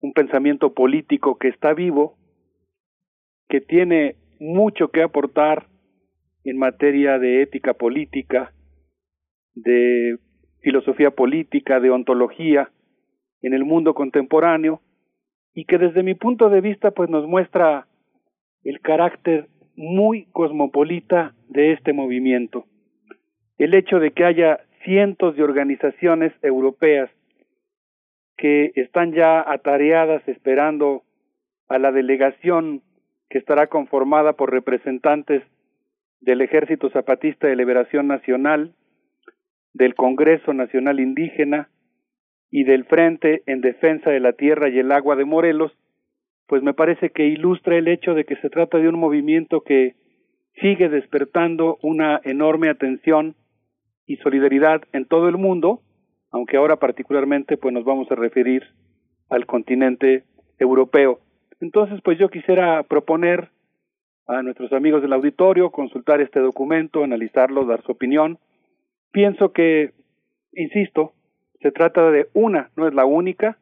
un 0.00 0.12
pensamiento 0.12 0.72
político 0.72 1.36
que 1.38 1.48
está 1.48 1.72
vivo 1.74 2.16
que 3.48 3.60
tiene 3.60 4.16
mucho 4.38 4.88
que 4.88 5.02
aportar 5.02 5.66
en 6.44 6.58
materia 6.58 7.18
de 7.18 7.42
ética 7.42 7.74
política, 7.74 8.52
de 9.54 10.18
filosofía 10.60 11.10
política, 11.10 11.80
de 11.80 11.90
ontología 11.90 12.70
en 13.42 13.54
el 13.54 13.64
mundo 13.64 13.94
contemporáneo 13.94 14.80
y 15.54 15.64
que 15.64 15.78
desde 15.78 16.02
mi 16.02 16.14
punto 16.14 16.50
de 16.50 16.60
vista 16.60 16.90
pues 16.90 17.08
nos 17.08 17.26
muestra 17.26 17.86
el 18.64 18.80
carácter 18.80 19.48
muy 19.76 20.26
cosmopolita 20.32 21.34
de 21.48 21.72
este 21.72 21.92
movimiento. 21.92 22.64
El 23.58 23.74
hecho 23.74 23.98
de 23.98 24.10
que 24.10 24.24
haya 24.24 24.60
cientos 24.84 25.36
de 25.36 25.42
organizaciones 25.42 26.32
europeas 26.42 27.10
que 28.36 28.72
están 28.74 29.12
ya 29.12 29.40
atareadas 29.40 30.26
esperando 30.28 31.02
a 31.68 31.78
la 31.78 31.90
delegación 31.90 32.82
que 33.28 33.38
estará 33.38 33.66
conformada 33.66 34.34
por 34.34 34.50
representantes 34.50 35.42
del 36.20 36.40
Ejército 36.40 36.90
Zapatista 36.90 37.46
de 37.46 37.56
Liberación 37.56 38.06
Nacional, 38.06 38.74
del 39.74 39.94
Congreso 39.94 40.52
Nacional 40.52 41.00
Indígena 41.00 41.68
y 42.50 42.64
del 42.64 42.84
Frente 42.84 43.42
en 43.46 43.60
Defensa 43.60 44.10
de 44.10 44.20
la 44.20 44.32
Tierra 44.32 44.68
y 44.68 44.78
el 44.78 44.92
Agua 44.92 45.16
de 45.16 45.24
Morelos, 45.24 45.72
pues 46.46 46.62
me 46.62 46.74
parece 46.74 47.10
que 47.10 47.26
ilustra 47.26 47.76
el 47.76 47.88
hecho 47.88 48.14
de 48.14 48.24
que 48.24 48.36
se 48.36 48.50
trata 48.50 48.78
de 48.78 48.88
un 48.88 48.98
movimiento 48.98 49.62
que 49.62 49.96
sigue 50.60 50.88
despertando 50.88 51.78
una 51.82 52.20
enorme 52.24 52.70
atención 52.70 53.34
y 54.06 54.16
solidaridad 54.18 54.82
en 54.92 55.06
todo 55.06 55.28
el 55.28 55.36
mundo, 55.36 55.82
aunque 56.30 56.56
ahora 56.56 56.76
particularmente 56.76 57.56
pues 57.56 57.74
nos 57.74 57.84
vamos 57.84 58.10
a 58.10 58.14
referir 58.14 58.62
al 59.28 59.46
continente 59.46 60.24
europeo. 60.58 61.20
Entonces, 61.60 62.00
pues 62.02 62.18
yo 62.18 62.28
quisiera 62.28 62.82
proponer 62.82 63.48
a 64.26 64.42
nuestros 64.42 64.72
amigos 64.72 65.02
del 65.02 65.12
auditorio 65.12 65.70
consultar 65.70 66.20
este 66.20 66.40
documento, 66.40 67.04
analizarlo, 67.04 67.64
dar 67.64 67.82
su 67.82 67.92
opinión. 67.92 68.38
Pienso 69.12 69.52
que, 69.52 69.92
insisto, 70.52 71.12
se 71.60 71.70
trata 71.70 72.10
de 72.10 72.26
una, 72.34 72.70
no 72.76 72.88
es 72.88 72.94
la 72.94 73.04
única, 73.04 73.58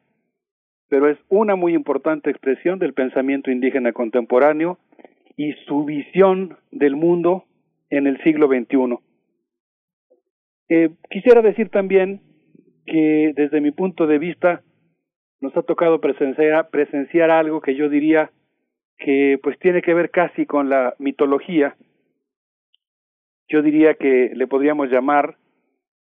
pero 0.89 1.09
es 1.09 1.17
una 1.29 1.55
muy 1.55 1.73
importante 1.73 2.29
expresión 2.29 2.79
del 2.79 2.93
pensamiento 2.93 3.51
indígena 3.51 3.93
contemporáneo 3.93 4.77
y 5.37 5.53
su 5.67 5.85
visión 5.85 6.57
del 6.71 6.95
mundo 6.95 7.45
en 7.89 8.07
el 8.07 8.21
siglo 8.23 8.47
XXI. 8.47 8.97
Eh, 10.69 10.89
quisiera 11.09 11.41
decir 11.41 11.69
también 11.69 12.21
que 12.85 13.33
desde 13.35 13.61
mi 13.61 13.71
punto 13.71 14.07
de 14.07 14.19
vista 14.19 14.61
nos 15.45 15.55
ha 15.57 15.61
tocado 15.61 16.01
presenciar, 16.01 16.69
presenciar 16.69 17.29
algo 17.29 17.61
que 17.61 17.75
yo 17.75 17.87
diría 17.87 18.31
que 18.97 19.39
pues 19.43 19.59
tiene 19.59 19.81
que 19.81 19.93
ver 19.93 20.09
casi 20.09 20.45
con 20.45 20.69
la 20.69 20.95
mitología. 20.97 21.75
Yo 23.47 23.61
diría 23.61 23.93
que 23.93 24.31
le 24.33 24.47
podríamos 24.47 24.89
llamar 24.89 25.37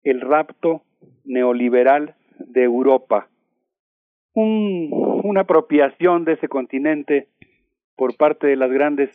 el 0.05 0.23
rapto 0.23 0.83
neoliberal 1.25 2.15
de 2.39 2.63
Europa. 2.63 3.29
Un, 4.33 4.91
una 5.25 5.43
apropiación 5.43 6.25
de 6.25 6.35
ese 6.35 6.49
continente 6.49 7.29
por 7.95 8.17
parte 8.17 8.47
de 8.47 8.57
las 8.57 8.71
grandes, 8.71 9.11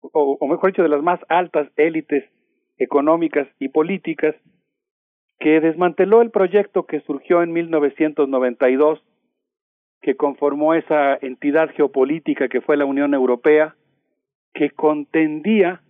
o, 0.00 0.36
o 0.38 0.46
mejor 0.46 0.70
dicho, 0.70 0.82
de 0.82 0.88
las 0.88 1.02
más 1.02 1.20
altas 1.28 1.68
élites 1.76 2.24
económicas 2.78 3.48
y 3.58 3.70
políticas, 3.70 4.36
que 5.40 5.60
desmanteló 5.60 6.22
el 6.22 6.30
proyecto 6.30 6.86
que 6.86 7.00
surgió 7.00 7.42
en 7.42 7.52
1992 7.52 9.02
que 10.00 10.16
conformó 10.16 10.74
esa 10.74 11.18
entidad 11.20 11.70
geopolítica 11.74 12.48
que 12.48 12.60
fue 12.60 12.76
la 12.76 12.84
Unión 12.84 13.14
Europea, 13.14 13.74
que 14.54 14.70
contendía 14.70 15.82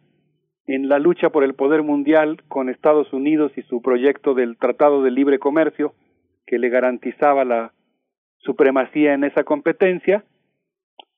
en 0.67 0.89
la 0.89 0.99
lucha 0.99 1.31
por 1.31 1.45
el 1.45 1.55
poder 1.55 1.83
mundial 1.83 2.43
con 2.49 2.69
Estados 2.69 3.13
Unidos 3.13 3.53
y 3.57 3.63
su 3.63 3.81
proyecto 3.81 4.35
del 4.35 4.59
Tratado 4.59 5.03
de 5.03 5.11
Libre 5.11 5.39
Comercio, 5.39 5.95
que 6.47 6.59
le 6.59 6.69
garantizaba 6.69 7.45
la 7.45 7.73
supremacía 8.39 9.15
en 9.15 9.25
esa 9.25 9.45
competencia. 9.45 10.25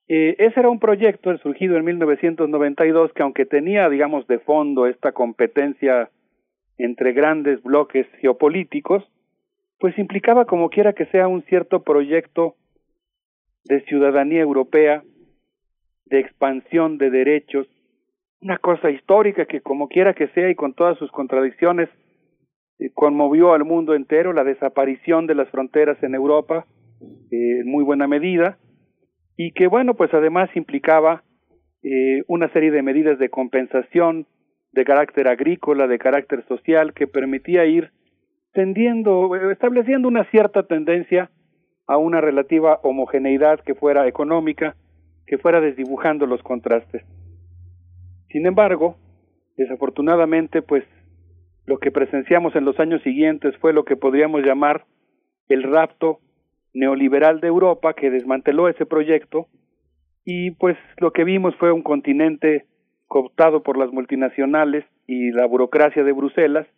Eh, 0.09 0.37
ese 0.39 0.61
era 0.61 0.71
un 0.71 0.81
proyecto 0.81 1.37
surgido 1.39 1.77
en 1.77 1.85
1992 1.85 3.13
que 3.13 3.23
aunque 3.23 3.47
tenía, 3.47 3.89
digamos, 3.89 4.27
de 4.27 4.39
fondo 4.39 4.87
esta 4.87 5.13
competencia 5.13 6.11
entre 6.79 7.13
grandes 7.13 7.63
bloques 7.63 8.07
geopolíticos, 8.21 9.05
pues 9.79 9.99
implicaba 9.99 10.45
como 10.45 10.71
quiera 10.71 10.93
que 10.93 11.07
sea 11.07 11.29
un 11.29 11.43
cierto 11.43 11.83
proyecto 11.83 12.55
de 13.65 13.83
ciudadanía 13.85 14.41
europea, 14.41 15.03
de 16.07 16.21
expansión 16.21 16.99
de 16.99 17.11
derechos, 17.11 17.67
una 18.41 18.59
cosa 18.59 18.91
histórica 18.91 19.47
que 19.47 19.61
como 19.61 19.89
quiera 19.89 20.15
que 20.15 20.29
sea 20.29 20.51
y 20.51 20.55
con 20.55 20.75
todas 20.75 20.99
sus 20.99 21.11
contradicciones 21.13 21.89
eh, 22.79 22.91
conmovió 22.95 23.53
al 23.53 23.65
mundo 23.65 23.95
entero, 23.95 24.33
la 24.33 24.45
desaparición 24.45 25.27
de 25.27 25.35
las 25.35 25.49
fronteras 25.51 26.03
en 26.03 26.15
Europa, 26.15 26.67
eh, 27.31 27.61
en 27.61 27.71
muy 27.71 27.85
buena 27.85 28.09
medida, 28.09 28.59
y 29.37 29.53
que 29.53 29.67
bueno, 29.67 29.95
pues 29.95 30.13
además 30.15 30.49
implicaba 30.55 31.23
eh, 31.83 32.23
una 32.27 32.51
serie 32.53 32.71
de 32.71 32.83
medidas 32.83 33.19
de 33.19 33.29
compensación 33.29 34.27
de 34.73 34.85
carácter 34.85 35.29
agrícola, 35.29 35.87
de 35.87 35.99
carácter 35.99 36.45
social, 36.47 36.95
que 36.95 37.07
permitía 37.07 37.67
ir 37.67 37.91
tendiendo, 38.53 39.35
estableciendo 39.51 40.09
una 40.09 40.25
cierta 40.31 40.63
tendencia 40.67 41.31
a 41.91 41.97
una 41.97 42.21
relativa 42.21 42.79
homogeneidad 42.85 43.59
que 43.59 43.75
fuera 43.75 44.07
económica, 44.07 44.77
que 45.27 45.39
fuera 45.39 45.61
desdibujando 45.61 46.25
los 46.25 46.41
contrastes. 46.41 47.03
Sin 48.29 48.47
embargo, 48.47 48.95
desafortunadamente, 49.57 50.63
pues 50.63 50.85
lo 51.67 51.79
que 51.79 51.91
presenciamos 51.91 52.55
en 52.55 52.65
los 52.65 52.79
años 52.79 53.03
siguientes 53.03 53.57
fue 53.57 53.73
lo 53.73 53.85
que 53.85 53.97
podríamos 53.97 54.43
llamar 54.43 54.85
el 55.49 55.65
rapto 55.65 56.21
neoliberal 56.73 57.41
de 57.41 57.49
Europa 57.49 57.95
que 57.95 58.09
desmanteló 58.09 58.69
ese 58.69 58.87
proyecto 58.87 59.49
y 60.25 60.53
pues 60.53 60.77
lo 60.99 61.11
que 61.11 61.25
vimos 61.25 61.57
fue 61.57 61.73
un 61.73 61.83
continente 61.83 62.67
cooptado 63.09 63.65
por 63.65 63.77
las 63.77 63.91
multinacionales 63.91 64.85
y 65.09 65.33
la 65.33 65.45
burocracia 65.47 66.05
de 66.05 66.13
Bruselas 66.13 66.69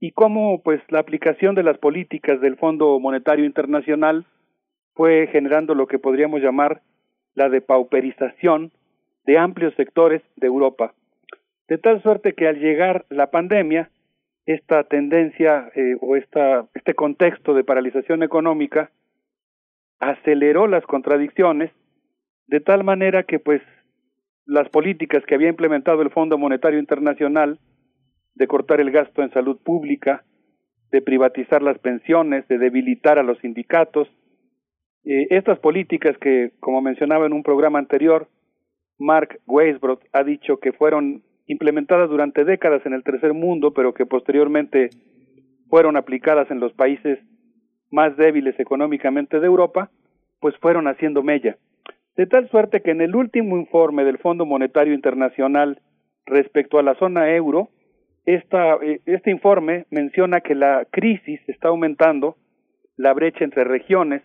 y 0.00 0.10
cómo 0.10 0.60
pues 0.64 0.80
la 0.88 0.98
aplicación 0.98 1.54
de 1.54 1.62
las 1.62 1.78
políticas 1.78 2.40
del 2.40 2.56
Fondo 2.56 2.98
Monetario 2.98 3.44
Internacional 3.44 4.26
fue 4.94 5.28
generando 5.32 5.74
lo 5.74 5.86
que 5.86 5.98
podríamos 5.98 6.40
llamar 6.40 6.82
la 7.34 7.48
depauperización 7.48 8.72
de 9.24 9.38
amplios 9.38 9.74
sectores 9.74 10.22
de 10.36 10.46
Europa. 10.46 10.94
De 11.68 11.78
tal 11.78 12.02
suerte 12.02 12.34
que 12.34 12.48
al 12.48 12.58
llegar 12.58 13.06
la 13.08 13.30
pandemia, 13.30 13.90
esta 14.46 14.84
tendencia 14.84 15.70
eh, 15.74 15.96
o 16.00 16.16
esta, 16.16 16.66
este 16.74 16.94
contexto 16.94 17.54
de 17.54 17.64
paralización 17.64 18.22
económica 18.22 18.90
aceleró 20.00 20.66
las 20.66 20.84
contradicciones 20.84 21.70
de 22.48 22.60
tal 22.60 22.82
manera 22.82 23.22
que 23.22 23.38
pues 23.38 23.62
las 24.44 24.68
políticas 24.68 25.24
que 25.24 25.34
había 25.36 25.48
implementado 25.48 26.02
el 26.02 26.10
Fondo 26.10 26.36
Monetario 26.36 26.80
Internacional 26.80 27.58
de 28.34 28.46
cortar 28.46 28.80
el 28.80 28.90
gasto 28.90 29.22
en 29.22 29.32
salud 29.32 29.58
pública, 29.62 30.24
de 30.90 31.02
privatizar 31.02 31.62
las 31.62 31.78
pensiones, 31.78 32.46
de 32.48 32.58
debilitar 32.58 33.18
a 33.18 33.22
los 33.22 33.38
sindicatos. 33.38 34.08
Eh, 35.04 35.26
estas 35.30 35.58
políticas 35.58 36.16
que, 36.18 36.52
como 36.60 36.80
mencionaba 36.80 37.26
en 37.26 37.32
un 37.32 37.42
programa 37.42 37.78
anterior, 37.78 38.28
Mark 38.98 39.40
Weisbrot 39.46 40.00
ha 40.12 40.22
dicho 40.22 40.58
que 40.58 40.72
fueron 40.72 41.22
implementadas 41.46 42.08
durante 42.08 42.44
décadas 42.44 42.84
en 42.86 42.92
el 42.92 43.02
tercer 43.02 43.34
mundo, 43.34 43.72
pero 43.74 43.94
que 43.94 44.06
posteriormente 44.06 44.90
fueron 45.68 45.96
aplicadas 45.96 46.50
en 46.50 46.60
los 46.60 46.72
países 46.72 47.18
más 47.90 48.16
débiles 48.16 48.58
económicamente 48.60 49.40
de 49.40 49.46
Europa, 49.46 49.90
pues 50.40 50.56
fueron 50.58 50.86
haciendo 50.86 51.22
mella. 51.22 51.56
De 52.16 52.26
tal 52.26 52.48
suerte 52.50 52.80
que 52.82 52.90
en 52.90 53.00
el 53.00 53.16
último 53.16 53.56
informe 53.56 54.04
del 54.04 54.18
Fondo 54.18 54.46
Monetario 54.46 54.94
Internacional 54.94 55.80
respecto 56.26 56.78
a 56.78 56.82
la 56.82 56.94
zona 56.94 57.34
euro, 57.34 57.70
eh, 58.26 59.00
este 59.06 59.30
informe 59.30 59.86
menciona 59.90 60.40
que 60.40 60.54
la 60.54 60.86
crisis 60.90 61.40
está 61.48 61.68
aumentando 61.68 62.36
la 62.96 63.12
brecha 63.14 63.44
entre 63.44 63.64
regiones, 63.64 64.22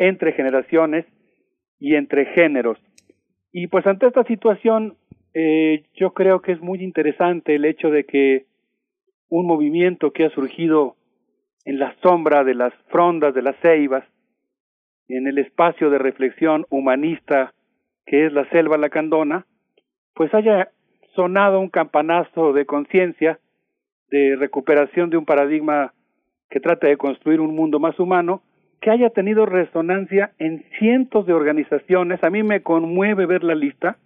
entre 0.00 0.32
generaciones 0.32 1.04
y 1.78 1.94
entre 1.94 2.24
géneros. 2.34 2.78
Y 3.52 3.66
pues 3.66 3.86
ante 3.86 4.06
esta 4.06 4.24
situación, 4.24 4.96
eh, 5.34 5.84
yo 5.94 6.14
creo 6.14 6.40
que 6.40 6.52
es 6.52 6.60
muy 6.60 6.82
interesante 6.82 7.54
el 7.54 7.66
hecho 7.66 7.90
de 7.90 8.04
que 8.04 8.46
un 9.28 9.46
movimiento 9.46 10.12
que 10.12 10.24
ha 10.24 10.30
surgido 10.30 10.96
en 11.66 11.78
la 11.78 11.94
sombra 12.02 12.44
de 12.44 12.54
las 12.54 12.72
frondas 12.88 13.34
de 13.34 13.42
las 13.42 13.56
ceibas, 13.60 14.04
en 15.06 15.26
el 15.26 15.36
espacio 15.38 15.90
de 15.90 15.98
reflexión 15.98 16.64
humanista 16.70 17.52
que 18.06 18.26
es 18.26 18.32
la 18.32 18.48
selva 18.48 18.78
lacandona, 18.78 19.46
pues 20.14 20.32
haya 20.32 20.70
sonado 21.14 21.60
un 21.60 21.68
campanazo 21.68 22.54
de 22.54 22.64
conciencia, 22.64 23.38
de 24.10 24.36
recuperación 24.36 25.10
de 25.10 25.18
un 25.18 25.26
paradigma 25.26 25.92
que 26.48 26.58
trata 26.58 26.88
de 26.88 26.96
construir 26.96 27.40
un 27.40 27.54
mundo 27.54 27.78
más 27.78 28.00
humano, 28.00 28.42
que 28.80 28.90
haya 28.90 29.10
tenido 29.10 29.46
resonancia 29.46 30.32
en 30.38 30.64
cientos 30.78 31.26
de 31.26 31.34
organizaciones. 31.34 32.22
A 32.24 32.30
mí 32.30 32.42
me 32.42 32.62
conmueve 32.62 33.26
ver 33.26 33.44
la 33.44 33.54
lista. 33.54 33.98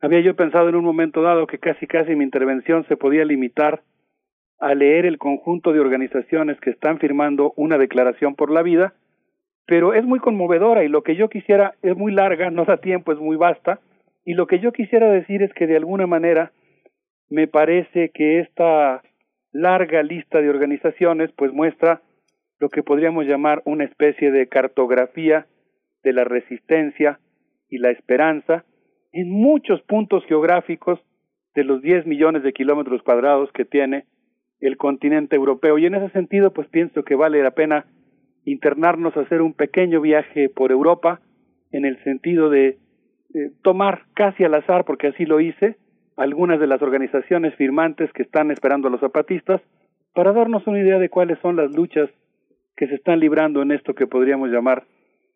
Había 0.00 0.20
yo 0.20 0.36
pensado 0.36 0.68
en 0.68 0.74
un 0.74 0.84
momento 0.84 1.22
dado 1.22 1.46
que 1.46 1.58
casi 1.58 1.86
casi 1.86 2.14
mi 2.14 2.24
intervención 2.24 2.84
se 2.86 2.96
podía 2.96 3.24
limitar 3.24 3.82
a 4.60 4.74
leer 4.74 5.06
el 5.06 5.18
conjunto 5.18 5.72
de 5.72 5.80
organizaciones 5.80 6.60
que 6.60 6.70
están 6.70 6.98
firmando 6.98 7.52
una 7.56 7.78
declaración 7.78 8.34
por 8.34 8.50
la 8.50 8.62
vida, 8.62 8.94
pero 9.66 9.94
es 9.94 10.04
muy 10.04 10.20
conmovedora 10.20 10.84
y 10.84 10.88
lo 10.88 11.02
que 11.02 11.16
yo 11.16 11.28
quisiera 11.28 11.74
es 11.82 11.96
muy 11.96 12.12
larga, 12.12 12.50
no 12.50 12.64
da 12.64 12.76
tiempo, 12.76 13.12
es 13.12 13.18
muy 13.18 13.36
vasta, 13.36 13.80
y 14.24 14.34
lo 14.34 14.46
que 14.46 14.60
yo 14.60 14.72
quisiera 14.72 15.10
decir 15.10 15.42
es 15.42 15.52
que 15.54 15.66
de 15.66 15.76
alguna 15.76 16.06
manera 16.06 16.52
me 17.30 17.46
parece 17.46 18.10
que 18.10 18.40
esta 18.40 19.02
larga 19.52 20.02
lista 20.02 20.40
de 20.40 20.50
organizaciones 20.50 21.30
pues 21.32 21.52
muestra 21.52 22.00
lo 22.60 22.68
que 22.68 22.82
podríamos 22.82 23.26
llamar 23.26 23.62
una 23.64 23.84
especie 23.84 24.30
de 24.30 24.48
cartografía 24.48 25.46
de 26.02 26.12
la 26.12 26.24
resistencia 26.24 27.18
y 27.68 27.78
la 27.78 27.90
esperanza 27.90 28.64
en 29.12 29.30
muchos 29.30 29.82
puntos 29.82 30.24
geográficos 30.26 31.00
de 31.54 31.64
los 31.64 31.82
10 31.82 32.06
millones 32.06 32.42
de 32.42 32.52
kilómetros 32.52 33.02
cuadrados 33.02 33.50
que 33.52 33.64
tiene 33.64 34.06
el 34.60 34.76
continente 34.76 35.36
europeo. 35.36 35.78
Y 35.78 35.86
en 35.86 35.94
ese 35.94 36.10
sentido, 36.10 36.52
pues 36.52 36.68
pienso 36.68 37.04
que 37.04 37.14
vale 37.14 37.42
la 37.42 37.52
pena 37.52 37.86
internarnos 38.44 39.16
a 39.16 39.20
hacer 39.20 39.40
un 39.40 39.54
pequeño 39.54 40.00
viaje 40.00 40.48
por 40.48 40.72
Europa 40.72 41.20
en 41.72 41.84
el 41.84 42.02
sentido 42.04 42.50
de 42.50 42.78
eh, 43.34 43.50
tomar 43.62 44.02
casi 44.14 44.44
al 44.44 44.54
azar, 44.54 44.84
porque 44.84 45.08
así 45.08 45.24
lo 45.26 45.40
hice, 45.40 45.76
algunas 46.16 46.60
de 46.60 46.66
las 46.66 46.82
organizaciones 46.82 47.54
firmantes 47.56 48.12
que 48.12 48.22
están 48.22 48.50
esperando 48.50 48.88
a 48.88 48.90
los 48.90 49.00
zapatistas 49.00 49.60
para 50.14 50.32
darnos 50.32 50.66
una 50.66 50.80
idea 50.80 50.98
de 50.98 51.08
cuáles 51.08 51.38
son 51.40 51.56
las 51.56 51.74
luchas 51.74 52.08
que 52.76 52.86
se 52.86 52.94
están 52.94 53.20
librando 53.20 53.62
en 53.62 53.72
esto 53.72 53.94
que 53.94 54.06
podríamos 54.06 54.50
llamar 54.50 54.84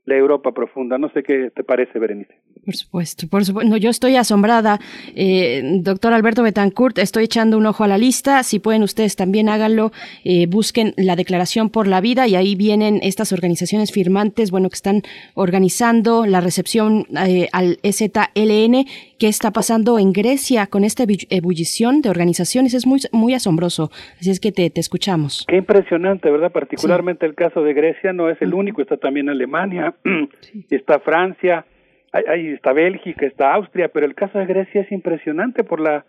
la 0.09 0.17
Europa 0.17 0.53
profunda. 0.53 0.99
No 0.99 1.11
sé 1.11 1.23
qué 1.23 1.51
te 1.55 1.63
parece, 1.63 1.99
Berenice. 1.99 2.35
Por 2.65 2.75
supuesto, 2.75 3.29
por 3.29 3.45
supuesto. 3.45 3.71
No, 3.71 3.77
yo 3.77 3.91
estoy 3.91 4.17
asombrada. 4.17 4.79
Eh, 5.15 5.63
doctor 5.81 6.13
Alberto 6.13 6.43
Betancourt, 6.43 6.99
estoy 6.99 7.25
echando 7.25 7.57
un 7.59 7.67
ojo 7.67 7.85
a 7.85 7.89
la 7.89 7.99
lista. 7.99 8.43
Si 8.43 8.59
pueden 8.59 8.83
ustedes 8.83 9.17
también 9.17 9.49
háganlo. 9.49 9.93
Eh, 10.25 10.47
busquen 10.47 10.95
la 10.97 11.17
Declaración 11.17 11.71
por 11.71 11.87
la 11.87 12.01
Vida 12.01 12.27
y 12.27 12.35
ahí 12.35 12.57
vienen 12.57 13.01
estas 13.03 13.33
organizaciones 13.33 13.93
firmantes, 13.93 14.51
bueno, 14.51 14.71
que 14.71 14.75
están 14.75 15.03
organizando 15.35 16.27
la 16.27 16.41
recepción 16.41 17.07
eh, 17.27 17.49
al 17.53 17.79
EZLN. 17.83 18.87
¿Qué 19.19 19.29
está 19.29 19.51
pasando 19.51 19.99
en 19.99 20.13
Grecia 20.13 20.69
con 20.69 20.85
esta 20.85 21.05
ebullición 21.31 22.03
de 22.03 22.11
organizaciones? 22.11 22.75
Es 22.75 22.87
muy, 22.87 23.01
muy 23.13 23.35
asombroso. 23.35 23.91
Así 24.21 24.31
es 24.31 24.41
que 24.41 24.53
te, 24.53 24.71
te 24.71 24.81
escuchamos. 24.81 25.45
Qué 25.49 25.57
impresionante, 25.57 26.31
¿verdad? 26.31 26.53
Particularmente 26.53 27.27
el 27.27 27.35
caso 27.35 27.63
de 27.63 27.75
Grecia 27.75 28.13
no 28.13 28.31
es 28.31 28.41
el 28.41 28.55
único. 28.55 28.81
Está 28.81 28.97
también 28.97 29.29
Alemania, 29.29 29.95
está 30.71 31.01
Francia, 31.01 31.67
ahí 32.13 32.49
está 32.49 32.73
Bélgica, 32.73 33.27
está 33.27 33.55
Austria, 33.55 33.89
pero 33.89 34.07
el 34.07 34.15
caso 34.15 34.39
de 34.39 34.47
Grecia 34.47 34.83
es 34.83 34.93
impresionante 34.93 35.65
por 35.65 35.81
la 35.81 36.05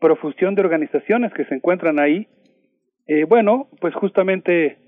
profusión 0.00 0.54
de 0.54 0.62
organizaciones 0.62 1.32
que 1.32 1.44
se 1.44 1.54
encuentran 1.54 1.98
ahí. 1.98 2.28
Eh, 3.06 3.24
bueno, 3.24 3.68
pues 3.80 3.94
justamente 3.94 4.78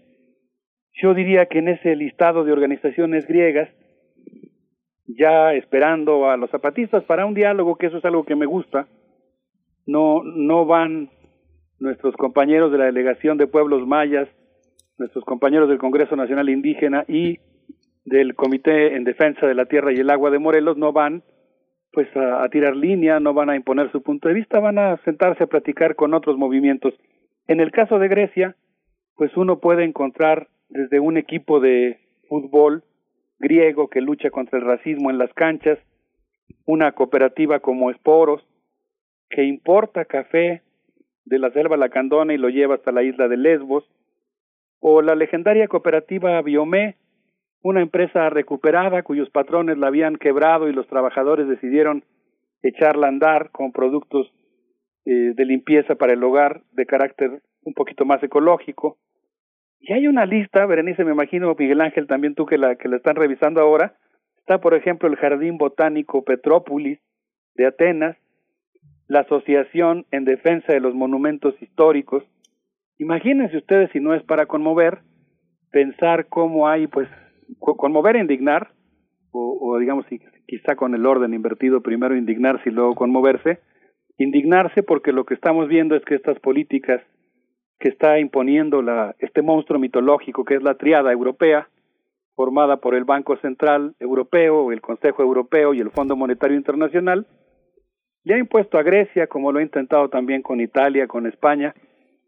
yo 0.94 1.15
diría 1.15 1.47
que 1.47 1.58
en 1.58 1.68
ese 1.68 1.94
listado 1.97 2.44
de 2.44 2.52
organizaciones 2.52 3.26
griegas, 3.26 3.68
ya 5.07 5.52
esperando 5.55 6.28
a 6.28 6.36
los 6.36 6.50
zapatistas 6.50 7.05
para 7.05 7.26
un 7.26 7.34
diálogo, 7.34 7.76
que 7.76 7.86
eso 7.86 7.99
es 7.99 8.05
algo 8.05 8.25
que 8.25 8.34
me 8.34 8.47
gusta, 8.47 8.89
no, 9.86 10.23
no 10.25 10.66
van 10.66 11.10
nuestros 11.78 12.16
compañeros 12.16 12.73
de 12.73 12.78
la 12.78 12.86
delegación 12.86 13.36
de 13.36 13.47
pueblos 13.47 13.86
mayas, 13.86 14.28
nuestros 14.99 15.25
compañeros 15.25 15.68
del 15.68 15.78
Congreso 15.78 16.16
Nacional 16.16 16.49
Indígena 16.49 17.05
y 17.07 17.39
del 18.07 18.35
Comité 18.36 18.94
en 18.97 19.05
Defensa 19.05 19.47
de 19.47 19.55
la 19.55 19.67
Tierra 19.67 19.93
y 19.93 19.97
el 19.97 20.10
Agua 20.10 20.31
de 20.31 20.39
Morelos 20.39 20.76
no 20.76 20.93
van 20.93 21.23
pues 21.93 22.09
a, 22.17 22.49
tirar 22.51 22.76
línea, 22.76 23.20
no 23.20 23.35
van 23.35 23.51
a 23.51 23.57
imponer 23.57 23.91
su 23.91 24.02
punto 24.02 24.28
de 24.28 24.35
vista, 24.35 24.60
van 24.60 24.78
a 24.78 24.97
sentarse 25.05 25.44
a 25.44 25.49
platicar 25.49 25.97
con 25.97 26.15
otros 26.15 26.36
movimientos. 26.36 26.94
En 27.49 27.59
el 27.59 27.73
caso 27.73 27.99
de 27.99 28.09
Grecia, 28.09 28.55
pues 29.17 29.36
uno 29.36 29.60
puede 29.60 29.85
encontrar 29.85 30.49
desde 30.68 31.01
un 31.01 31.17
equipo 31.17 31.59
de 31.59 31.99
fútbol 32.28 32.85
griego 33.39 33.89
que 33.89 34.01
lucha 34.01 34.31
contra 34.31 34.59
el 34.59 34.65
racismo 34.67 35.10
en 35.10 35.18
las 35.18 35.33
canchas, 35.33 35.78
una 36.65 36.93
cooperativa 36.93 37.60
como 37.60 37.91
Esporos, 37.91 38.47
que 39.31 39.44
importa 39.44 40.05
café 40.05 40.62
de 41.25 41.39
la 41.39 41.51
selva 41.51 41.76
lacandona 41.76 42.35
y 42.35 42.39
lo 42.39 42.51
lleva 42.51 42.76
hasta 42.76 42.93
la 42.93 43.02
isla 43.02 43.26
de 43.26 43.36
Lesbos, 43.36 43.85
o 44.81 45.02
la 45.02 45.15
legendaria 45.15 45.67
cooperativa 45.67 46.41
Biomé, 46.43 46.97
una 47.69 47.81
empresa 47.81 48.31
recuperada 48.31 49.03
cuyos 49.03 49.28
patrones 49.31 49.77
la 49.77 49.89
habían 49.89 50.15
quebrado 50.17 50.69
y 50.69 50.73
los 50.73 50.86
trabajadores 50.86 51.49
decidieron 51.49 52.05
echarla 52.62 53.07
a 53.07 53.11
andar 53.11 53.51
con 53.51 53.73
productos 53.73 54.33
eh, 55.05 55.33
de 55.35 55.45
limpieza 55.45 55.97
para 55.97 56.12
el 56.12 56.23
hogar 56.23 56.62
de 56.70 56.86
carácter 56.86 57.43
un 57.65 57.75
poquito 57.75 58.05
más 58.05 58.23
ecológico. 58.23 58.99
Y 59.81 59.93
hay 59.93 60.07
una 60.07 60.27
lista, 60.27 60.65
Berenice, 60.65 61.05
me 61.05 61.11
imagino, 61.11 61.57
Miguel 61.59 61.81
Ángel, 61.81 62.07
también 62.07 62.36
tú 62.36 62.47
que 62.47 62.57
la, 62.57 62.77
que 62.77 62.89
la 62.89 62.99
están 62.99 63.17
revisando 63.17 63.61
ahora, 63.61 63.97
está 64.39 64.59
por 64.59 64.75
ejemplo 64.75 65.09
el 65.09 65.17
Jardín 65.17 65.59
Botánico 65.59 66.23
Petrópolis 66.25 67.01
de 67.57 67.67
Atenas, 67.67 68.17
la 69.09 69.20
Asociación 69.20 70.07
en 70.12 70.25
Defensa 70.25 70.73
de 70.73 70.78
los 70.78 70.95
Monumentos 70.95 71.61
Históricos. 71.61 72.23
Imagínense 72.99 73.57
ustedes 73.57 73.91
si 73.91 73.99
no 73.99 74.15
es 74.15 74.23
para 74.23 74.47
conmover, 74.47 75.01
pensar 75.73 76.28
cómo 76.28 76.69
hay, 76.69 76.86
pues, 76.86 77.09
conmover 77.58 78.16
e 78.16 78.20
indignar, 78.20 78.70
o, 79.31 79.58
o 79.60 79.78
digamos, 79.78 80.07
quizá 80.47 80.76
con 80.76 80.94
el 80.94 81.07
orden 81.07 81.34
invertido, 81.34 81.81
primero 81.81 82.16
indignarse 82.16 82.68
y 82.68 82.73
luego 82.73 82.94
conmoverse, 82.94 83.60
indignarse 84.18 84.83
porque 84.83 85.12
lo 85.12 85.25
que 85.25 85.34
estamos 85.34 85.68
viendo 85.68 85.94
es 85.94 86.05
que 86.05 86.15
estas 86.15 86.39
políticas 86.41 87.02
que 87.78 87.89
está 87.89 88.18
imponiendo 88.18 88.83
la, 88.83 89.15
este 89.18 89.42
monstruo 89.42 89.78
mitológico 89.78 90.44
que 90.44 90.55
es 90.55 90.62
la 90.62 90.76
triada 90.76 91.12
europea, 91.12 91.68
formada 92.34 92.78
por 92.78 92.94
el 92.94 93.05
Banco 93.05 93.36
Central 93.39 93.94
Europeo, 93.99 94.73
el 94.73 94.81
Consejo 94.81 95.23
Europeo 95.23 95.75
y 95.75 95.81
el 95.81 95.91
Fondo 95.91 96.16
Monetario 96.16 96.57
Internacional, 96.57 97.26
le 98.25 98.34
ha 98.34 98.39
impuesto 98.39 98.78
a 98.78 98.83
Grecia, 98.83 99.26
como 99.26 99.52
lo 99.52 99.58
ha 99.58 99.62
intentado 99.62 100.08
también 100.08 100.42
con 100.42 100.60
Italia, 100.60 101.07
con 101.07 101.26
España, 101.26 101.75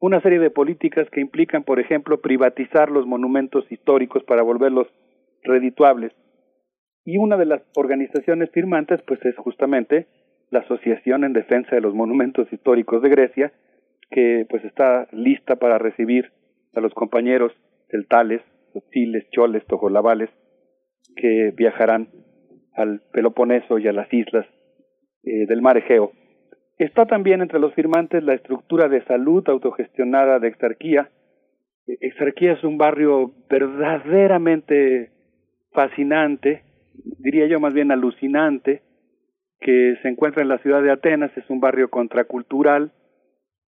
una 0.01 0.21
serie 0.21 0.39
de 0.39 0.51
políticas 0.51 1.09
que 1.11 1.21
implican, 1.21 1.65
por 1.65 1.81
ejemplo, 1.81 2.21
privatizar 2.21 2.91
los 2.91 3.07
monumentos 3.07 3.71
históricos 3.71 4.23
para 4.23 4.43
volverlos 4.43 4.87
redituables. 5.49 6.13
Y 7.05 7.19
una 7.19 7.37
de 7.37 7.47
las 7.47 7.63
organizaciones 7.77 8.51
firmantes, 8.51 9.01
pues 9.07 9.25
es 9.25 9.37
justamente 9.37 10.07
la 10.51 10.61
Asociación 10.61 11.25
en 11.25 11.33
Defensa 11.33 11.75
de 11.75 11.81
los 11.81 11.95
Monumentos 11.95 12.53
Históricos 12.53 13.03
de 13.03 13.09
Grecia, 13.09 13.53
que 14.11 14.47
pues 14.49 14.65
está 14.65 15.09
lista 15.13 15.57
para 15.57 15.79
recibir 15.79 16.33
a 16.75 16.81
los 16.81 16.95
compañeros 16.95 17.53
celtales, 17.91 18.43
chiles, 18.93 19.29
choles, 19.31 19.65
tojolabales, 19.67 20.31
que 21.17 21.53
viajarán 21.57 22.09
al 22.75 23.01
Peloponeso 23.13 23.79
y 23.79 23.89
a 23.89 23.93
las 23.93 24.13
islas 24.13 24.47
eh, 25.25 25.47
del 25.47 25.63
mar 25.63 25.77
Egeo. 25.77 26.13
Está 26.79 27.07
también 27.07 27.43
entre 27.43 27.59
los 27.59 27.75
firmantes 27.75 28.23
la 28.23 28.35
estructura 28.35 28.89
de 28.89 29.03
salud 29.05 29.43
autogestionada 29.49 30.39
de 30.39 30.49
Exarquía. 30.49 31.11
Exarquía 31.87 32.53
es 32.53 32.63
un 32.63 32.79
barrio 32.79 33.33
verdaderamente 33.51 35.11
fascinante, 35.79 36.65
diría 37.21 37.47
yo 37.47 37.61
más 37.61 37.73
bien 37.73 37.93
alucinante, 37.93 38.83
que 39.61 39.95
se 40.03 40.09
encuentra 40.09 40.43
en 40.43 40.49
la 40.49 40.59
ciudad 40.59 40.83
de 40.83 40.91
Atenas, 40.91 41.31
es 41.37 41.49
un 41.49 41.61
barrio 41.61 41.89
contracultural, 41.89 42.91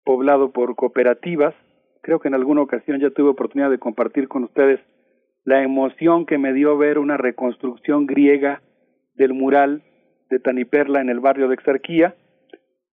poblado 0.04 0.50
por 0.50 0.74
cooperativas. 0.74 1.54
Creo 2.02 2.18
que 2.18 2.26
en 2.26 2.34
alguna 2.34 2.62
ocasión 2.62 2.98
ya 2.98 3.10
tuve 3.10 3.28
oportunidad 3.28 3.70
de 3.70 3.78
compartir 3.78 4.26
con 4.26 4.42
ustedes 4.42 4.80
la 5.44 5.62
emoción 5.62 6.26
que 6.26 6.36
me 6.36 6.52
dio 6.52 6.76
ver 6.76 6.98
una 6.98 7.16
reconstrucción 7.16 8.06
griega 8.06 8.60
del 9.14 9.32
mural 9.32 9.84
de 10.30 10.40
Taniperla 10.40 11.00
en 11.00 11.10
el 11.10 11.20
barrio 11.20 11.46
de 11.46 11.54
Exarquía. 11.54 12.16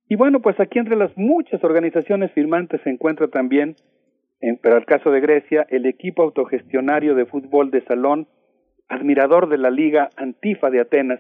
Y 0.08 0.16
bueno, 0.16 0.42
pues 0.42 0.60
aquí 0.60 0.78
entre 0.78 0.96
las 0.96 1.18
muchas 1.18 1.64
organizaciones 1.64 2.32
firmantes 2.34 2.82
se 2.84 2.92
encuentra 2.92 3.30
también, 3.30 3.78
en, 4.42 4.60
el 4.62 4.86
caso 4.86 5.10
de 5.10 5.22
Grecia, 5.22 5.66
el 5.72 5.88
equipo 5.88 6.22
autogestionario 6.22 7.16
de 7.16 7.26
fútbol 7.26 7.72
de 7.72 7.84
salón, 7.86 8.28
admirador 8.90 9.50
de 9.50 9.58
la 9.58 9.70
Liga 9.70 10.10
Antifa 10.16 10.70
de 10.70 10.82
Atenas, 10.82 11.20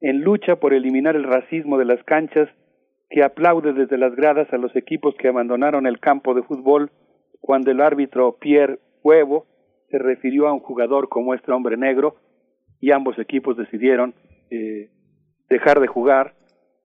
en 0.00 0.20
lucha 0.22 0.56
por 0.56 0.74
eliminar 0.74 1.16
el 1.16 1.24
racismo 1.24 1.78
de 1.78 1.84
las 1.84 2.02
canchas 2.04 2.48
que 3.08 3.22
aplaude 3.22 3.72
desde 3.72 3.98
las 3.98 4.14
gradas 4.14 4.52
a 4.52 4.58
los 4.58 4.74
equipos 4.76 5.14
que 5.16 5.28
abandonaron 5.28 5.86
el 5.86 6.00
campo 6.00 6.34
de 6.34 6.42
fútbol 6.42 6.90
cuando 7.40 7.70
el 7.70 7.80
árbitro 7.80 8.36
Pierre 8.38 8.78
Huevo 9.02 9.46
se 9.90 9.98
refirió 9.98 10.48
a 10.48 10.52
un 10.52 10.60
jugador 10.60 11.08
como 11.08 11.34
este 11.34 11.52
hombre 11.52 11.76
negro 11.76 12.16
y 12.80 12.90
ambos 12.90 13.18
equipos 13.18 13.56
decidieron 13.56 14.14
eh, 14.50 14.90
dejar 15.48 15.80
de 15.80 15.86
jugar 15.86 16.34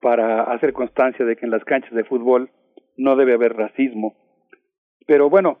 para 0.00 0.44
hacer 0.44 0.72
constancia 0.72 1.24
de 1.24 1.36
que 1.36 1.46
en 1.46 1.50
las 1.50 1.64
canchas 1.64 1.92
de 1.92 2.04
fútbol 2.04 2.50
no 2.96 3.16
debe 3.16 3.34
haber 3.34 3.54
racismo. 3.54 4.14
Pero 5.06 5.28
bueno, 5.30 5.58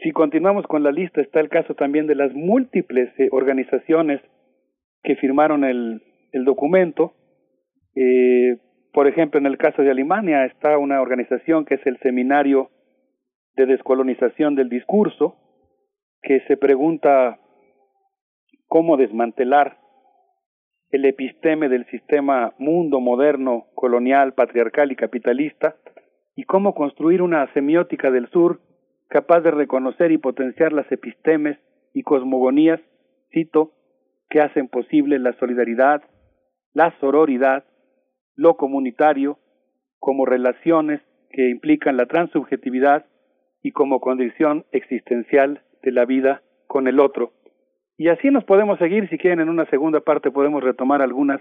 si 0.00 0.12
continuamos 0.12 0.64
con 0.66 0.84
la 0.84 0.92
lista, 0.92 1.20
está 1.20 1.40
el 1.40 1.48
caso 1.48 1.74
también 1.74 2.06
de 2.06 2.14
las 2.14 2.32
múltiples 2.32 3.10
eh, 3.18 3.28
organizaciones 3.32 4.20
que 5.02 5.16
firmaron 5.16 5.64
el, 5.64 6.02
documento. 6.44 7.14
Eh, 7.96 8.58
por 8.92 9.08
ejemplo, 9.08 9.40
en 9.40 9.46
el 9.46 9.58
caso 9.58 9.82
de 9.82 9.90
Alemania 9.90 10.44
está 10.44 10.78
una 10.78 11.00
organización 11.00 11.64
que 11.64 11.74
es 11.74 11.86
el 11.86 11.98
Seminario 11.98 12.70
de 13.56 13.66
Descolonización 13.66 14.54
del 14.54 14.68
Discurso, 14.68 15.36
que 16.22 16.40
se 16.46 16.56
pregunta 16.56 17.40
cómo 18.68 18.96
desmantelar 18.96 19.78
el 20.90 21.04
episteme 21.06 21.68
del 21.68 21.86
sistema 21.86 22.54
mundo 22.58 23.00
moderno, 23.00 23.66
colonial, 23.74 24.34
patriarcal 24.34 24.92
y 24.92 24.96
capitalista, 24.96 25.74
y 26.36 26.44
cómo 26.44 26.72
construir 26.74 27.20
una 27.20 27.52
semiótica 27.52 28.12
del 28.12 28.28
sur 28.28 28.60
capaz 29.08 29.40
de 29.40 29.50
reconocer 29.50 30.12
y 30.12 30.18
potenciar 30.18 30.72
las 30.72 30.90
epistemes 30.92 31.58
y 31.94 32.02
cosmogonías, 32.02 32.80
cito, 33.32 33.72
que 34.30 34.40
hacen 34.40 34.68
posible 34.68 35.18
la 35.18 35.32
solidaridad, 35.34 36.02
la 36.74 36.94
sororidad, 37.00 37.64
lo 38.36 38.56
comunitario, 38.56 39.38
como 39.98 40.26
relaciones 40.26 41.00
que 41.30 41.48
implican 41.48 41.96
la 41.96 42.06
transubjetividad 42.06 43.06
y 43.62 43.72
como 43.72 44.00
condición 44.00 44.64
existencial 44.72 45.62
de 45.82 45.92
la 45.92 46.04
vida 46.04 46.42
con 46.66 46.86
el 46.86 47.00
otro. 47.00 47.32
Y 47.96 48.08
así 48.08 48.30
nos 48.30 48.44
podemos 48.44 48.78
seguir, 48.78 49.08
si 49.08 49.18
quieren 49.18 49.40
en 49.40 49.48
una 49.48 49.66
segunda 49.66 50.00
parte 50.00 50.30
podemos 50.30 50.62
retomar 50.62 51.02
algunas 51.02 51.40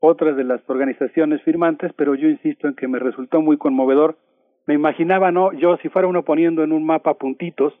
otras 0.00 0.36
de 0.36 0.44
las 0.44 0.60
organizaciones 0.68 1.42
firmantes, 1.42 1.92
pero 1.96 2.14
yo 2.14 2.28
insisto 2.28 2.68
en 2.68 2.74
que 2.74 2.88
me 2.88 2.98
resultó 2.98 3.40
muy 3.40 3.56
conmovedor. 3.56 4.18
Me 4.66 4.74
imaginaba, 4.74 5.32
¿no? 5.32 5.52
Yo 5.52 5.76
si 5.78 5.88
fuera 5.88 6.08
uno 6.08 6.24
poniendo 6.24 6.62
en 6.62 6.72
un 6.72 6.84
mapa 6.84 7.14
puntitos 7.14 7.74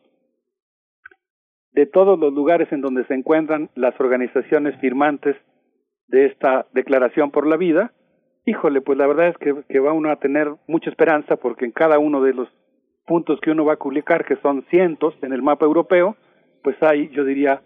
de 1.72 1.86
todos 1.86 2.18
los 2.18 2.32
lugares 2.32 2.70
en 2.72 2.80
donde 2.80 3.04
se 3.06 3.14
encuentran 3.14 3.70
las 3.74 3.98
organizaciones 4.00 4.78
firmantes 4.80 5.36
de 6.08 6.26
esta 6.26 6.66
declaración 6.72 7.30
por 7.30 7.46
la 7.46 7.56
vida, 7.56 7.92
híjole, 8.44 8.80
pues 8.80 8.98
la 8.98 9.06
verdad 9.06 9.28
es 9.28 9.38
que, 9.38 9.54
que 9.68 9.80
va 9.80 9.92
uno 9.92 10.10
a 10.10 10.16
tener 10.16 10.48
mucha 10.66 10.90
esperanza 10.90 11.36
porque 11.36 11.64
en 11.64 11.72
cada 11.72 11.98
uno 11.98 12.20
de 12.20 12.34
los 12.34 12.48
puntos 13.06 13.40
que 13.40 13.50
uno 13.50 13.64
va 13.64 13.74
a 13.74 13.78
publicar, 13.78 14.24
que 14.24 14.36
son 14.36 14.64
cientos 14.70 15.14
en 15.22 15.32
el 15.32 15.42
mapa 15.42 15.64
europeo, 15.64 16.16
pues 16.62 16.76
hay, 16.82 17.08
yo 17.10 17.24
diría, 17.24 17.62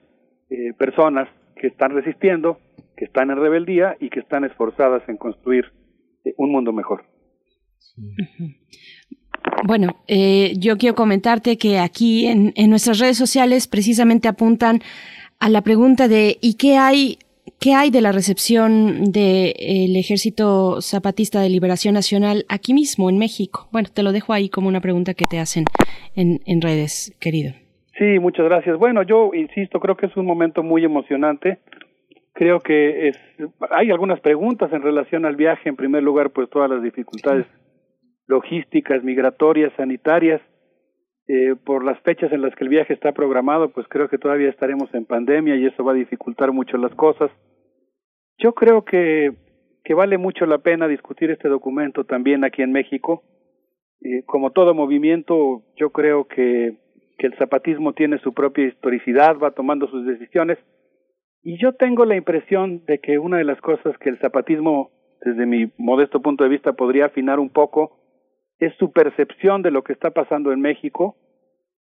eh, 0.50 0.72
personas 0.78 1.28
que 1.56 1.66
están 1.66 1.92
resistiendo, 1.92 2.58
que 2.96 3.06
están 3.06 3.30
en 3.30 3.38
rebeldía 3.38 3.96
y 4.00 4.10
que 4.10 4.20
están 4.20 4.44
esforzadas 4.44 5.06
en 5.08 5.16
construir 5.16 5.72
eh, 6.24 6.34
un 6.36 6.52
mundo 6.52 6.72
mejor. 6.72 7.04
Bueno, 9.64 9.96
eh, 10.06 10.54
yo 10.58 10.76
quiero 10.76 10.94
comentarte 10.94 11.56
que 11.56 11.78
aquí 11.78 12.26
en, 12.26 12.52
en 12.56 12.70
nuestras 12.70 12.98
redes 12.98 13.16
sociales 13.16 13.68
precisamente 13.68 14.28
apuntan 14.28 14.80
a 15.38 15.48
la 15.48 15.62
pregunta 15.62 16.08
de 16.08 16.38
¿y 16.40 16.54
qué 16.54 16.76
hay 16.76 17.18
¿Qué 17.60 17.72
hay 17.72 17.90
de 17.90 18.02
la 18.02 18.12
recepción 18.12 19.12
del 19.12 19.96
Ejército 19.96 20.82
Zapatista 20.82 21.40
de 21.40 21.48
Liberación 21.48 21.94
Nacional 21.94 22.44
aquí 22.48 22.74
mismo, 22.74 23.08
en 23.08 23.18
México? 23.18 23.68
Bueno, 23.72 23.88
te 23.92 24.02
lo 24.02 24.12
dejo 24.12 24.34
ahí 24.34 24.50
como 24.50 24.68
una 24.68 24.80
pregunta 24.80 25.14
que 25.14 25.24
te 25.24 25.38
hacen 25.38 25.64
en, 26.14 26.40
en 26.44 26.60
redes, 26.60 27.16
querido. 27.18 27.54
Sí, 27.96 28.18
muchas 28.18 28.44
gracias. 28.44 28.76
Bueno, 28.78 29.02
yo 29.04 29.30
insisto, 29.32 29.80
creo 29.80 29.96
que 29.96 30.06
es 30.06 30.16
un 30.16 30.26
momento 30.26 30.62
muy 30.62 30.84
emocionante. 30.84 31.58
Creo 32.34 32.60
que 32.60 33.08
es, 33.08 33.18
hay 33.70 33.90
algunas 33.90 34.20
preguntas 34.20 34.70
en 34.72 34.82
relación 34.82 35.24
al 35.24 35.36
viaje. 35.36 35.70
En 35.70 35.76
primer 35.76 36.02
lugar, 36.02 36.30
pues 36.30 36.50
todas 36.50 36.68
las 36.68 36.82
dificultades 36.82 37.46
logísticas, 38.26 39.02
migratorias, 39.04 39.72
sanitarias. 39.76 40.40
eh, 41.28 41.56
por 41.64 41.84
las 41.84 41.98
fechas 42.00 42.32
en 42.32 42.40
las 42.40 42.54
que 42.54 42.64
el 42.64 42.70
viaje 42.70 42.92
está 42.92 43.12
programado, 43.12 43.70
pues 43.70 43.86
creo 43.88 44.08
que 44.08 44.18
todavía 44.18 44.48
estaremos 44.48 44.92
en 44.94 45.04
pandemia 45.06 45.56
y 45.56 45.66
eso 45.66 45.84
va 45.84 45.92
a 45.92 45.96
dificultar 45.96 46.52
mucho 46.52 46.76
las 46.76 46.94
cosas. 46.94 47.30
Yo 48.38 48.52
creo 48.52 48.84
que, 48.84 49.32
que 49.82 49.94
vale 49.94 50.18
mucho 50.18 50.46
la 50.46 50.58
pena 50.58 50.86
discutir 50.86 51.30
este 51.30 51.48
documento 51.48 52.04
también 52.04 52.44
aquí 52.44 52.62
en 52.62 52.72
México. 52.72 53.24
Como 54.26 54.52
todo 54.52 54.74
movimiento, 54.74 55.62
yo 55.76 55.90
creo 55.90 56.28
que, 56.28 56.76
que 57.18 57.26
el 57.26 57.36
zapatismo 57.38 57.92
tiene 57.92 58.18
su 58.18 58.32
propia 58.34 58.66
historicidad, 58.66 59.38
va 59.38 59.50
tomando 59.52 59.88
sus 59.88 60.06
decisiones, 60.06 60.58
y 61.42 61.58
yo 61.58 61.72
tengo 61.72 62.04
la 62.04 62.14
impresión 62.14 62.84
de 62.86 62.98
que 62.98 63.18
una 63.18 63.38
de 63.38 63.44
las 63.44 63.60
cosas 63.60 63.96
que 63.98 64.10
el 64.10 64.18
zapatismo, 64.18 64.90
desde 65.22 65.46
mi 65.46 65.72
modesto 65.78 66.20
punto 66.20 66.44
de 66.44 66.50
vista, 66.50 66.74
podría 66.74 67.06
afinar 67.06 67.40
un 67.40 67.48
poco, 67.48 67.98
es 68.58 68.74
su 68.76 68.92
percepción 68.92 69.62
de 69.62 69.70
lo 69.70 69.82
que 69.82 69.92
está 69.92 70.10
pasando 70.10 70.52
en 70.52 70.60
México. 70.60 71.16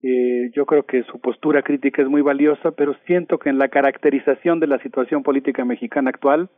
Eh, 0.03 0.51
yo 0.55 0.67
creo 0.67 0.85
que 0.85 1.03
su 1.05 1.21
postura 1.21 1.63
crítica 1.63 2.03
es 2.03 2.09
muy 2.09 2.23
valiosa, 2.23 2.73
pero 2.73 2.95
siento 3.07 3.39
que 3.39 3.51
en 3.51 3.59
la 3.59 3.69
caracterización 3.69 4.61
de 4.61 4.67
la 4.67 4.79
situación 4.81 5.23
política 5.23 5.65
mexicana 5.65 6.11
actual 6.11 6.51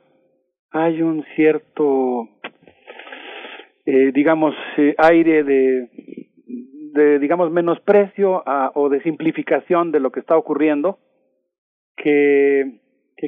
hay 0.70 1.02
un 1.02 1.24
cierto, 1.34 2.28
eh, 3.86 4.12
digamos, 4.12 4.54
eh, 4.76 4.94
aire 4.98 5.44
de, 5.44 7.18
digamos, 7.20 7.50
menosprecio 7.50 8.42
a, 8.46 8.72
o 8.74 8.88
de 8.88 9.00
simplificación 9.02 9.92
de 9.92 10.00
lo 10.00 10.10
que 10.10 10.20
está 10.20 10.36
ocurriendo, 10.36 10.98
que 11.96 12.80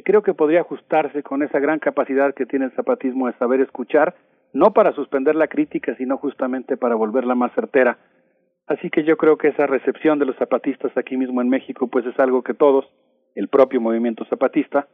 creo 0.03 0.21
que 0.21 0.33
podría 0.33 0.61
ajustarse 0.61 1.23
con 1.23 1.41
esa 1.41 1.59
gran 1.59 1.79
capacidad 1.79 2.33
que 2.33 2.45
tiene 2.45 2.65
el 2.65 2.71
zapatismo 2.73 3.27
de 3.27 3.33
saber 3.33 3.61
escuchar 3.61 4.13
no 4.53 4.73
para 4.73 4.93
suspender 4.93 5.35
la 5.35 5.47
crítica, 5.47 5.95
sino 5.95 6.17
justamente 6.17 6.77
para 6.77 6.95
volverla 6.95 7.35
más 7.35 7.53
certera. 7.53 7.97
Así 8.67 8.89
que 8.89 9.03
yo 9.03 9.17
creo 9.17 9.37
que 9.37 9.49
esa 9.49 9.67
recepción 9.67 10.19
de 10.19 10.25
los 10.25 10.35
zapatistas 10.37 10.95
aquí 10.95 11.17
mismo 11.17 11.41
en 11.41 11.49
México, 11.49 11.87
pues 11.87 12.05
es 12.05 12.17
algo 12.19 12.43
que 12.43 12.53
todos, 12.53 12.85
el 13.35 13.47
propio 13.47 13.81
movimiento 13.81 14.25
zapatista 14.25 14.87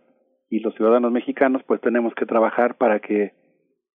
y 0.49 0.59
los 0.59 0.73
ciudadanos 0.75 1.11
mexicanos, 1.11 1.61
pues 1.63 1.81
tenemos 1.81 2.13
que 2.15 2.25
trabajar 2.25 2.75
para 2.75 2.99
que, 2.99 3.33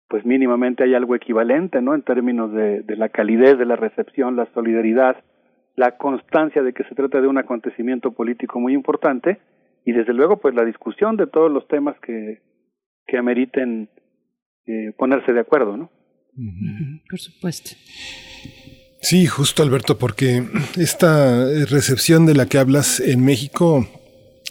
pues 0.08 0.24
mínimamente 0.26 0.84
haya 0.84 0.98
algo 0.98 1.14
equivalente, 1.14 1.80
¿no? 1.80 1.94
En 1.94 2.02
términos 2.02 2.52
de, 2.52 2.82
de 2.82 2.96
la 2.96 3.08
calidez 3.08 3.58
de 3.58 3.64
la 3.64 3.76
recepción, 3.76 4.36
la 4.36 4.46
solidaridad, 4.52 5.16
la 5.74 5.96
constancia 5.96 6.62
de 6.62 6.74
que 6.74 6.84
se 6.84 6.94
trata 6.94 7.20
de 7.20 7.28
un 7.28 7.38
acontecimiento 7.38 8.12
político 8.12 8.60
muy 8.60 8.74
importante 8.74 9.38
y 9.84 9.92
desde 9.92 10.12
luego, 10.12 10.38
pues 10.38 10.54
la 10.54 10.64
discusión 10.64 11.16
de 11.16 11.26
todos 11.26 11.50
los 11.50 11.66
temas 11.66 11.98
que, 12.00 12.40
que 13.06 13.18
ameriten 13.18 13.88
eh, 14.66 14.92
ponerse 14.96 15.32
de 15.32 15.40
acuerdo, 15.40 15.76
¿no? 15.76 15.90
Por 17.08 17.18
supuesto. 17.18 17.70
Sí, 19.00 19.26
justo 19.26 19.62
Alberto, 19.62 19.98
porque 19.98 20.44
esta 20.76 21.44
recepción 21.66 22.24
de 22.24 22.34
la 22.34 22.46
que 22.46 22.58
hablas 22.58 23.00
en 23.00 23.24
México 23.24 23.88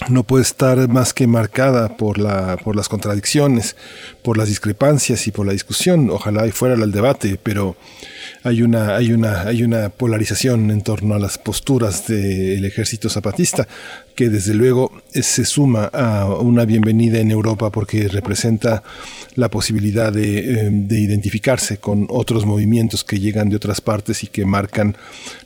no 0.09 0.23
puede 0.23 0.41
estar 0.43 0.87
más 0.89 1.13
que 1.13 1.27
marcada 1.27 1.95
por 1.95 2.17
la 2.17 2.57
por 2.57 2.75
las 2.75 2.89
contradicciones, 2.89 3.75
por 4.23 4.37
las 4.37 4.49
discrepancias 4.49 5.27
y 5.27 5.31
por 5.31 5.45
la 5.45 5.53
discusión. 5.53 6.09
Ojalá 6.09 6.47
y 6.47 6.51
fuera 6.51 6.75
el 6.75 6.91
debate, 6.91 7.39
pero 7.41 7.77
hay 8.43 8.63
una, 8.63 8.95
hay 8.95 9.13
una, 9.13 9.43
hay 9.43 9.63
una 9.63 9.89
polarización 9.89 10.71
en 10.71 10.81
torno 10.81 11.15
a 11.15 11.19
las 11.19 11.37
posturas 11.37 12.07
del 12.07 12.65
ejército 12.65 13.09
zapatista, 13.09 13.67
que 14.15 14.29
desde 14.29 14.53
luego 14.53 14.91
se 15.09 15.45
suma 15.45 15.85
a 15.85 16.35
una 16.35 16.65
bienvenida 16.65 17.19
en 17.19 17.31
Europa 17.31 17.69
porque 17.71 18.07
representa 18.07 18.83
la 19.35 19.49
posibilidad 19.49 20.11
de, 20.11 20.39
eh, 20.39 20.69
de, 20.71 20.99
identificarse 20.99 21.77
con 21.77 22.07
otros 22.09 22.45
movimientos 22.45 23.03
que 23.03 23.19
llegan 23.19 23.49
de 23.49 23.55
otras 23.55 23.81
partes 23.81 24.23
y 24.23 24.27
que 24.27 24.45
marcan 24.45 24.95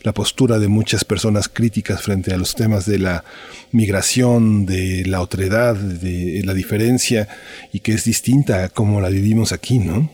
la 0.04 0.14
postura 0.14 0.60
de 0.60 0.68
muchas 0.68 1.06
personas 1.06 1.50
críticas 1.50 2.02
frente 2.02 2.34
a 2.34 2.38
los 2.38 2.56
temas 2.56 2.86
de 2.86 3.00
la 3.00 3.24
migración, 3.72 4.66
de 4.66 5.04
la 5.06 5.22
otredad, 5.22 5.76
de 5.76 6.42
la 6.46 6.54
diferencia 6.54 7.28
y 7.72 7.80
que 7.80 7.94
es 7.94 8.06
distinta 8.06 8.64
a 8.64 8.70
como 8.70 9.02
la 9.02 9.10
vivimos 9.10 9.52
aquí, 9.52 9.80
¿no? 9.80 10.10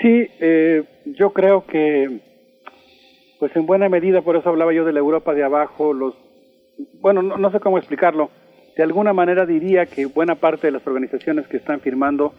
Sí, 0.00 0.28
eh, 0.40 0.84
yo 1.04 1.32
creo 1.32 1.66
que, 1.66 2.20
pues 3.38 3.54
en 3.56 3.66
buena 3.66 3.88
medida, 3.88 4.22
por 4.22 4.36
eso 4.36 4.48
hablaba 4.48 4.72
yo 4.72 4.84
de 4.84 4.92
la 4.92 5.00
Europa 5.00 5.34
de 5.34 5.42
abajo, 5.42 5.92
los, 5.92 6.14
bueno, 7.00 7.22
no, 7.22 7.36
no 7.36 7.50
sé 7.50 7.60
cómo 7.60 7.78
explicarlo, 7.78 8.30
de 8.76 8.82
alguna 8.82 9.12
manera 9.12 9.44
diría 9.44 9.86
que 9.86 10.06
buena 10.06 10.36
parte 10.36 10.68
de 10.68 10.72
las 10.72 10.86
organizaciones 10.86 11.48
que 11.48 11.56
están 11.56 11.80
firmando 11.80 12.32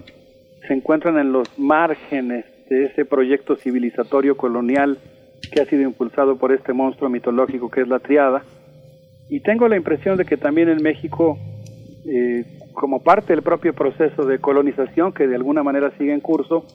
se 0.67 0.73
encuentran 0.73 1.17
en 1.19 1.31
los 1.31 1.47
márgenes 1.57 2.45
de 2.69 2.85
ese 2.85 3.03
proyecto 3.03 3.55
civilizatorio 3.55 4.37
colonial 4.37 4.99
que 5.51 5.61
ha 5.61 5.65
sido 5.65 5.81
impulsado 5.81 6.37
por 6.37 6.53
este 6.53 6.73
monstruo 6.73 7.09
mitológico 7.09 7.69
que 7.69 7.81
es 7.81 7.87
la 7.87 7.99
triada. 7.99 8.43
Y 9.29 9.41
tengo 9.41 9.67
la 9.67 9.75
impresión 9.75 10.17
de 10.17 10.25
que 10.25 10.37
también 10.37 10.69
en 10.69 10.81
México, 10.81 11.37
eh, 12.05 12.45
como 12.73 13.03
parte 13.03 13.33
del 13.33 13.41
propio 13.41 13.73
proceso 13.73 14.25
de 14.25 14.39
colonización 14.39 15.13
que 15.13 15.27
de 15.27 15.35
alguna 15.35 15.63
manera 15.63 15.91
sigue 15.97 16.13
en 16.13 16.21
curso, 16.21 16.65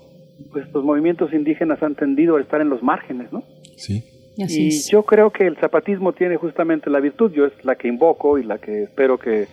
pues 0.53 0.71
los 0.73 0.85
movimientos 0.85 1.33
indígenas 1.33 1.83
han 1.83 1.95
tendido 1.95 2.37
a 2.37 2.41
estar 2.41 2.61
en 2.61 2.69
los 2.69 2.83
márgenes, 2.83 3.33
¿no? 3.33 3.43
Sí. 3.77 4.14
Y 4.37 4.71
yo 4.91 5.05
creo 5.05 5.31
que 5.31 5.47
el 5.47 5.57
zapatismo 5.57 6.13
tiene 6.13 6.37
justamente 6.37 6.91
la 6.91 7.01
virtud, 7.01 7.33
yo 7.33 7.47
es 7.47 7.65
la 7.65 7.77
que 7.77 7.89
invoco 7.89 8.39
y 8.39 8.45
la 8.45 8.59
que 8.59 8.83
espero 8.83 9.19
que, 9.19 9.47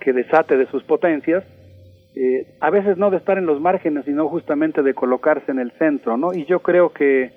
que 0.00 0.12
desate 0.12 0.56
de 0.56 0.66
sus 0.66 0.84
potencias, 0.84 1.44
eh, 2.14 2.56
a 2.60 2.70
veces 2.70 2.96
no 2.96 3.10
de 3.10 3.16
estar 3.16 3.38
en 3.38 3.46
los 3.46 3.60
márgenes, 3.60 4.04
sino 4.04 4.28
justamente 4.28 4.82
de 4.82 4.94
colocarse 4.94 5.50
en 5.50 5.58
el 5.58 5.72
centro, 5.72 6.16
¿no? 6.16 6.32
Y 6.32 6.44
yo 6.46 6.60
creo 6.60 6.92
que, 6.92 7.32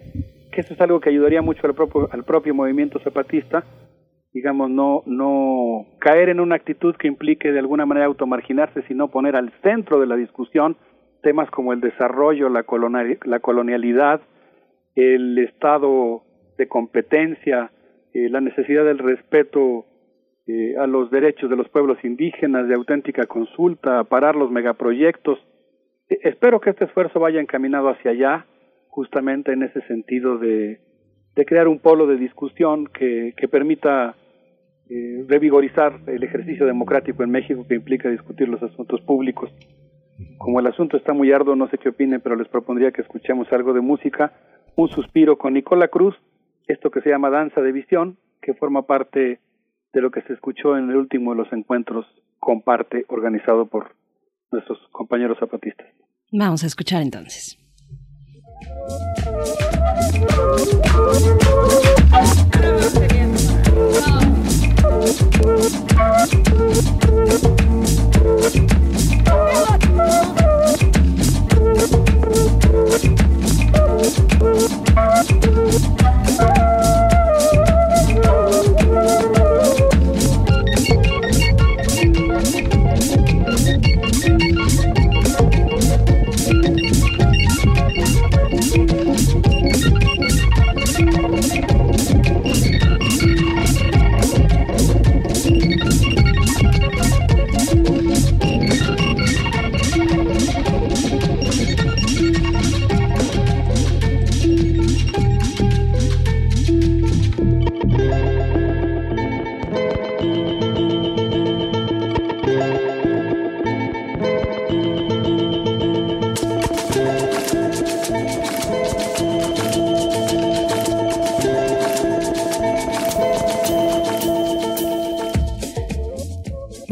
que 0.51 0.61
eso 0.61 0.73
es 0.73 0.81
algo 0.81 0.99
que 0.99 1.09
ayudaría 1.09 1.41
mucho 1.41 1.65
al 1.65 1.73
propio, 1.73 2.09
al 2.11 2.23
propio 2.23 2.53
movimiento 2.53 2.99
zapatista, 2.99 3.63
digamos, 4.33 4.69
no, 4.69 5.03
no 5.05 5.85
caer 5.99 6.29
en 6.29 6.39
una 6.39 6.55
actitud 6.55 6.95
que 6.95 7.07
implique 7.07 7.51
de 7.51 7.59
alguna 7.59 7.85
manera 7.85 8.05
automarginarse, 8.05 8.81
sino 8.87 9.09
poner 9.09 9.35
al 9.35 9.51
centro 9.61 9.99
de 9.99 10.07
la 10.07 10.15
discusión 10.15 10.77
temas 11.21 11.49
como 11.51 11.73
el 11.73 11.81
desarrollo, 11.81 12.49
la, 12.49 12.65
la 13.25 13.39
colonialidad, 13.39 14.21
el 14.95 15.37
estado 15.37 16.23
de 16.61 16.67
competencia, 16.67 17.71
eh, 18.13 18.29
la 18.29 18.39
necesidad 18.39 18.85
del 18.85 18.99
respeto 18.99 19.85
eh, 20.45 20.75
a 20.77 20.85
los 20.85 21.09
derechos 21.09 21.49
de 21.49 21.55
los 21.55 21.67
pueblos 21.69 21.97
indígenas, 22.03 22.67
de 22.67 22.75
auténtica 22.75 23.25
consulta, 23.25 24.03
parar 24.03 24.35
los 24.35 24.51
megaproyectos. 24.51 25.39
Eh, 26.07 26.19
espero 26.21 26.59
que 26.59 26.69
este 26.69 26.85
esfuerzo 26.85 27.19
vaya 27.19 27.41
encaminado 27.41 27.89
hacia 27.89 28.11
allá, 28.11 28.45
justamente 28.89 29.53
en 29.53 29.63
ese 29.63 29.81
sentido 29.87 30.37
de, 30.37 30.79
crear 31.47 31.67
un 31.67 31.79
polo 31.79 32.05
de 32.05 32.17
discusión 32.17 32.85
que, 32.87 33.33
que 33.35 33.47
permita 33.47 34.15
revigorizar 35.29 36.01
el 36.07 36.21
ejercicio 36.21 36.65
democrático 36.65 37.23
en 37.23 37.31
México 37.31 37.65
que 37.65 37.75
implica 37.75 38.09
discutir 38.09 38.49
los 38.49 38.61
asuntos 38.61 38.99
públicos. 38.99 39.49
Como 40.37 40.59
el 40.59 40.67
asunto 40.67 40.97
está 40.97 41.13
muy 41.13 41.31
arduo, 41.31 41.55
no 41.55 41.69
sé 41.69 41.77
qué 41.77 41.89
opinen, 41.89 42.19
pero 42.19 42.35
les 42.35 42.49
propondría 42.49 42.91
que 42.91 43.01
escuchemos 43.01 43.47
algo 43.53 43.71
de 43.71 43.79
música. 43.79 44.33
Un 44.75 44.89
suspiro 44.89 45.37
con 45.37 45.53
Nicola 45.53 45.87
Cruz, 45.87 46.13
esto 46.67 46.91
que 46.91 47.01
se 47.01 47.09
llama 47.09 47.29
danza 47.29 47.61
de 47.61 47.71
visión, 47.71 48.17
que 48.41 48.53
forma 48.53 48.83
parte 48.83 49.39
de 49.93 50.01
lo 50.01 50.11
que 50.11 50.21
se 50.21 50.33
escuchó 50.33 50.77
en 50.77 50.89
el 50.89 50.95
último 50.95 51.31
de 51.31 51.37
los 51.37 51.53
encuentros 51.53 52.05
comparte 52.39 53.05
organizado 53.07 53.67
por 53.67 53.95
nuestros 54.51 54.79
compañeros 54.91 55.37
zapatistas. 55.39 55.87
Vamos 56.31 56.63
a 56.63 56.67
escuchar 56.67 57.01
entonces. 57.01 57.57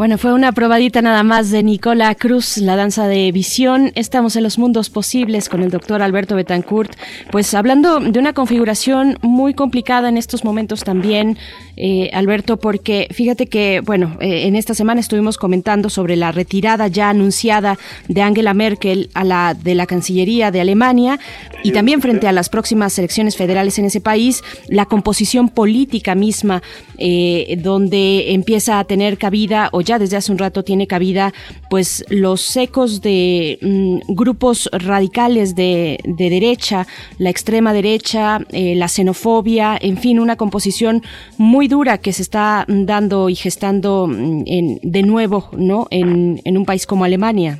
Bueno, 0.09 0.17
fue 0.17 0.33
una 0.33 0.53
probadita 0.53 1.03
nada 1.03 1.21
más 1.21 1.51
de 1.51 1.61
Nicola 1.61 2.15
Cruz, 2.15 2.57
la 2.57 2.75
danza 2.75 3.07
de 3.07 3.31
visión. 3.31 3.91
Estamos 3.93 4.35
en 4.35 4.41
los 4.41 4.57
mundos 4.57 4.89
posibles 4.89 5.49
con 5.49 5.61
el 5.61 5.69
doctor 5.69 6.01
Alberto 6.01 6.33
Betancourt, 6.33 6.95
pues 7.29 7.53
hablando 7.53 7.99
de 7.99 8.17
una 8.17 8.33
configuración 8.33 9.19
muy 9.21 9.53
complicada 9.53 10.09
en 10.09 10.17
estos 10.17 10.43
momentos 10.43 10.83
también, 10.83 11.37
eh, 11.77 12.09
Alberto, 12.11 12.57
porque 12.57 13.07
fíjate 13.11 13.45
que, 13.45 13.81
bueno, 13.85 14.17
eh, 14.19 14.47
en 14.47 14.55
esta 14.55 14.73
semana 14.73 14.99
estuvimos 14.99 15.37
comentando 15.37 15.91
sobre 15.91 16.15
la 16.15 16.31
retirada 16.31 16.87
ya 16.87 17.09
anunciada 17.09 17.77
de 18.07 18.23
Angela 18.23 18.55
Merkel 18.55 19.11
a 19.13 19.23
la 19.23 19.53
de 19.53 19.75
la 19.75 19.85
Cancillería 19.85 20.49
de 20.49 20.59
Alemania 20.59 21.19
y 21.63 21.71
también 21.71 22.01
frente 22.01 22.27
a 22.27 22.31
las 22.31 22.49
próximas 22.49 22.97
elecciones 22.97 23.37
federales 23.37 23.77
en 23.77 23.85
ese 23.85 24.01
país, 24.01 24.43
la 24.69 24.87
composición 24.87 25.49
política 25.49 26.15
misma, 26.15 26.63
eh, 26.97 27.59
donde 27.61 28.33
empieza 28.33 28.79
a 28.79 28.85
tener 28.85 29.19
cabida 29.19 29.69
o 29.71 29.81
ya 29.81 29.98
desde 29.99 30.17
hace 30.17 30.31
un 30.31 30.37
rato 30.37 30.63
tiene 30.63 30.87
cabida 30.87 31.33
pues 31.69 32.03
los 32.09 32.57
ecos 32.57 33.01
de 33.01 33.59
mm, 33.61 34.13
grupos 34.13 34.69
radicales 34.73 35.55
de, 35.55 35.99
derecha, 36.03 36.87
la 37.17 37.29
extrema 37.29 37.73
derecha, 37.73 38.39
eh, 38.51 38.75
la 38.75 38.87
xenofobia, 38.87 39.77
en 39.79 39.97
fin, 39.97 40.19
una 40.19 40.35
composición 40.35 41.03
muy 41.37 41.67
dura 41.67 41.99
que 41.99 42.13
se 42.13 42.23
está 42.23 42.65
dando 42.67 43.29
y 43.29 43.35
gestando 43.35 44.07
mm, 44.07 44.43
de 44.81 45.03
nuevo 45.03 45.49
¿no? 45.57 45.87
en, 45.91 46.41
en 46.45 46.57
un 46.57 46.65
país 46.65 46.87
como 46.87 47.03
Alemania. 47.03 47.59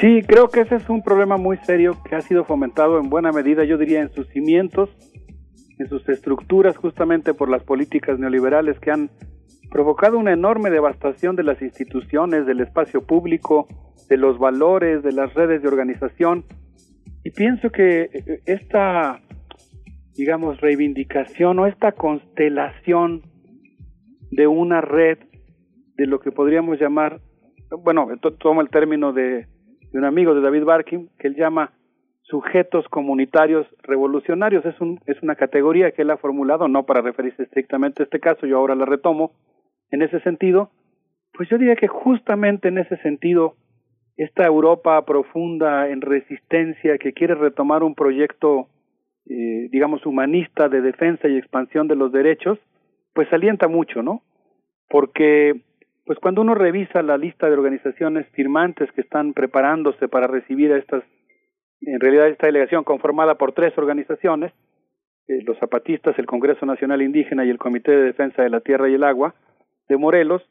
Sí, 0.00 0.22
creo 0.26 0.48
que 0.48 0.60
ese 0.60 0.76
es 0.76 0.88
un 0.88 1.02
problema 1.02 1.36
muy 1.36 1.56
serio 1.58 1.96
que 2.08 2.16
ha 2.16 2.20
sido 2.20 2.44
fomentado 2.44 2.98
en 2.98 3.08
buena 3.10 3.30
medida, 3.30 3.64
yo 3.64 3.78
diría, 3.78 4.00
en 4.00 4.12
sus 4.12 4.28
cimientos, 4.28 4.90
en 5.78 5.88
sus 5.88 6.08
estructuras, 6.08 6.76
justamente 6.76 7.32
por 7.32 7.48
las 7.48 7.62
políticas 7.62 8.18
neoliberales 8.18 8.78
que 8.80 8.90
han 8.90 9.10
provocado 9.74 10.18
una 10.18 10.32
enorme 10.32 10.70
devastación 10.70 11.34
de 11.34 11.42
las 11.42 11.60
instituciones, 11.60 12.46
del 12.46 12.60
espacio 12.60 13.04
público, 13.04 13.66
de 14.08 14.16
los 14.16 14.38
valores, 14.38 15.02
de 15.02 15.10
las 15.10 15.34
redes 15.34 15.62
de 15.62 15.66
organización. 15.66 16.44
Y 17.24 17.30
pienso 17.30 17.70
que 17.70 18.02
eh, 18.02 18.40
esta, 18.46 19.20
digamos, 20.16 20.60
reivindicación 20.60 21.58
o 21.58 21.66
esta 21.66 21.90
constelación 21.90 23.22
de 24.30 24.46
una 24.46 24.80
red 24.80 25.18
de 25.96 26.06
lo 26.06 26.20
que 26.20 26.30
podríamos 26.30 26.78
llamar, 26.78 27.20
bueno, 27.82 28.06
tomo 28.38 28.60
el 28.60 28.68
término 28.68 29.12
de, 29.12 29.48
un 29.92 30.04
amigo 30.04 30.36
de 30.36 30.40
David 30.40 30.62
Barkin, 30.62 31.10
que 31.18 31.26
él 31.26 31.34
llama 31.34 31.72
sujetos 32.22 32.86
comunitarios 32.90 33.66
revolucionarios. 33.82 34.64
Es, 34.66 34.80
un, 34.80 35.00
es 35.06 35.20
una 35.20 35.34
categoría 35.34 35.90
que 35.90 36.02
él 36.02 36.12
ha 36.12 36.16
formulado, 36.16 36.68
no 36.68 36.84
para 36.86 37.00
referirse 37.00 37.42
estrictamente 37.42 38.04
a 38.04 38.04
este 38.04 38.20
caso, 38.20 38.46
yo 38.46 38.58
ahora 38.58 38.76
la 38.76 38.84
retomo, 38.84 39.32
en 39.94 40.02
ese 40.02 40.20
sentido, 40.20 40.70
pues 41.32 41.48
yo 41.48 41.56
diría 41.56 41.76
que 41.76 41.88
justamente 41.88 42.68
en 42.68 42.78
ese 42.78 42.96
sentido, 42.98 43.54
esta 44.16 44.44
Europa 44.44 45.04
profunda 45.04 45.88
en 45.88 46.00
resistencia 46.00 46.98
que 46.98 47.12
quiere 47.12 47.34
retomar 47.34 47.82
un 47.82 47.94
proyecto, 47.94 48.68
eh, 49.26 49.68
digamos, 49.70 50.04
humanista 50.04 50.68
de 50.68 50.80
defensa 50.80 51.28
y 51.28 51.36
expansión 51.36 51.88
de 51.88 51.96
los 51.96 52.12
derechos, 52.12 52.58
pues 53.12 53.32
alienta 53.32 53.68
mucho, 53.68 54.02
¿no? 54.02 54.22
Porque, 54.88 55.62
pues 56.06 56.18
cuando 56.18 56.42
uno 56.42 56.54
revisa 56.54 57.02
la 57.02 57.16
lista 57.16 57.46
de 57.46 57.54
organizaciones 57.54 58.26
firmantes 58.30 58.90
que 58.92 59.00
están 59.00 59.32
preparándose 59.32 60.08
para 60.08 60.26
recibir 60.26 60.72
a 60.72 60.78
estas, 60.78 61.04
en 61.80 62.00
realidad 62.00 62.28
esta 62.28 62.46
delegación 62.46 62.84
conformada 62.84 63.36
por 63.36 63.52
tres 63.52 63.76
organizaciones, 63.78 64.52
eh, 65.28 65.42
los 65.44 65.58
zapatistas, 65.58 66.18
el 66.18 66.26
Congreso 66.26 66.66
Nacional 66.66 67.00
Indígena 67.00 67.44
y 67.44 67.50
el 67.50 67.58
Comité 67.58 67.92
de 67.92 68.04
Defensa 68.04 68.42
de 68.42 68.50
la 68.50 68.60
Tierra 68.60 68.88
y 68.88 68.94
el 68.94 69.04
Agua, 69.04 69.34
de 69.88 69.96
Morelos, 69.96 70.42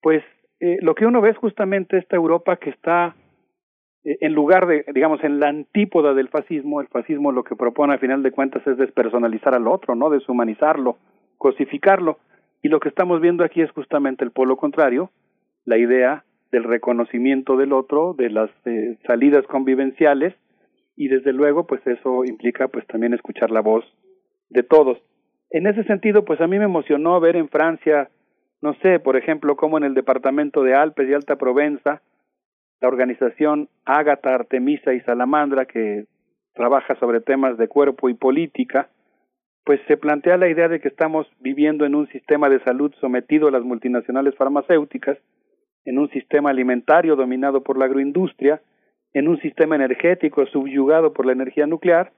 pues 0.00 0.22
eh, 0.60 0.78
lo 0.80 0.94
que 0.94 1.06
uno 1.06 1.20
ve 1.20 1.30
es 1.30 1.36
justamente 1.36 1.98
esta 1.98 2.16
Europa 2.16 2.56
que 2.56 2.70
está 2.70 3.14
eh, 4.04 4.18
en 4.20 4.32
lugar 4.32 4.66
de, 4.66 4.84
digamos, 4.94 5.22
en 5.24 5.40
la 5.40 5.48
antípoda 5.48 6.14
del 6.14 6.28
fascismo, 6.28 6.80
el 6.80 6.88
fascismo 6.88 7.32
lo 7.32 7.44
que 7.44 7.56
propone 7.56 7.94
a 7.94 7.98
final 7.98 8.22
de 8.22 8.32
cuentas 8.32 8.66
es 8.66 8.76
despersonalizar 8.76 9.54
al 9.54 9.68
otro, 9.68 9.94
¿no? 9.94 10.10
Deshumanizarlo, 10.10 10.98
cosificarlo. 11.38 12.18
Y 12.62 12.68
lo 12.68 12.80
que 12.80 12.88
estamos 12.88 13.20
viendo 13.20 13.44
aquí 13.44 13.60
es 13.60 13.70
justamente 13.72 14.24
el 14.24 14.30
polo 14.30 14.56
contrario, 14.56 15.10
la 15.64 15.78
idea 15.78 16.24
del 16.50 16.64
reconocimiento 16.64 17.56
del 17.56 17.72
otro, 17.72 18.14
de 18.14 18.30
las 18.30 18.50
eh, 18.66 18.98
salidas 19.06 19.46
convivenciales, 19.46 20.34
y 20.94 21.08
desde 21.08 21.32
luego, 21.32 21.66
pues 21.66 21.84
eso 21.86 22.24
implica 22.24 22.68
pues 22.68 22.86
también 22.86 23.14
escuchar 23.14 23.50
la 23.50 23.62
voz 23.62 23.84
de 24.50 24.62
todos. 24.62 24.98
En 25.50 25.66
ese 25.66 25.84
sentido, 25.84 26.24
pues 26.24 26.40
a 26.40 26.46
mí 26.46 26.58
me 26.58 26.66
emocionó 26.66 27.18
ver 27.18 27.36
en 27.36 27.48
Francia 27.48 28.10
no 28.62 28.74
sé, 28.74 29.00
por 29.00 29.16
ejemplo, 29.16 29.56
como 29.56 29.76
en 29.76 29.84
el 29.84 29.94
departamento 29.94 30.62
de 30.62 30.74
Alpes 30.74 31.08
y 31.08 31.14
Alta 31.14 31.36
Provenza, 31.36 32.00
la 32.80 32.88
organización 32.88 33.68
Ágata, 33.84 34.34
Artemisa 34.34 34.94
y 34.94 35.00
Salamandra, 35.00 35.66
que 35.66 36.06
trabaja 36.54 36.94
sobre 36.96 37.20
temas 37.20 37.58
de 37.58 37.68
cuerpo 37.68 38.08
y 38.08 38.14
política, 38.14 38.88
pues 39.64 39.80
se 39.88 39.96
plantea 39.96 40.36
la 40.36 40.48
idea 40.48 40.68
de 40.68 40.80
que 40.80 40.88
estamos 40.88 41.26
viviendo 41.40 41.84
en 41.84 41.94
un 41.94 42.08
sistema 42.08 42.48
de 42.48 42.60
salud 42.60 42.92
sometido 43.00 43.48
a 43.48 43.50
las 43.50 43.62
multinacionales 43.62 44.34
farmacéuticas, 44.36 45.18
en 45.84 45.98
un 45.98 46.08
sistema 46.10 46.50
alimentario 46.50 47.16
dominado 47.16 47.62
por 47.62 47.76
la 47.78 47.86
agroindustria, 47.86 48.60
en 49.12 49.26
un 49.28 49.40
sistema 49.40 49.74
energético 49.74 50.46
subyugado 50.46 51.12
por 51.12 51.26
la 51.26 51.32
energía 51.32 51.66
nuclear, 51.66 52.12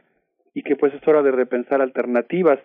y 0.53 0.63
que 0.63 0.77
pues 0.77 0.93
es 0.93 1.07
hora 1.09 1.23
de 1.23 1.33
repensar 1.33 1.81
alternativas 1.81 2.59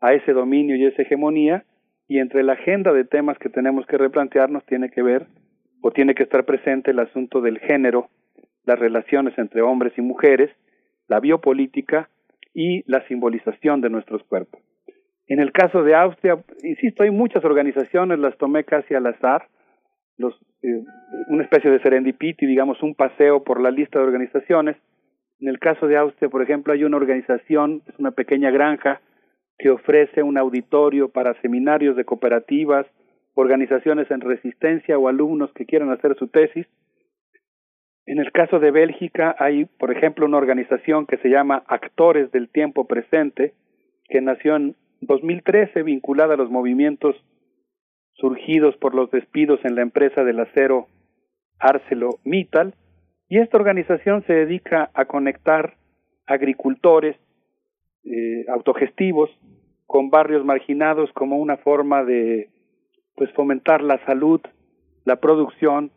a 0.00 0.14
ese 0.14 0.32
dominio 0.32 0.76
y 0.76 0.86
esa 0.86 1.02
hegemonía, 1.02 1.64
y 2.08 2.18
entre 2.18 2.42
la 2.42 2.54
agenda 2.54 2.92
de 2.92 3.04
temas 3.04 3.38
que 3.38 3.50
tenemos 3.50 3.86
que 3.86 3.98
replantearnos 3.98 4.64
tiene 4.64 4.90
que 4.90 5.02
ver 5.02 5.26
o 5.82 5.90
tiene 5.90 6.14
que 6.14 6.22
estar 6.22 6.44
presente 6.44 6.90
el 6.90 6.98
asunto 6.98 7.42
del 7.42 7.58
género, 7.58 8.08
las 8.64 8.78
relaciones 8.78 9.38
entre 9.38 9.60
hombres 9.60 9.92
y 9.96 10.00
mujeres, 10.00 10.50
la 11.06 11.20
biopolítica 11.20 12.08
y 12.54 12.82
la 12.90 13.06
simbolización 13.06 13.82
de 13.82 13.90
nuestros 13.90 14.24
cuerpos. 14.24 14.60
En 15.26 15.40
el 15.40 15.52
caso 15.52 15.82
de 15.82 15.94
Austria, 15.94 16.42
insisto, 16.62 17.02
hay 17.02 17.10
muchas 17.10 17.44
organizaciones, 17.44 18.18
las 18.18 18.36
tomé 18.38 18.64
casi 18.64 18.94
al 18.94 19.06
azar, 19.06 19.46
los, 20.16 20.34
eh, 20.62 20.82
una 21.28 21.44
especie 21.44 21.70
de 21.70 21.80
serendipity, 21.80 22.46
digamos, 22.46 22.82
un 22.82 22.94
paseo 22.94 23.44
por 23.44 23.60
la 23.60 23.70
lista 23.70 23.98
de 23.98 24.06
organizaciones. 24.06 24.76
En 25.40 25.48
el 25.48 25.58
caso 25.58 25.86
de 25.86 25.98
Austria, 25.98 26.30
por 26.30 26.42
ejemplo, 26.42 26.72
hay 26.72 26.84
una 26.84 26.96
organización, 26.96 27.82
es 27.86 27.98
una 27.98 28.12
pequeña 28.12 28.50
granja 28.50 29.02
que 29.58 29.70
ofrece 29.70 30.22
un 30.22 30.38
auditorio 30.38 31.08
para 31.08 31.34
seminarios 31.40 31.96
de 31.96 32.04
cooperativas, 32.04 32.86
organizaciones 33.34 34.10
en 34.10 34.20
resistencia 34.20 34.98
o 34.98 35.08
alumnos 35.08 35.52
que 35.52 35.66
quieran 35.66 35.90
hacer 35.90 36.16
su 36.16 36.28
tesis. 36.28 36.66
En 38.06 38.18
el 38.18 38.32
caso 38.32 38.58
de 38.58 38.70
Bélgica 38.70 39.34
hay, 39.38 39.66
por 39.66 39.92
ejemplo, 39.92 40.26
una 40.26 40.38
organización 40.38 41.06
que 41.06 41.18
se 41.18 41.28
llama 41.28 41.64
Actores 41.66 42.30
del 42.32 42.48
Tiempo 42.48 42.86
Presente, 42.86 43.52
que 44.08 44.20
nació 44.20 44.56
en 44.56 44.76
2013 45.02 45.82
vinculada 45.82 46.34
a 46.34 46.36
los 46.36 46.50
movimientos 46.50 47.16
surgidos 48.14 48.76
por 48.76 48.94
los 48.94 49.10
despidos 49.10 49.60
en 49.64 49.74
la 49.74 49.82
empresa 49.82 50.24
del 50.24 50.40
acero 50.40 50.86
ArcelorMittal, 51.58 52.74
y 53.28 53.38
esta 53.38 53.58
organización 53.58 54.24
se 54.26 54.32
dedica 54.32 54.90
a 54.94 55.04
conectar 55.04 55.74
agricultores 56.26 57.16
eh, 58.04 58.44
autogestivos 58.48 59.30
con 59.86 60.10
barrios 60.10 60.44
marginados 60.44 61.10
como 61.12 61.38
una 61.38 61.56
forma 61.56 62.04
de 62.04 62.50
pues 63.14 63.30
fomentar 63.32 63.82
la 63.82 64.04
salud, 64.04 64.40
la 65.04 65.16
producción 65.16 65.90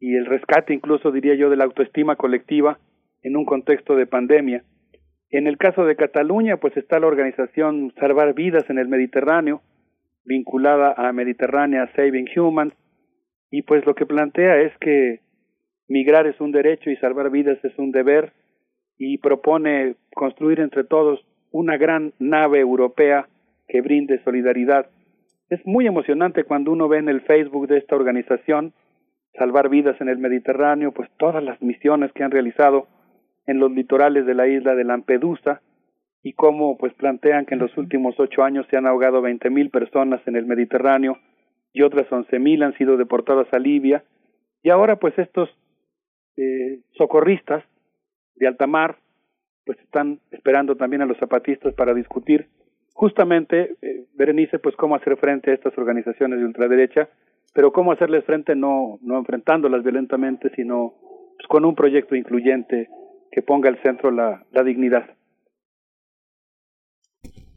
y 0.00 0.16
el 0.16 0.26
rescate 0.26 0.74
incluso 0.74 1.10
diría 1.10 1.34
yo 1.34 1.50
de 1.50 1.56
la 1.56 1.64
autoestima 1.64 2.16
colectiva 2.16 2.78
en 3.22 3.36
un 3.36 3.44
contexto 3.44 3.96
de 3.96 4.06
pandemia. 4.06 4.64
En 5.30 5.46
el 5.46 5.56
caso 5.58 5.84
de 5.84 5.96
Cataluña 5.96 6.58
pues 6.58 6.76
está 6.76 6.98
la 6.98 7.06
organización 7.06 7.92
Salvar 7.98 8.34
Vidas 8.34 8.68
en 8.68 8.78
el 8.78 8.88
Mediterráneo 8.88 9.62
vinculada 10.28 10.94
a 10.96 11.12
Mediterránea 11.12 11.90
Saving 11.96 12.28
Humans 12.36 12.74
y 13.50 13.62
pues 13.62 13.84
lo 13.86 13.94
que 13.94 14.06
plantea 14.06 14.60
es 14.60 14.76
que 14.78 15.20
migrar 15.88 16.26
es 16.26 16.40
un 16.40 16.52
derecho 16.52 16.90
y 16.90 16.96
salvar 16.96 17.30
vidas 17.30 17.58
es 17.64 17.76
un 17.78 17.90
deber 17.90 18.32
y 18.98 19.18
propone 19.18 19.96
construir 20.14 20.60
entre 20.60 20.84
todos 20.84 21.24
una 21.50 21.76
gran 21.76 22.12
nave 22.18 22.60
europea 22.60 23.28
que 23.66 23.80
brinde 23.80 24.22
solidaridad. 24.24 24.86
Es 25.50 25.64
muy 25.66 25.86
emocionante 25.86 26.44
cuando 26.44 26.72
uno 26.72 26.88
ve 26.88 26.98
en 26.98 27.08
el 27.08 27.22
Facebook 27.22 27.68
de 27.68 27.78
esta 27.78 27.96
organización 27.96 28.72
Salvar 29.34 29.68
Vidas 29.68 30.00
en 30.00 30.08
el 30.08 30.18
Mediterráneo, 30.18 30.92
pues 30.92 31.08
todas 31.16 31.42
las 31.42 31.60
misiones 31.62 32.12
que 32.12 32.24
han 32.24 32.30
realizado 32.30 32.88
en 33.46 33.60
los 33.60 33.70
litorales 33.70 34.26
de 34.26 34.34
la 34.34 34.48
isla 34.48 34.74
de 34.74 34.84
Lampedusa 34.84 35.62
y 36.22 36.32
cómo 36.32 36.76
pues 36.76 36.92
plantean 36.94 37.46
que 37.46 37.54
en 37.54 37.60
los 37.60 37.76
últimos 37.76 38.18
ocho 38.18 38.42
años 38.42 38.66
se 38.68 38.76
han 38.76 38.86
ahogado 38.86 39.22
veinte 39.22 39.50
mil 39.50 39.70
personas 39.70 40.20
en 40.26 40.36
el 40.36 40.46
Mediterráneo 40.46 41.18
y 41.72 41.82
otras 41.82 42.10
once 42.10 42.38
mil 42.38 42.62
han 42.62 42.76
sido 42.76 42.96
deportadas 42.96 43.46
a 43.52 43.58
Libia 43.58 44.04
y 44.62 44.70
ahora 44.70 44.96
pues 44.96 45.16
estos 45.18 45.48
eh, 46.36 46.80
socorristas 46.96 47.64
de 48.34 48.48
alta 48.48 48.66
mar 48.66 48.96
pues 49.68 49.78
están 49.80 50.18
esperando 50.30 50.76
también 50.76 51.02
a 51.02 51.06
los 51.06 51.18
zapatistas 51.18 51.74
para 51.74 51.92
discutir 51.92 52.48
justamente, 52.94 53.76
eh, 53.82 54.06
Berenice, 54.14 54.58
pues 54.58 54.74
cómo 54.76 54.96
hacer 54.96 55.18
frente 55.18 55.50
a 55.50 55.54
estas 55.54 55.76
organizaciones 55.76 56.38
de 56.38 56.46
ultraderecha 56.46 57.10
pero 57.58 57.72
cómo 57.72 57.90
hacerles 57.90 58.24
frente 58.24 58.54
no, 58.54 59.00
no 59.02 59.18
enfrentándolas 59.18 59.82
violentamente, 59.82 60.48
sino 60.54 60.94
pues, 61.36 61.48
con 61.48 61.64
un 61.64 61.74
proyecto 61.74 62.14
incluyente 62.14 62.88
que 63.32 63.42
ponga 63.42 63.68
al 63.68 63.82
centro 63.82 64.10
la, 64.10 64.44
la 64.52 64.62
dignidad. 64.62 65.10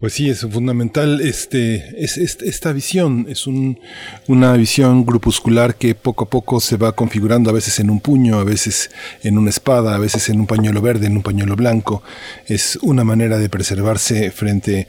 Pues 0.02 0.14
sí, 0.14 0.32
es 0.32 0.42
fundamental 0.42 1.22
este, 1.22 1.76
es, 2.04 2.18
esta 2.18 2.74
visión, 2.74 3.28
es 3.30 3.46
un, 3.46 3.80
una 4.28 4.58
visión 4.58 5.06
grupuscular 5.06 5.76
que 5.76 5.94
poco 5.94 6.24
a 6.24 6.28
poco 6.28 6.60
se 6.60 6.76
va 6.76 6.94
configurando 6.94 7.52
a 7.52 7.54
veces 7.54 7.80
en 7.80 7.92
un 7.92 8.00
puño, 8.00 8.40
a 8.40 8.44
veces 8.44 8.90
en 9.24 9.38
una 9.38 9.52
espada, 9.52 9.96
a 9.96 10.00
veces 10.00 10.28
en 10.30 10.40
un 10.40 10.48
pañuelo 10.48 10.82
verde, 10.82 11.06
en 11.06 11.18
un 11.18 11.22
pañuelo 11.22 11.56
blanco. 11.56 12.02
Es 12.48 12.78
una 12.78 13.04
manera 13.04 13.38
de 13.38 13.48
preservarse 13.48 14.32
frente 14.32 14.88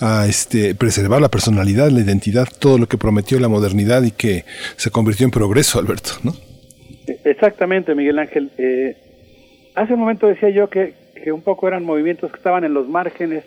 a 0.00 0.24
este, 0.26 0.74
preservar 0.74 1.20
la 1.20 1.28
personalidad, 1.28 1.90
la 1.90 2.00
identidad, 2.00 2.48
todo 2.58 2.78
lo 2.78 2.86
que 2.86 2.96
prometió 2.96 3.38
la 3.40 3.48
modernidad 3.48 4.02
y 4.02 4.12
que 4.12 4.46
se 4.78 4.90
convirtió 4.90 5.26
en 5.26 5.30
progreso, 5.30 5.78
Alberto, 5.78 6.12
¿no? 6.22 6.32
Exactamente, 7.24 7.94
Miguel 7.94 8.18
Ángel. 8.18 8.50
Eh, 8.56 8.96
hace 9.74 9.92
un 9.92 10.00
momento 10.00 10.26
decía 10.26 10.48
yo 10.48 10.70
que, 10.70 10.94
que 11.22 11.32
un 11.32 11.42
poco 11.42 11.68
eran 11.68 11.84
movimientos 11.84 12.30
que 12.30 12.38
estaban 12.38 12.64
en 12.64 12.72
los 12.72 12.88
márgenes 12.88 13.44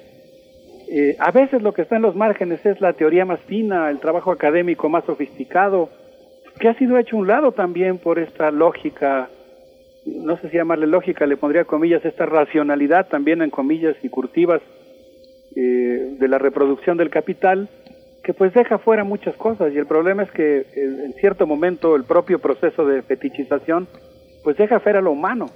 eh, 0.90 1.18
a 1.20 1.32
veces 1.32 1.62
lo 1.62 1.74
que 1.74 1.82
está 1.82 1.98
en 1.98 2.02
los 2.02 2.16
márgenes 2.16 2.66
es 2.66 2.80
la 2.80 2.94
teoría 2.94 3.26
más 3.26 3.42
fina, 3.42 3.90
el 3.90 4.00
trabajo 4.00 4.32
académico 4.32 4.88
más 4.88 5.04
sofisticado, 5.06 5.90
que 6.60 6.70
ha 6.70 6.74
sido 6.76 6.98
hecho 6.98 7.18
un 7.18 7.28
lado 7.28 7.52
también 7.52 7.98
por 7.98 8.20
esta 8.20 8.52
lógica, 8.52 9.30
no 10.06 10.38
sé 10.38 10.50
si 10.50 10.56
llamarle 10.56 10.88
lógica, 10.88 11.26
le 11.26 11.36
pondría 11.36 11.66
comillas, 11.66 12.06
esta 12.06 12.26
racionalidad 12.26 13.08
también 13.08 13.42
en 13.42 13.50
comillas 13.50 13.98
y 14.02 14.10
curtivas 14.10 14.62
eh, 15.56 16.16
de 16.18 16.28
la 16.28 16.38
reproducción 16.38 16.98
del 16.98 17.10
capital, 17.10 17.68
que 18.24 18.34
pues 18.34 18.54
deja 18.54 18.78
fuera 18.78 19.04
muchas 19.04 19.36
cosas. 19.36 19.74
Y 19.74 19.78
el 19.78 19.88
problema 19.88 20.24
es 20.24 20.32
que 20.32 20.60
eh, 20.60 20.66
en 20.76 21.14
cierto 21.14 21.46
momento 21.46 21.96
el 21.96 22.06
propio 22.06 22.40
proceso 22.40 22.86
de 22.86 23.02
fetichización 23.02 23.88
pues 24.44 24.56
deja 24.56 24.80
fuera 24.80 25.02
lo 25.02 25.12
humano 25.12 25.48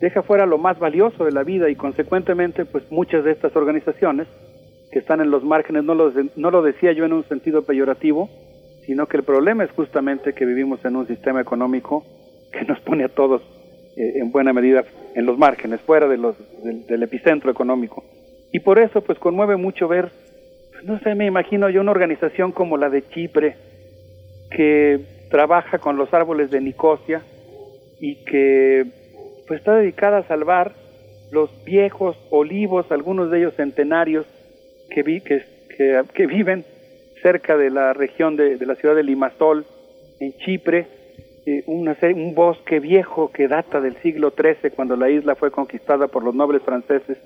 deja 0.00 0.22
fuera 0.22 0.46
lo 0.46 0.58
más 0.58 0.78
valioso 0.78 1.24
de 1.24 1.32
la 1.32 1.44
vida 1.44 1.68
y 1.68 1.76
consecuentemente 1.76 2.64
pues 2.64 2.90
muchas 2.90 3.22
de 3.24 3.32
estas 3.32 3.54
organizaciones 3.54 4.26
que 4.90 4.98
están 4.98 5.20
en 5.20 5.30
los 5.30 5.44
márgenes, 5.44 5.84
no 5.84 5.94
lo, 5.94 6.12
no 6.36 6.50
lo 6.50 6.62
decía 6.62 6.92
yo 6.92 7.04
en 7.04 7.12
un 7.12 7.24
sentido 7.24 7.62
peyorativo, 7.62 8.28
sino 8.86 9.06
que 9.06 9.18
el 9.18 9.22
problema 9.22 9.62
es 9.62 9.70
justamente 9.70 10.32
que 10.32 10.46
vivimos 10.46 10.84
en 10.84 10.96
un 10.96 11.06
sistema 11.06 11.40
económico 11.40 12.04
que 12.50 12.64
nos 12.64 12.80
pone 12.80 13.04
a 13.04 13.08
todos 13.08 13.42
eh, 13.96 14.14
en 14.16 14.32
buena 14.32 14.52
medida 14.52 14.84
en 15.14 15.26
los 15.26 15.38
márgenes, 15.38 15.80
fuera 15.82 16.08
de 16.08 16.16
los, 16.16 16.36
del, 16.64 17.02
epicentro 17.02 17.50
económico. 17.50 18.02
Y 18.52 18.60
por 18.60 18.80
eso 18.80 19.02
pues 19.02 19.18
conmueve 19.18 19.56
mucho 19.56 19.86
ver, 19.86 20.10
pues, 20.72 20.84
no 20.84 20.98
sé, 21.00 21.14
me 21.14 21.26
imagino 21.26 21.68
yo 21.68 21.82
una 21.82 21.92
organización 21.92 22.50
como 22.50 22.76
la 22.76 22.88
de 22.88 23.06
Chipre, 23.08 23.56
que 24.50 25.00
trabaja 25.30 25.78
con 25.78 25.96
los 25.96 26.12
árboles 26.12 26.50
de 26.50 26.60
Nicosia 26.60 27.22
y 28.00 28.24
que 28.24 28.99
pues 29.50 29.58
está 29.58 29.74
dedicada 29.74 30.18
a 30.18 30.28
salvar 30.28 30.74
los 31.32 31.50
viejos 31.64 32.16
olivos, 32.30 32.86
algunos 32.92 33.32
de 33.32 33.38
ellos 33.38 33.54
centenarios, 33.56 34.24
que, 34.88 35.02
vi, 35.02 35.20
que, 35.20 36.26
viven 36.28 36.64
cerca 37.20 37.56
de 37.56 37.68
la 37.68 37.92
región 37.92 38.36
de, 38.36 38.64
la 38.64 38.76
ciudad 38.76 38.94
de 38.94 39.02
Limassol, 39.02 39.66
en 40.20 40.34
Chipre, 40.34 40.86
eh, 41.46 41.64
un 41.66 42.32
bosque 42.32 42.78
viejo 42.78 43.32
que 43.32 43.48
data 43.48 43.80
del 43.80 43.96
siglo 43.96 44.32
XIII, 44.40 44.70
cuando 44.70 44.94
la 44.94 45.10
isla 45.10 45.34
fue 45.34 45.50
conquistada 45.50 46.06
por 46.06 46.22
los 46.22 46.32
nobles 46.32 46.62
franceses 46.62 47.18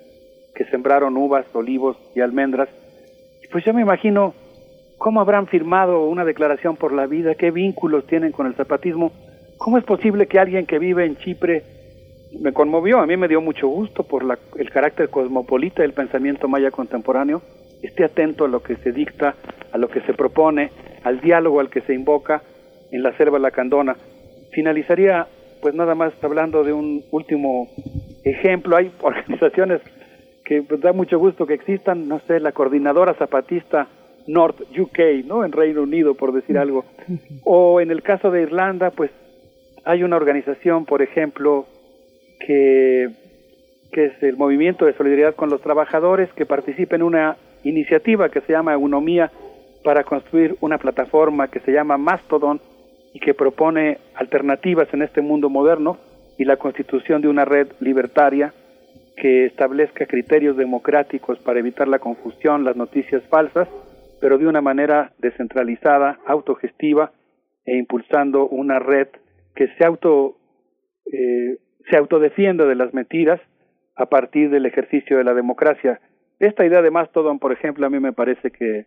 que 0.55 0.65
sembraron 0.71 1.19
uvas, 1.19 1.45
olivos 1.53 1.99
y 2.15 2.23
almendras. 2.23 2.71
Pues 3.53 3.67
yo 3.67 3.75
me 3.75 3.83
imagino 3.83 4.33
cómo 4.97 5.21
habrán 5.21 5.47
firmado 5.47 6.07
una 6.07 6.25
declaración 6.25 6.77
por 6.77 6.95
la 6.95 7.07
vida, 7.07 7.35
qué 7.35 7.51
vínculos 7.51 8.07
tienen 8.07 8.33
con 8.33 8.47
el 8.47 8.55
zapatismo. 8.55 9.13
¿Cómo 9.59 9.77
es 9.77 9.85
posible 9.85 10.27
que 10.27 10.39
alguien 10.39 10.65
que 10.65 10.79
vive 10.79 11.05
en 11.05 11.19
Chipre 11.19 11.74
me 12.41 12.53
conmovió, 12.53 12.99
a 12.99 13.07
mí 13.07 13.17
me 13.17 13.29
dio 13.29 13.41
mucho 13.41 13.69
gusto 13.69 14.03
por 14.05 14.25
la, 14.25 14.39
el 14.59 14.71
carácter 14.71 15.09
cosmopolita 15.09 15.83
del 15.83 15.93
pensamiento 15.93 16.49
maya 16.49 16.71
contemporáneo, 16.71 17.43
esté 17.83 18.05
atento 18.05 18.45
a 18.45 18.49
lo 18.49 18.63
que 18.63 18.77
se 18.77 18.93
dicta, 18.93 19.35
a 19.73 19.79
lo 19.79 19.89
que 19.89 20.01
se 20.03 20.15
propone, 20.15 20.71
al 21.03 21.21
diálogo 21.21 21.61
al 21.61 21.71
que 21.71 21.83
se 21.83 21.95
invoca 21.95 22.43
en 22.91 23.03
la 23.03 23.17
selva 23.17 23.39
lacandona. 23.39 23.97
Finalizaría 24.53 25.27
pues 25.65 25.75
nada 25.75 25.95
más 25.95 26.13
hablando 26.23 26.63
de 26.63 26.75
un 26.75 27.03
último 27.11 27.69
ejemplo, 28.23 28.77
hay 28.77 28.93
organizaciones 29.01 29.81
que 30.45 30.63
pues, 30.63 30.81
da 30.83 30.93
mucho 30.93 31.19
gusto 31.19 31.47
que 31.47 31.55
existan, 31.55 32.07
no 32.07 32.21
sé, 32.27 32.39
la 32.39 32.53
coordinadora 32.53 33.15
zapatista 33.15 33.89
North 34.27 34.61
UK, 34.79 35.25
¿no? 35.25 35.43
En 35.43 35.53
Reino 35.53 35.83
Unido, 35.83 36.15
por 36.15 36.33
decir 36.33 36.59
algo. 36.59 36.85
O 37.45 37.81
en 37.81 37.91
el 37.91 38.03
caso 38.03 38.31
de 38.31 38.43
Irlanda, 38.43 38.91
pues 38.91 39.11
hay 39.85 40.03
una 40.03 40.17
organización, 40.17 40.85
por 40.85 41.01
ejemplo, 41.01 41.67
que, 42.47 43.09
es 43.93 44.23
el 44.23 44.37
movimiento 44.37 44.87
de 44.87 44.95
solidaridad 44.95 45.37
con 45.37 45.51
los 45.51 45.61
trabajadores, 45.61 46.33
que 46.33 46.47
participa 46.47 46.97
en 46.97 47.03
una 47.03 47.37
iniciativa 47.63 48.29
que 48.29 48.41
se 48.41 48.53
llama 48.53 48.73
Eunomía 48.73 49.31
para 49.85 50.03
construir 50.03 50.57
una 50.61 50.79
plataforma 50.79 51.49
que 51.49 51.61
se 51.61 51.73
llama 51.73 51.97
Mastodon 51.97 52.61
y 53.13 53.21
que 53.21 53.35
propone 53.35 53.99
alternativas 54.17 54.93
en 54.93 55.03
este 55.03 55.21
mundo 55.21 55.49
moderno 55.49 55.99
y 56.37 56.45
la 56.45 56.57
constitución 56.57 57.23
de 57.23 57.29
una 57.29 57.45
red 57.45 57.69
libertaria 57.79 58.53
que 59.17 59.47
establezca 59.47 60.07
criterios 60.07 60.57
democráticos 60.57 61.39
para 61.39 61.61
evitar 61.61 61.87
la 61.87 62.01
confusión, 62.01 62.65
las 62.65 62.75
noticias 62.75 63.23
falsas, 63.29 63.69
pero 64.21 64.39
de 64.39 64.49
una 64.49 64.61
manera 64.61 65.13
descentralizada, 65.19 66.19
autogestiva 66.27 67.13
e 67.65 67.77
impulsando 67.77 68.49
una 68.49 68.81
red 68.81 69.07
que 69.55 69.69
se 69.79 69.85
auto 69.85 70.37
eh, 71.13 71.59
se 71.91 71.97
autodefiende 71.97 72.67
de 72.67 72.75
las 72.75 72.95
mentiras 72.95 73.41
a 73.97 74.07
partir 74.07 74.51
del 74.51 74.67
ejercicio 74.67 75.19
de 75.19 75.25
la 75.25 75.35
democracia. 75.35 76.01
Esta 76.39 76.65
idea 76.65 76.83
de 76.83 76.91
Mastodon, 76.91 77.39
por 77.39 77.53
ejemplo, 77.53 77.87
a 77.87 77.91
mí 77.91 78.01
me 78.01 78.13
parece 78.13 78.51
que 78.51 78.87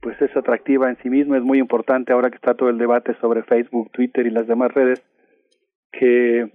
pues 0.00 0.20
es 0.20 0.36
atractiva 0.36 0.90
en 0.90 0.96
sí 0.98 1.08
misma, 1.08 1.36
es 1.36 1.44
muy 1.44 1.58
importante 1.58 2.12
ahora 2.12 2.28
que 2.28 2.36
está 2.36 2.54
todo 2.54 2.68
el 2.68 2.78
debate 2.78 3.14
sobre 3.20 3.44
Facebook, 3.44 3.90
Twitter 3.92 4.26
y 4.26 4.30
las 4.30 4.48
demás 4.48 4.72
redes 4.74 5.00
que, 5.92 6.50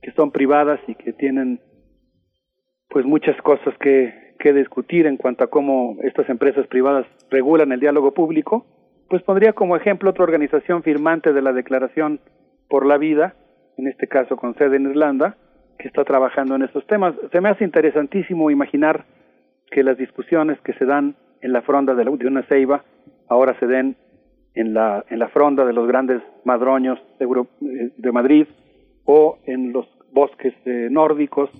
que 0.00 0.12
son 0.12 0.30
privadas 0.30 0.78
y 0.86 0.94
que 0.94 1.12
tienen 1.12 1.60
pues 2.88 3.04
muchas 3.04 3.36
cosas 3.42 3.74
que, 3.80 4.34
que 4.38 4.52
discutir 4.52 5.06
en 5.06 5.16
cuanto 5.16 5.42
a 5.42 5.50
cómo 5.50 5.96
estas 6.02 6.28
empresas 6.28 6.66
privadas 6.68 7.06
regulan 7.30 7.72
el 7.72 7.80
diálogo 7.80 8.14
público, 8.14 8.66
pues 9.08 9.22
pondría 9.22 9.52
como 9.52 9.76
ejemplo 9.76 10.10
otra 10.10 10.24
organización 10.24 10.84
firmante 10.84 11.32
de 11.32 11.42
la 11.42 11.52
Declaración 11.52 12.20
por 12.68 12.86
la 12.86 12.98
Vida, 12.98 13.34
en 13.76 13.88
este 13.88 14.06
caso 14.06 14.36
con 14.36 14.54
sede 14.54 14.76
en 14.76 14.90
Irlanda, 14.90 15.36
que 15.78 15.88
está 15.88 16.04
trabajando 16.04 16.54
en 16.54 16.62
estos 16.62 16.86
temas. 16.86 17.14
Se 17.32 17.40
me 17.40 17.48
hace 17.48 17.64
interesantísimo 17.64 18.50
imaginar 18.50 19.04
que 19.70 19.82
las 19.82 19.96
discusiones 19.96 20.60
que 20.60 20.74
se 20.74 20.84
dan 20.84 21.16
en 21.40 21.52
la 21.52 21.62
fronda 21.62 21.94
de, 21.94 22.08
una 22.08 22.42
ceiba 22.44 22.84
ahora 23.28 23.58
se 23.58 23.66
den 23.66 23.96
en 24.54 24.74
la, 24.74 25.04
en 25.08 25.18
la 25.18 25.28
fronda 25.28 25.64
de 25.64 25.72
los 25.72 25.88
grandes 25.88 26.22
madroños 26.44 26.98
de, 27.18 27.90
de 27.96 28.12
Madrid 28.12 28.46
o 29.04 29.38
en 29.46 29.72
los 29.72 29.86
bosques 30.12 30.54
eh, 30.64 30.88
nórdicos. 30.90 31.50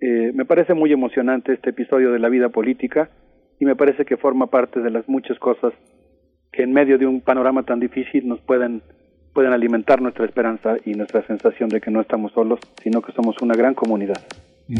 Eh, 0.00 0.32
me 0.34 0.44
parece 0.44 0.74
muy 0.74 0.92
emocionante 0.92 1.52
este 1.52 1.70
episodio 1.70 2.12
de 2.12 2.18
la 2.18 2.28
vida 2.28 2.50
política 2.50 3.10
y 3.58 3.64
me 3.64 3.76
parece 3.76 4.04
que 4.04 4.16
forma 4.16 4.48
parte 4.48 4.80
de 4.80 4.90
las 4.90 5.08
muchas 5.08 5.38
cosas 5.38 5.72
que 6.52 6.62
en 6.62 6.72
medio 6.72 6.98
de 6.98 7.06
un 7.06 7.20
panorama 7.20 7.62
tan 7.62 7.80
difícil 7.80 8.28
nos 8.28 8.40
pueden 8.42 8.82
pueden 9.32 9.52
alimentar 9.52 10.00
nuestra 10.00 10.24
esperanza 10.24 10.76
y 10.84 10.94
nuestra 10.94 11.26
sensación 11.26 11.68
de 11.68 11.80
que 11.80 11.90
no 11.90 12.00
estamos 12.00 12.32
solos, 12.32 12.60
sino 12.82 13.00
que 13.02 13.12
somos 13.12 13.36
una 13.40 13.54
gran 13.54 13.74
comunidad. 13.74 14.20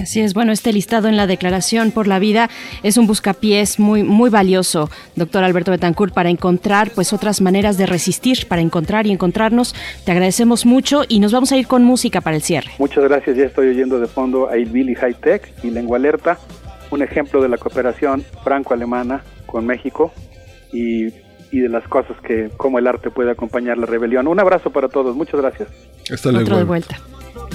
Así 0.01 0.21
es, 0.21 0.33
bueno, 0.33 0.53
este 0.53 0.73
listado 0.73 1.09
en 1.09 1.17
la 1.17 1.27
Declaración 1.27 1.91
por 1.91 2.07
la 2.07 2.19
Vida 2.19 2.49
es 2.83 2.97
un 2.97 3.07
buscapiés 3.07 3.79
muy, 3.79 4.03
muy 4.05 4.31
valioso, 4.31 4.89
doctor 5.17 5.45
Alberto 5.45 5.71
Betancourt, 5.71 6.15
para 6.15 6.31
encontrar 6.31 6.93
pues 6.95 7.13
otras 7.13 7.41
maneras 7.41 7.77
de 7.77 7.87
resistir, 7.87 8.47
para 8.49 8.63
encontrar 8.63 9.07
y 9.07 9.11
encontrarnos. 9.11 9.75
Te 10.07 10.13
agradecemos 10.13 10.65
mucho 10.65 11.03
y 11.09 11.21
nos 11.21 11.33
vamos 11.33 11.53
a 11.53 11.57
ir 11.57 11.67
con 11.67 11.85
música 11.85 12.21
para 12.21 12.37
el 12.37 12.43
cierre. 12.43 12.71
Muchas 12.79 13.05
gracias, 13.05 13.37
ya 13.37 13.45
estoy 13.45 13.69
oyendo 13.69 13.99
de 13.99 14.07
fondo 14.07 14.49
a 14.49 14.57
Ilvili 14.57 14.95
High 14.95 15.15
Tech 15.15 15.53
y 15.63 15.71
Lengua 15.71 15.99
Alerta, 15.99 16.39
un 16.91 17.03
ejemplo 17.03 17.43
de 17.43 17.49
la 17.49 17.59
cooperación 17.59 18.25
franco-alemana 18.45 19.25
con 19.47 19.67
México 19.67 20.13
y 20.73 21.11
y 21.53 21.61
de 21.61 21.69
las 21.69 21.87
cosas 21.87 22.17
que 22.23 22.51
como 22.57 22.79
el 22.79 22.87
arte 22.87 23.11
puede 23.11 23.31
acompañar 23.31 23.79
la 23.79 23.87
rebelión. 23.87 24.27
Un 24.27 24.41
abrazo 24.41 24.71
para 24.71 24.89
todos, 24.89 25.15
muchas 25.15 25.41
gracias. 25.41 25.69
Hasta 26.11 26.33
luego. 26.33 26.47
Otro 26.47 26.57
de 26.57 26.65
vuelta. 26.65 26.99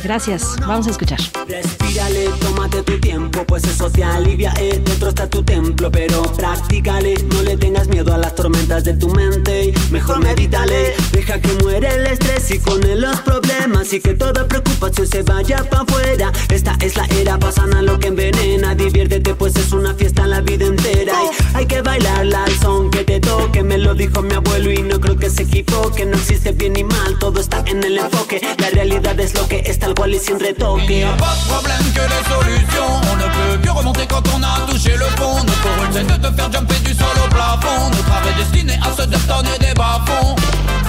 Gracias, 0.04 0.56
vamos 0.60 0.88
a 0.88 0.92
escuchar. 0.92 1.20
Respírale, 1.48 2.30
tómate 2.40 2.84
tu 2.84 3.00
tiempo, 3.00 3.44
pues 3.46 3.64
eso 3.64 3.90
te 3.90 4.04
alivia, 4.04 4.54
eh, 4.60 4.82
dentro 4.84 5.10
está 5.10 5.30
tu 5.30 5.44
templo, 5.44 5.92
pero 5.92 6.22
practícale, 6.24 7.16
no 7.32 7.42
le 7.42 7.58
tengas 7.58 7.88
miedo 7.88 8.14
a 8.14 8.18
las 8.18 8.36
tormentas 8.36 8.84
de 8.84 8.94
tu 8.94 9.10
mente, 9.10 9.74
mejor 9.92 10.20
medítale, 10.20 10.94
deja 11.12 11.42
que 11.42 11.52
muere 11.64 11.90
el 11.90 12.08
estrés 12.08 12.52
y 12.52 12.60
con 12.60 12.84
él 12.84 13.02
los 13.02 13.20
problemas 13.22 13.92
y 13.94 14.00
que 14.00 14.14
toda 14.14 14.48
preocupación 14.48 15.08
se 15.08 15.24
vaya 15.24 15.64
para 15.70 15.84
afuera, 15.84 16.32
esta 16.50 16.78
es 16.82 16.96
la 16.96 17.06
era, 17.06 17.38
pasana 17.40 17.82
lo 17.82 18.00
que 18.00 18.08
envenena, 18.08 18.76
diviértete 18.76 19.34
pues 19.36 19.56
es 19.56 19.72
una 19.72 19.94
fiesta 19.94 20.28
la 20.28 20.42
vida 20.42 20.66
entera, 20.66 21.14
hay 21.54 21.66
que 21.66 21.82
bailarla 21.82 22.44
al 22.44 22.52
son 22.60 22.92
que 22.92 23.04
te 23.04 23.20
toque. 23.20 23.64
Me 23.64 23.78
lo 23.78 23.94
dijo 23.94 24.22
mi 24.22 24.34
abuelo 24.34 24.72
y 24.72 24.82
no 24.82 25.00
creo 25.00 25.18
que 25.18 25.30
se 25.30 25.44
equivoque. 25.44 26.06
No 26.06 26.18
existe 26.18 26.52
bien 26.52 26.74
ni 26.74 26.84
mal, 26.84 27.18
todo 27.20 27.40
está 27.40 27.64
en 27.66 27.84
el 27.84 27.98
enfoque. 27.98 28.42
La 28.58 28.70
realidad 28.70 29.20
es 29.20 29.34
lo 29.34 29.48
que 29.48 29.60
es 29.66 29.80
tal 29.98 30.06
cual 30.06 30.14
y 30.14 30.20
sin 30.20 30.40
retoque. 30.40 31.04
a 31.04 31.18
pas 31.18 31.36
de 31.36 31.42
problème 31.50 31.94
que 31.94 32.02
les 32.02 32.24
solutions. 32.30 33.02
On 33.12 33.16
ne 33.16 33.24
peut 33.24 33.62
que 33.64 33.70
remonter 33.70 34.08
quand 34.08 34.24
on 34.36 34.44
a 34.44 34.66
touché 34.70 34.96
le 34.96 35.06
fond. 35.18 35.44
Notre 35.44 35.70
rôle 35.78 35.88
c'est 35.92 36.06
de 36.06 36.28
te 36.28 36.34
faire 36.36 36.52
jumper 36.52 36.80
du 36.86 36.94
sol 36.94 37.18
au 37.26 37.30
plafond. 37.30 37.90
Notre 37.90 38.12
art 38.12 38.28
est 38.28 38.38
destiné 38.38 38.74
à 38.86 38.92
se 38.96 39.08
détonner 39.08 39.58
des 39.60 39.74
bas-fonds. 39.74 40.36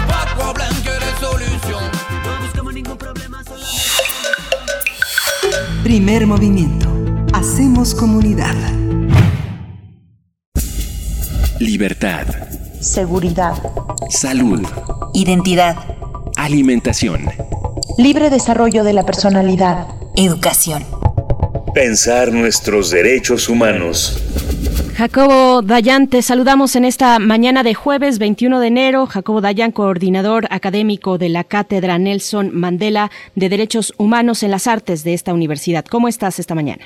Pas 0.09 0.25
de 0.28 0.41
problème 0.41 0.75
que 0.85 0.91
les 0.91 1.15
solutions. 1.27 1.87
No 2.25 2.31
buscamos 2.43 2.75
ningún 2.75 2.97
problema, 2.97 3.43
solo. 3.45 3.65
Primer 5.85 6.27
movimiento. 6.27 6.89
Hacemos 7.33 7.95
comunidad. 7.95 8.57
Libertad. 11.61 12.27
Seguridad. 12.81 13.55
Salud. 14.11 14.62
Identidad. 15.15 15.77
Alimentación. 16.37 17.28
Libre 17.99 18.31
desarrollo 18.31 18.85
de 18.85 18.93
la 18.93 19.05
personalidad. 19.05 19.89
Educación. 20.17 20.85
Pensar 21.75 22.33
nuestros 22.33 22.91
derechos 22.91 23.49
humanos. 23.49 24.25
Jacobo 24.97 25.62
Dayan, 25.62 26.09
te 26.09 26.23
saludamos 26.23 26.75
en 26.77 26.85
esta 26.85 27.18
mañana 27.18 27.62
de 27.62 27.75
jueves 27.75 28.18
21 28.18 28.60
de 28.60 28.67
enero. 28.68 29.07
Jacobo 29.07 29.41
Dayan, 29.41 29.73
coordinador 29.73 30.47
académico 30.51 31.18
de 31.18 31.28
la 31.28 31.44
Cátedra 31.44 31.99
Nelson 31.99 32.51
Mandela 32.55 33.10
de 33.35 33.49
Derechos 33.49 33.93
Humanos 33.99 34.43
en 34.43 34.52
las 34.52 34.67
Artes 34.67 35.05
de 35.05 35.15
esta 35.15 35.35
universidad. 35.35 35.85
¿Cómo 35.85 36.09
estás 36.09 36.39
esta 36.39 36.55
mañana? 36.55 36.85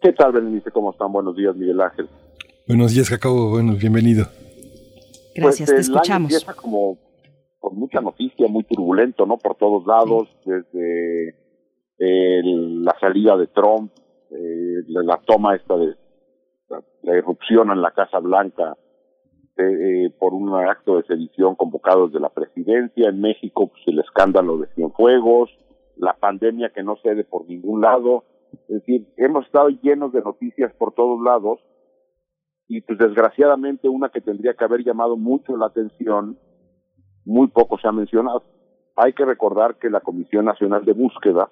¿Qué 0.00 0.12
tal, 0.12 0.32
Berenice? 0.32 0.70
¿Cómo 0.70 0.90
están? 0.90 1.12
Buenos 1.12 1.36
días, 1.36 1.54
Miguel 1.54 1.80
Ángel. 1.80 2.08
Buenos 2.66 2.92
días, 2.92 3.08
Jacobo. 3.08 3.50
Bueno, 3.50 3.74
bienvenido. 3.74 4.28
Gracias, 5.34 5.42
Pues, 5.42 5.56
te 5.68 5.72
año 5.72 5.80
escuchamos. 5.80 6.32
empieza 6.32 6.54
como 6.54 6.98
con 7.66 7.80
mucha 7.80 8.00
noticia, 8.00 8.46
muy 8.46 8.62
turbulento, 8.62 9.26
¿no? 9.26 9.38
Por 9.38 9.56
todos 9.56 9.84
lados, 9.88 10.28
desde 10.44 11.30
eh, 11.98 12.40
la 12.44 12.94
salida 13.00 13.36
de 13.36 13.48
Trump, 13.48 13.90
eh, 14.30 14.84
la, 14.86 15.20
toma 15.26 15.56
esta 15.56 15.76
de 15.76 15.96
la, 16.68 16.80
la 17.02 17.16
irrupción 17.16 17.72
en 17.72 17.82
la 17.82 17.90
Casa 17.90 18.20
Blanca 18.20 18.76
eh, 19.56 19.64
eh, 19.64 20.10
por 20.16 20.32
un 20.32 20.54
acto 20.54 20.96
de 20.96 21.06
sedición 21.08 21.56
convocado 21.56 22.06
desde 22.06 22.20
la 22.20 22.28
presidencia. 22.28 23.08
En 23.08 23.20
México, 23.20 23.66
pues, 23.66 23.82
el 23.86 23.98
escándalo 23.98 24.58
de 24.58 24.68
Cienfuegos, 24.76 25.50
la 25.96 26.12
pandemia 26.12 26.70
que 26.72 26.84
no 26.84 26.94
cede 27.02 27.24
por 27.24 27.48
ningún 27.48 27.80
lado. 27.80 28.22
Es 28.68 28.76
decir, 28.76 29.08
hemos 29.16 29.44
estado 29.44 29.70
llenos 29.70 30.12
de 30.12 30.20
noticias 30.20 30.72
por 30.74 30.94
todos 30.94 31.20
lados 31.20 31.58
y 32.68 32.80
pues 32.82 32.96
desgraciadamente 32.96 33.88
una 33.88 34.08
que 34.10 34.20
tendría 34.20 34.54
que 34.54 34.64
haber 34.64 34.84
llamado 34.84 35.16
mucho 35.16 35.56
la 35.56 35.66
atención, 35.66 36.38
muy 37.26 37.48
poco 37.48 37.78
se 37.78 37.88
ha 37.88 37.92
mencionado. 37.92 38.42
Hay 38.96 39.12
que 39.12 39.26
recordar 39.26 39.76
que 39.76 39.90
la 39.90 40.00
Comisión 40.00 40.46
Nacional 40.46 40.84
de 40.84 40.92
Búsqueda 40.92 41.50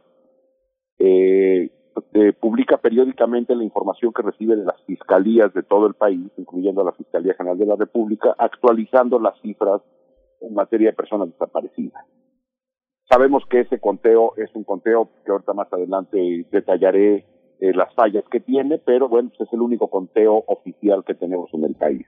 eh, 0.99 1.71
eh, 2.15 2.33
publica 2.33 2.79
periódicamente 2.79 3.55
la 3.55 3.65
información 3.65 4.13
que 4.13 4.23
recibe 4.23 4.57
de 4.57 4.65
las 4.65 4.81
fiscalías 4.85 5.53
de 5.53 5.63
todo 5.63 5.87
el 5.87 5.95
país, 5.95 6.31
incluyendo 6.39 6.83
la 6.83 6.93
Fiscalía 6.93 7.35
General 7.35 7.59
de 7.59 7.67
la 7.67 7.77
República, 7.77 8.35
actualizando 8.39 9.19
las 9.19 9.39
cifras 9.43 9.83
en 10.41 10.55
materia 10.55 10.91
de 10.91 10.97
personas 10.97 11.29
desaparecidas. 11.31 12.05
Sabemos 13.11 13.45
que 13.51 13.61
ese 13.61 13.81
conteo 13.81 14.33
es 14.37 14.55
un 14.55 14.65
conteo 14.65 15.11
que 15.25 15.31
ahorita 15.31 15.53
más 15.53 15.71
adelante 15.73 16.47
detallaré 16.51 17.27
eh, 17.61 17.73
las 17.75 17.95
fallas 17.95 18.25
que 18.31 18.41
tiene, 18.41 18.79
pero 18.79 19.09
bueno, 19.09 19.31
pues 19.37 19.49
es 19.49 19.53
el 19.53 19.61
único 19.61 19.89
conteo 19.89 20.43
oficial 20.47 21.05
que 21.05 21.15
tenemos 21.15 21.53
en 21.53 21.65
el 21.65 21.75
país. 21.75 22.07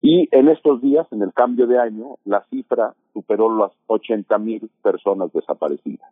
Y 0.00 0.28
en 0.30 0.48
estos 0.48 0.80
días, 0.82 1.06
en 1.10 1.22
el 1.22 1.32
cambio 1.32 1.66
de 1.66 1.78
año, 1.78 2.16
la 2.24 2.44
cifra 2.50 2.94
superó 3.12 3.56
las 3.56 3.72
80 3.86 4.38
mil 4.38 4.70
personas 4.82 5.32
desaparecidas. 5.32 6.10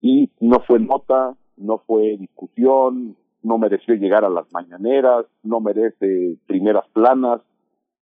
Y 0.00 0.30
no 0.40 0.60
fue 0.60 0.78
nota, 0.78 1.36
no 1.56 1.78
fue 1.78 2.16
discusión, 2.16 3.16
no 3.42 3.58
mereció 3.58 3.94
llegar 3.94 4.24
a 4.24 4.30
las 4.30 4.50
mañaneras, 4.52 5.26
no 5.42 5.60
merece 5.60 6.36
primeras 6.46 6.88
planas. 6.88 7.42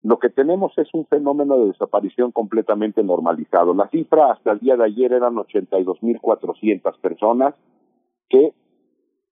Lo 0.03 0.19
que 0.19 0.31
tenemos 0.31 0.77
es 0.79 0.89
un 0.95 1.07
fenómeno 1.07 1.59
de 1.59 1.67
desaparición 1.67 2.33
completamente 2.33 3.03
normalizado. 3.03 3.75
La 3.75 3.89
cifra 3.89 4.33
hasta 4.33 4.53
el 4.53 4.59
día 4.61 4.77
de 4.77 4.85
ayer 4.85 5.13
eran 5.13 5.35
82.400 5.35 6.99
personas 7.01 7.55
que 8.29 8.53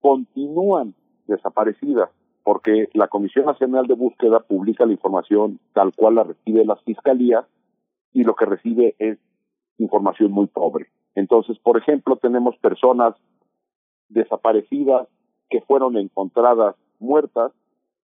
continúan 0.01 0.95
desaparecidas 1.27 2.11
porque 2.51 2.89
la 2.95 3.07
Comisión 3.07 3.47
Nacional 3.47 3.87
de 3.87 3.95
Búsqueda 3.95 4.41
publica 4.41 4.85
la 4.85 4.91
información 4.91 5.61
tal 5.73 5.95
cual 5.95 6.17
la 6.17 6.25
recibe 6.25 6.65
las 6.65 6.83
fiscalías 6.83 7.47
y 8.13 8.25
lo 8.25 8.35
que 8.35 8.45
recibe 8.45 8.97
es 8.99 9.21
información 9.79 10.33
muy 10.33 10.49
pobre. 10.49 10.89
Entonces, 11.15 11.61
por 11.61 11.79
ejemplo, 11.79 12.17
tenemos 12.17 12.57
personas 12.57 13.15
desaparecidas 14.09 15.07
que 15.49 15.61
fueron 15.61 15.97
encontradas 15.97 16.75
muertas 16.99 17.53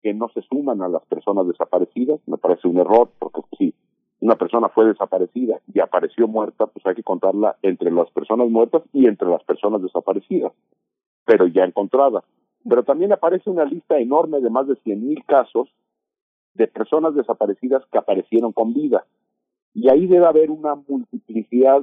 que 0.02 0.14
no 0.14 0.28
se 0.34 0.42
suman 0.42 0.82
a 0.82 0.90
las 0.90 1.06
personas 1.06 1.48
desaparecidas. 1.48 2.20
Me 2.28 2.36
parece 2.36 2.68
un 2.68 2.80
error 2.80 3.12
porque 3.20 3.44
si 3.58 3.74
una 4.20 4.36
persona 4.36 4.68
fue 4.68 4.88
desaparecida 4.88 5.62
y 5.74 5.80
apareció 5.80 6.28
muerta, 6.28 6.68
pues 6.68 6.86
hay 6.86 6.96
que 6.96 7.04
contarla 7.04 7.56
entre 7.62 7.92
las 7.92 8.12
personas 8.12 8.50
muertas 8.50 8.84
y 8.92 9.08
entre 9.08 9.30
las 9.30 9.44
personas 9.46 9.82
desaparecidas, 9.82 10.52
pero 11.24 11.48
ya 11.48 11.64
encontradas. 11.64 12.26
Pero 12.68 12.84
también 12.84 13.12
aparece 13.12 13.50
una 13.50 13.66
lista 13.66 13.98
enorme 13.98 14.40
de 14.42 14.50
más 14.50 14.68
de 14.68 14.76
100.000 14.76 15.26
casos 15.26 15.70
de 16.54 16.68
personas 16.68 17.16
desaparecidas 17.16 17.84
que 17.92 17.98
aparecieron 17.98 18.54
con 18.54 18.74
vida. 18.74 19.06
Y 19.74 19.90
ahí 19.90 20.08
debe 20.08 20.26
haber 20.26 20.52
una 20.52 20.76
multiplicidad, 20.76 21.82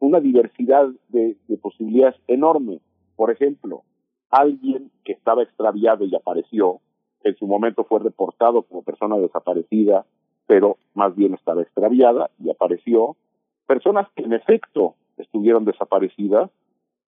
una 0.00 0.20
diversidad 0.20 0.88
de, 1.08 1.36
de 1.46 1.56
posibilidades 1.58 2.16
enorme. 2.26 2.80
Por 3.16 3.30
ejemplo, 3.30 3.82
alguien 4.30 4.90
que 5.04 5.12
estaba 5.12 5.42
extraviado 5.42 6.04
y 6.04 6.14
apareció, 6.16 6.80
en 7.22 7.36
su 7.36 7.46
momento 7.46 7.84
fue 7.84 8.00
reportado 8.00 8.62
como 8.62 8.82
persona 8.82 9.16
desaparecida, 9.18 10.06
pero 10.46 10.78
más 10.94 11.14
bien 11.14 11.34
estaba 11.34 11.62
extraviada 11.62 12.30
y 12.42 12.50
apareció. 12.50 13.16
Personas 13.66 14.08
que 14.16 14.24
en 14.24 14.32
efecto 14.32 14.96
estuvieron 15.18 15.64
desaparecidas, 15.64 16.50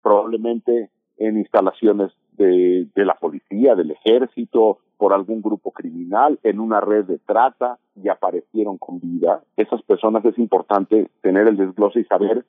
probablemente 0.03 0.91
en 1.19 1.39
instalaciones 1.39 2.13
de, 2.39 2.89
de 2.95 3.05
la 3.05 3.15
policía, 3.15 3.75
del 3.75 3.91
ejército, 3.91 4.79
por 4.97 5.13
algún 5.13 5.43
grupo 5.43 5.71
criminal, 5.71 6.39
en 6.43 6.59
una 6.59 6.81
red 6.81 7.05
de 7.05 7.19
trata 7.19 7.79
y 7.95 8.09
aparecieron 8.09 8.79
con 8.79 9.01
vida. 9.01 9.43
Esas 9.57 9.83
personas 9.83 10.25
es 10.25 10.39
importante 10.39 11.11
tener 11.21 11.47
el 11.47 11.57
desglose 11.57 12.01
y 12.01 12.05
saber 12.05 12.45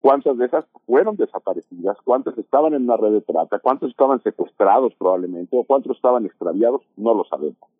cuántas 0.00 0.36
de 0.38 0.46
esas 0.46 0.64
fueron 0.86 1.16
desaparecidas, 1.16 1.96
cuántas 2.04 2.36
estaban 2.38 2.74
en 2.74 2.84
una 2.84 2.96
red 2.96 3.12
de 3.12 3.20
trata, 3.20 3.58
cuántos 3.60 3.90
estaban 3.90 4.22
secuestrados 4.22 4.94
probablemente, 4.96 5.56
o 5.56 5.64
cuántos 5.64 5.96
estaban 5.96 6.26
extraviados, 6.26 6.82
no 6.96 7.14
lo 7.14 7.24
sabemos. 7.24 7.70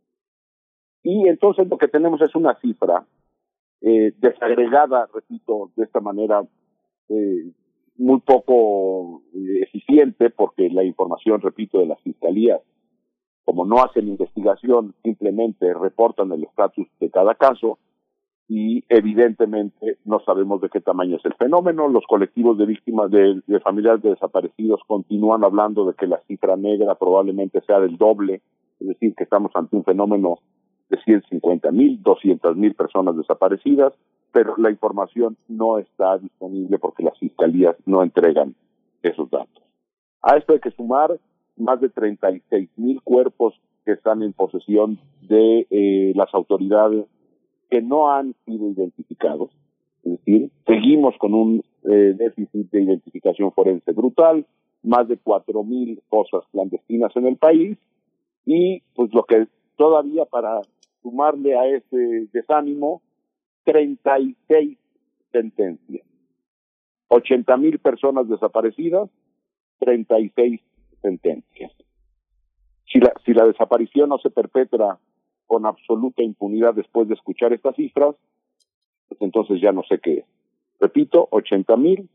Y 1.02 1.28
entonces 1.28 1.68
lo 1.68 1.78
que 1.78 1.88
tenemos 1.88 2.20
es 2.20 2.34
una 2.34 2.54
cifra 2.60 3.04
eh, 3.80 4.12
desagregada, 4.18 5.08
repito, 5.12 5.70
de 5.74 5.84
esta 5.84 6.00
manera 6.00 6.42
eh, 7.08 7.50
muy 8.00 8.20
poco 8.20 9.22
eh, 9.34 9.62
eficiente, 9.62 10.30
porque 10.30 10.70
la 10.70 10.82
información, 10.84 11.40
repito, 11.40 11.78
de 11.78 11.86
las 11.86 12.00
fiscalías, 12.00 12.60
como 13.44 13.66
no 13.66 13.82
hacen 13.82 14.08
investigación, 14.08 14.94
simplemente 15.02 15.72
reportan 15.74 16.32
el 16.32 16.44
estatus 16.44 16.86
de 16.98 17.10
cada 17.10 17.34
caso, 17.34 17.78
y 18.48 18.82
evidentemente 18.88 19.98
no 20.04 20.18
sabemos 20.20 20.60
de 20.60 20.70
qué 20.70 20.80
tamaño 20.80 21.16
es 21.16 21.24
el 21.24 21.34
fenómeno. 21.34 21.88
Los 21.88 22.04
colectivos 22.08 22.58
de 22.58 22.66
víctimas 22.66 23.10
de, 23.10 23.40
de, 23.46 23.60
familiares 23.60 24.02
de 24.02 24.10
desaparecidos 24.10 24.80
continúan 24.88 25.44
hablando 25.44 25.84
de 25.84 25.94
que 25.94 26.08
la 26.08 26.20
cifra 26.26 26.56
negra 26.56 26.96
probablemente 26.96 27.60
sea 27.60 27.78
del 27.78 27.96
doble, 27.96 28.40
es 28.80 28.88
decir, 28.88 29.14
que 29.14 29.22
estamos 29.22 29.52
ante 29.54 29.76
un 29.76 29.84
fenómeno 29.84 30.38
de 30.88 31.00
150 31.02 31.70
mil, 31.70 32.02
200 32.02 32.56
mil 32.56 32.74
personas 32.74 33.16
desaparecidas, 33.16 33.92
pero 34.32 34.56
la 34.56 34.70
información 34.70 35.36
no 35.48 35.78
está 35.78 36.18
disponible 36.18 36.78
porque 36.78 37.02
las 37.02 37.18
fiscalías 37.18 37.76
no 37.86 38.02
entregan 38.02 38.54
esos 39.02 39.30
datos. 39.30 39.62
A 40.22 40.36
esto 40.36 40.52
hay 40.52 40.60
que 40.60 40.70
sumar 40.72 41.18
más 41.56 41.80
de 41.80 41.88
36 41.88 42.70
mil 42.76 43.00
cuerpos 43.02 43.54
que 43.84 43.92
están 43.92 44.22
en 44.22 44.32
posesión 44.32 44.98
de 45.22 45.66
eh, 45.70 46.12
las 46.14 46.32
autoridades 46.34 47.06
que 47.70 47.80
no 47.80 48.10
han 48.12 48.34
sido 48.44 48.70
identificados. 48.70 49.50
Es 50.04 50.12
decir, 50.18 50.50
seguimos 50.66 51.14
con 51.18 51.34
un 51.34 51.62
eh, 51.84 52.14
déficit 52.16 52.70
de 52.70 52.82
identificación 52.82 53.52
forense 53.52 53.92
brutal, 53.92 54.46
más 54.82 55.08
de 55.08 55.18
cuatro 55.18 55.62
mil 55.62 56.02
fosas 56.08 56.42
clandestinas 56.52 57.14
en 57.16 57.26
el 57.26 57.36
país 57.36 57.78
y 58.46 58.82
pues 58.94 59.12
lo 59.12 59.24
que 59.24 59.46
todavía 59.76 60.24
para 60.24 60.60
sumarle 61.02 61.56
a 61.56 61.66
ese 61.66 62.28
desánimo, 62.32 63.02
36 63.64 64.78
sentencias. 65.32 66.06
80 67.08 67.56
mil 67.56 67.78
personas 67.78 68.28
desaparecidas, 68.28 69.10
36 69.80 70.60
sentencias. 71.02 71.72
Si 72.92 72.98
la, 72.98 73.12
si 73.24 73.32
la 73.32 73.46
desaparición 73.46 74.08
no 74.08 74.18
se 74.18 74.30
perpetra 74.30 74.98
con 75.46 75.66
absoluta 75.66 76.22
impunidad 76.22 76.74
después 76.74 77.08
de 77.08 77.14
escuchar 77.14 77.52
estas 77.52 77.74
cifras, 77.76 78.14
pues 79.08 79.20
entonces 79.22 79.60
ya 79.60 79.72
no 79.72 79.82
sé 79.84 79.98
qué 79.98 80.18
es. 80.18 80.24
Repito, 80.78 81.28
80 81.30 81.76
mil 81.76 82.08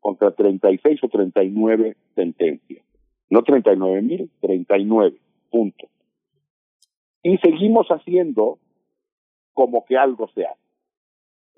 contra 0.00 0.32
36 0.32 1.04
o 1.04 1.08
39 1.08 1.96
sentencias. 2.14 2.84
No 3.28 3.42
39 3.42 4.02
mil, 4.02 4.30
39, 4.40 5.16
punto. 5.50 5.88
Y 7.22 7.38
seguimos 7.38 7.86
haciendo 7.88 8.58
como 9.52 9.84
que 9.84 9.96
algo 9.96 10.28
se 10.34 10.46
hace. 10.46 10.69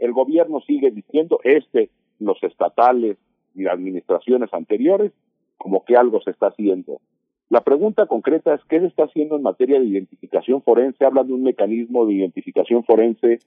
El 0.02 0.12
gobierno 0.12 0.60
sigue 0.62 0.90
diciendo, 0.90 1.38
este, 1.44 1.88
los 2.18 2.42
estatales 2.42 3.18
y 3.54 3.62
las 3.62 3.74
administraciones 3.74 4.52
anteriores, 4.52 5.12
como 5.56 5.84
que 5.84 5.94
algo 5.96 6.20
se 6.22 6.32
está 6.32 6.48
haciendo. 6.48 7.00
La 7.48 7.60
pregunta 7.60 8.06
concreta 8.06 8.52
es, 8.52 8.60
¿qué 8.68 8.80
se 8.80 8.86
está 8.86 9.04
haciendo 9.04 9.36
en 9.36 9.42
materia 9.42 9.78
de 9.78 9.86
identificación 9.86 10.60
forense? 10.62 11.04
Hablan 11.04 11.28
de 11.28 11.34
un 11.34 11.44
mecanismo 11.44 12.04
de 12.04 12.14
identificación 12.14 12.82
forense 12.82 13.38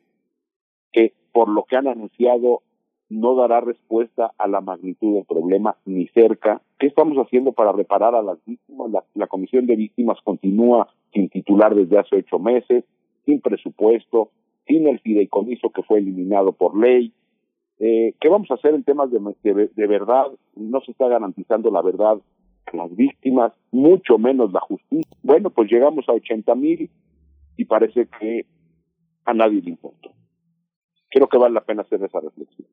que, 0.94 1.12
por 1.34 1.50
lo 1.50 1.64
que 1.64 1.76
han 1.76 1.88
anunciado, 1.88 2.62
no 3.10 3.36
dará 3.36 3.60
respuesta 3.60 4.32
a 4.38 4.48
la 4.48 4.62
magnitud 4.62 5.16
del 5.16 5.26
problema 5.26 5.76
ni 5.84 6.08
cerca. 6.08 6.62
¿Qué 6.80 6.88
estamos 6.88 7.18
haciendo 7.18 7.52
para 7.52 7.74
reparar 7.74 8.16
a 8.16 8.22
las 8.22 8.38
víctimas? 8.46 8.92
La, 8.92 9.04
la 9.14 9.28
Comisión 9.28 9.66
de 9.66 9.76
Víctimas 9.76 10.20
continúa 10.24 10.88
sin 11.12 11.28
titular 11.28 11.76
desde 11.76 12.00
hace 12.00 12.16
ocho 12.16 12.40
meses, 12.40 12.86
sin 13.26 13.42
presupuesto, 13.42 14.32
sin 14.68 14.88
el 14.88 15.00
fideicomiso 15.00 15.70
que 15.70 15.84
fue 15.84 16.00
eliminado 16.00 16.52
por 16.54 16.78
ley. 16.78 17.14
Eh, 17.80 18.14
¿Qué 18.20 18.30
vamos 18.30 18.50
a 18.52 18.56
hacer 18.56 18.74
en 18.74 18.84
temas 18.84 19.12
de, 19.12 19.20
de, 19.44 19.70
de 19.74 19.88
verdad? 19.88 20.26
No 20.56 20.82
se 20.82 20.92
está 20.92 21.08
garantizando 21.08 21.70
la 21.72 21.82
verdad 21.82 22.18
a 22.66 22.78
las 22.78 22.96
víctimas, 22.96 23.54
mucho 23.72 24.18
menos 24.18 24.52
la 24.52 24.62
justicia. 24.62 25.18
Bueno, 25.24 25.50
pues 25.50 25.70
llegamos 25.72 26.08
a 26.08 26.14
80 26.14 26.56
mil 26.56 26.90
y 27.58 27.66
parece 27.66 28.08
que 28.20 28.46
a 29.26 29.34
nadie 29.34 29.62
le 29.62 29.72
importa. 29.72 30.10
Creo 31.10 31.28
que 31.28 31.38
vale 31.38 31.54
la 31.54 31.62
pena 31.62 31.82
hacer 31.84 32.04
esa 32.04 32.20
reflexión. 32.20 32.68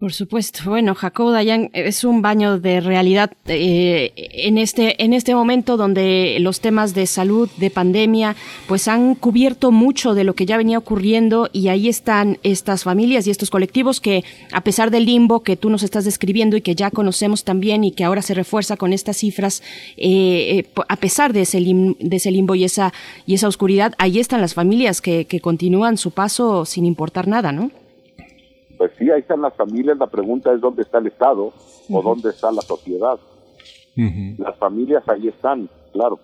Por 0.00 0.14
supuesto. 0.14 0.60
Bueno, 0.64 0.94
Jacobo 0.94 1.30
Dayan 1.30 1.68
es 1.74 2.04
un 2.04 2.22
baño 2.22 2.58
de 2.58 2.80
realidad 2.80 3.32
eh, 3.44 4.14
en 4.16 4.56
este 4.56 5.04
en 5.04 5.12
este 5.12 5.34
momento 5.34 5.76
donde 5.76 6.38
los 6.40 6.60
temas 6.60 6.94
de 6.94 7.04
salud, 7.06 7.50
de 7.58 7.68
pandemia, 7.68 8.34
pues 8.66 8.88
han 8.88 9.14
cubierto 9.14 9.72
mucho 9.72 10.14
de 10.14 10.24
lo 10.24 10.34
que 10.34 10.46
ya 10.46 10.56
venía 10.56 10.78
ocurriendo 10.78 11.50
y 11.52 11.68
ahí 11.68 11.86
están 11.86 12.38
estas 12.44 12.82
familias 12.84 13.26
y 13.26 13.30
estos 13.30 13.50
colectivos 13.50 14.00
que 14.00 14.24
a 14.52 14.62
pesar 14.62 14.90
del 14.90 15.04
limbo 15.04 15.42
que 15.42 15.58
tú 15.58 15.68
nos 15.68 15.82
estás 15.82 16.06
describiendo 16.06 16.56
y 16.56 16.62
que 16.62 16.74
ya 16.74 16.90
conocemos 16.90 17.44
también 17.44 17.84
y 17.84 17.92
que 17.92 18.04
ahora 18.04 18.22
se 18.22 18.32
refuerza 18.32 18.78
con 18.78 18.94
estas 18.94 19.18
cifras, 19.18 19.62
eh, 19.98 20.64
eh, 20.64 20.82
a 20.88 20.96
pesar 20.96 21.34
de 21.34 21.42
ese, 21.42 21.60
lim, 21.60 21.94
de 21.98 22.16
ese 22.16 22.30
limbo 22.30 22.54
y 22.54 22.64
esa 22.64 22.94
y 23.26 23.34
esa 23.34 23.48
oscuridad, 23.48 23.92
ahí 23.98 24.18
están 24.18 24.40
las 24.40 24.54
familias 24.54 25.02
que, 25.02 25.26
que 25.26 25.40
continúan 25.40 25.98
su 25.98 26.10
paso 26.10 26.64
sin 26.64 26.86
importar 26.86 27.28
nada, 27.28 27.52
¿no? 27.52 27.70
Pues 28.80 28.92
sí, 28.98 29.10
ahí 29.10 29.20
están 29.20 29.42
las 29.42 29.54
familias, 29.54 29.98
la 29.98 30.06
pregunta 30.06 30.54
es 30.54 30.58
dónde 30.62 30.80
está 30.80 30.96
el 30.96 31.08
Estado 31.08 31.48
uh 31.48 31.52
-huh. 31.52 31.98
o 31.98 32.02
dónde 32.02 32.30
está 32.30 32.50
la 32.50 32.62
sociedad. 32.62 33.18
Uh 33.94 34.00
-huh. 34.00 34.38
Las 34.38 34.56
familias 34.56 35.02
ahí 35.06 35.28
están, 35.28 35.68
claro. 35.92 36.18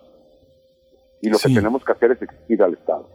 Y 1.21 1.29
lo 1.29 1.37
sí. 1.37 1.49
que 1.49 1.55
tenemos 1.57 1.85
que 1.85 1.93
hacer 1.93 2.13
es 2.13 2.23
exigir 2.23 2.63
al 2.63 2.73
Estado. 2.73 3.07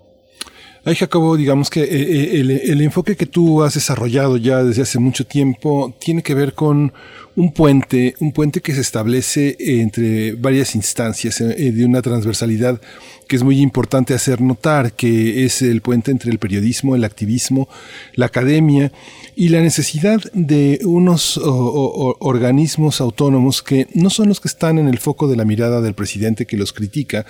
Ay, 0.86 0.94
Jacobo, 0.94 1.36
digamos 1.38 1.72
que 1.72 1.82
eh, 1.82 2.40
el, 2.40 2.52
el, 2.52 2.82
enfoque 2.82 3.16
que 3.16 3.26
tú 3.26 3.64
has 3.64 3.74
desarrollado 3.74 4.38
ya 4.38 4.64
desde 4.64 4.84
hace 4.84 5.00
mucho 5.00 5.26
tiempo 5.26 5.92
tiene 6.00 6.22
que 6.22 6.36
ver 6.36 6.54
con 6.54 6.94
un 7.36 7.54
puente, 7.54 8.16
un 8.20 8.32
puente 8.32 8.62
que 8.62 8.74
se 8.74 8.82
establece 8.82 9.56
entre 9.60 10.34
varias 10.34 10.76
instancias 10.76 11.40
eh, 11.42 11.72
de 11.72 11.86
una 11.86 12.02
transversalidad 12.02 12.82
que 13.28 13.38
es 13.38 13.44
muy 13.44 13.62
importante 13.62 14.14
hacer 14.14 14.42
notar, 14.42 14.92
que 14.92 15.46
es 15.46 15.62
el 15.62 15.82
puente 15.82 16.12
entre 16.12 16.32
el 16.32 16.40
periodismo, 16.40 16.98
el 16.98 17.06
activismo, 17.06 17.70
la 18.14 18.26
academia 18.26 18.92
y 19.38 19.48
la 19.48 19.62
necesidad 19.62 20.20
de 20.34 20.82
unos 20.84 21.40
organismos 21.42 23.00
autónomos 23.00 23.64
que 23.64 23.88
no 23.94 24.10
son 24.10 24.28
los 24.28 24.42
que 24.42 24.50
están 24.50 24.80
en 24.80 24.90
el 24.90 24.98
foco 24.98 25.30
de 25.30 25.38
la 25.38 25.46
mirada 25.46 25.80
del 25.80 25.94
presidente 25.94 26.46
que 26.46 26.58
los 26.58 26.74
critica, 26.74 27.26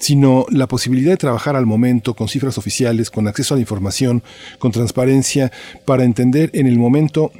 sino 0.00 0.44
la 0.50 0.66
posibilidad 0.66 1.12
de 1.12 1.18
trabajar 1.18 1.54
al 1.54 1.66
momento 1.66 2.14
con 2.14 2.26
cifras 2.26 2.58
oficiales, 2.58 3.10
con 3.10 3.28
acceso 3.28 3.54
a 3.54 3.56
la 3.56 3.62
información, 3.62 4.24
con 4.58 4.72
transparencia, 4.72 5.52
para 5.84 6.02
entender 6.02 6.50
en 6.54 6.66
el 6.66 6.78
momento 6.78 7.30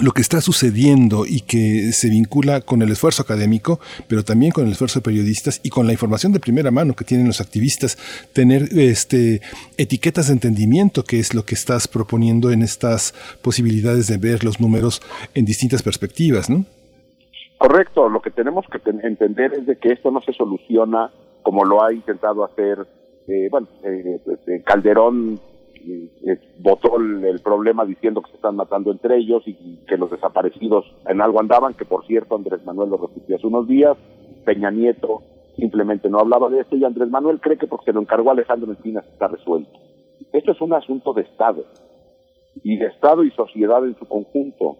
lo 0.00 0.12
que 0.12 0.22
está 0.22 0.40
sucediendo 0.40 1.24
y 1.26 1.40
que 1.40 1.92
se 1.92 2.08
vincula 2.08 2.60
con 2.62 2.82
el 2.82 2.90
esfuerzo 2.90 3.22
académico, 3.22 3.78
pero 4.08 4.24
también 4.24 4.52
con 4.52 4.66
el 4.66 4.72
esfuerzo 4.72 5.00
de 5.00 5.04
periodistas 5.04 5.60
y 5.62 5.70
con 5.70 5.86
la 5.86 5.92
información 5.92 6.32
de 6.32 6.40
primera 6.40 6.70
mano 6.70 6.94
que 6.94 7.04
tienen 7.04 7.26
los 7.26 7.40
activistas, 7.40 7.98
tener 8.32 8.68
este 8.72 9.42
etiquetas 9.76 10.28
de 10.28 10.34
entendimiento, 10.34 11.04
que 11.04 11.18
es 11.18 11.34
lo 11.34 11.44
que 11.44 11.54
estás 11.54 11.88
proponiendo 11.88 12.50
en 12.50 12.62
estas 12.62 13.12
posibilidades 13.42 14.06
de 14.06 14.16
ver 14.16 14.44
los 14.44 14.60
números 14.60 15.02
en 15.34 15.44
distintas 15.44 15.82
perspectivas, 15.82 16.48
¿no? 16.48 16.64
Correcto, 17.58 18.08
lo 18.08 18.20
que 18.20 18.30
tenemos 18.30 18.66
que 18.66 18.80
entender 19.04 19.52
es 19.52 19.66
de 19.66 19.76
que 19.76 19.92
esto 19.92 20.10
no 20.10 20.20
se 20.22 20.32
soluciona 20.32 21.12
como 21.42 21.64
lo 21.64 21.84
ha 21.84 21.92
intentado 21.92 22.44
hacer, 22.44 22.86
eh, 23.28 23.48
bueno, 23.50 23.68
eh, 23.84 24.62
Calderón 24.64 25.40
votó 26.58 26.96
el, 26.98 27.40
problema 27.40 27.84
diciendo 27.84 28.22
que 28.22 28.30
se 28.30 28.36
están 28.36 28.56
matando 28.56 28.90
entre 28.90 29.16
ellos 29.16 29.42
y, 29.46 29.50
y, 29.50 29.84
que 29.86 29.96
los 29.96 30.10
desaparecidos 30.10 30.84
en 31.06 31.20
algo 31.20 31.40
andaban, 31.40 31.74
que 31.74 31.84
por 31.84 32.06
cierto 32.06 32.36
Andrés 32.36 32.64
Manuel 32.64 32.90
lo 32.90 32.96
repitió 32.96 33.36
hace 33.36 33.46
unos 33.46 33.66
días, 33.66 33.96
Peña 34.44 34.70
Nieto 34.70 35.22
simplemente 35.56 36.08
no 36.08 36.18
hablaba 36.18 36.48
de 36.48 36.60
esto 36.60 36.76
y 36.76 36.84
Andrés 36.84 37.08
Manuel 37.08 37.40
cree 37.40 37.58
que 37.58 37.66
porque 37.66 37.86
se 37.86 37.92
lo 37.92 38.00
encargó 38.00 38.30
Alejandro 38.30 38.70
Encinas 38.70 39.06
está 39.06 39.28
resuelto. 39.28 39.78
Esto 40.32 40.52
es 40.52 40.60
un 40.60 40.72
asunto 40.72 41.12
de 41.12 41.22
Estado 41.22 41.64
y 42.62 42.76
de 42.76 42.86
Estado 42.86 43.24
y 43.24 43.30
sociedad 43.32 43.84
en 43.84 43.96
su 43.98 44.06
conjunto. 44.06 44.76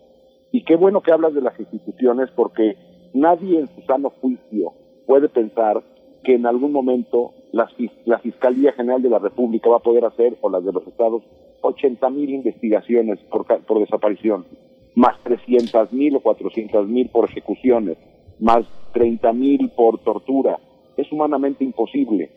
Y 0.51 0.65
qué 0.65 0.77
bueno 0.77 1.01
que 1.01 1.13
hablas 1.13 1.35
de 1.35 1.41
las 1.41 1.59
instituciones 1.59 2.31
porque 2.35 2.77
nadie 3.15 3.61
en 3.61 3.69
su 3.75 3.83
sano 3.83 4.11
juicio 4.21 4.73
puede 5.07 5.29
pensar 5.29 5.83
que 6.25 6.35
en 6.35 6.47
algún 6.47 6.73
momento 6.73 7.33
la, 7.53 7.69
la, 8.07 8.19
Fiscalía 8.19 8.73
General 8.73 9.03
de 9.03 9.11
la 9.11 9.19
República 9.19 9.69
va 9.71 9.77
a 9.77 9.83
poder 9.83 10.05
hacer, 10.05 10.37
o 10.41 10.51
las 10.51 10.65
de 10.65 10.73
los 10.73 10.87
estados, 10.87 11.23
80 11.61 12.11
mil 12.11 12.31
investigaciones 12.31 13.19
por, 13.31 13.47
por 13.47 13.79
desaparición, 13.79 14.47
más 14.95 15.23
300 15.23 15.93
mil 15.93 16.17
o 16.17 16.21
400 16.21 16.89
mil 16.89 17.09
por 17.11 17.29
ejecuciones, 17.29 17.99
más 18.41 18.65
30 18.93 19.33
mil 19.33 19.71
por 19.71 19.99
tortura. 19.99 20.59
Es 20.97 21.11
humanamente 21.13 21.65
imposible. 21.65 22.31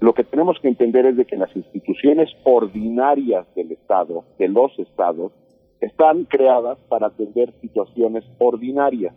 Lo 0.00 0.14
que 0.14 0.24
tenemos 0.24 0.58
que 0.60 0.68
entender 0.68 1.06
es 1.06 1.16
de 1.16 1.24
que 1.24 1.36
las 1.36 1.54
instituciones 1.54 2.28
ordinarias 2.44 3.46
del 3.54 3.72
Estado, 3.72 4.24
de 4.38 4.48
los 4.48 4.76
estados, 4.78 5.32
están 5.80 6.24
creadas 6.24 6.78
para 6.88 7.08
atender 7.08 7.52
situaciones 7.60 8.24
ordinarias 8.38 9.14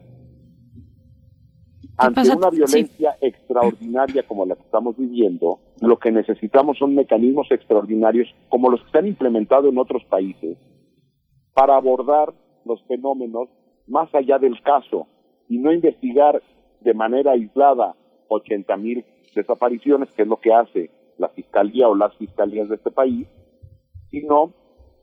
ante 1.97 2.21
una 2.35 2.49
violencia 2.49 3.17
sí. 3.19 3.27
extraordinaria 3.27 4.23
como 4.23 4.45
la 4.45 4.55
que 4.55 4.63
estamos 4.63 4.97
viviendo, 4.97 5.59
lo 5.81 5.97
que 5.97 6.11
necesitamos 6.11 6.77
son 6.77 6.95
mecanismos 6.95 7.47
extraordinarios 7.51 8.27
como 8.49 8.69
los 8.69 8.83
que 8.83 8.91
se 8.91 8.97
han 8.97 9.07
implementado 9.07 9.69
en 9.69 9.77
otros 9.77 10.03
países 10.05 10.57
para 11.53 11.77
abordar 11.77 12.33
los 12.65 12.83
fenómenos 12.83 13.49
más 13.87 14.13
allá 14.13 14.39
del 14.39 14.61
caso 14.61 15.07
y 15.47 15.57
no 15.57 15.71
investigar 15.71 16.41
de 16.81 16.93
manera 16.93 17.31
aislada 17.31 17.95
80 18.27 18.77
mil 18.77 19.05
desapariciones, 19.33 20.09
que 20.13 20.23
es 20.23 20.27
lo 20.27 20.37
que 20.37 20.53
hace 20.53 20.89
la 21.17 21.29
fiscalía 21.29 21.87
o 21.87 21.95
las 21.95 22.15
fiscalías 22.17 22.67
de 22.67 22.75
este 22.75 22.91
país, 22.91 23.27
sino 24.09 24.53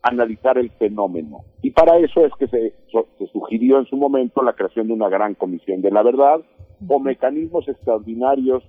analizar 0.02 0.58
el 0.58 0.70
fenómeno. 0.72 1.44
Y 1.62 1.70
para 1.70 1.96
eso 1.98 2.24
es 2.24 2.32
que 2.38 2.48
se, 2.48 2.74
se 3.18 3.26
sugirió 3.28 3.78
en 3.78 3.86
su 3.86 3.96
momento 3.96 4.42
la 4.42 4.54
creación 4.54 4.88
de 4.88 4.94
una 4.94 5.08
gran 5.08 5.34
comisión 5.34 5.80
de 5.80 5.90
la 5.90 6.02
verdad, 6.02 6.40
o 6.88 6.98
mecanismos 6.98 7.68
extraordinarios 7.68 8.62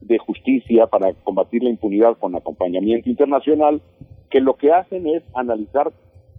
de 0.00 0.18
justicia 0.18 0.86
para 0.86 1.12
combatir 1.24 1.62
la 1.62 1.70
impunidad 1.70 2.16
con 2.18 2.34
acompañamiento 2.34 3.08
internacional, 3.08 3.82
que 4.30 4.40
lo 4.40 4.54
que 4.54 4.72
hacen 4.72 5.06
es 5.06 5.22
analizar 5.34 5.92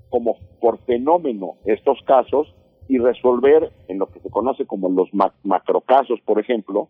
como 0.09 0.37
por 0.59 0.79
fenómeno 0.79 1.55
estos 1.65 1.99
casos 2.05 2.53
y 2.87 2.97
resolver 2.97 3.71
en 3.87 3.99
lo 3.99 4.07
que 4.07 4.19
se 4.19 4.29
conoce 4.29 4.65
como 4.65 4.89
los 4.89 5.13
mac 5.13 5.33
macrocasos, 5.43 6.19
por 6.21 6.39
ejemplo, 6.39 6.89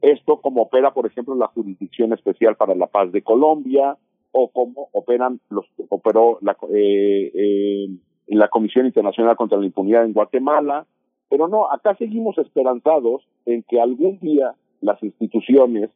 esto 0.00 0.40
como 0.40 0.62
opera, 0.62 0.92
por 0.92 1.06
ejemplo, 1.06 1.34
la 1.34 1.48
Jurisdicción 1.48 2.12
Especial 2.12 2.56
para 2.56 2.74
la 2.74 2.86
Paz 2.86 3.12
de 3.12 3.22
Colombia 3.22 3.96
o 4.32 4.48
como 4.48 4.88
operan 4.92 5.40
los 5.50 5.66
operó 5.88 6.38
la, 6.40 6.56
eh, 6.74 7.30
eh, 7.34 7.88
la 8.28 8.48
Comisión 8.48 8.86
Internacional 8.86 9.36
contra 9.36 9.58
la 9.58 9.66
Impunidad 9.66 10.04
en 10.04 10.12
Guatemala, 10.12 10.86
pero 11.28 11.48
no, 11.48 11.70
acá 11.70 11.94
seguimos 11.96 12.38
esperanzados 12.38 13.22
en 13.46 13.62
que 13.62 13.80
algún 13.80 14.18
día 14.20 14.54
las 14.80 15.02
instituciones 15.02 15.90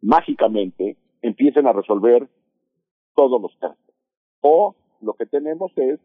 mágicamente 0.00 0.96
empiecen 1.22 1.66
a 1.66 1.72
resolver 1.72 2.28
todos 3.14 3.40
los 3.40 3.54
casos. 3.56 3.78
O 4.40 4.74
lo 5.00 5.14
que 5.14 5.26
tenemos 5.26 5.72
es 5.76 6.00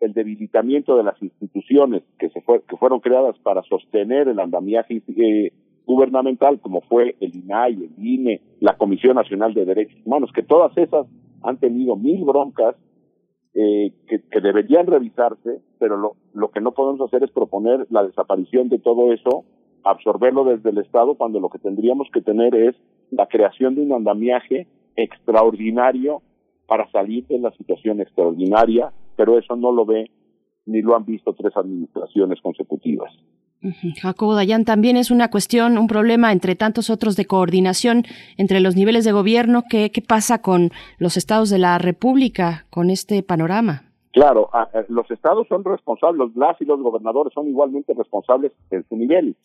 el 0.00 0.14
debilitamiento 0.14 0.96
de 0.96 1.04
las 1.04 1.20
instituciones 1.22 2.02
que, 2.18 2.28
se 2.30 2.40
fue, 2.40 2.62
que 2.62 2.76
fueron 2.76 3.00
creadas 3.00 3.38
para 3.38 3.62
sostener 3.62 4.28
el 4.28 4.40
andamiaje 4.40 5.02
eh, 5.16 5.52
gubernamental, 5.86 6.58
como 6.60 6.80
fue 6.82 7.16
el 7.20 7.36
INAI, 7.36 7.74
el 7.74 8.04
INE, 8.04 8.40
la 8.60 8.76
Comisión 8.76 9.14
Nacional 9.14 9.54
de 9.54 9.64
Derechos 9.64 10.00
Humanos, 10.04 10.30
que 10.34 10.42
todas 10.42 10.76
esas 10.76 11.06
han 11.42 11.58
tenido 11.58 11.96
mil 11.96 12.24
broncas 12.24 12.74
eh, 13.54 13.92
que, 14.08 14.22
que, 14.30 14.40
deberían 14.40 14.86
revisarse, 14.86 15.60
pero 15.78 15.96
lo, 15.96 16.16
lo 16.32 16.50
que 16.50 16.60
no 16.60 16.72
podemos 16.72 17.00
hacer 17.02 17.22
es 17.22 17.30
proponer 17.30 17.86
la 17.90 18.02
desaparición 18.02 18.68
de 18.68 18.78
todo 18.78 19.12
eso, 19.12 19.44
absorberlo 19.84 20.44
desde 20.44 20.70
el 20.70 20.78
Estado, 20.78 21.14
cuando 21.16 21.40
lo 21.40 21.50
que 21.50 21.58
tendríamos 21.58 22.08
que 22.12 22.22
tener 22.22 22.54
es 22.54 22.76
la 23.10 23.26
creación 23.26 23.74
de 23.74 23.82
un 23.82 23.92
andamiaje 23.92 24.66
extraordinario 24.96 26.22
para 26.66 26.90
salir 26.90 27.26
de 27.26 27.38
la 27.38 27.50
situación 27.52 28.00
extraordinaria, 28.00 28.92
pero 29.16 29.38
eso 29.38 29.56
no 29.56 29.72
lo 29.72 29.84
ve 29.84 30.10
ni 30.64 30.80
lo 30.80 30.96
han 30.96 31.04
visto 31.04 31.34
tres 31.34 31.56
administraciones 31.56 32.40
consecutivas. 32.40 33.12
Jacobo 34.00 34.34
Dayan, 34.34 34.64
también 34.64 34.96
es 34.96 35.10
una 35.10 35.30
cuestión, 35.30 35.78
un 35.78 35.86
problema 35.86 36.32
entre 36.32 36.56
tantos 36.56 36.90
otros 36.90 37.16
de 37.16 37.26
coordinación 37.26 38.04
entre 38.36 38.60
los 38.60 38.74
niveles 38.76 39.04
de 39.04 39.12
gobierno. 39.12 39.64
¿Qué, 39.68 39.90
qué 39.90 40.02
pasa 40.02 40.42
con 40.42 40.70
los 40.98 41.16
estados 41.16 41.50
de 41.50 41.58
la 41.58 41.78
República 41.78 42.66
con 42.70 42.90
este 42.90 43.22
panorama? 43.22 43.92
Claro, 44.12 44.50
los 44.88 45.10
estados 45.10 45.48
son 45.48 45.64
responsables, 45.64 46.36
las 46.36 46.60
y 46.60 46.66
los 46.66 46.80
gobernadores 46.82 47.32
son 47.32 47.48
igualmente 47.48 47.94
responsables 47.94 48.52
en 48.70 48.84
su 48.86 48.96
nivel. 48.96 49.36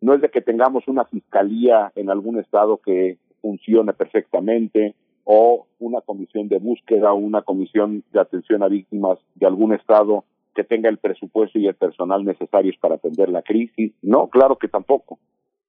No 0.00 0.14
es 0.14 0.20
de 0.20 0.30
que 0.30 0.40
tengamos 0.40 0.86
una 0.86 1.04
fiscalía 1.04 1.90
en 1.96 2.08
algún 2.08 2.38
estado 2.38 2.76
que 2.76 3.18
funcione 3.40 3.92
perfectamente 3.92 4.94
o 5.24 5.66
una 5.80 6.00
comisión 6.00 6.48
de 6.48 6.58
búsqueda 6.58 7.12
o 7.12 7.16
una 7.16 7.42
comisión 7.42 8.04
de 8.12 8.20
atención 8.20 8.62
a 8.62 8.68
víctimas 8.68 9.18
de 9.34 9.46
algún 9.46 9.74
estado 9.74 10.24
que 10.58 10.64
tenga 10.64 10.88
el 10.88 10.98
presupuesto 10.98 11.56
y 11.60 11.68
el 11.68 11.76
personal 11.76 12.24
necesarios 12.24 12.76
para 12.80 12.96
atender 12.96 13.28
la 13.28 13.42
crisis. 13.42 13.92
No, 14.02 14.26
claro 14.26 14.56
que 14.56 14.66
tampoco. 14.66 15.20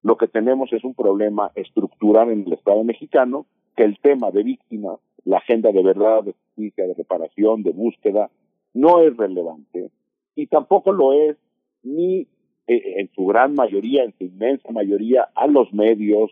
Lo 0.02 0.18
que 0.18 0.28
tenemos 0.28 0.74
es 0.74 0.84
un 0.84 0.96
problema 0.96 1.52
estructural 1.54 2.32
en 2.32 2.46
el 2.48 2.54
Estado 2.54 2.84
mexicano, 2.84 3.46
que 3.78 3.84
el 3.84 4.00
tema 4.00 4.32
de 4.32 4.42
víctimas, 4.42 4.98
la 5.26 5.38
agenda 5.38 5.72
de 5.72 5.84
verdad, 5.84 6.24
de 6.24 6.34
justicia, 6.34 6.88
de 6.88 6.96
reparación, 6.96 7.62
de 7.62 7.70
búsqueda, 7.70 8.32
no 8.74 9.02
es 9.02 9.16
relevante 9.16 9.92
y 10.34 10.48
tampoco 10.48 10.92
lo 10.92 11.14
es 11.14 11.38
ni 11.84 12.22
eh, 12.66 12.96
en 12.98 13.12
su 13.14 13.28
gran 13.28 13.54
mayoría, 13.54 14.06
en 14.06 14.14
su 14.18 14.24
inmensa 14.24 14.72
mayoría, 14.72 15.30
a 15.36 15.46
los 15.46 15.72
medios, 15.72 16.32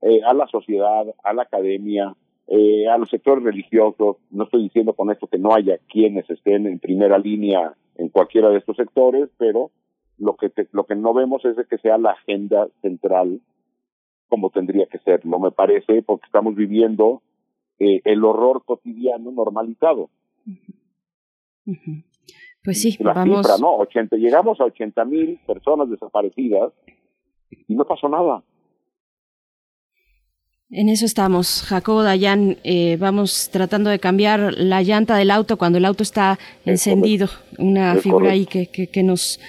eh, 0.00 0.22
a 0.24 0.32
la 0.32 0.46
sociedad, 0.46 1.04
a 1.22 1.34
la 1.34 1.42
academia, 1.42 2.14
eh, 2.46 2.88
a 2.88 2.96
los 2.96 3.10
sectores 3.10 3.44
religiosos. 3.44 4.16
No 4.30 4.44
estoy 4.44 4.62
diciendo 4.62 4.94
con 4.94 5.10
esto 5.10 5.26
que 5.26 5.38
no 5.38 5.52
haya 5.52 5.76
quienes 5.92 6.30
estén 6.30 6.66
en 6.66 6.78
primera 6.78 7.18
línea 7.18 7.74
en 7.98 8.08
cualquiera 8.08 8.48
de 8.48 8.58
estos 8.58 8.76
sectores, 8.76 9.28
pero 9.36 9.70
lo 10.16 10.36
que 10.36 10.50
lo 10.72 10.84
que 10.84 10.96
no 10.96 11.14
vemos 11.14 11.44
es 11.44 11.56
de 11.56 11.66
que 11.66 11.78
sea 11.78 11.98
la 11.98 12.12
agenda 12.12 12.68
central 12.80 13.40
como 14.28 14.50
tendría 14.50 14.86
que 14.86 14.98
ser. 14.98 15.24
No 15.26 15.38
me 15.38 15.50
parece 15.50 16.02
porque 16.02 16.26
estamos 16.26 16.54
viviendo 16.54 17.22
eh, 17.78 18.00
el 18.04 18.24
horror 18.24 18.64
cotidiano 18.64 19.30
normalizado. 19.30 20.10
Pues 22.62 22.82
sí, 22.82 22.96
la 23.00 23.12
vamos. 23.12 23.38
cifra, 23.38 23.58
¿no? 23.60 23.76
80, 23.76 24.16
llegamos 24.16 24.60
a 24.60 24.64
80 24.64 25.04
mil 25.04 25.38
personas 25.46 25.88
desaparecidas 25.90 26.72
y 27.50 27.74
no 27.74 27.84
pasó 27.84 28.08
nada. 28.08 28.42
En 30.70 30.90
eso 30.90 31.06
estamos, 31.06 31.62
Jacobo 31.66 32.02
Dayan. 32.02 32.58
Eh, 32.62 32.98
vamos 33.00 33.48
tratando 33.50 33.88
de 33.88 33.98
cambiar 33.98 34.52
la 34.58 34.82
llanta 34.82 35.16
del 35.16 35.30
auto 35.30 35.56
cuando 35.56 35.78
el 35.78 35.84
auto 35.86 36.02
está 36.02 36.38
encendido. 36.66 37.28
Una 37.56 37.94
Es 37.94 38.02
figura 38.02 38.32
ahí 38.32 38.44
que, 38.44 38.66
que, 38.66 38.86
que 38.88 39.02
nos 39.02 39.40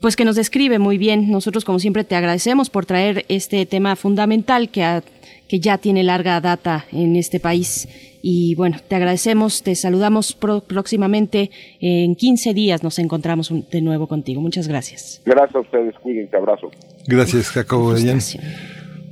pues 0.00 0.14
que 0.14 0.24
nos 0.24 0.36
describe 0.36 0.78
muy 0.78 0.96
bien. 0.96 1.28
Nosotros, 1.32 1.64
como 1.64 1.80
siempre, 1.80 2.04
te 2.04 2.14
agradecemos 2.14 2.70
por 2.70 2.86
traer 2.86 3.24
este 3.28 3.66
tema 3.66 3.96
fundamental 3.96 4.68
que, 4.68 4.84
ha- 4.84 5.02
que 5.48 5.58
ya 5.58 5.78
tiene 5.78 6.04
larga 6.04 6.40
data 6.40 6.86
en 6.92 7.16
este 7.16 7.40
país. 7.40 7.88
Y 8.22 8.54
bueno, 8.54 8.76
te 8.86 8.94
agradecemos, 8.94 9.64
te 9.64 9.74
saludamos 9.74 10.32
pro- 10.34 10.60
próximamente. 10.60 11.50
En 11.80 12.14
15 12.14 12.54
días 12.54 12.84
nos 12.84 13.00
encontramos 13.00 13.50
un- 13.50 13.66
de 13.68 13.80
nuevo 13.80 14.06
contigo. 14.06 14.40
Muchas 14.40 14.68
gracias. 14.68 15.20
Gracias 15.24 15.56
a 15.56 15.60
ustedes, 15.60 15.96
cuídense, 16.00 16.36
abrazo. 16.36 16.70
Gracias, 17.08 17.48
Jacobo 17.48 17.92
Dayan. 17.94 18.20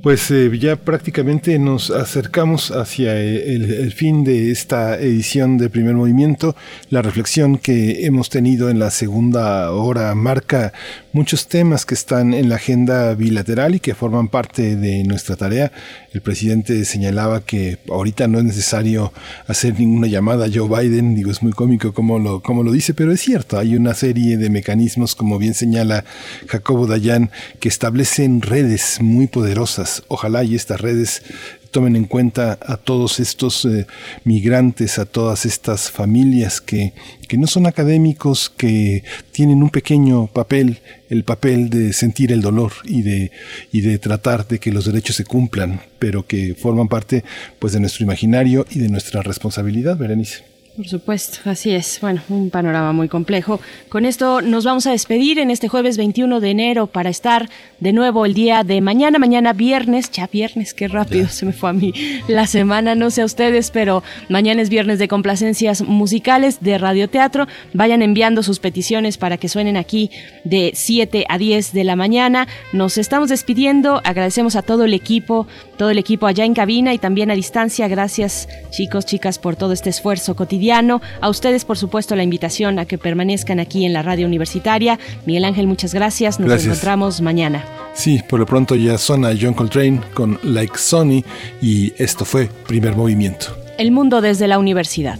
Pues 0.07 0.31
eh, 0.31 0.49
ya 0.57 0.77
prácticamente 0.77 1.59
nos 1.59 1.91
acercamos 1.91 2.71
hacia 2.71 3.19
eh, 3.19 3.55
el, 3.55 3.69
el 3.69 3.91
fin 3.91 4.23
de 4.23 4.51
esta 4.51 4.97
edición 4.97 5.57
de 5.57 5.69
Primer 5.69 5.95
Movimiento. 5.95 6.55
La 6.89 7.01
reflexión 7.01 7.57
que 7.57 8.05
hemos 8.05 8.29
tenido 8.29 8.69
en 8.69 8.79
la 8.79 8.89
segunda 8.89 9.69
hora 9.71 10.15
marca 10.15 10.71
muchos 11.17 11.47
temas 11.47 11.83
que 11.87 11.95
están 11.95 12.35
en 12.35 12.47
la 12.47 12.57
agenda 12.57 13.15
bilateral 13.15 13.73
y 13.73 13.79
que 13.79 13.95
forman 13.95 14.27
parte 14.27 14.75
de 14.75 15.03
nuestra 15.03 15.35
tarea. 15.35 15.71
El 16.13 16.21
presidente 16.21 16.85
señalaba 16.85 17.41
que 17.41 17.79
ahorita 17.89 18.27
no 18.27 18.37
es 18.37 18.45
necesario 18.45 19.11
hacer 19.47 19.79
ninguna 19.79 20.05
llamada 20.05 20.45
a 20.45 20.49
Joe 20.53 20.69
Biden. 20.69 21.15
Digo, 21.15 21.31
es 21.31 21.41
muy 21.41 21.53
cómico 21.53 21.91
como 21.91 22.19
lo, 22.19 22.43
lo 22.45 22.71
dice, 22.71 22.93
pero 22.93 23.11
es 23.11 23.19
cierto. 23.19 23.57
Hay 23.57 23.75
una 23.75 23.95
serie 23.95 24.37
de 24.37 24.51
mecanismos, 24.51 25.15
como 25.15 25.39
bien 25.39 25.55
señala 25.55 26.05
Jacobo 26.47 26.85
Dayan, 26.85 27.31
que 27.59 27.67
establecen 27.67 28.43
redes 28.43 28.99
muy 29.01 29.25
poderosas. 29.25 30.03
Ojalá 30.09 30.43
y 30.43 30.53
estas 30.53 30.81
redes 30.81 31.23
tomen 31.69 31.95
en 31.95 32.05
cuenta 32.05 32.57
a 32.61 32.77
todos 32.77 33.19
estos 33.19 33.65
eh, 33.65 33.87
migrantes, 34.23 34.99
a 34.99 35.05
todas 35.05 35.45
estas 35.45 35.91
familias 35.91 36.61
que, 36.61 36.93
que 37.27 37.37
no 37.37 37.47
son 37.47 37.65
académicos, 37.65 38.49
que 38.49 39.03
tienen 39.31 39.61
un 39.61 39.69
pequeño 39.69 40.27
papel, 40.27 40.79
el 41.09 41.23
papel 41.23 41.69
de 41.69 41.93
sentir 41.93 42.31
el 42.31 42.41
dolor 42.41 42.73
y 42.83 43.01
de, 43.01 43.31
y 43.71 43.81
de 43.81 43.99
tratar 43.99 44.47
de 44.47 44.59
que 44.59 44.71
los 44.71 44.85
derechos 44.85 45.15
se 45.15 45.25
cumplan, 45.25 45.81
pero 45.99 46.25
que 46.25 46.55
forman 46.55 46.87
parte 46.87 47.23
pues 47.59 47.73
de 47.73 47.79
nuestro 47.79 48.03
imaginario 48.03 48.65
y 48.69 48.79
de 48.79 48.89
nuestra 48.89 49.21
responsabilidad, 49.21 49.97
Berenice. 49.97 50.56
Por 50.77 50.87
supuesto, 50.87 51.49
así 51.49 51.71
es. 51.71 51.97
Bueno, 52.01 52.21
un 52.29 52.51
panorama 52.51 52.93
muy 52.93 53.09
complejo. 53.09 53.59
Con 53.89 54.05
esto 54.05 54.43
nos 54.43 54.63
vamos 54.63 54.85
a 54.85 54.91
despedir 54.91 55.39
en 55.39 55.49
este 55.49 55.67
jueves 55.67 55.97
21 55.97 56.39
de 56.39 56.51
enero 56.51 56.85
para 56.85 57.09
estar 57.09 57.49
de 57.79 57.93
nuevo 57.93 58.27
el 58.27 58.35
día 58.35 58.63
de 58.63 58.79
mañana, 58.79 59.17
mañana 59.17 59.53
viernes, 59.53 60.11
ya 60.11 60.27
viernes, 60.27 60.75
qué 60.75 60.87
rápido 60.87 61.29
se 61.29 61.47
me 61.47 61.51
fue 61.51 61.71
a 61.71 61.73
mí 61.73 61.93
la 62.27 62.45
semana, 62.45 62.93
no 62.93 63.09
sé 63.09 63.23
a 63.23 63.25
ustedes, 63.25 63.71
pero 63.71 64.03
mañana 64.29 64.61
es 64.61 64.69
viernes 64.69 64.99
de 64.99 65.07
complacencias 65.07 65.81
musicales 65.81 66.59
de 66.61 66.77
radioteatro. 66.77 67.47
Vayan 67.73 68.03
enviando 68.03 68.43
sus 68.43 68.59
peticiones 68.59 69.17
para 69.17 69.37
que 69.37 69.49
suenen 69.49 69.77
aquí 69.77 70.11
de 70.43 70.73
7 70.75 71.25
a 71.27 71.39
10 71.39 71.73
de 71.73 71.83
la 71.85 71.95
mañana. 71.95 72.47
Nos 72.71 72.99
estamos 72.99 73.29
despidiendo, 73.29 73.99
agradecemos 74.03 74.55
a 74.55 74.61
todo 74.61 74.83
el 74.83 74.93
equipo, 74.93 75.47
todo 75.77 75.89
el 75.91 75.97
equipo 75.97 76.27
allá 76.27 76.43
en 76.43 76.53
cabina 76.53 76.93
y 76.93 76.97
también 76.97 77.31
a 77.31 77.35
distancia. 77.35 77.87
Gracias 77.87 78.49
chicos, 78.71 79.05
chicas, 79.05 79.39
por 79.39 79.55
todo 79.55 79.73
este 79.73 79.89
esfuerzo 79.89 80.35
cotidiano. 80.35 81.01
A 81.21 81.29
ustedes, 81.29 81.65
por 81.65 81.77
supuesto, 81.77 82.15
la 82.15 82.23
invitación 82.23 82.79
a 82.79 82.85
que 82.85 82.97
permanezcan 82.97 83.59
aquí 83.59 83.85
en 83.85 83.93
la 83.93 84.01
radio 84.01 84.27
universitaria. 84.27 84.99
Miguel 85.25 85.45
Ángel, 85.45 85.67
muchas 85.67 85.93
gracias. 85.93 86.39
Nos 86.39 86.49
Gracias. 86.49 86.67
encontramos 86.67 87.21
mañana. 87.21 87.63
Sí, 87.93 88.21
por 88.27 88.39
lo 88.39 88.45
pronto 88.45 88.75
ya 88.75 88.97
suena 88.97 89.29
John 89.39 89.53
Coltrane 89.53 90.01
con 90.13 90.39
Like 90.43 90.77
Sony 90.77 91.23
y 91.61 91.93
esto 91.97 92.25
fue 92.25 92.49
Primer 92.67 92.95
Movimiento. 92.95 93.57
El 93.77 93.91
mundo 93.91 94.21
desde 94.21 94.47
la 94.47 94.59
universidad. 94.59 95.19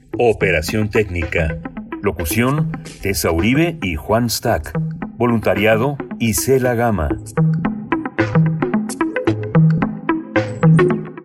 operación 0.29 0.89
técnica. 0.89 1.57
Locución, 2.03 2.71
Tessa 3.01 3.31
Uribe 3.31 3.79
y 3.81 3.95
Juan 3.95 4.29
Stack. 4.29 4.71
Voluntariado, 5.17 5.97
Isela 6.19 6.75
Gama. 6.75 7.09